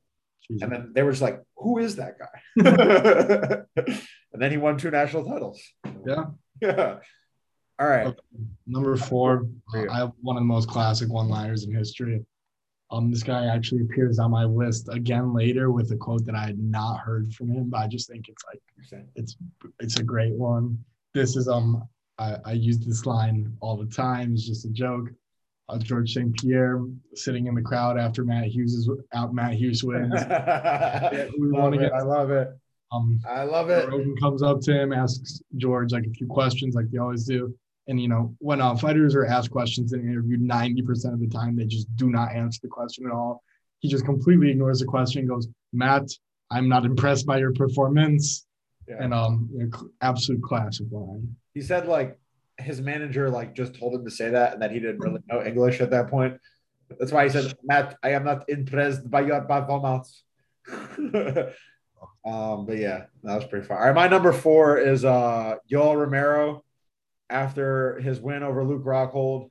And 0.51 0.71
then 0.71 0.93
they 0.93 1.03
were 1.03 1.13
just 1.13 1.23
like, 1.23 1.41
"Who 1.57 1.79
is 1.79 1.97
that 1.97 2.17
guy?" 2.19 3.63
and 4.33 4.41
then 4.41 4.51
he 4.51 4.57
won 4.57 4.77
two 4.79 4.91
national 4.91 5.25
titles. 5.25 5.61
Yeah. 6.07 6.25
Yeah. 6.61 6.99
All 7.81 7.89
right. 7.89 8.15
Number 8.69 8.97
four, 8.97 9.49
Yeah. 9.75 9.87
I 9.91 9.97
have 9.97 10.13
one 10.21 10.37
of 10.37 10.43
the 10.43 10.47
most 10.47 10.69
classic 10.69 11.09
one-liners 11.09 11.65
in 11.65 11.75
history. 11.75 12.25
Um, 12.93 13.11
this 13.11 13.25
guy 13.25 13.47
actually 13.47 13.81
appears 13.81 14.21
on 14.21 14.31
my 14.31 14.45
list 14.45 14.89
again 14.93 15.35
later 15.35 15.73
with 15.73 15.91
a 15.91 15.97
quote 15.97 16.25
that 16.27 16.37
I 16.37 16.45
had 16.45 16.61
not 16.61 16.99
heard 17.01 17.33
from 17.35 17.51
him, 17.51 17.69
but 17.71 17.79
I 17.79 17.89
just 17.89 18.09
think 18.09 18.29
it's 18.29 18.45
like 18.47 18.63
it's 19.17 19.37
it's 19.81 19.99
a 19.99 20.05
great 20.05 20.35
one. 20.35 20.79
This 21.15 21.35
is 21.35 21.49
um 21.49 21.83
I, 22.19 22.37
I 22.45 22.53
use 22.53 22.79
this 22.79 23.07
line 23.07 23.53
all 23.61 23.77
the 23.77 23.87
time. 23.93 24.35
It's 24.35 24.47
just 24.47 24.65
a 24.65 24.71
joke. 24.71 25.09
Uh, 25.69 25.79
George 25.79 26.13
St. 26.13 26.33
Pierre 26.39 26.81
sitting 27.15 27.47
in 27.47 27.55
the 27.57 27.63
crowd 27.63 27.99
after 27.99 28.25
Matt 28.25 28.45
Hughes 28.47 28.75
is 28.75 28.89
out. 29.15 29.35
Matt 29.35 29.55
Hughes 29.55 29.83
wins. 29.83 30.13
We 30.13 30.19
it. 30.21 31.81
get- 31.81 31.93
I 31.93 32.03
love 32.03 32.31
it. 32.31 32.49
Um, 32.93 33.21
I 33.29 33.45
love 33.45 33.71
it. 33.71 33.89
Rogan 33.89 34.17
comes 34.17 34.43
up 34.43 34.61
to 34.63 34.73
him, 34.73 34.93
asks 34.93 35.41
George 35.57 35.93
like 35.93 36.05
a 36.05 36.11
few 36.11 36.27
questions, 36.27 36.75
like 36.75 36.91
they 36.91 36.99
always 36.99 37.25
do. 37.25 37.55
And 37.89 38.01
you 38.01 38.09
know, 38.09 38.35
when 38.39 38.61
uh, 38.61 38.77
fighters 38.77 39.15
are 39.15 39.25
asked 39.25 39.51
questions 39.51 39.93
in 39.93 40.01
an 40.01 40.09
interview, 40.09 40.37
ninety 40.37 40.83
percent 40.83 41.15
of 41.15 41.21
the 41.21 41.29
time 41.29 41.57
they 41.57 41.65
just 41.65 41.95
do 41.97 42.11
not 42.11 42.33
answer 42.33 42.61
the 42.63 42.69
question 42.69 43.07
at 43.07 43.13
all. 43.13 43.43
He 43.81 43.89
just 43.89 44.05
completely 44.05 44.51
ignores 44.51 44.81
the 44.81 44.87
question. 44.87 45.27
Goes, 45.27 45.49
Matt, 45.73 46.09
I'm 46.51 46.69
not 46.69 46.85
impressed 46.85 47.27
by 47.27 47.39
your 47.39 47.53
performance. 47.53 48.47
Yeah. 48.87 48.97
And 49.01 49.15
um, 49.15 49.49
you 49.53 49.67
know, 49.67 49.89
absolute 50.01 50.43
classic 50.43 50.87
line. 50.91 51.37
he 51.55 51.63
said 51.63 51.87
like 51.87 52.19
his 52.59 52.81
manager 52.81 53.31
like 53.31 53.55
just 53.55 53.75
told 53.75 53.95
him 53.95 54.05
to 54.05 54.11
say 54.11 54.31
that 54.31 54.53
and 54.53 54.63
that 54.63 54.71
he 54.71 54.79
didn't 54.79 54.99
really 54.99 55.21
know 55.29 55.43
English 55.43 55.81
at 55.81 55.91
that 55.91 56.09
point. 56.09 56.39
That's 56.99 57.11
why 57.11 57.25
he 57.25 57.31
said, 57.31 57.55
Matt, 57.63 57.97
I 58.03 58.11
am 58.11 58.25
not 58.25 58.49
impressed 58.49 59.11
by 59.11 59.23
your 59.23 59.41
performance. 59.41 60.23
um, 62.25 62.67
but 62.67 62.77
yeah, 62.77 63.05
that 63.25 63.35
was 63.37 63.45
pretty 63.45 63.67
fun. 63.67 63.79
All 63.79 63.85
right, 63.85 63.95
my 63.95 64.09
number 64.09 64.33
four 64.33 64.79
is 64.79 65.05
uh 65.05 65.57
Yoel 65.71 65.97
Romero 65.97 66.65
after 67.31 67.99
his 68.01 68.21
win 68.21 68.43
over 68.43 68.63
Luke 68.65 68.85
Rockhold, 68.85 69.51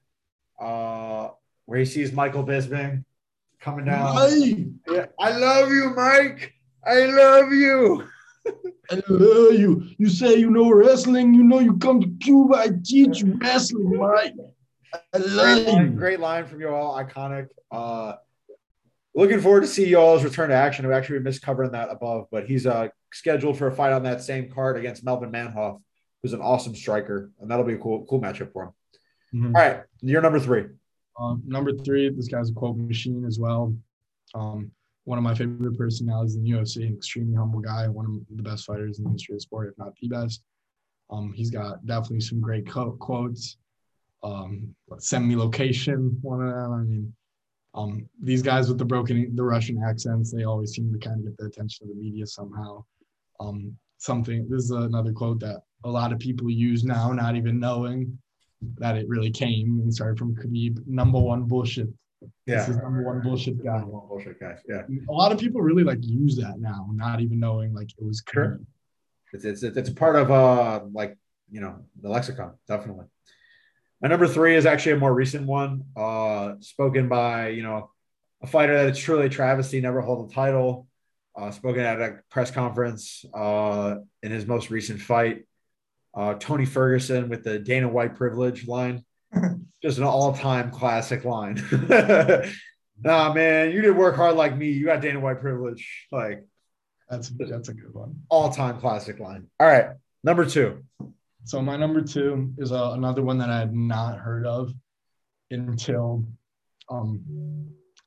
uh, 0.60 1.30
where 1.66 1.80
he 1.80 1.86
sees 1.86 2.12
Michael 2.14 2.44
Bisping 2.46 3.04
coming 3.60 3.86
down. 3.86 4.16
Yeah, 4.88 5.08
I 5.20 5.38
love 5.38 5.70
you, 5.72 5.94
Mike. 5.96 6.54
I 6.86 7.06
love 7.06 7.52
you. 7.52 8.08
I 8.90 9.02
love 9.08 9.54
you. 9.54 9.84
You 9.98 10.10
say 10.10 10.36
you 10.36 10.50
know 10.50 10.72
wrestling. 10.72 11.34
You 11.34 11.44
know 11.44 11.60
you 11.60 11.78
come 11.78 12.02
to 12.02 12.08
Cuba. 12.22 12.56
I 12.56 12.70
teach 12.84 13.22
you 13.22 13.38
wrestling, 13.42 13.98
Mike. 13.98 14.34
I 15.14 15.18
love 15.18 15.64
Great 15.64 15.68
line, 15.68 15.86
you. 15.86 15.90
great 15.92 16.20
line 16.20 16.46
from 16.46 16.60
Yoel, 16.60 17.08
iconic. 17.10 17.48
Uh, 17.72 18.16
looking 19.14 19.42
forward 19.42 19.62
to 19.62 19.68
see 19.68 19.90
Yoel's 19.92 20.24
return 20.24 20.50
to 20.50 20.56
action. 20.56 20.88
We 20.88 20.94
actually 20.94 21.20
missed 21.20 21.42
covering 21.42 21.72
that 21.72 21.90
above, 21.90 22.28
but 22.32 22.46
he's 22.46 22.66
uh, 22.66 22.88
scheduled 23.12 23.58
for 23.58 23.68
a 23.68 23.72
fight 23.72 23.94
on 23.94 24.04
that 24.04 24.22
same 24.22 24.50
card 24.52 24.78
against 24.78 25.04
Melvin 25.04 25.32
Manhoff, 25.32 25.82
who's 26.22 26.34
an 26.34 26.42
awesome 26.42 26.76
striker, 26.76 27.32
and 27.40 27.50
that'll 27.50 27.66
be 27.66 27.74
a 27.74 27.78
cool, 27.78 28.06
cool 28.10 28.22
matchup 28.22 28.52
for 28.54 28.64
him. 28.64 28.72
Mhm. 29.34 29.46
All 29.56 29.62
right, 29.62 29.84
you're 30.02 30.22
number 30.22 30.40
three. 30.40 30.66
Um, 31.20 31.44
number 31.46 31.74
three, 31.74 32.10
this 32.10 32.28
guy's 32.28 32.50
a 32.50 32.54
quote 32.54 32.78
machine 32.78 33.26
as 33.26 33.38
well. 33.40 33.76
Um, 34.34 34.72
one 35.04 35.18
of 35.18 35.24
my 35.24 35.34
favorite 35.34 35.78
personalities 35.78 36.36
in 36.36 36.44
the 36.44 36.52
UFC, 36.52 36.86
an 36.88 36.94
extremely 36.96 37.36
humble 37.36 37.60
guy, 37.60 37.88
one 37.88 38.06
of 38.06 38.38
the 38.38 38.44
best 38.44 38.66
fighters 38.66 39.00
in 39.00 39.06
the 39.06 39.12
history 39.12 39.34
of 39.34 39.38
the 39.38 39.42
sport, 39.42 39.70
if 39.70 39.78
not 39.78 39.94
the 40.00 40.08
best. 40.08 40.44
Um, 41.10 41.34
he's 41.34 41.50
got 41.50 41.86
definitely 41.86 42.22
some 42.22 42.40
great 42.40 42.68
co- 42.68 42.94
quotes. 42.94 43.58
Um, 44.24 44.74
send 45.00 45.28
me 45.28 45.36
location, 45.36 46.18
one 46.22 46.42
of 46.42 46.54
them. 46.54 46.72
I 46.72 46.78
mean, 46.84 47.14
um, 47.74 48.08
these 48.22 48.42
guys 48.42 48.68
with 48.68 48.78
the 48.78 48.86
broken, 48.86 49.36
the 49.36 49.44
Russian 49.44 49.82
accents, 49.84 50.32
they 50.32 50.44
always 50.44 50.72
seem 50.72 50.92
to 50.92 51.00
kind 51.00 51.20
of 51.20 51.26
get 51.26 51.38
the 51.38 51.46
attention 51.46 51.88
of 51.88 51.96
the 51.96 52.02
media 52.02 52.28
somehow. 52.28 52.84
Um, 53.40 53.78
something. 53.98 54.48
This 54.50 54.64
is 54.64 54.72
another 54.72 55.14
quote 55.14 55.40
that 55.40 55.62
a 55.84 55.90
lot 55.90 56.12
of 56.12 56.20
people 56.20 56.50
use 56.50 56.84
now, 56.84 57.12
not 57.12 57.36
even 57.36 57.60
knowing 57.60 58.18
that 58.78 58.98
it 58.98 59.08
really 59.08 59.32
came 59.32 59.80
and 59.80 59.94
started 59.94 60.18
from 60.18 60.36
Khabib. 60.36 60.86
Number 60.88 61.20
one 61.20 61.44
bullshit. 61.44 61.88
Yeah. 62.46 62.58
This 62.58 62.70
is 62.70 62.78
number 62.78 63.04
one 63.04 63.22
bullshit 63.22 63.64
guy. 63.64 63.80
Number 63.80 63.98
one 63.98 64.08
bullshit 64.08 64.40
guy. 64.40 64.58
Yeah, 64.68 64.84
A 65.10 65.12
lot 65.12 65.32
of 65.32 65.40
people 65.40 65.62
really 65.62 65.84
like 65.84 66.00
use 66.02 66.36
that 66.38 66.60
now, 66.60 66.90
not 66.94 67.22
even 67.22 67.40
knowing 67.40 67.74
like 67.74 67.90
it 67.98 68.04
was 68.04 68.24
Sure. 68.32 68.60
It's 69.34 69.46
it's 69.46 69.64
it's 69.64 69.90
part 69.90 70.18
of 70.18 70.30
uh 70.30 70.82
like 70.92 71.18
you 71.50 71.62
know 71.62 71.78
the 72.02 72.10
lexicon 72.10 72.54
definitely. 72.68 73.06
My 74.02 74.08
number 74.10 74.28
three 74.28 74.56
is 74.56 74.66
actually 74.66 74.94
a 74.94 74.98
more 74.98 75.14
recent 75.14 75.46
one, 75.46 75.84
uh, 75.96 76.56
spoken 76.60 77.08
by 77.08 77.50
you 77.50 77.62
know 77.64 77.92
a 78.42 78.48
fighter 78.48 78.76
that 78.76 78.90
it's 78.90 79.00
truly 79.00 79.28
a 79.28 79.30
travesty 79.30 79.80
never 79.80 80.02
hold 80.02 80.32
a 80.32 80.34
title. 80.34 80.88
Uh, 81.34 81.50
spoken 81.50 81.82
at 81.82 82.02
a 82.02 82.20
press 82.30 82.52
conference 82.52 83.24
uh, 83.34 83.96
in 84.22 84.32
his 84.32 84.46
most 84.46 84.70
recent 84.70 85.00
fight. 85.00 85.46
Uh, 86.14 86.34
Tony 86.34 86.66
Ferguson 86.66 87.30
with 87.30 87.46
the 87.46 87.58
Dana 87.58 87.88
White 87.88 88.16
privilege 88.18 88.68
line, 88.68 89.06
just 89.82 89.98
an 89.98 90.04
all-time 90.04 90.72
classic 90.72 91.24
line. 91.24 91.56
nah, 93.00 93.32
man, 93.34 93.72
you 93.72 93.82
didn't 93.82 93.96
work 93.96 94.18
hard 94.18 94.36
like 94.36 94.58
me. 94.58 94.72
You 94.72 94.86
got 94.86 95.00
Dana 95.02 95.22
White 95.22 95.40
privilege, 95.40 96.08
like 96.12 96.44
That's 97.10 97.30
that's 97.30 97.70
a 97.70 97.74
good 97.74 97.94
one. 97.94 98.24
all-time 98.28 98.82
classic 98.82 99.20
line. 99.20 99.48
All 99.58 99.68
right, 99.68 99.92
number 100.26 100.46
two. 100.46 100.84
So 101.44 101.62
my 101.62 101.76
number 101.76 102.02
two 102.02 102.54
is 102.58 102.72
uh, 102.72 102.92
another 102.94 103.24
one 103.24 103.38
that 103.40 103.50
I 103.50 103.60
had 103.60 103.74
not 103.74 104.18
heard 104.20 104.46
of 104.46 104.74
until 105.50 106.24
um, 106.90 107.24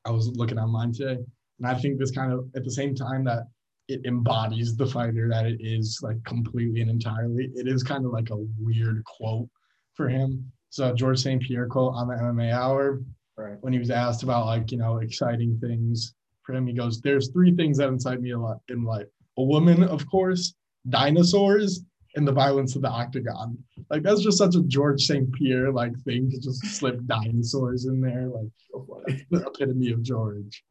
I 0.05 0.11
was 0.11 0.29
looking 0.29 0.57
online 0.57 0.93
today, 0.93 1.23
and 1.59 1.67
I 1.67 1.75
think 1.75 1.99
this 1.99 2.11
kind 2.11 2.31
of 2.31 2.47
at 2.55 2.63
the 2.63 2.71
same 2.71 2.95
time 2.95 3.23
that 3.25 3.47
it 3.87 4.05
embodies 4.05 4.75
the 4.75 4.85
fighter 4.85 5.29
that 5.29 5.45
it 5.45 5.59
is 5.59 5.99
like 6.01 6.23
completely 6.23 6.81
and 6.81 6.89
entirely. 6.89 7.51
It 7.55 7.67
is 7.67 7.83
kind 7.83 8.05
of 8.05 8.11
like 8.11 8.29
a 8.31 8.45
weird 8.59 9.03
quote 9.05 9.47
for 9.93 10.09
him. 10.09 10.51
So 10.69 10.93
George 10.93 11.19
St. 11.19 11.41
Pierre 11.41 11.67
quote 11.67 11.93
on 11.93 12.07
the 12.07 12.15
MMA 12.15 12.51
Hour 12.51 13.01
Right. 13.37 13.57
when 13.61 13.73
he 13.73 13.79
was 13.79 13.91
asked 13.91 14.23
about 14.23 14.45
like 14.45 14.71
you 14.71 14.77
know 14.77 14.97
exciting 14.99 15.59
things 15.59 16.13
for 16.43 16.53
him, 16.55 16.67
he 16.67 16.73
goes, 16.73 17.01
"There's 17.01 17.31
three 17.31 17.53
things 17.53 17.77
that 17.77 17.91
excite 17.91 18.21
me 18.21 18.31
a 18.31 18.39
lot 18.39 18.61
in 18.69 18.83
life: 18.83 19.07
a 19.37 19.43
woman, 19.43 19.83
of 19.83 20.09
course, 20.09 20.53
dinosaurs, 20.87 21.81
and 22.15 22.27
the 22.27 22.31
violence 22.31 22.75
of 22.75 22.81
the 22.81 22.89
octagon." 22.89 23.57
Like 23.89 24.03
that's 24.03 24.21
just 24.21 24.37
such 24.37 24.55
a 24.55 24.61
George 24.63 25.03
St. 25.03 25.31
Pierre 25.33 25.71
like 25.71 25.97
thing 26.03 26.29
to 26.31 26.39
just 26.39 26.65
slip 26.65 27.05
dinosaurs 27.05 27.85
in 27.85 28.01
there. 28.01 28.27
Like 28.27 29.25
the 29.31 29.45
epitome 29.47 29.91
of 29.91 30.01
George. 30.01 30.63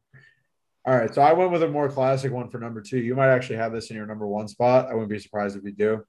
All 0.87 0.95
right, 0.95 1.11
so 1.13 1.21
I 1.21 1.33
went 1.33 1.51
with 1.51 1.63
a 1.63 1.67
more 1.67 1.89
classic 1.89 2.31
one 2.31 2.47
for 2.49 2.59
number 2.59 2.79
two. 2.79 2.99
You 2.99 3.15
might 3.15 3.29
actually 3.33 3.55
have 3.55 3.73
this 3.73 3.89
in 3.89 3.95
your 3.95 4.05
number 4.05 4.27
one 4.27 4.47
spot. 4.47 4.85
I 4.87 4.93
wouldn't 4.93 5.09
be 5.09 5.17
surprised 5.17 5.57
if 5.57 5.63
you 5.63 5.71
do. 5.71 6.03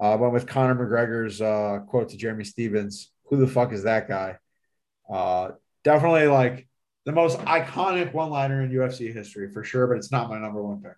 Uh, 0.00 0.12
I 0.12 0.14
went 0.14 0.32
with 0.32 0.46
Conor 0.46 0.74
McGregor's 0.76 1.40
uh, 1.40 1.80
quote 1.88 2.10
to 2.10 2.16
Jeremy 2.16 2.44
Stephens. 2.44 3.10
Who 3.24 3.38
the 3.38 3.48
fuck 3.48 3.72
is 3.72 3.82
that 3.82 4.06
guy? 4.06 4.36
Uh, 5.12 5.52
definitely 5.82 6.26
like 6.26 6.68
the 7.04 7.12
most 7.12 7.38
iconic 7.40 8.12
one-liner 8.12 8.62
in 8.62 8.70
UFC 8.70 9.12
history 9.12 9.50
for 9.50 9.64
sure, 9.64 9.86
but 9.86 9.98
it's 9.98 10.12
not 10.12 10.30
my 10.30 10.38
number 10.38 10.62
one 10.62 10.80
pick. 10.80 10.92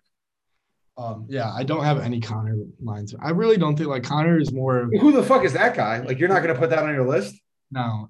Um, 0.97 1.27
yeah, 1.29 1.51
I 1.53 1.63
don't 1.63 1.83
have 1.83 1.99
any 1.99 2.19
Conor 2.19 2.55
lines. 2.81 3.13
I 3.21 3.29
really 3.29 3.57
don't 3.57 3.75
think 3.75 3.87
like 3.89 4.03
Conor 4.03 4.39
is 4.39 4.51
more. 4.51 4.89
Who 4.99 5.11
the 5.11 5.21
fuck 5.21 5.43
is 5.43 5.53
that 5.53 5.75
guy? 5.75 5.99
Like 5.99 6.17
you're 6.17 6.29
not 6.29 6.41
going 6.41 6.53
to 6.53 6.59
put 6.59 6.71
that 6.71 6.79
on 6.83 6.93
your 6.93 7.07
list? 7.07 7.35
No, 7.71 8.09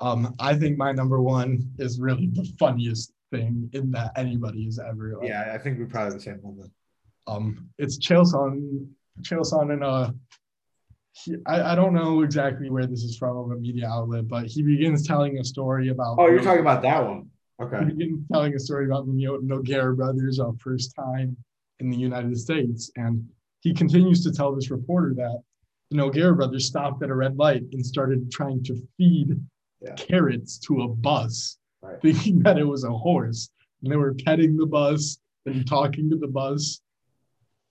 um, 0.00 0.34
I 0.38 0.54
think 0.54 0.76
my 0.76 0.92
number 0.92 1.20
one 1.22 1.60
is 1.78 1.98
really 1.98 2.26
the 2.32 2.44
funniest 2.58 3.12
thing 3.30 3.70
in 3.72 3.90
that 3.92 4.12
anybody 4.16 4.64
has 4.66 4.78
ever. 4.78 5.14
Like, 5.18 5.28
Yeah, 5.28 5.52
I 5.54 5.58
think 5.58 5.78
we're 5.78 5.86
probably 5.86 6.06
have 6.12 6.14
the 6.14 6.20
same 6.20 6.38
one. 6.42 6.58
Then. 6.58 6.70
Um, 7.26 7.68
it's 7.78 7.98
Chael 7.98 8.24
Sonnen, 8.30 9.72
and 9.72 9.84
uh, 9.84 10.10
he, 11.12 11.36
I, 11.46 11.72
I 11.72 11.74
don't 11.74 11.94
know 11.94 12.22
exactly 12.22 12.68
where 12.70 12.86
this 12.86 13.02
is 13.02 13.16
from 13.16 13.36
of 13.36 13.50
a 13.52 13.56
media 13.56 13.88
outlet, 13.88 14.28
but 14.28 14.46
he 14.46 14.62
begins 14.62 15.06
telling 15.06 15.38
a 15.38 15.44
story 15.44 15.88
about. 15.88 16.16
Oh, 16.18 16.26
you're 16.28 16.42
talking 16.42 16.60
about 16.60 16.82
that 16.82 17.02
one. 17.06 17.30
He 17.58 17.64
Okay. 17.64 17.84
begins 17.84 18.26
telling 18.32 18.54
a 18.54 18.58
story 18.58 18.86
about 18.86 19.06
the 19.06 19.12
Neo- 19.12 19.40
Nogueira 19.40 19.94
brothers' 19.96 20.40
uh, 20.40 20.50
first 20.58 20.94
time 20.96 21.36
in 21.80 21.90
the 21.90 21.96
United 21.96 22.36
States, 22.38 22.90
and 22.96 23.26
he 23.60 23.74
continues 23.74 24.22
to 24.24 24.32
tell 24.32 24.54
this 24.54 24.70
reporter 24.70 25.14
that 25.16 25.42
the 25.90 25.96
Nogueira 25.96 26.36
brothers 26.36 26.66
stopped 26.66 27.02
at 27.02 27.10
a 27.10 27.14
red 27.14 27.36
light 27.36 27.62
and 27.72 27.84
started 27.84 28.30
trying 28.30 28.62
to 28.64 28.76
feed 28.96 29.38
Yeah. 29.82 29.94
carrots 29.94 30.58
to 30.66 30.82
a 30.82 30.88
bus, 30.88 31.58
Right. 31.82 32.00
thinking 32.02 32.40
that 32.40 32.58
it 32.58 32.64
was 32.64 32.84
a 32.84 32.92
horse, 32.92 33.50
and 33.82 33.90
they 33.90 33.96
were 33.96 34.12
petting 34.14 34.56
the 34.56 34.66
bus 34.66 35.18
and 35.46 35.66
talking 35.66 36.10
to 36.10 36.16
the 36.16 36.28
bus. 36.28 36.80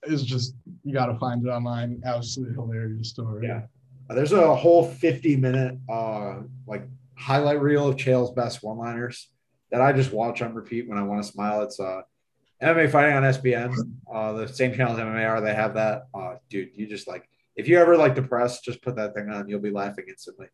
It's 0.03 0.23
just 0.23 0.55
you 0.83 0.93
got 0.93 1.07
to 1.07 1.19
find 1.19 1.45
it 1.45 1.49
online. 1.49 2.01
Absolutely 2.03 2.55
hilarious 2.55 3.09
story. 3.09 3.45
Yeah. 3.47 3.67
Uh, 4.09 4.15
There's 4.15 4.31
a 4.31 4.55
whole 4.55 4.83
50 4.85 5.35
minute 5.37 5.77
uh 5.87 6.41
like 6.65 6.87
highlight 7.15 7.61
reel 7.61 7.87
of 7.89 7.95
Chael's 7.95 8.31
best 8.31 8.63
one-liners 8.63 9.29
that 9.71 9.81
I 9.81 9.91
just 9.93 10.11
watch 10.13 10.41
on 10.41 10.53
repeat 10.55 10.87
when 10.89 10.97
I 10.97 11.03
want 11.03 11.23
to 11.23 11.31
smile. 11.31 11.61
It's 11.61 11.79
uh 11.79 12.01
MMA 12.61 12.91
fighting 12.91 13.15
on 13.15 13.23
SBN, 13.23 13.73
uh 14.13 14.33
the 14.33 14.47
same 14.47 14.73
channel 14.73 14.93
as 14.93 14.99
MMA 14.99 15.27
are. 15.27 15.41
They 15.41 15.53
have 15.53 15.73
that. 15.75 16.03
Uh 16.13 16.35
dude, 16.49 16.69
you 16.75 16.87
just 16.87 17.07
like 17.07 17.29
if 17.55 17.67
you 17.67 17.77
ever 17.79 17.97
like 17.97 18.15
depressed, 18.15 18.63
just 18.65 18.81
put 18.81 18.95
that 18.97 19.13
thing 19.13 19.29
on, 19.29 19.47
you'll 19.47 19.59
be 19.59 19.71
laughing 19.71 20.05
instantly. 20.09 20.47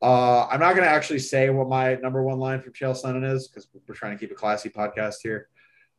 Uh 0.00 0.46
I'm 0.46 0.60
not 0.60 0.74
gonna 0.74 0.86
actually 0.86 1.18
say 1.18 1.50
what 1.50 1.68
my 1.68 1.96
number 1.96 2.22
one 2.22 2.38
line 2.38 2.62
from 2.62 2.72
Chael 2.72 3.00
Sonnen 3.00 3.30
is 3.30 3.48
because 3.48 3.68
we're 3.86 3.94
trying 3.94 4.16
to 4.16 4.20
keep 4.20 4.30
a 4.30 4.34
classy 4.34 4.70
podcast 4.70 5.16
here. 5.22 5.48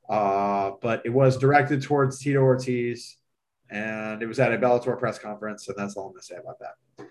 Uh, 0.10 0.72
but 0.82 1.02
it 1.06 1.10
was 1.10 1.38
directed 1.38 1.82
towards 1.82 2.20
Tito 2.20 2.40
Ortiz, 2.40 3.18
and 3.70 4.22
it 4.22 4.26
was 4.26 4.38
at 4.38 4.54
a 4.54 4.58
Bellator 4.58 5.00
press 5.00 5.18
conference, 5.18 5.68
and 5.70 5.78
that's 5.78 5.96
all 5.96 6.08
I'm 6.08 6.12
gonna 6.14 6.22
say 6.22 6.36
about 6.36 6.60
that. 6.60 7.08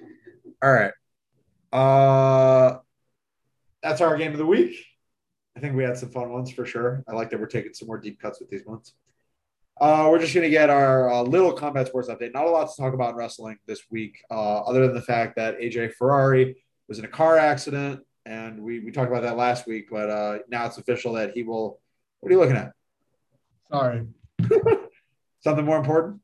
All 0.63 0.73
right. 0.73 0.93
Uh 1.73 2.79
that's 3.83 4.01
our 4.01 4.17
game 4.17 4.33
of 4.33 4.39
the 4.39 4.47
week. 4.47 4.77
I 5.57 5.61
think 5.61 5.77
we 5.77 5.85
had 5.85 5.97
some 5.97 6.11
fun 6.11 6.31
ones 6.31 6.51
for 6.51 6.65
sure. 6.65 7.05
I 7.09 7.13
like 7.13 7.31
that 7.31 7.41
we're 7.41 7.47
taking 7.47 7.75
some 7.75 7.89
more 7.89 7.99
deep 7.99 8.21
cuts 8.21 8.41
with 8.41 8.49
these 8.49 8.65
ones. 8.65 8.95
Uh, 9.81 10.09
we're 10.11 10.19
just 10.19 10.35
going 10.35 10.45
to 10.45 10.51
get 10.51 10.71
our 10.71 11.11
uh, 11.11 11.23
little 11.23 11.53
combat 11.53 11.87
sports 11.87 12.09
update. 12.09 12.33
Not 12.33 12.47
a 12.47 12.51
lot 12.51 12.71
to 12.71 12.81
talk 12.81 12.95
about 12.95 13.11
in 13.11 13.17
wrestling 13.17 13.59
this 13.67 13.83
week, 13.91 14.23
uh, 14.31 14.61
other 14.61 14.87
than 14.87 14.95
the 14.95 15.03
fact 15.03 15.37
that 15.37 15.59
AJ 15.59 15.95
Ferrari 15.95 16.63
was 16.89 16.99
in 16.99 17.05
a 17.05 17.09
car 17.09 17.39
accident, 17.39 18.01
and 18.27 18.63
we, 18.63 18.81
we 18.81 18.93
talked 18.93 19.11
about 19.11 19.23
that 19.23 19.37
last 19.37 19.67
week, 19.67 19.89
but 19.91 20.09
uh, 20.09 20.39
now 20.49 20.67
it's 20.67 20.79
official 20.79 21.15
that 21.15 21.33
he 21.33 21.43
will. 21.43 21.81
What 22.21 22.31
are 22.31 22.35
you 22.35 22.41
looking 22.41 22.57
at? 22.57 22.73
Sorry. 23.71 24.07
Something 25.41 25.65
more 25.65 25.79
important? 25.79 26.21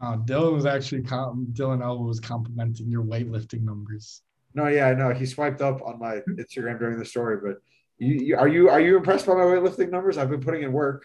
Uh, 0.00 0.16
Dylan 0.18 0.52
was 0.52 0.66
actually 0.66 1.02
com- 1.02 1.48
Dylan 1.52 1.82
Elba 1.82 2.02
was 2.02 2.20
complimenting 2.20 2.88
your 2.88 3.02
weightlifting 3.02 3.62
numbers. 3.62 4.22
No, 4.54 4.68
yeah, 4.68 4.88
I 4.88 4.94
know. 4.94 5.12
He 5.12 5.26
swiped 5.26 5.60
up 5.60 5.80
on 5.82 5.98
my 5.98 6.20
Instagram 6.28 6.78
during 6.78 6.98
the 6.98 7.04
story, 7.04 7.38
but 7.42 7.58
you, 7.98 8.14
you 8.14 8.36
are 8.36 8.48
you 8.48 8.68
are 8.68 8.80
you 8.80 8.96
impressed 8.96 9.26
by 9.26 9.34
my 9.34 9.40
weightlifting 9.40 9.90
numbers? 9.90 10.18
I've 10.18 10.30
been 10.30 10.40
putting 10.40 10.62
in 10.62 10.72
work. 10.72 11.04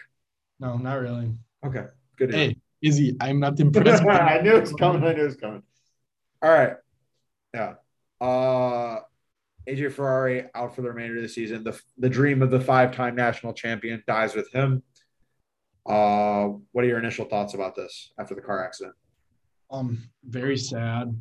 No, 0.60 0.76
not 0.76 1.00
really. 1.00 1.32
Okay, 1.64 1.86
good. 2.16 2.32
Hey, 2.32 2.56
Izzy, 2.82 3.16
I'm 3.20 3.40
not 3.40 3.58
impressed. 3.58 4.04
by 4.04 4.18
I 4.18 4.42
knew 4.42 4.56
it 4.56 4.60
was 4.60 4.72
coming. 4.74 5.02
I 5.02 5.12
knew 5.12 5.22
it 5.22 5.26
was 5.26 5.36
coming. 5.36 5.62
All 6.42 6.50
right. 6.50 6.74
Yeah. 7.52 7.74
Uh 8.20 9.00
AJ 9.68 9.92
Ferrari 9.92 10.44
out 10.54 10.74
for 10.74 10.82
the 10.82 10.88
remainder 10.88 11.16
of 11.16 11.22
the 11.22 11.28
season. 11.28 11.64
The 11.64 11.80
the 11.98 12.08
dream 12.08 12.42
of 12.42 12.50
the 12.50 12.60
five-time 12.60 13.14
national 13.14 13.54
champion 13.54 14.02
dies 14.06 14.34
with 14.34 14.52
him. 14.52 14.82
Uh 15.86 16.50
what 16.72 16.84
are 16.84 16.88
your 16.88 16.98
initial 16.98 17.24
thoughts 17.24 17.54
about 17.54 17.74
this 17.74 18.12
after 18.18 18.34
the 18.34 18.40
car 18.40 18.64
accident? 18.64 18.94
Um, 19.70 20.08
very 20.24 20.56
sad. 20.56 21.20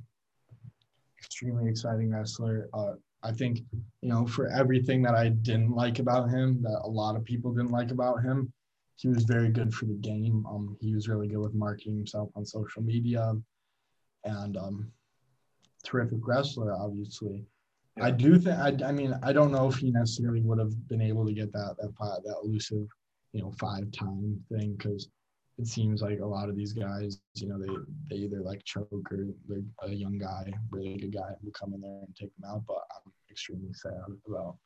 Extremely 1.18 1.70
exciting 1.70 2.12
wrestler. 2.12 2.70
Uh, 2.74 2.94
I 3.24 3.32
think 3.32 3.62
you 4.02 4.10
know 4.10 4.28
for 4.28 4.48
everything 4.48 5.02
that 5.04 5.16
I 5.16 5.30
didn't 5.30 5.72
like 5.72 6.00
about 6.00 6.30
him, 6.30 6.62
that 6.64 6.82
a 6.84 6.90
lot 6.90 7.16
of 7.16 7.24
people 7.24 7.52
didn't 7.52 7.72
like 7.72 7.92
about 7.92 8.22
him, 8.22 8.52
he 8.96 9.08
was 9.08 9.24
very 9.24 9.50
good 9.50 9.74
for 9.74 9.86
the 9.86 9.94
game. 9.94 10.46
Um, 10.48 10.78
he 10.82 10.94
was 10.94 11.08
really 11.08 11.28
good 11.28 11.40
with 11.40 11.54
marketing 11.54 11.96
himself 11.96 12.30
on 12.36 12.46
social 12.46 12.82
media, 12.82 13.34
and 14.24 14.58
um, 14.58 14.92
terrific 15.84 16.20
wrestler, 16.22 16.74
obviously. 16.74 17.46
I 18.02 18.12
do 18.12 18.40
think. 18.40 18.58
I, 18.58 18.76
I 18.88 18.92
mean, 18.92 19.14
I 19.22 19.34
don't 19.34 19.52
know 19.52 19.68
if 19.68 19.76
he 19.76 19.92
necessarily 19.92 20.42
would 20.42 20.58
have 20.60 20.88
been 20.88 21.02
able 21.02 21.26
to 21.26 21.34
get 21.34 21.52
that 21.54 21.76
that 21.80 21.94
five, 21.98 22.24
that 22.24 22.38
elusive, 22.44 22.88
you 23.34 23.42
know, 23.42 23.52
five 23.60 23.92
time 23.92 24.44
thing 24.52 24.76
because 24.76 25.10
it 25.60 25.68
seems 25.68 26.02
like 26.02 26.20
a 26.20 26.26
lot 26.26 26.50
of 26.50 26.56
these 26.56 26.74
guys, 26.74 27.22
you 27.36 27.48
know, 27.48 27.60
they 27.60 27.72
they 28.10 28.22
either 28.24 28.42
like 28.42 28.64
choke 28.64 28.90
or 29.12 29.28
they're 29.48 29.62
a 29.84 29.90
young 29.92 30.18
guy, 30.18 30.52
really 30.72 30.98
good 30.98 31.14
guy, 31.14 31.30
will 31.44 31.52
come 31.52 31.74
in 31.74 31.82
there 31.82 32.00
and 32.06 32.16
take 32.16 32.32
them 32.40 32.50
out. 32.50 32.64
But 32.68 32.80
I'm 32.96 33.12
extremely 33.30 33.74
sad 33.74 33.94
about, 34.28 34.58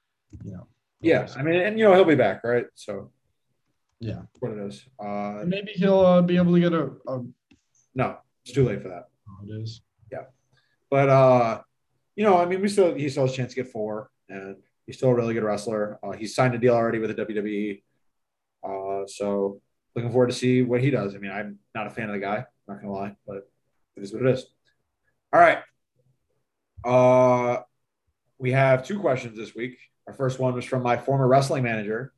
you 0.44 0.52
know. 0.54 0.68
Yeah, 1.02 1.28
I 1.36 1.44
mean, 1.44 1.56
and 1.56 1.78
you 1.78 1.86
know 1.86 1.94
he'll 1.94 2.06
be 2.06 2.16
back, 2.16 2.44
right? 2.44 2.66
So 2.76 3.12
Yeah. 4.00 4.22
what 4.40 4.52
it 4.54 4.60
is. 4.60 4.86
Uh 5.00 5.44
Maybe 5.46 5.72
he'll 5.74 6.00
uh, 6.00 6.22
be 6.22 6.38
able 6.38 6.54
to 6.54 6.60
get 6.60 6.74
a, 6.74 6.86
a. 7.08 7.24
no, 7.94 8.18
it's 8.44 8.54
too 8.54 8.66
late 8.66 8.82
for 8.82 8.88
that. 8.90 9.10
Oh, 9.30 9.46
it 9.46 9.62
is. 9.62 9.82
Yeah. 10.12 10.26
But 10.90 11.10
uh, 11.10 11.62
you 12.16 12.24
know, 12.24 12.38
I 12.38 12.46
mean, 12.46 12.62
we 12.62 12.70
still 12.70 12.96
he 12.96 13.10
still 13.10 13.26
has 13.26 13.34
a 13.34 13.36
chance 13.36 13.54
to 13.54 13.62
get 13.62 13.72
four, 13.72 14.10
and 14.30 14.56
he's 14.86 14.98
still 14.98 15.10
a 15.10 15.16
really 15.16 15.34
good 15.34 15.44
wrestler. 15.44 16.00
Uh, 16.02 16.12
he's 16.14 16.34
signed 16.34 16.56
a 16.56 16.58
deal 16.58 16.74
already 16.74 16.98
with 17.00 17.14
the 17.16 17.26
WWE. 17.26 17.84
Uh, 18.64 19.06
so 19.06 19.62
looking 19.98 20.12
forward 20.12 20.30
to 20.30 20.36
see 20.36 20.62
what 20.62 20.80
he 20.80 20.92
does. 20.92 21.16
I 21.16 21.18
mean, 21.18 21.32
I'm 21.32 21.58
not 21.74 21.88
a 21.88 21.90
fan 21.90 22.08
of 22.08 22.14
the 22.14 22.20
guy, 22.20 22.46
not 22.68 22.80
gonna 22.80 22.94
lie, 22.94 23.16
but 23.26 23.50
it 23.96 24.04
is 24.04 24.14
what 24.14 24.22
it 24.22 24.30
is. 24.30 24.46
All 25.34 25.40
right. 25.40 25.58
Uh, 26.86 27.64
we 28.38 28.52
have 28.52 28.86
two 28.86 29.00
questions 29.00 29.36
this 29.36 29.56
week. 29.56 29.80
Our 30.06 30.14
first 30.14 30.38
one 30.38 30.54
was 30.54 30.66
from 30.66 30.84
my 30.84 30.98
former 30.98 31.28
wrestling 31.28 31.64
manager, 31.64 32.14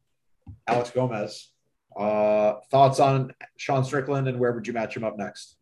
Alex 0.67 0.91
Gomez. 0.91 1.51
Uh, 1.97 2.55
thoughts 2.69 2.99
on 2.99 3.33
Sean 3.55 3.85
Strickland 3.85 4.27
and 4.27 4.39
where 4.39 4.51
would 4.51 4.67
you 4.67 4.73
match 4.73 4.95
him 4.95 5.05
up 5.05 5.17
next? 5.17 5.55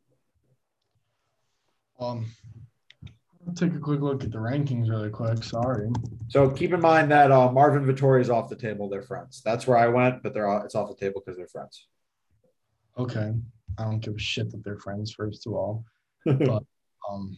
Um, 1.99 2.25
I'll 3.47 3.53
take 3.53 3.75
a 3.75 3.79
quick 3.79 4.01
look 4.01 4.23
at 4.23 4.31
the 4.31 4.39
rankings 4.39 4.89
really 4.89 5.11
quick. 5.11 5.43
Sorry. 5.43 5.89
So 6.29 6.49
keep 6.49 6.73
in 6.73 6.81
mind 6.81 7.11
that 7.11 7.31
uh, 7.31 7.51
Marvin 7.51 7.85
Vettori 7.85 8.21
is 8.21 8.31
off 8.31 8.49
the 8.49 8.55
table. 8.55 8.89
They're 8.89 9.03
friends. 9.03 9.43
That's 9.45 9.67
where 9.67 9.77
I 9.77 9.87
went, 9.87 10.23
but 10.23 10.33
they're 10.33 10.47
all, 10.47 10.63
it's 10.63 10.75
off 10.75 10.89
the 10.89 10.95
table 10.95 11.21
because 11.23 11.37
they're 11.37 11.47
friends. 11.47 11.87
Okay. 12.97 13.33
I 13.77 13.83
don't 13.83 13.99
give 13.99 14.15
a 14.15 14.19
shit 14.19 14.51
that 14.51 14.63
they're 14.63 14.79
friends, 14.79 15.11
first 15.11 15.47
of 15.47 15.53
all. 15.53 15.85
But 16.25 16.63
um, 17.09 17.37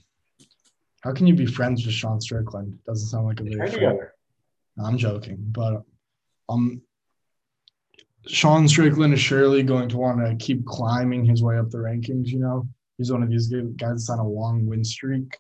how 1.01 1.13
can 1.13 1.27
you 1.27 1.35
be 1.35 1.45
friends 1.45 1.85
with 1.85 1.93
Sean 1.93 2.19
Strickland? 2.19 2.79
Doesn't 2.85 3.07
sound 3.07 3.27
like 3.27 3.39
a 3.39 3.43
very 3.43 3.69
together. 3.69 4.13
No, 4.77 4.85
I'm 4.85 4.97
joking, 4.97 5.37
but 5.51 5.83
um, 6.49 6.81
Sean 8.27 8.67
Strickland 8.67 9.13
is 9.13 9.19
surely 9.19 9.63
going 9.63 9.89
to 9.89 9.97
want 9.97 10.19
to 10.19 10.43
keep 10.43 10.65
climbing 10.65 11.23
his 11.23 11.43
way 11.43 11.57
up 11.57 11.69
the 11.69 11.77
rankings. 11.77 12.27
You 12.27 12.39
know, 12.39 12.67
he's 12.97 13.11
one 13.11 13.23
of 13.23 13.29
these 13.29 13.47
guys 13.47 14.07
that's 14.07 14.09
on 14.09 14.19
a 14.19 14.27
long 14.27 14.65
win 14.65 14.83
streak, 14.83 15.37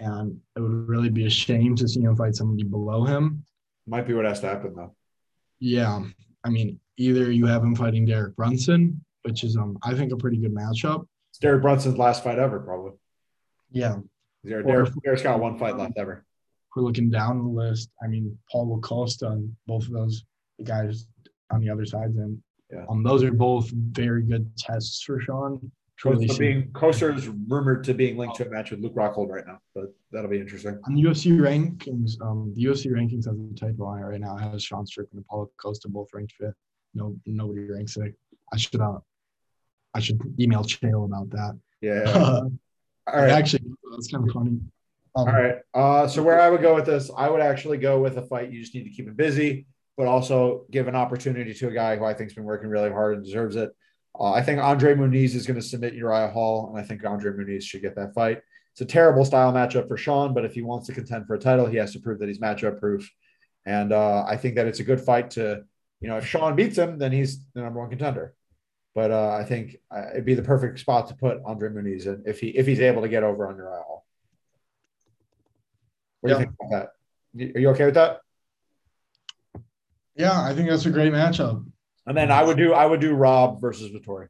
and 0.00 0.38
it 0.56 0.60
would 0.60 0.88
really 0.88 1.10
be 1.10 1.26
a 1.26 1.30
shame 1.30 1.76
to 1.76 1.86
see 1.86 2.00
him 2.00 2.16
fight 2.16 2.34
somebody 2.34 2.64
below 2.64 3.04
him. 3.04 3.44
Might 3.86 4.06
be 4.06 4.14
what 4.14 4.24
has 4.24 4.40
to 4.40 4.48
happen 4.48 4.74
though. 4.74 4.94
Yeah, 5.60 6.04
I 6.44 6.48
mean, 6.48 6.80
either 6.96 7.30
you 7.30 7.46
have 7.46 7.62
him 7.62 7.76
fighting 7.76 8.06
Derek 8.06 8.34
Brunson, 8.34 9.04
which 9.22 9.44
is 9.44 9.56
um, 9.56 9.78
I 9.82 9.94
think 9.94 10.12
a 10.12 10.16
pretty 10.16 10.36
good 10.36 10.54
matchup. 10.54 11.06
It's 11.30 11.38
Derek 11.38 11.62
Brunson's 11.62 11.98
last 11.98 12.22
fight 12.24 12.38
ever, 12.38 12.60
probably. 12.60 12.92
Yeah, 13.70 13.96
Derek, 14.44 14.66
Or- 14.66 14.68
Derek, 14.84 14.92
Derek's 15.02 15.22
got 15.22 15.40
one 15.40 15.58
fight 15.58 15.76
left 15.78 15.94
ever. 15.96 16.24
we're 16.76 16.82
looking 16.82 17.10
down 17.10 17.38
the 17.44 17.50
list. 17.50 17.90
I 18.02 18.06
mean, 18.06 18.36
Paulo 18.50 18.80
Costa 18.80 19.28
and 19.28 19.54
both 19.66 19.84
of 19.86 19.92
those 19.92 20.24
guys 20.64 21.06
on 21.50 21.60
the 21.60 21.68
other 21.70 21.84
sides 21.84 22.16
and 22.16 22.42
Yeah. 22.70 22.84
um, 22.88 23.02
those 23.02 23.22
are 23.22 23.32
both 23.32 23.70
very 23.70 24.22
good 24.22 24.56
tests 24.56 25.02
for 25.02 25.20
Sean. 25.20 25.70
Costa 26.02 26.34
being 26.38 26.68
is 27.14 27.28
rumored 27.28 27.84
to 27.84 27.94
being 27.94 28.16
linked 28.16 28.36
to 28.36 28.46
a 28.46 28.50
match 28.50 28.72
with 28.72 28.80
Luke 28.80 28.94
Rockhold 28.94 29.28
right 29.28 29.46
now, 29.46 29.60
but 29.74 29.94
that'll 30.10 30.30
be 30.30 30.40
interesting. 30.40 30.76
on 30.84 30.94
the 30.94 31.02
UFC 31.02 31.30
rankings, 31.38 32.20
um, 32.20 32.52
the 32.56 32.64
UFC 32.64 32.90
rankings 32.90 33.26
has 33.26 33.38
a 33.38 33.54
typo 33.54 33.84
on 33.84 34.00
it 34.00 34.02
right 34.02 34.20
now. 34.20 34.36
It 34.36 34.40
has 34.40 34.64
Sean 34.64 34.84
Strickland 34.84 35.18
and 35.18 35.26
Paulo 35.26 35.48
Costa 35.62 35.88
both 35.88 36.08
ranked 36.12 36.32
fifth. 36.32 36.56
no 36.94 37.14
nobody 37.26 37.70
ranks 37.70 37.96
it. 37.98 38.14
I 38.52 38.56
should 38.56 38.80
uh, 38.80 38.98
I 39.94 40.00
should 40.00 40.20
email 40.40 40.62
Chael 40.62 41.04
about 41.04 41.30
that. 41.30 41.58
Yeah. 41.80 42.04
All 43.06 43.20
right. 43.20 43.30
Actually, 43.30 43.64
that's 43.90 44.10
kind 44.10 44.28
of 44.28 44.32
funny. 44.32 44.50
Um, 44.50 44.62
All 45.14 45.26
right. 45.26 45.56
Uh, 45.74 46.08
so 46.08 46.22
where 46.22 46.40
I 46.40 46.48
would 46.48 46.62
go 46.62 46.74
with 46.74 46.86
this, 46.86 47.10
I 47.16 47.28
would 47.28 47.40
actually 47.40 47.78
go 47.78 48.00
with 48.00 48.16
a 48.16 48.22
fight. 48.22 48.50
You 48.50 48.60
just 48.60 48.74
need 48.74 48.84
to 48.84 48.90
keep 48.90 49.06
him 49.06 49.14
busy, 49.14 49.66
but 49.96 50.06
also 50.06 50.64
give 50.70 50.88
an 50.88 50.96
opportunity 50.96 51.52
to 51.52 51.68
a 51.68 51.72
guy 51.72 51.96
who 51.96 52.04
I 52.04 52.14
think's 52.14 52.34
been 52.34 52.44
working 52.44 52.70
really 52.70 52.90
hard 52.90 53.16
and 53.16 53.24
deserves 53.24 53.56
it. 53.56 53.70
Uh, 54.18 54.32
I 54.32 54.42
think 54.42 54.60
Andre 54.60 54.94
Muniz 54.94 55.34
is 55.34 55.46
going 55.46 55.60
to 55.60 55.66
submit 55.66 55.94
Uriah 55.94 56.28
Hall, 56.28 56.68
and 56.68 56.78
I 56.82 56.86
think 56.86 57.04
Andre 57.04 57.32
Muniz 57.32 57.62
should 57.62 57.82
get 57.82 57.96
that 57.96 58.14
fight. 58.14 58.40
It's 58.72 58.80
a 58.80 58.86
terrible 58.86 59.24
style 59.24 59.52
matchup 59.52 59.88
for 59.88 59.96
Sean, 59.96 60.32
but 60.32 60.44
if 60.44 60.54
he 60.54 60.62
wants 60.62 60.86
to 60.86 60.94
contend 60.94 61.26
for 61.26 61.34
a 61.34 61.38
title, 61.38 61.66
he 61.66 61.76
has 61.76 61.92
to 61.92 62.00
prove 62.00 62.18
that 62.20 62.28
he's 62.28 62.38
matchup 62.38 62.78
proof. 62.78 63.10
And 63.66 63.92
uh, 63.92 64.24
I 64.26 64.36
think 64.36 64.56
that 64.56 64.66
it's 64.66 64.80
a 64.80 64.84
good 64.84 65.00
fight 65.00 65.32
to, 65.32 65.62
you 66.00 66.08
know, 66.08 66.16
if 66.16 66.26
Sean 66.26 66.56
beats 66.56 66.76
him, 66.76 66.98
then 66.98 67.12
he's 67.12 67.44
the 67.54 67.62
number 67.62 67.80
one 67.80 67.90
contender. 67.90 68.34
But 68.94 69.10
uh, 69.10 69.36
I 69.40 69.44
think 69.44 69.76
uh, 69.90 70.10
it'd 70.12 70.26
be 70.26 70.34
the 70.34 70.42
perfect 70.42 70.78
spot 70.78 71.08
to 71.08 71.14
put 71.14 71.40
Andre 71.46 71.70
Muniz 71.70 72.06
in 72.06 72.24
if 72.26 72.40
he 72.40 72.48
if 72.48 72.66
he's 72.66 72.80
able 72.80 73.02
to 73.02 73.08
get 73.08 73.22
over 73.22 73.48
on 73.48 73.56
Uriah 73.56 73.82
Hall. 73.82 74.06
What 76.20 76.28
do 76.28 76.34
yeah. 76.34 76.40
you 76.40 76.44
think 76.44 76.56
about 76.60 76.88
that? 77.34 77.56
Are 77.56 77.60
you 77.60 77.68
okay 77.70 77.86
with 77.86 77.94
that? 77.94 78.20
Yeah, 80.14 80.40
I 80.40 80.54
think 80.54 80.68
that's 80.68 80.86
a 80.86 80.90
great 80.90 81.12
matchup. 81.12 81.64
And 82.06 82.16
then 82.16 82.30
I 82.30 82.42
would 82.42 82.56
do 82.56 82.74
I 82.74 82.84
would 82.84 83.00
do 83.00 83.14
Rob 83.14 83.60
versus 83.60 83.90
Vettori. 83.90 84.28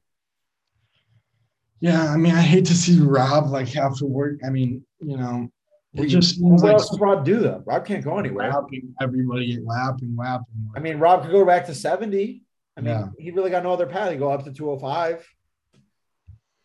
Yeah, 1.81 2.13
I 2.13 2.17
mean, 2.17 2.33
I 2.33 2.41
hate 2.41 2.67
to 2.67 2.75
see 2.75 3.01
Rob 3.01 3.51
like 3.51 3.69
have 3.71 3.97
to 3.97 4.07
work. 4.07 4.39
I 4.47 4.51
mean, 4.51 4.85
you 5.01 5.17
know, 5.17 5.49
it 5.95 6.07
just 6.07 6.37
seems 6.37 6.63
what 6.63 6.69
like 6.69 6.75
else 6.75 6.91
does 6.91 7.01
Rob 7.01 7.25
do 7.25 7.41
though? 7.41 7.63
Rob 7.67 7.85
can't 7.85 8.05
go 8.05 8.19
anywhere. 8.19 8.51
Lapping 8.51 8.95
everybody, 9.01 9.59
lapping, 9.65 10.15
lapping. 10.17 10.71
I 10.77 10.81
mean, 10.81 10.99
Rob 10.99 11.23
could 11.23 11.33
go 11.33 11.45
back 11.45 11.67
to 11.67 11.75
seventy. 11.75 12.43
I 12.77 12.81
mean, 12.81 12.95
yeah. 12.95 13.07
he 13.19 13.31
really 13.31 13.51
got 13.51 13.63
no 13.63 13.73
other 13.73 13.87
path. 13.87 14.11
He 14.11 14.17
go 14.17 14.31
up 14.31 14.45
to 14.45 14.53
205. 14.53 15.29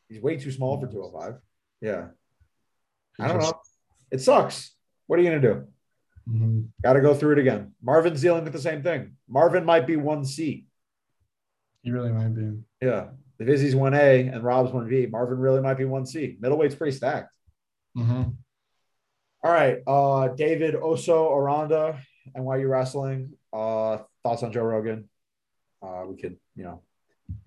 He's 0.10 0.22
way 0.22 0.38
too 0.38 0.52
small 0.52 0.80
for 0.80 0.88
205. 0.88 1.42
Yeah, 1.82 2.08
I 3.20 3.28
don't 3.28 3.40
know. 3.40 3.60
It 4.12 4.22
sucks. 4.22 4.74
What 5.08 5.20
are 5.20 5.22
you 5.22 5.30
gonna 5.30 5.42
do? 5.42 5.68
Mm-hmm. 6.30 6.62
Got 6.84 6.94
to 6.94 7.02
go 7.02 7.14
through 7.14 7.34
it 7.34 7.40
again. 7.40 7.74
Marvin's 7.82 8.22
dealing 8.22 8.44
with 8.44 8.54
the 8.54 8.60
same 8.60 8.84
thing. 8.84 9.14
Marvin 9.30 9.64
might 9.64 9.88
be 9.88 9.96
one 9.96 10.26
C. 10.26 10.66
He 11.84 11.92
really 11.92 12.12
might 12.12 12.36
be. 12.36 12.60
Yeah. 12.82 13.08
If 13.40 13.48
Izzy's 13.48 13.76
1A 13.76 14.34
and 14.34 14.44
Rob's 14.44 14.72
1V, 14.72 15.12
Marvin 15.12 15.38
really 15.38 15.62
might 15.62 15.78
be 15.78 15.86
1C. 15.86 16.40
Middleweight's 16.40 16.76
pretty 16.76 16.98
stacked. 16.98 17.32
Mm-hmm. 17.98 18.24
All 19.44 19.52
right. 19.52 19.78
Uh, 19.88 20.30
David 20.30 20.76
Oso 20.76 21.32
Aranda, 21.32 22.00
NYU 22.36 22.70
Wrestling. 22.70 23.34
Uh, 23.54 24.00
thoughts 24.24 24.44
on 24.44 24.52
Joe 24.52 24.64
Rogan? 24.64 25.08
Uh, 25.82 26.04
we 26.08 26.18
could, 26.18 26.38
you 26.56 26.64
know, 26.64 26.82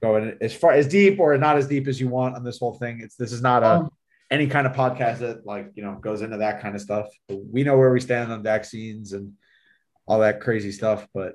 go 0.02 0.16
in 0.16 0.36
as 0.40 0.54
far 0.54 0.72
as 0.72 0.86
deep 0.86 1.18
or 1.18 1.36
not 1.38 1.56
as 1.56 1.66
deep 1.66 1.88
as 1.88 2.00
you 2.00 2.08
want 2.08 2.36
on 2.36 2.44
this 2.44 2.58
whole 2.58 2.74
thing. 2.74 3.00
It's 3.02 3.16
this 3.16 3.32
is 3.32 3.42
not 3.42 3.62
a 3.62 3.66
um, 3.66 3.90
any 4.30 4.46
kind 4.46 4.66
of 4.66 4.72
podcast 4.74 5.18
that 5.18 5.44
like 5.44 5.70
you 5.74 5.82
know 5.82 5.94
goes 5.94 6.22
into 6.22 6.38
that 6.38 6.60
kind 6.60 6.74
of 6.74 6.80
stuff. 6.80 7.08
We 7.28 7.64
know 7.64 7.76
where 7.76 7.92
we 7.92 8.00
stand 8.00 8.32
on 8.32 8.42
vaccines 8.42 9.12
and 9.12 9.32
all 10.06 10.20
that 10.20 10.40
crazy 10.40 10.72
stuff, 10.72 11.06
but 11.14 11.34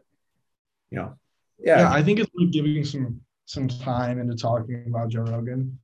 you 0.90 0.98
know, 0.98 1.16
yeah. 1.60 1.80
yeah 1.80 1.92
I 1.92 2.04
think 2.04 2.20
it's 2.20 2.32
like 2.36 2.52
giving 2.52 2.84
some 2.84 3.22
some 3.46 3.68
time 3.68 4.20
into 4.20 4.36
talking 4.36 4.86
about 4.88 5.10
Joe 5.10 5.22
Rogan. 5.22 5.80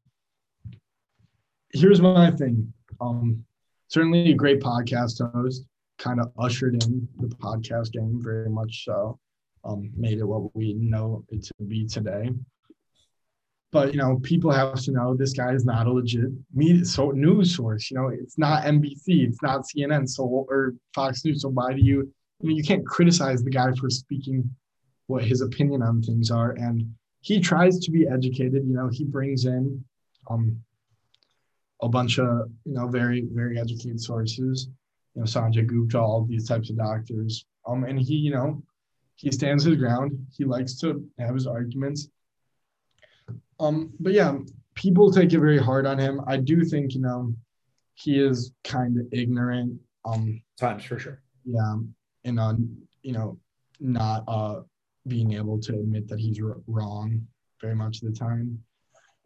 Here's 1.74 2.02
my 2.02 2.32
thing. 2.32 2.74
Um, 3.00 3.46
certainly 3.88 4.32
a 4.32 4.36
great 4.36 4.60
podcast 4.62 5.22
host, 5.34 5.66
kind 5.98 6.20
of 6.20 6.32
ushered 6.38 6.84
in 6.84 7.08
the 7.18 7.34
podcast 7.36 7.94
game 7.94 8.20
very 8.22 8.50
much 8.50 8.84
so. 8.84 9.20
Um, 9.64 9.92
made 9.96 10.18
it 10.18 10.26
what 10.26 10.56
we 10.56 10.74
know 10.74 11.24
it 11.30 11.44
to 11.44 11.54
be 11.68 11.86
today. 11.88 12.32
But 13.72 13.94
you 13.94 14.00
know, 14.00 14.20
people 14.22 14.52
have 14.52 14.82
to 14.82 14.92
know 14.92 15.16
this 15.16 15.34
guy 15.34 15.54
is 15.54 15.66
not 15.66 15.88
a 15.88 15.92
legit 15.92 16.30
media 16.54 16.84
so 16.84 17.12
news 17.12 17.56
source. 17.56 17.90
You 17.90 17.98
know, 17.98 18.08
it's 18.08 18.38
not 18.38 18.64
NBC, 18.64 19.28
it's 19.28 19.42
not 19.42 19.64
CNN, 19.64 20.10
so 20.10 20.24
or 20.24 20.74
Fox 20.94 21.24
News. 21.24 21.44
So 21.44 21.50
why 21.50 21.74
do 21.74 21.80
you? 21.80 22.12
I 22.42 22.48
mean, 22.48 22.58
you 22.58 22.64
can't 22.64 22.86
criticize 22.86 23.44
the 23.44 23.52
guy 23.52 23.72
for 23.74 23.90
speaking 23.90 24.50
what 25.08 25.24
his 25.24 25.42
opinion 25.42 25.84
on 25.84 26.02
things 26.02 26.32
are. 26.32 26.52
And 26.52 26.92
he 27.22 27.40
tries 27.40 27.80
to 27.80 27.92
be 27.92 28.08
educated. 28.08 28.66
You 28.66 28.74
know, 28.74 28.90
he 28.90 29.06
brings 29.06 29.46
in 29.46 29.84
um, 30.30 30.60
a 31.82 31.88
bunch 31.88 32.20
of 32.20 32.50
you 32.66 32.74
know 32.74 32.88
very 32.88 33.28
very 33.32 33.58
educated 33.58 34.02
sources. 34.02 34.68
You 35.16 35.22
know, 35.22 35.26
Sanjay 35.26 35.66
Gupta, 35.66 36.00
all 36.00 36.26
these 36.26 36.48
types 36.48 36.70
of 36.70 36.78
doctors. 36.78 37.46
Um, 37.68 37.84
and 37.84 38.00
he, 38.00 38.16
you 38.16 38.32
know, 38.32 38.64
he 39.22 39.32
stands 39.32 39.64
his 39.64 39.78
ground. 39.78 40.26
He 40.36 40.46
likes 40.46 40.80
to 40.80 41.08
have 41.20 41.36
his 41.36 41.46
arguments. 41.46 42.10
Um, 43.60 43.94
but 44.00 44.14
yeah, 44.14 44.40
people 44.74 45.12
take 45.12 45.32
it 45.32 45.40
very 45.40 45.60
hard 45.60 45.86
on 45.86 46.00
him. 46.00 46.22
I 46.26 46.38
do 46.38 46.66
think, 46.66 46.96
you 46.96 47.02
know, 47.02 47.34
he 47.94 48.20
is 48.20 48.52
kind 48.64 49.00
of 49.00 49.06
ignorant. 49.12 49.80
Um, 50.06 50.42
times 50.60 50.84
for 50.86 50.98
sure. 50.98 51.22
Yeah, 51.46 51.76
and 52.24 52.40
uh, 52.40 52.56
you 53.04 53.14
know, 53.14 53.38
not 53.80 54.24
uh 54.28 54.62
being 55.08 55.34
able 55.34 55.60
to 55.60 55.74
admit 55.74 56.08
that 56.08 56.20
he's 56.20 56.40
wrong 56.68 57.28
very 57.60 57.76
much 57.76 58.02
of 58.02 58.12
the 58.12 58.20
time, 58.20 58.60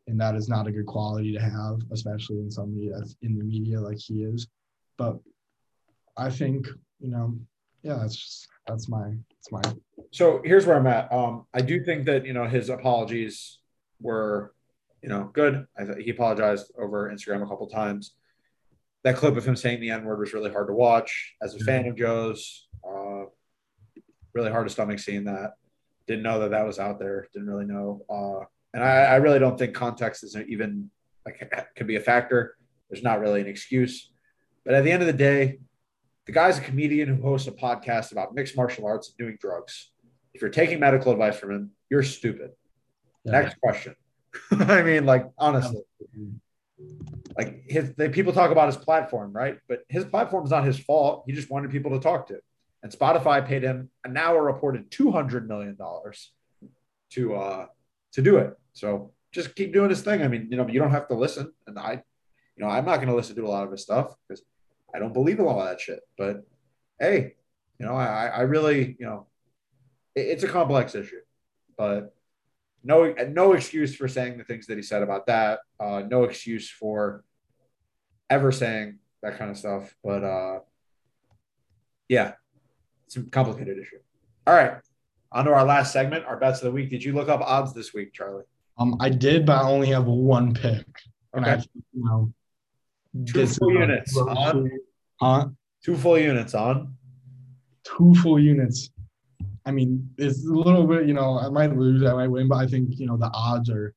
and 0.08 0.20
that 0.20 0.36
is 0.36 0.50
not 0.50 0.68
a 0.68 0.72
good 0.72 0.86
quality 0.86 1.32
to 1.32 1.40
have, 1.40 1.80
especially 1.92 2.40
in 2.40 2.52
somebody 2.52 2.90
that's 2.90 3.16
in 3.22 3.38
the 3.38 3.44
media 3.44 3.80
like 3.80 3.98
he 3.98 4.24
is. 4.24 4.48
But 4.98 5.18
I 6.18 6.30
think, 6.30 6.68
you 7.00 7.10
know, 7.10 7.38
yeah, 7.84 7.96
that's 7.96 8.16
just 8.16 8.48
that's 8.68 8.90
my 8.90 9.14
that's 9.30 9.52
my. 9.52 9.62
So 10.12 10.42
here's 10.44 10.66
where 10.66 10.78
I'm 10.78 10.88
at. 10.88 11.12
Um, 11.12 11.46
I 11.54 11.62
do 11.62 11.84
think 11.84 12.06
that 12.06 12.26
you 12.26 12.34
know 12.34 12.46
his 12.46 12.70
apologies 12.70 13.60
were, 14.02 14.54
you 15.02 15.10
know, 15.10 15.30
good. 15.34 15.66
I 15.78 15.86
he 16.00 16.12
apologized 16.12 16.72
over 16.78 17.12
Instagram 17.12 17.44
a 17.44 17.48
couple 17.48 17.68
times. 17.68 18.14
That 19.04 19.18
clip 19.18 19.38
of 19.38 19.46
him 19.46 19.56
saying 19.56 19.82
the 19.82 19.92
N 19.92 20.04
word 20.04 20.20
was 20.20 20.34
really 20.34 20.52
hard 20.52 20.68
to 20.68 20.74
watch. 20.74 21.36
As 21.42 21.54
a 21.54 21.60
fan 21.60 21.82
mm-hmm. 21.82 21.92
of 21.92 21.98
Joe's, 21.98 22.68
uh, 22.88 23.26
really 24.34 24.52
hard 24.52 24.68
to 24.68 24.74
stomach 24.74 25.00
seeing 25.00 25.26
that. 25.26 25.54
Didn't 26.08 26.24
know 26.24 26.40
that 26.40 26.52
that 26.52 26.66
was 26.66 26.80
out 26.80 27.00
there. 27.00 27.28
Didn't 27.34 27.48
really 27.48 27.66
know. 27.66 28.02
Uh, 28.10 28.46
and 28.74 28.84
I, 28.84 29.04
I 29.04 29.16
really 29.16 29.40
don't 29.40 29.58
think 29.58 29.74
context 29.74 30.24
is 30.24 30.36
even 30.36 30.90
like 31.26 31.52
could 31.76 31.88
be 31.88 31.96
a 31.96 32.02
factor. 32.02 32.56
There's 32.90 33.04
not 33.04 33.20
really 33.20 33.42
an 33.42 33.48
excuse. 33.48 34.12
But 34.64 34.74
at 34.74 34.84
the 34.84 34.92
end 34.92 35.04
of 35.04 35.08
the 35.08 35.14
day, 35.14 35.60
the 36.26 36.32
guy's 36.32 36.58
a 36.58 36.62
comedian 36.62 37.08
who 37.08 37.22
hosts 37.22 37.48
a 37.48 37.52
podcast 37.52 38.12
about 38.12 38.34
mixed 38.34 38.58
martial 38.58 38.86
arts 38.86 39.10
and 39.10 39.18
doing 39.18 39.38
drugs. 39.40 39.92
If 40.34 40.42
you're 40.42 40.50
taking 40.50 40.80
medical 40.80 41.12
advice 41.12 41.38
from 41.38 41.52
him, 41.52 41.72
you're 41.90 42.04
stupid. 42.04 42.52
Yeah. 43.24 43.32
Next 43.34 43.60
question. 43.62 43.96
I 44.52 44.82
mean, 44.82 45.06
like 45.06 45.30
honestly, 45.38 45.82
like 47.38 47.64
his 47.68 47.94
the, 47.96 48.10
people 48.10 48.34
talk 48.34 48.52
about 48.52 48.68
his 48.68 48.78
platform, 48.78 49.32
right? 49.32 49.60
But 49.68 49.84
his 49.88 50.06
platform 50.06 50.44
is 50.44 50.52
not 50.52 50.66
his 50.66 50.80
fault. 50.80 51.24
He 51.26 51.34
just 51.34 51.50
wanted 51.50 51.72
people 51.72 51.92
to 51.92 52.00
talk 52.00 52.28
to, 52.28 52.40
and 52.84 52.92
Spotify 52.92 53.46
paid 53.46 53.64
him 53.64 53.90
a 54.04 54.10
now 54.10 54.36
a 54.36 54.42
reported 54.42 54.92
two 54.92 55.12
hundred 55.12 55.48
million 55.48 55.76
dollars 55.76 56.32
to 57.12 57.36
uh 57.36 57.66
to 58.14 58.22
do 58.22 58.38
it. 58.38 58.56
So 58.74 59.14
just 59.32 59.56
keep 59.56 59.74
doing 59.74 59.90
his 59.90 60.02
thing. 60.02 60.22
I 60.22 60.28
mean, 60.28 60.48
you 60.50 60.58
know, 60.58 60.68
you 60.68 60.80
don't 60.80 60.92
have 60.92 61.08
to 61.10 61.16
listen, 61.16 61.54
and 61.68 61.80
I, 61.80 62.02
you 62.58 62.66
know, 62.66 62.68
I'm 62.68 62.86
not 62.86 62.98
going 62.98 63.10
to 63.10 63.16
listen 63.16 63.36
to 63.36 63.46
a 63.46 63.50
lot 63.50 63.66
of 63.66 63.72
his 63.72 63.84
stuff 63.84 64.16
because 64.28 64.44
I 64.96 65.00
don't 65.00 65.14
believe 65.14 65.40
in 65.40 65.46
all 65.46 65.64
that 65.64 65.82
shit. 65.82 66.00
But 66.18 66.46
hey, 67.00 67.36
you 67.80 67.86
know, 67.86 67.96
I 67.96 68.28
I 68.28 68.42
really, 68.42 68.96
you 69.00 69.06
know, 69.06 69.28
it, 70.16 70.22
it's 70.22 70.44
a 70.44 70.48
complex 70.48 70.96
issue, 70.96 71.22
but 71.78 72.16
no 72.84 73.14
no 73.30 73.54
excuse 73.54 73.96
for 73.96 74.08
saying 74.08 74.38
the 74.38 74.44
things 74.44 74.68
that 74.68 74.78
he 74.78 74.84
said 74.84 75.04
about 75.04 75.28
that. 75.28 75.60
Uh, 75.80 76.04
no 76.08 76.24
excuse 76.24 76.70
for 76.70 77.24
ever 78.30 78.52
saying 78.52 79.00
that 79.22 79.38
kind 79.38 79.52
of 79.52 79.58
stuff. 79.58 79.94
But 80.04 80.24
uh, 80.24 80.60
yeah, 82.08 82.34
it's 83.08 83.18
a 83.18 83.24
complicated 83.24 83.78
issue. 83.78 83.98
All 84.48 84.54
right, 84.54 84.76
on 85.32 85.46
to 85.46 85.52
our 85.52 85.66
last 85.66 85.92
segment, 85.92 86.26
our 86.26 86.38
bets 86.38 86.60
of 86.60 86.66
the 86.66 86.72
week. 86.72 86.90
Did 86.90 87.04
you 87.04 87.14
look 87.14 87.28
up 87.28 87.42
odds 87.42 87.74
this 87.74 87.94
week, 87.94 88.14
Charlie? 88.14 88.44
Um, 88.78 88.96
I 89.00 89.10
did, 89.10 89.46
but 89.46 89.64
I 89.64 89.68
only 89.68 89.88
have 89.88 90.06
one 90.06 90.54
pick. 90.54 90.86
Okay. 91.38 91.52
I, 91.52 91.56
you 91.94 92.04
know, 92.04 92.34
two 93.26 93.48
full 93.48 93.74
units 93.74 94.16
on. 94.18 94.70
Huh? 95.20 95.50
Two 95.84 95.96
full 95.96 96.18
units 96.18 96.54
on. 96.54 96.96
Two 97.84 98.16
full 98.16 98.40
units. 98.40 98.90
I 99.66 99.72
mean, 99.72 100.10
it's 100.18 100.46
a 100.46 100.52
little 100.52 100.86
bit, 100.86 101.08
you 101.08 101.14
know, 101.14 101.40
I 101.40 101.50
might 101.50 101.76
lose, 101.76 102.04
I 102.04 102.14
might 102.14 102.28
win, 102.28 102.48
but 102.48 102.58
I 102.58 102.68
think, 102.68 103.00
you 103.00 103.08
know, 103.08 103.18
the 103.18 103.32
odds 103.34 103.70
are 103.70 103.94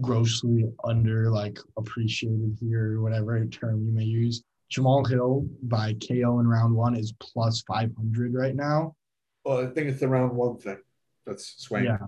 grossly 0.00 0.64
under 0.84 1.30
like 1.30 1.58
appreciated 1.76 2.58
here, 2.60 3.00
whatever 3.00 3.44
term 3.46 3.84
you 3.86 3.92
may 3.92 4.04
use. 4.04 4.42
Jamahal 4.72 5.08
Hill 5.08 5.46
by 5.62 5.94
KO 5.94 6.40
in 6.40 6.48
round 6.48 6.74
one 6.74 6.96
is 6.96 7.12
plus 7.20 7.62
500 7.62 8.34
right 8.34 8.54
now. 8.54 8.96
Well, 9.44 9.58
I 9.58 9.66
think 9.66 9.88
it's 9.88 10.00
the 10.00 10.08
round 10.08 10.32
one 10.32 10.56
thing 10.58 10.78
that's 11.26 11.54
swinging. 11.58 11.90
Yeah. 12.00 12.06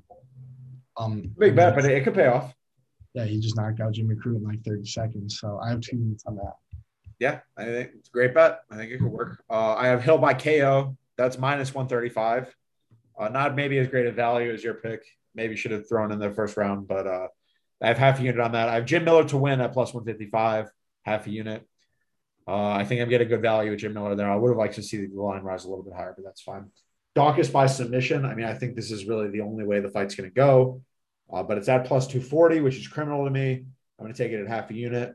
Um, 0.96 1.30
Big 1.38 1.54
bet, 1.56 1.74
but 1.74 1.84
it 1.84 2.04
could 2.04 2.14
pay 2.14 2.28
off. 2.28 2.54
Yeah, 3.14 3.26
he 3.26 3.38
just 3.38 3.56
knocked 3.56 3.80
out 3.80 3.92
Jimmy 3.92 4.14
Crute 4.14 4.36
in 4.36 4.44
like 4.44 4.64
30 4.64 4.86
seconds. 4.86 5.38
So 5.38 5.60
I 5.62 5.70
have 5.70 5.80
two 5.80 5.96
minutes 5.96 6.24
on 6.26 6.36
that. 6.36 6.54
Yeah, 7.18 7.40
I 7.56 7.64
think 7.64 7.90
it's 7.98 8.08
a 8.08 8.12
great 8.12 8.34
bet. 8.34 8.60
I 8.70 8.76
think 8.76 8.92
it 8.92 8.98
could 8.98 9.06
work. 9.06 9.42
Uh, 9.48 9.74
I 9.74 9.86
have 9.86 10.02
Hill 10.02 10.18
by 10.18 10.34
KO. 10.34 10.96
That's 11.16 11.38
minus 11.38 11.74
135. 11.74 12.54
Uh, 13.18 13.28
not 13.28 13.54
maybe 13.54 13.78
as 13.78 13.88
great 13.88 14.06
a 14.06 14.12
value 14.12 14.52
as 14.52 14.64
your 14.64 14.74
pick. 14.74 15.02
maybe 15.34 15.56
should 15.56 15.70
have 15.70 15.88
thrown 15.88 16.12
in 16.12 16.18
the 16.18 16.32
first 16.32 16.56
round, 16.56 16.88
but 16.88 17.06
uh, 17.06 17.28
I 17.80 17.88
have 17.88 17.98
half 17.98 18.20
a 18.20 18.22
unit 18.22 18.40
on 18.40 18.52
that. 18.52 18.68
I 18.68 18.74
have 18.74 18.86
Jim 18.86 19.04
Miller 19.04 19.24
to 19.24 19.36
win 19.36 19.60
at 19.60 19.72
plus 19.72 19.94
155, 19.94 20.70
half 21.02 21.26
a 21.26 21.30
unit. 21.30 21.66
Uh, 22.46 22.70
I 22.70 22.84
think 22.84 23.00
I'm 23.00 23.08
getting 23.08 23.26
a 23.26 23.30
good 23.30 23.42
value 23.42 23.70
with 23.70 23.80
Jim 23.80 23.94
Miller 23.94 24.14
there. 24.14 24.30
I 24.30 24.36
would 24.36 24.48
have 24.48 24.58
liked 24.58 24.74
to 24.74 24.82
see 24.82 25.06
the 25.06 25.20
line 25.20 25.42
rise 25.42 25.64
a 25.64 25.68
little 25.68 25.84
bit 25.84 25.94
higher, 25.94 26.12
but 26.16 26.24
that's 26.24 26.42
fine. 26.42 26.70
Daukaus 27.16 27.52
by 27.52 27.66
submission. 27.66 28.24
I 28.24 28.34
mean, 28.34 28.46
I 28.46 28.54
think 28.54 28.74
this 28.74 28.90
is 28.90 29.06
really 29.06 29.28
the 29.28 29.40
only 29.40 29.64
way 29.64 29.80
the 29.80 29.88
fight's 29.88 30.14
going 30.14 30.28
to 30.28 30.34
go, 30.34 30.82
uh, 31.32 31.42
but 31.42 31.58
it's 31.58 31.68
at 31.68 31.86
plus 31.86 32.06
240, 32.06 32.60
which 32.60 32.76
is 32.76 32.88
criminal 32.88 33.24
to 33.24 33.30
me. 33.30 33.64
I'm 33.98 34.04
going 34.04 34.12
to 34.12 34.18
take 34.18 34.32
it 34.32 34.42
at 34.42 34.48
half 34.48 34.70
a 34.70 34.74
unit. 34.74 35.14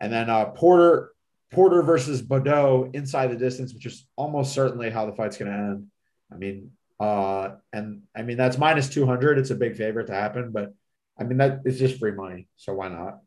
And 0.00 0.12
then 0.12 0.28
uh, 0.30 0.46
Porter 0.46 1.12
Porter 1.50 1.82
versus 1.82 2.22
Baudot 2.22 2.94
inside 2.94 3.28
the 3.28 3.36
distance, 3.36 3.72
which 3.72 3.86
is 3.86 4.06
almost 4.16 4.52
certainly 4.52 4.90
how 4.90 5.06
the 5.06 5.12
fight's 5.12 5.36
going 5.36 5.50
to 5.50 5.56
end. 5.56 5.86
I 6.32 6.36
mean, 6.36 6.72
uh, 6.98 7.56
and 7.72 8.02
I 8.14 8.22
mean 8.22 8.36
that's 8.36 8.58
minus 8.58 8.88
200. 8.88 9.38
It's 9.38 9.50
a 9.50 9.54
big 9.54 9.76
favorite 9.76 10.08
to 10.08 10.14
happen, 10.14 10.50
but 10.50 10.74
I 11.18 11.24
mean 11.24 11.38
that 11.38 11.62
is 11.64 11.78
just 11.78 11.98
free 11.98 12.12
money, 12.12 12.48
so 12.56 12.74
why 12.74 12.88
not? 12.88 13.20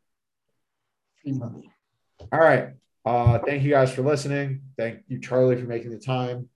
Free 1.22 1.32
money. 1.32 1.70
All 2.32 2.40
right. 2.40 2.70
Uh, 3.04 3.38
thank 3.38 3.62
you 3.62 3.70
guys 3.70 3.92
for 3.92 4.02
listening. 4.02 4.60
Thank 4.76 5.00
you, 5.08 5.18
Charlie, 5.20 5.56
for 5.56 5.66
making 5.66 5.90
the 5.90 5.98
time. 5.98 6.48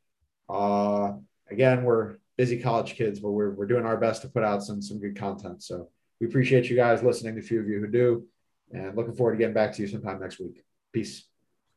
Uh, 0.49 1.13
again, 1.51 1.85
we're 1.85 2.17
busy 2.37 2.61
college 2.61 2.95
kids, 2.95 3.21
but 3.21 3.31
we're, 3.31 3.51
we're 3.51 3.67
doing 3.67 3.87
our 3.87 3.97
best 3.97 4.23
to 4.23 4.29
put 4.29 4.43
out 4.43 4.63
some 4.63 4.83
some 4.83 5.01
good 5.01 5.17
content. 5.19 5.63
So 5.63 5.89
we 6.21 6.27
appreciate 6.27 6.69
you 6.69 6.77
guys 6.77 7.03
listening. 7.03 7.35
The 7.35 7.43
few 7.43 7.61
of 7.61 7.69
you 7.69 7.81
who 7.81 7.87
do, 7.87 8.27
and 8.75 8.97
looking 8.97 9.15
forward 9.15 9.33
to 9.33 9.39
getting 9.39 9.55
back 9.55 9.73
to 9.73 9.83
you 9.83 9.89
sometime 9.89 10.21
next 10.21 10.41
week. 10.41 10.63
Peace. 10.93 11.25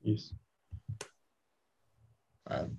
Peace. 0.03 0.34
All 2.49 2.57
right. 2.57 2.69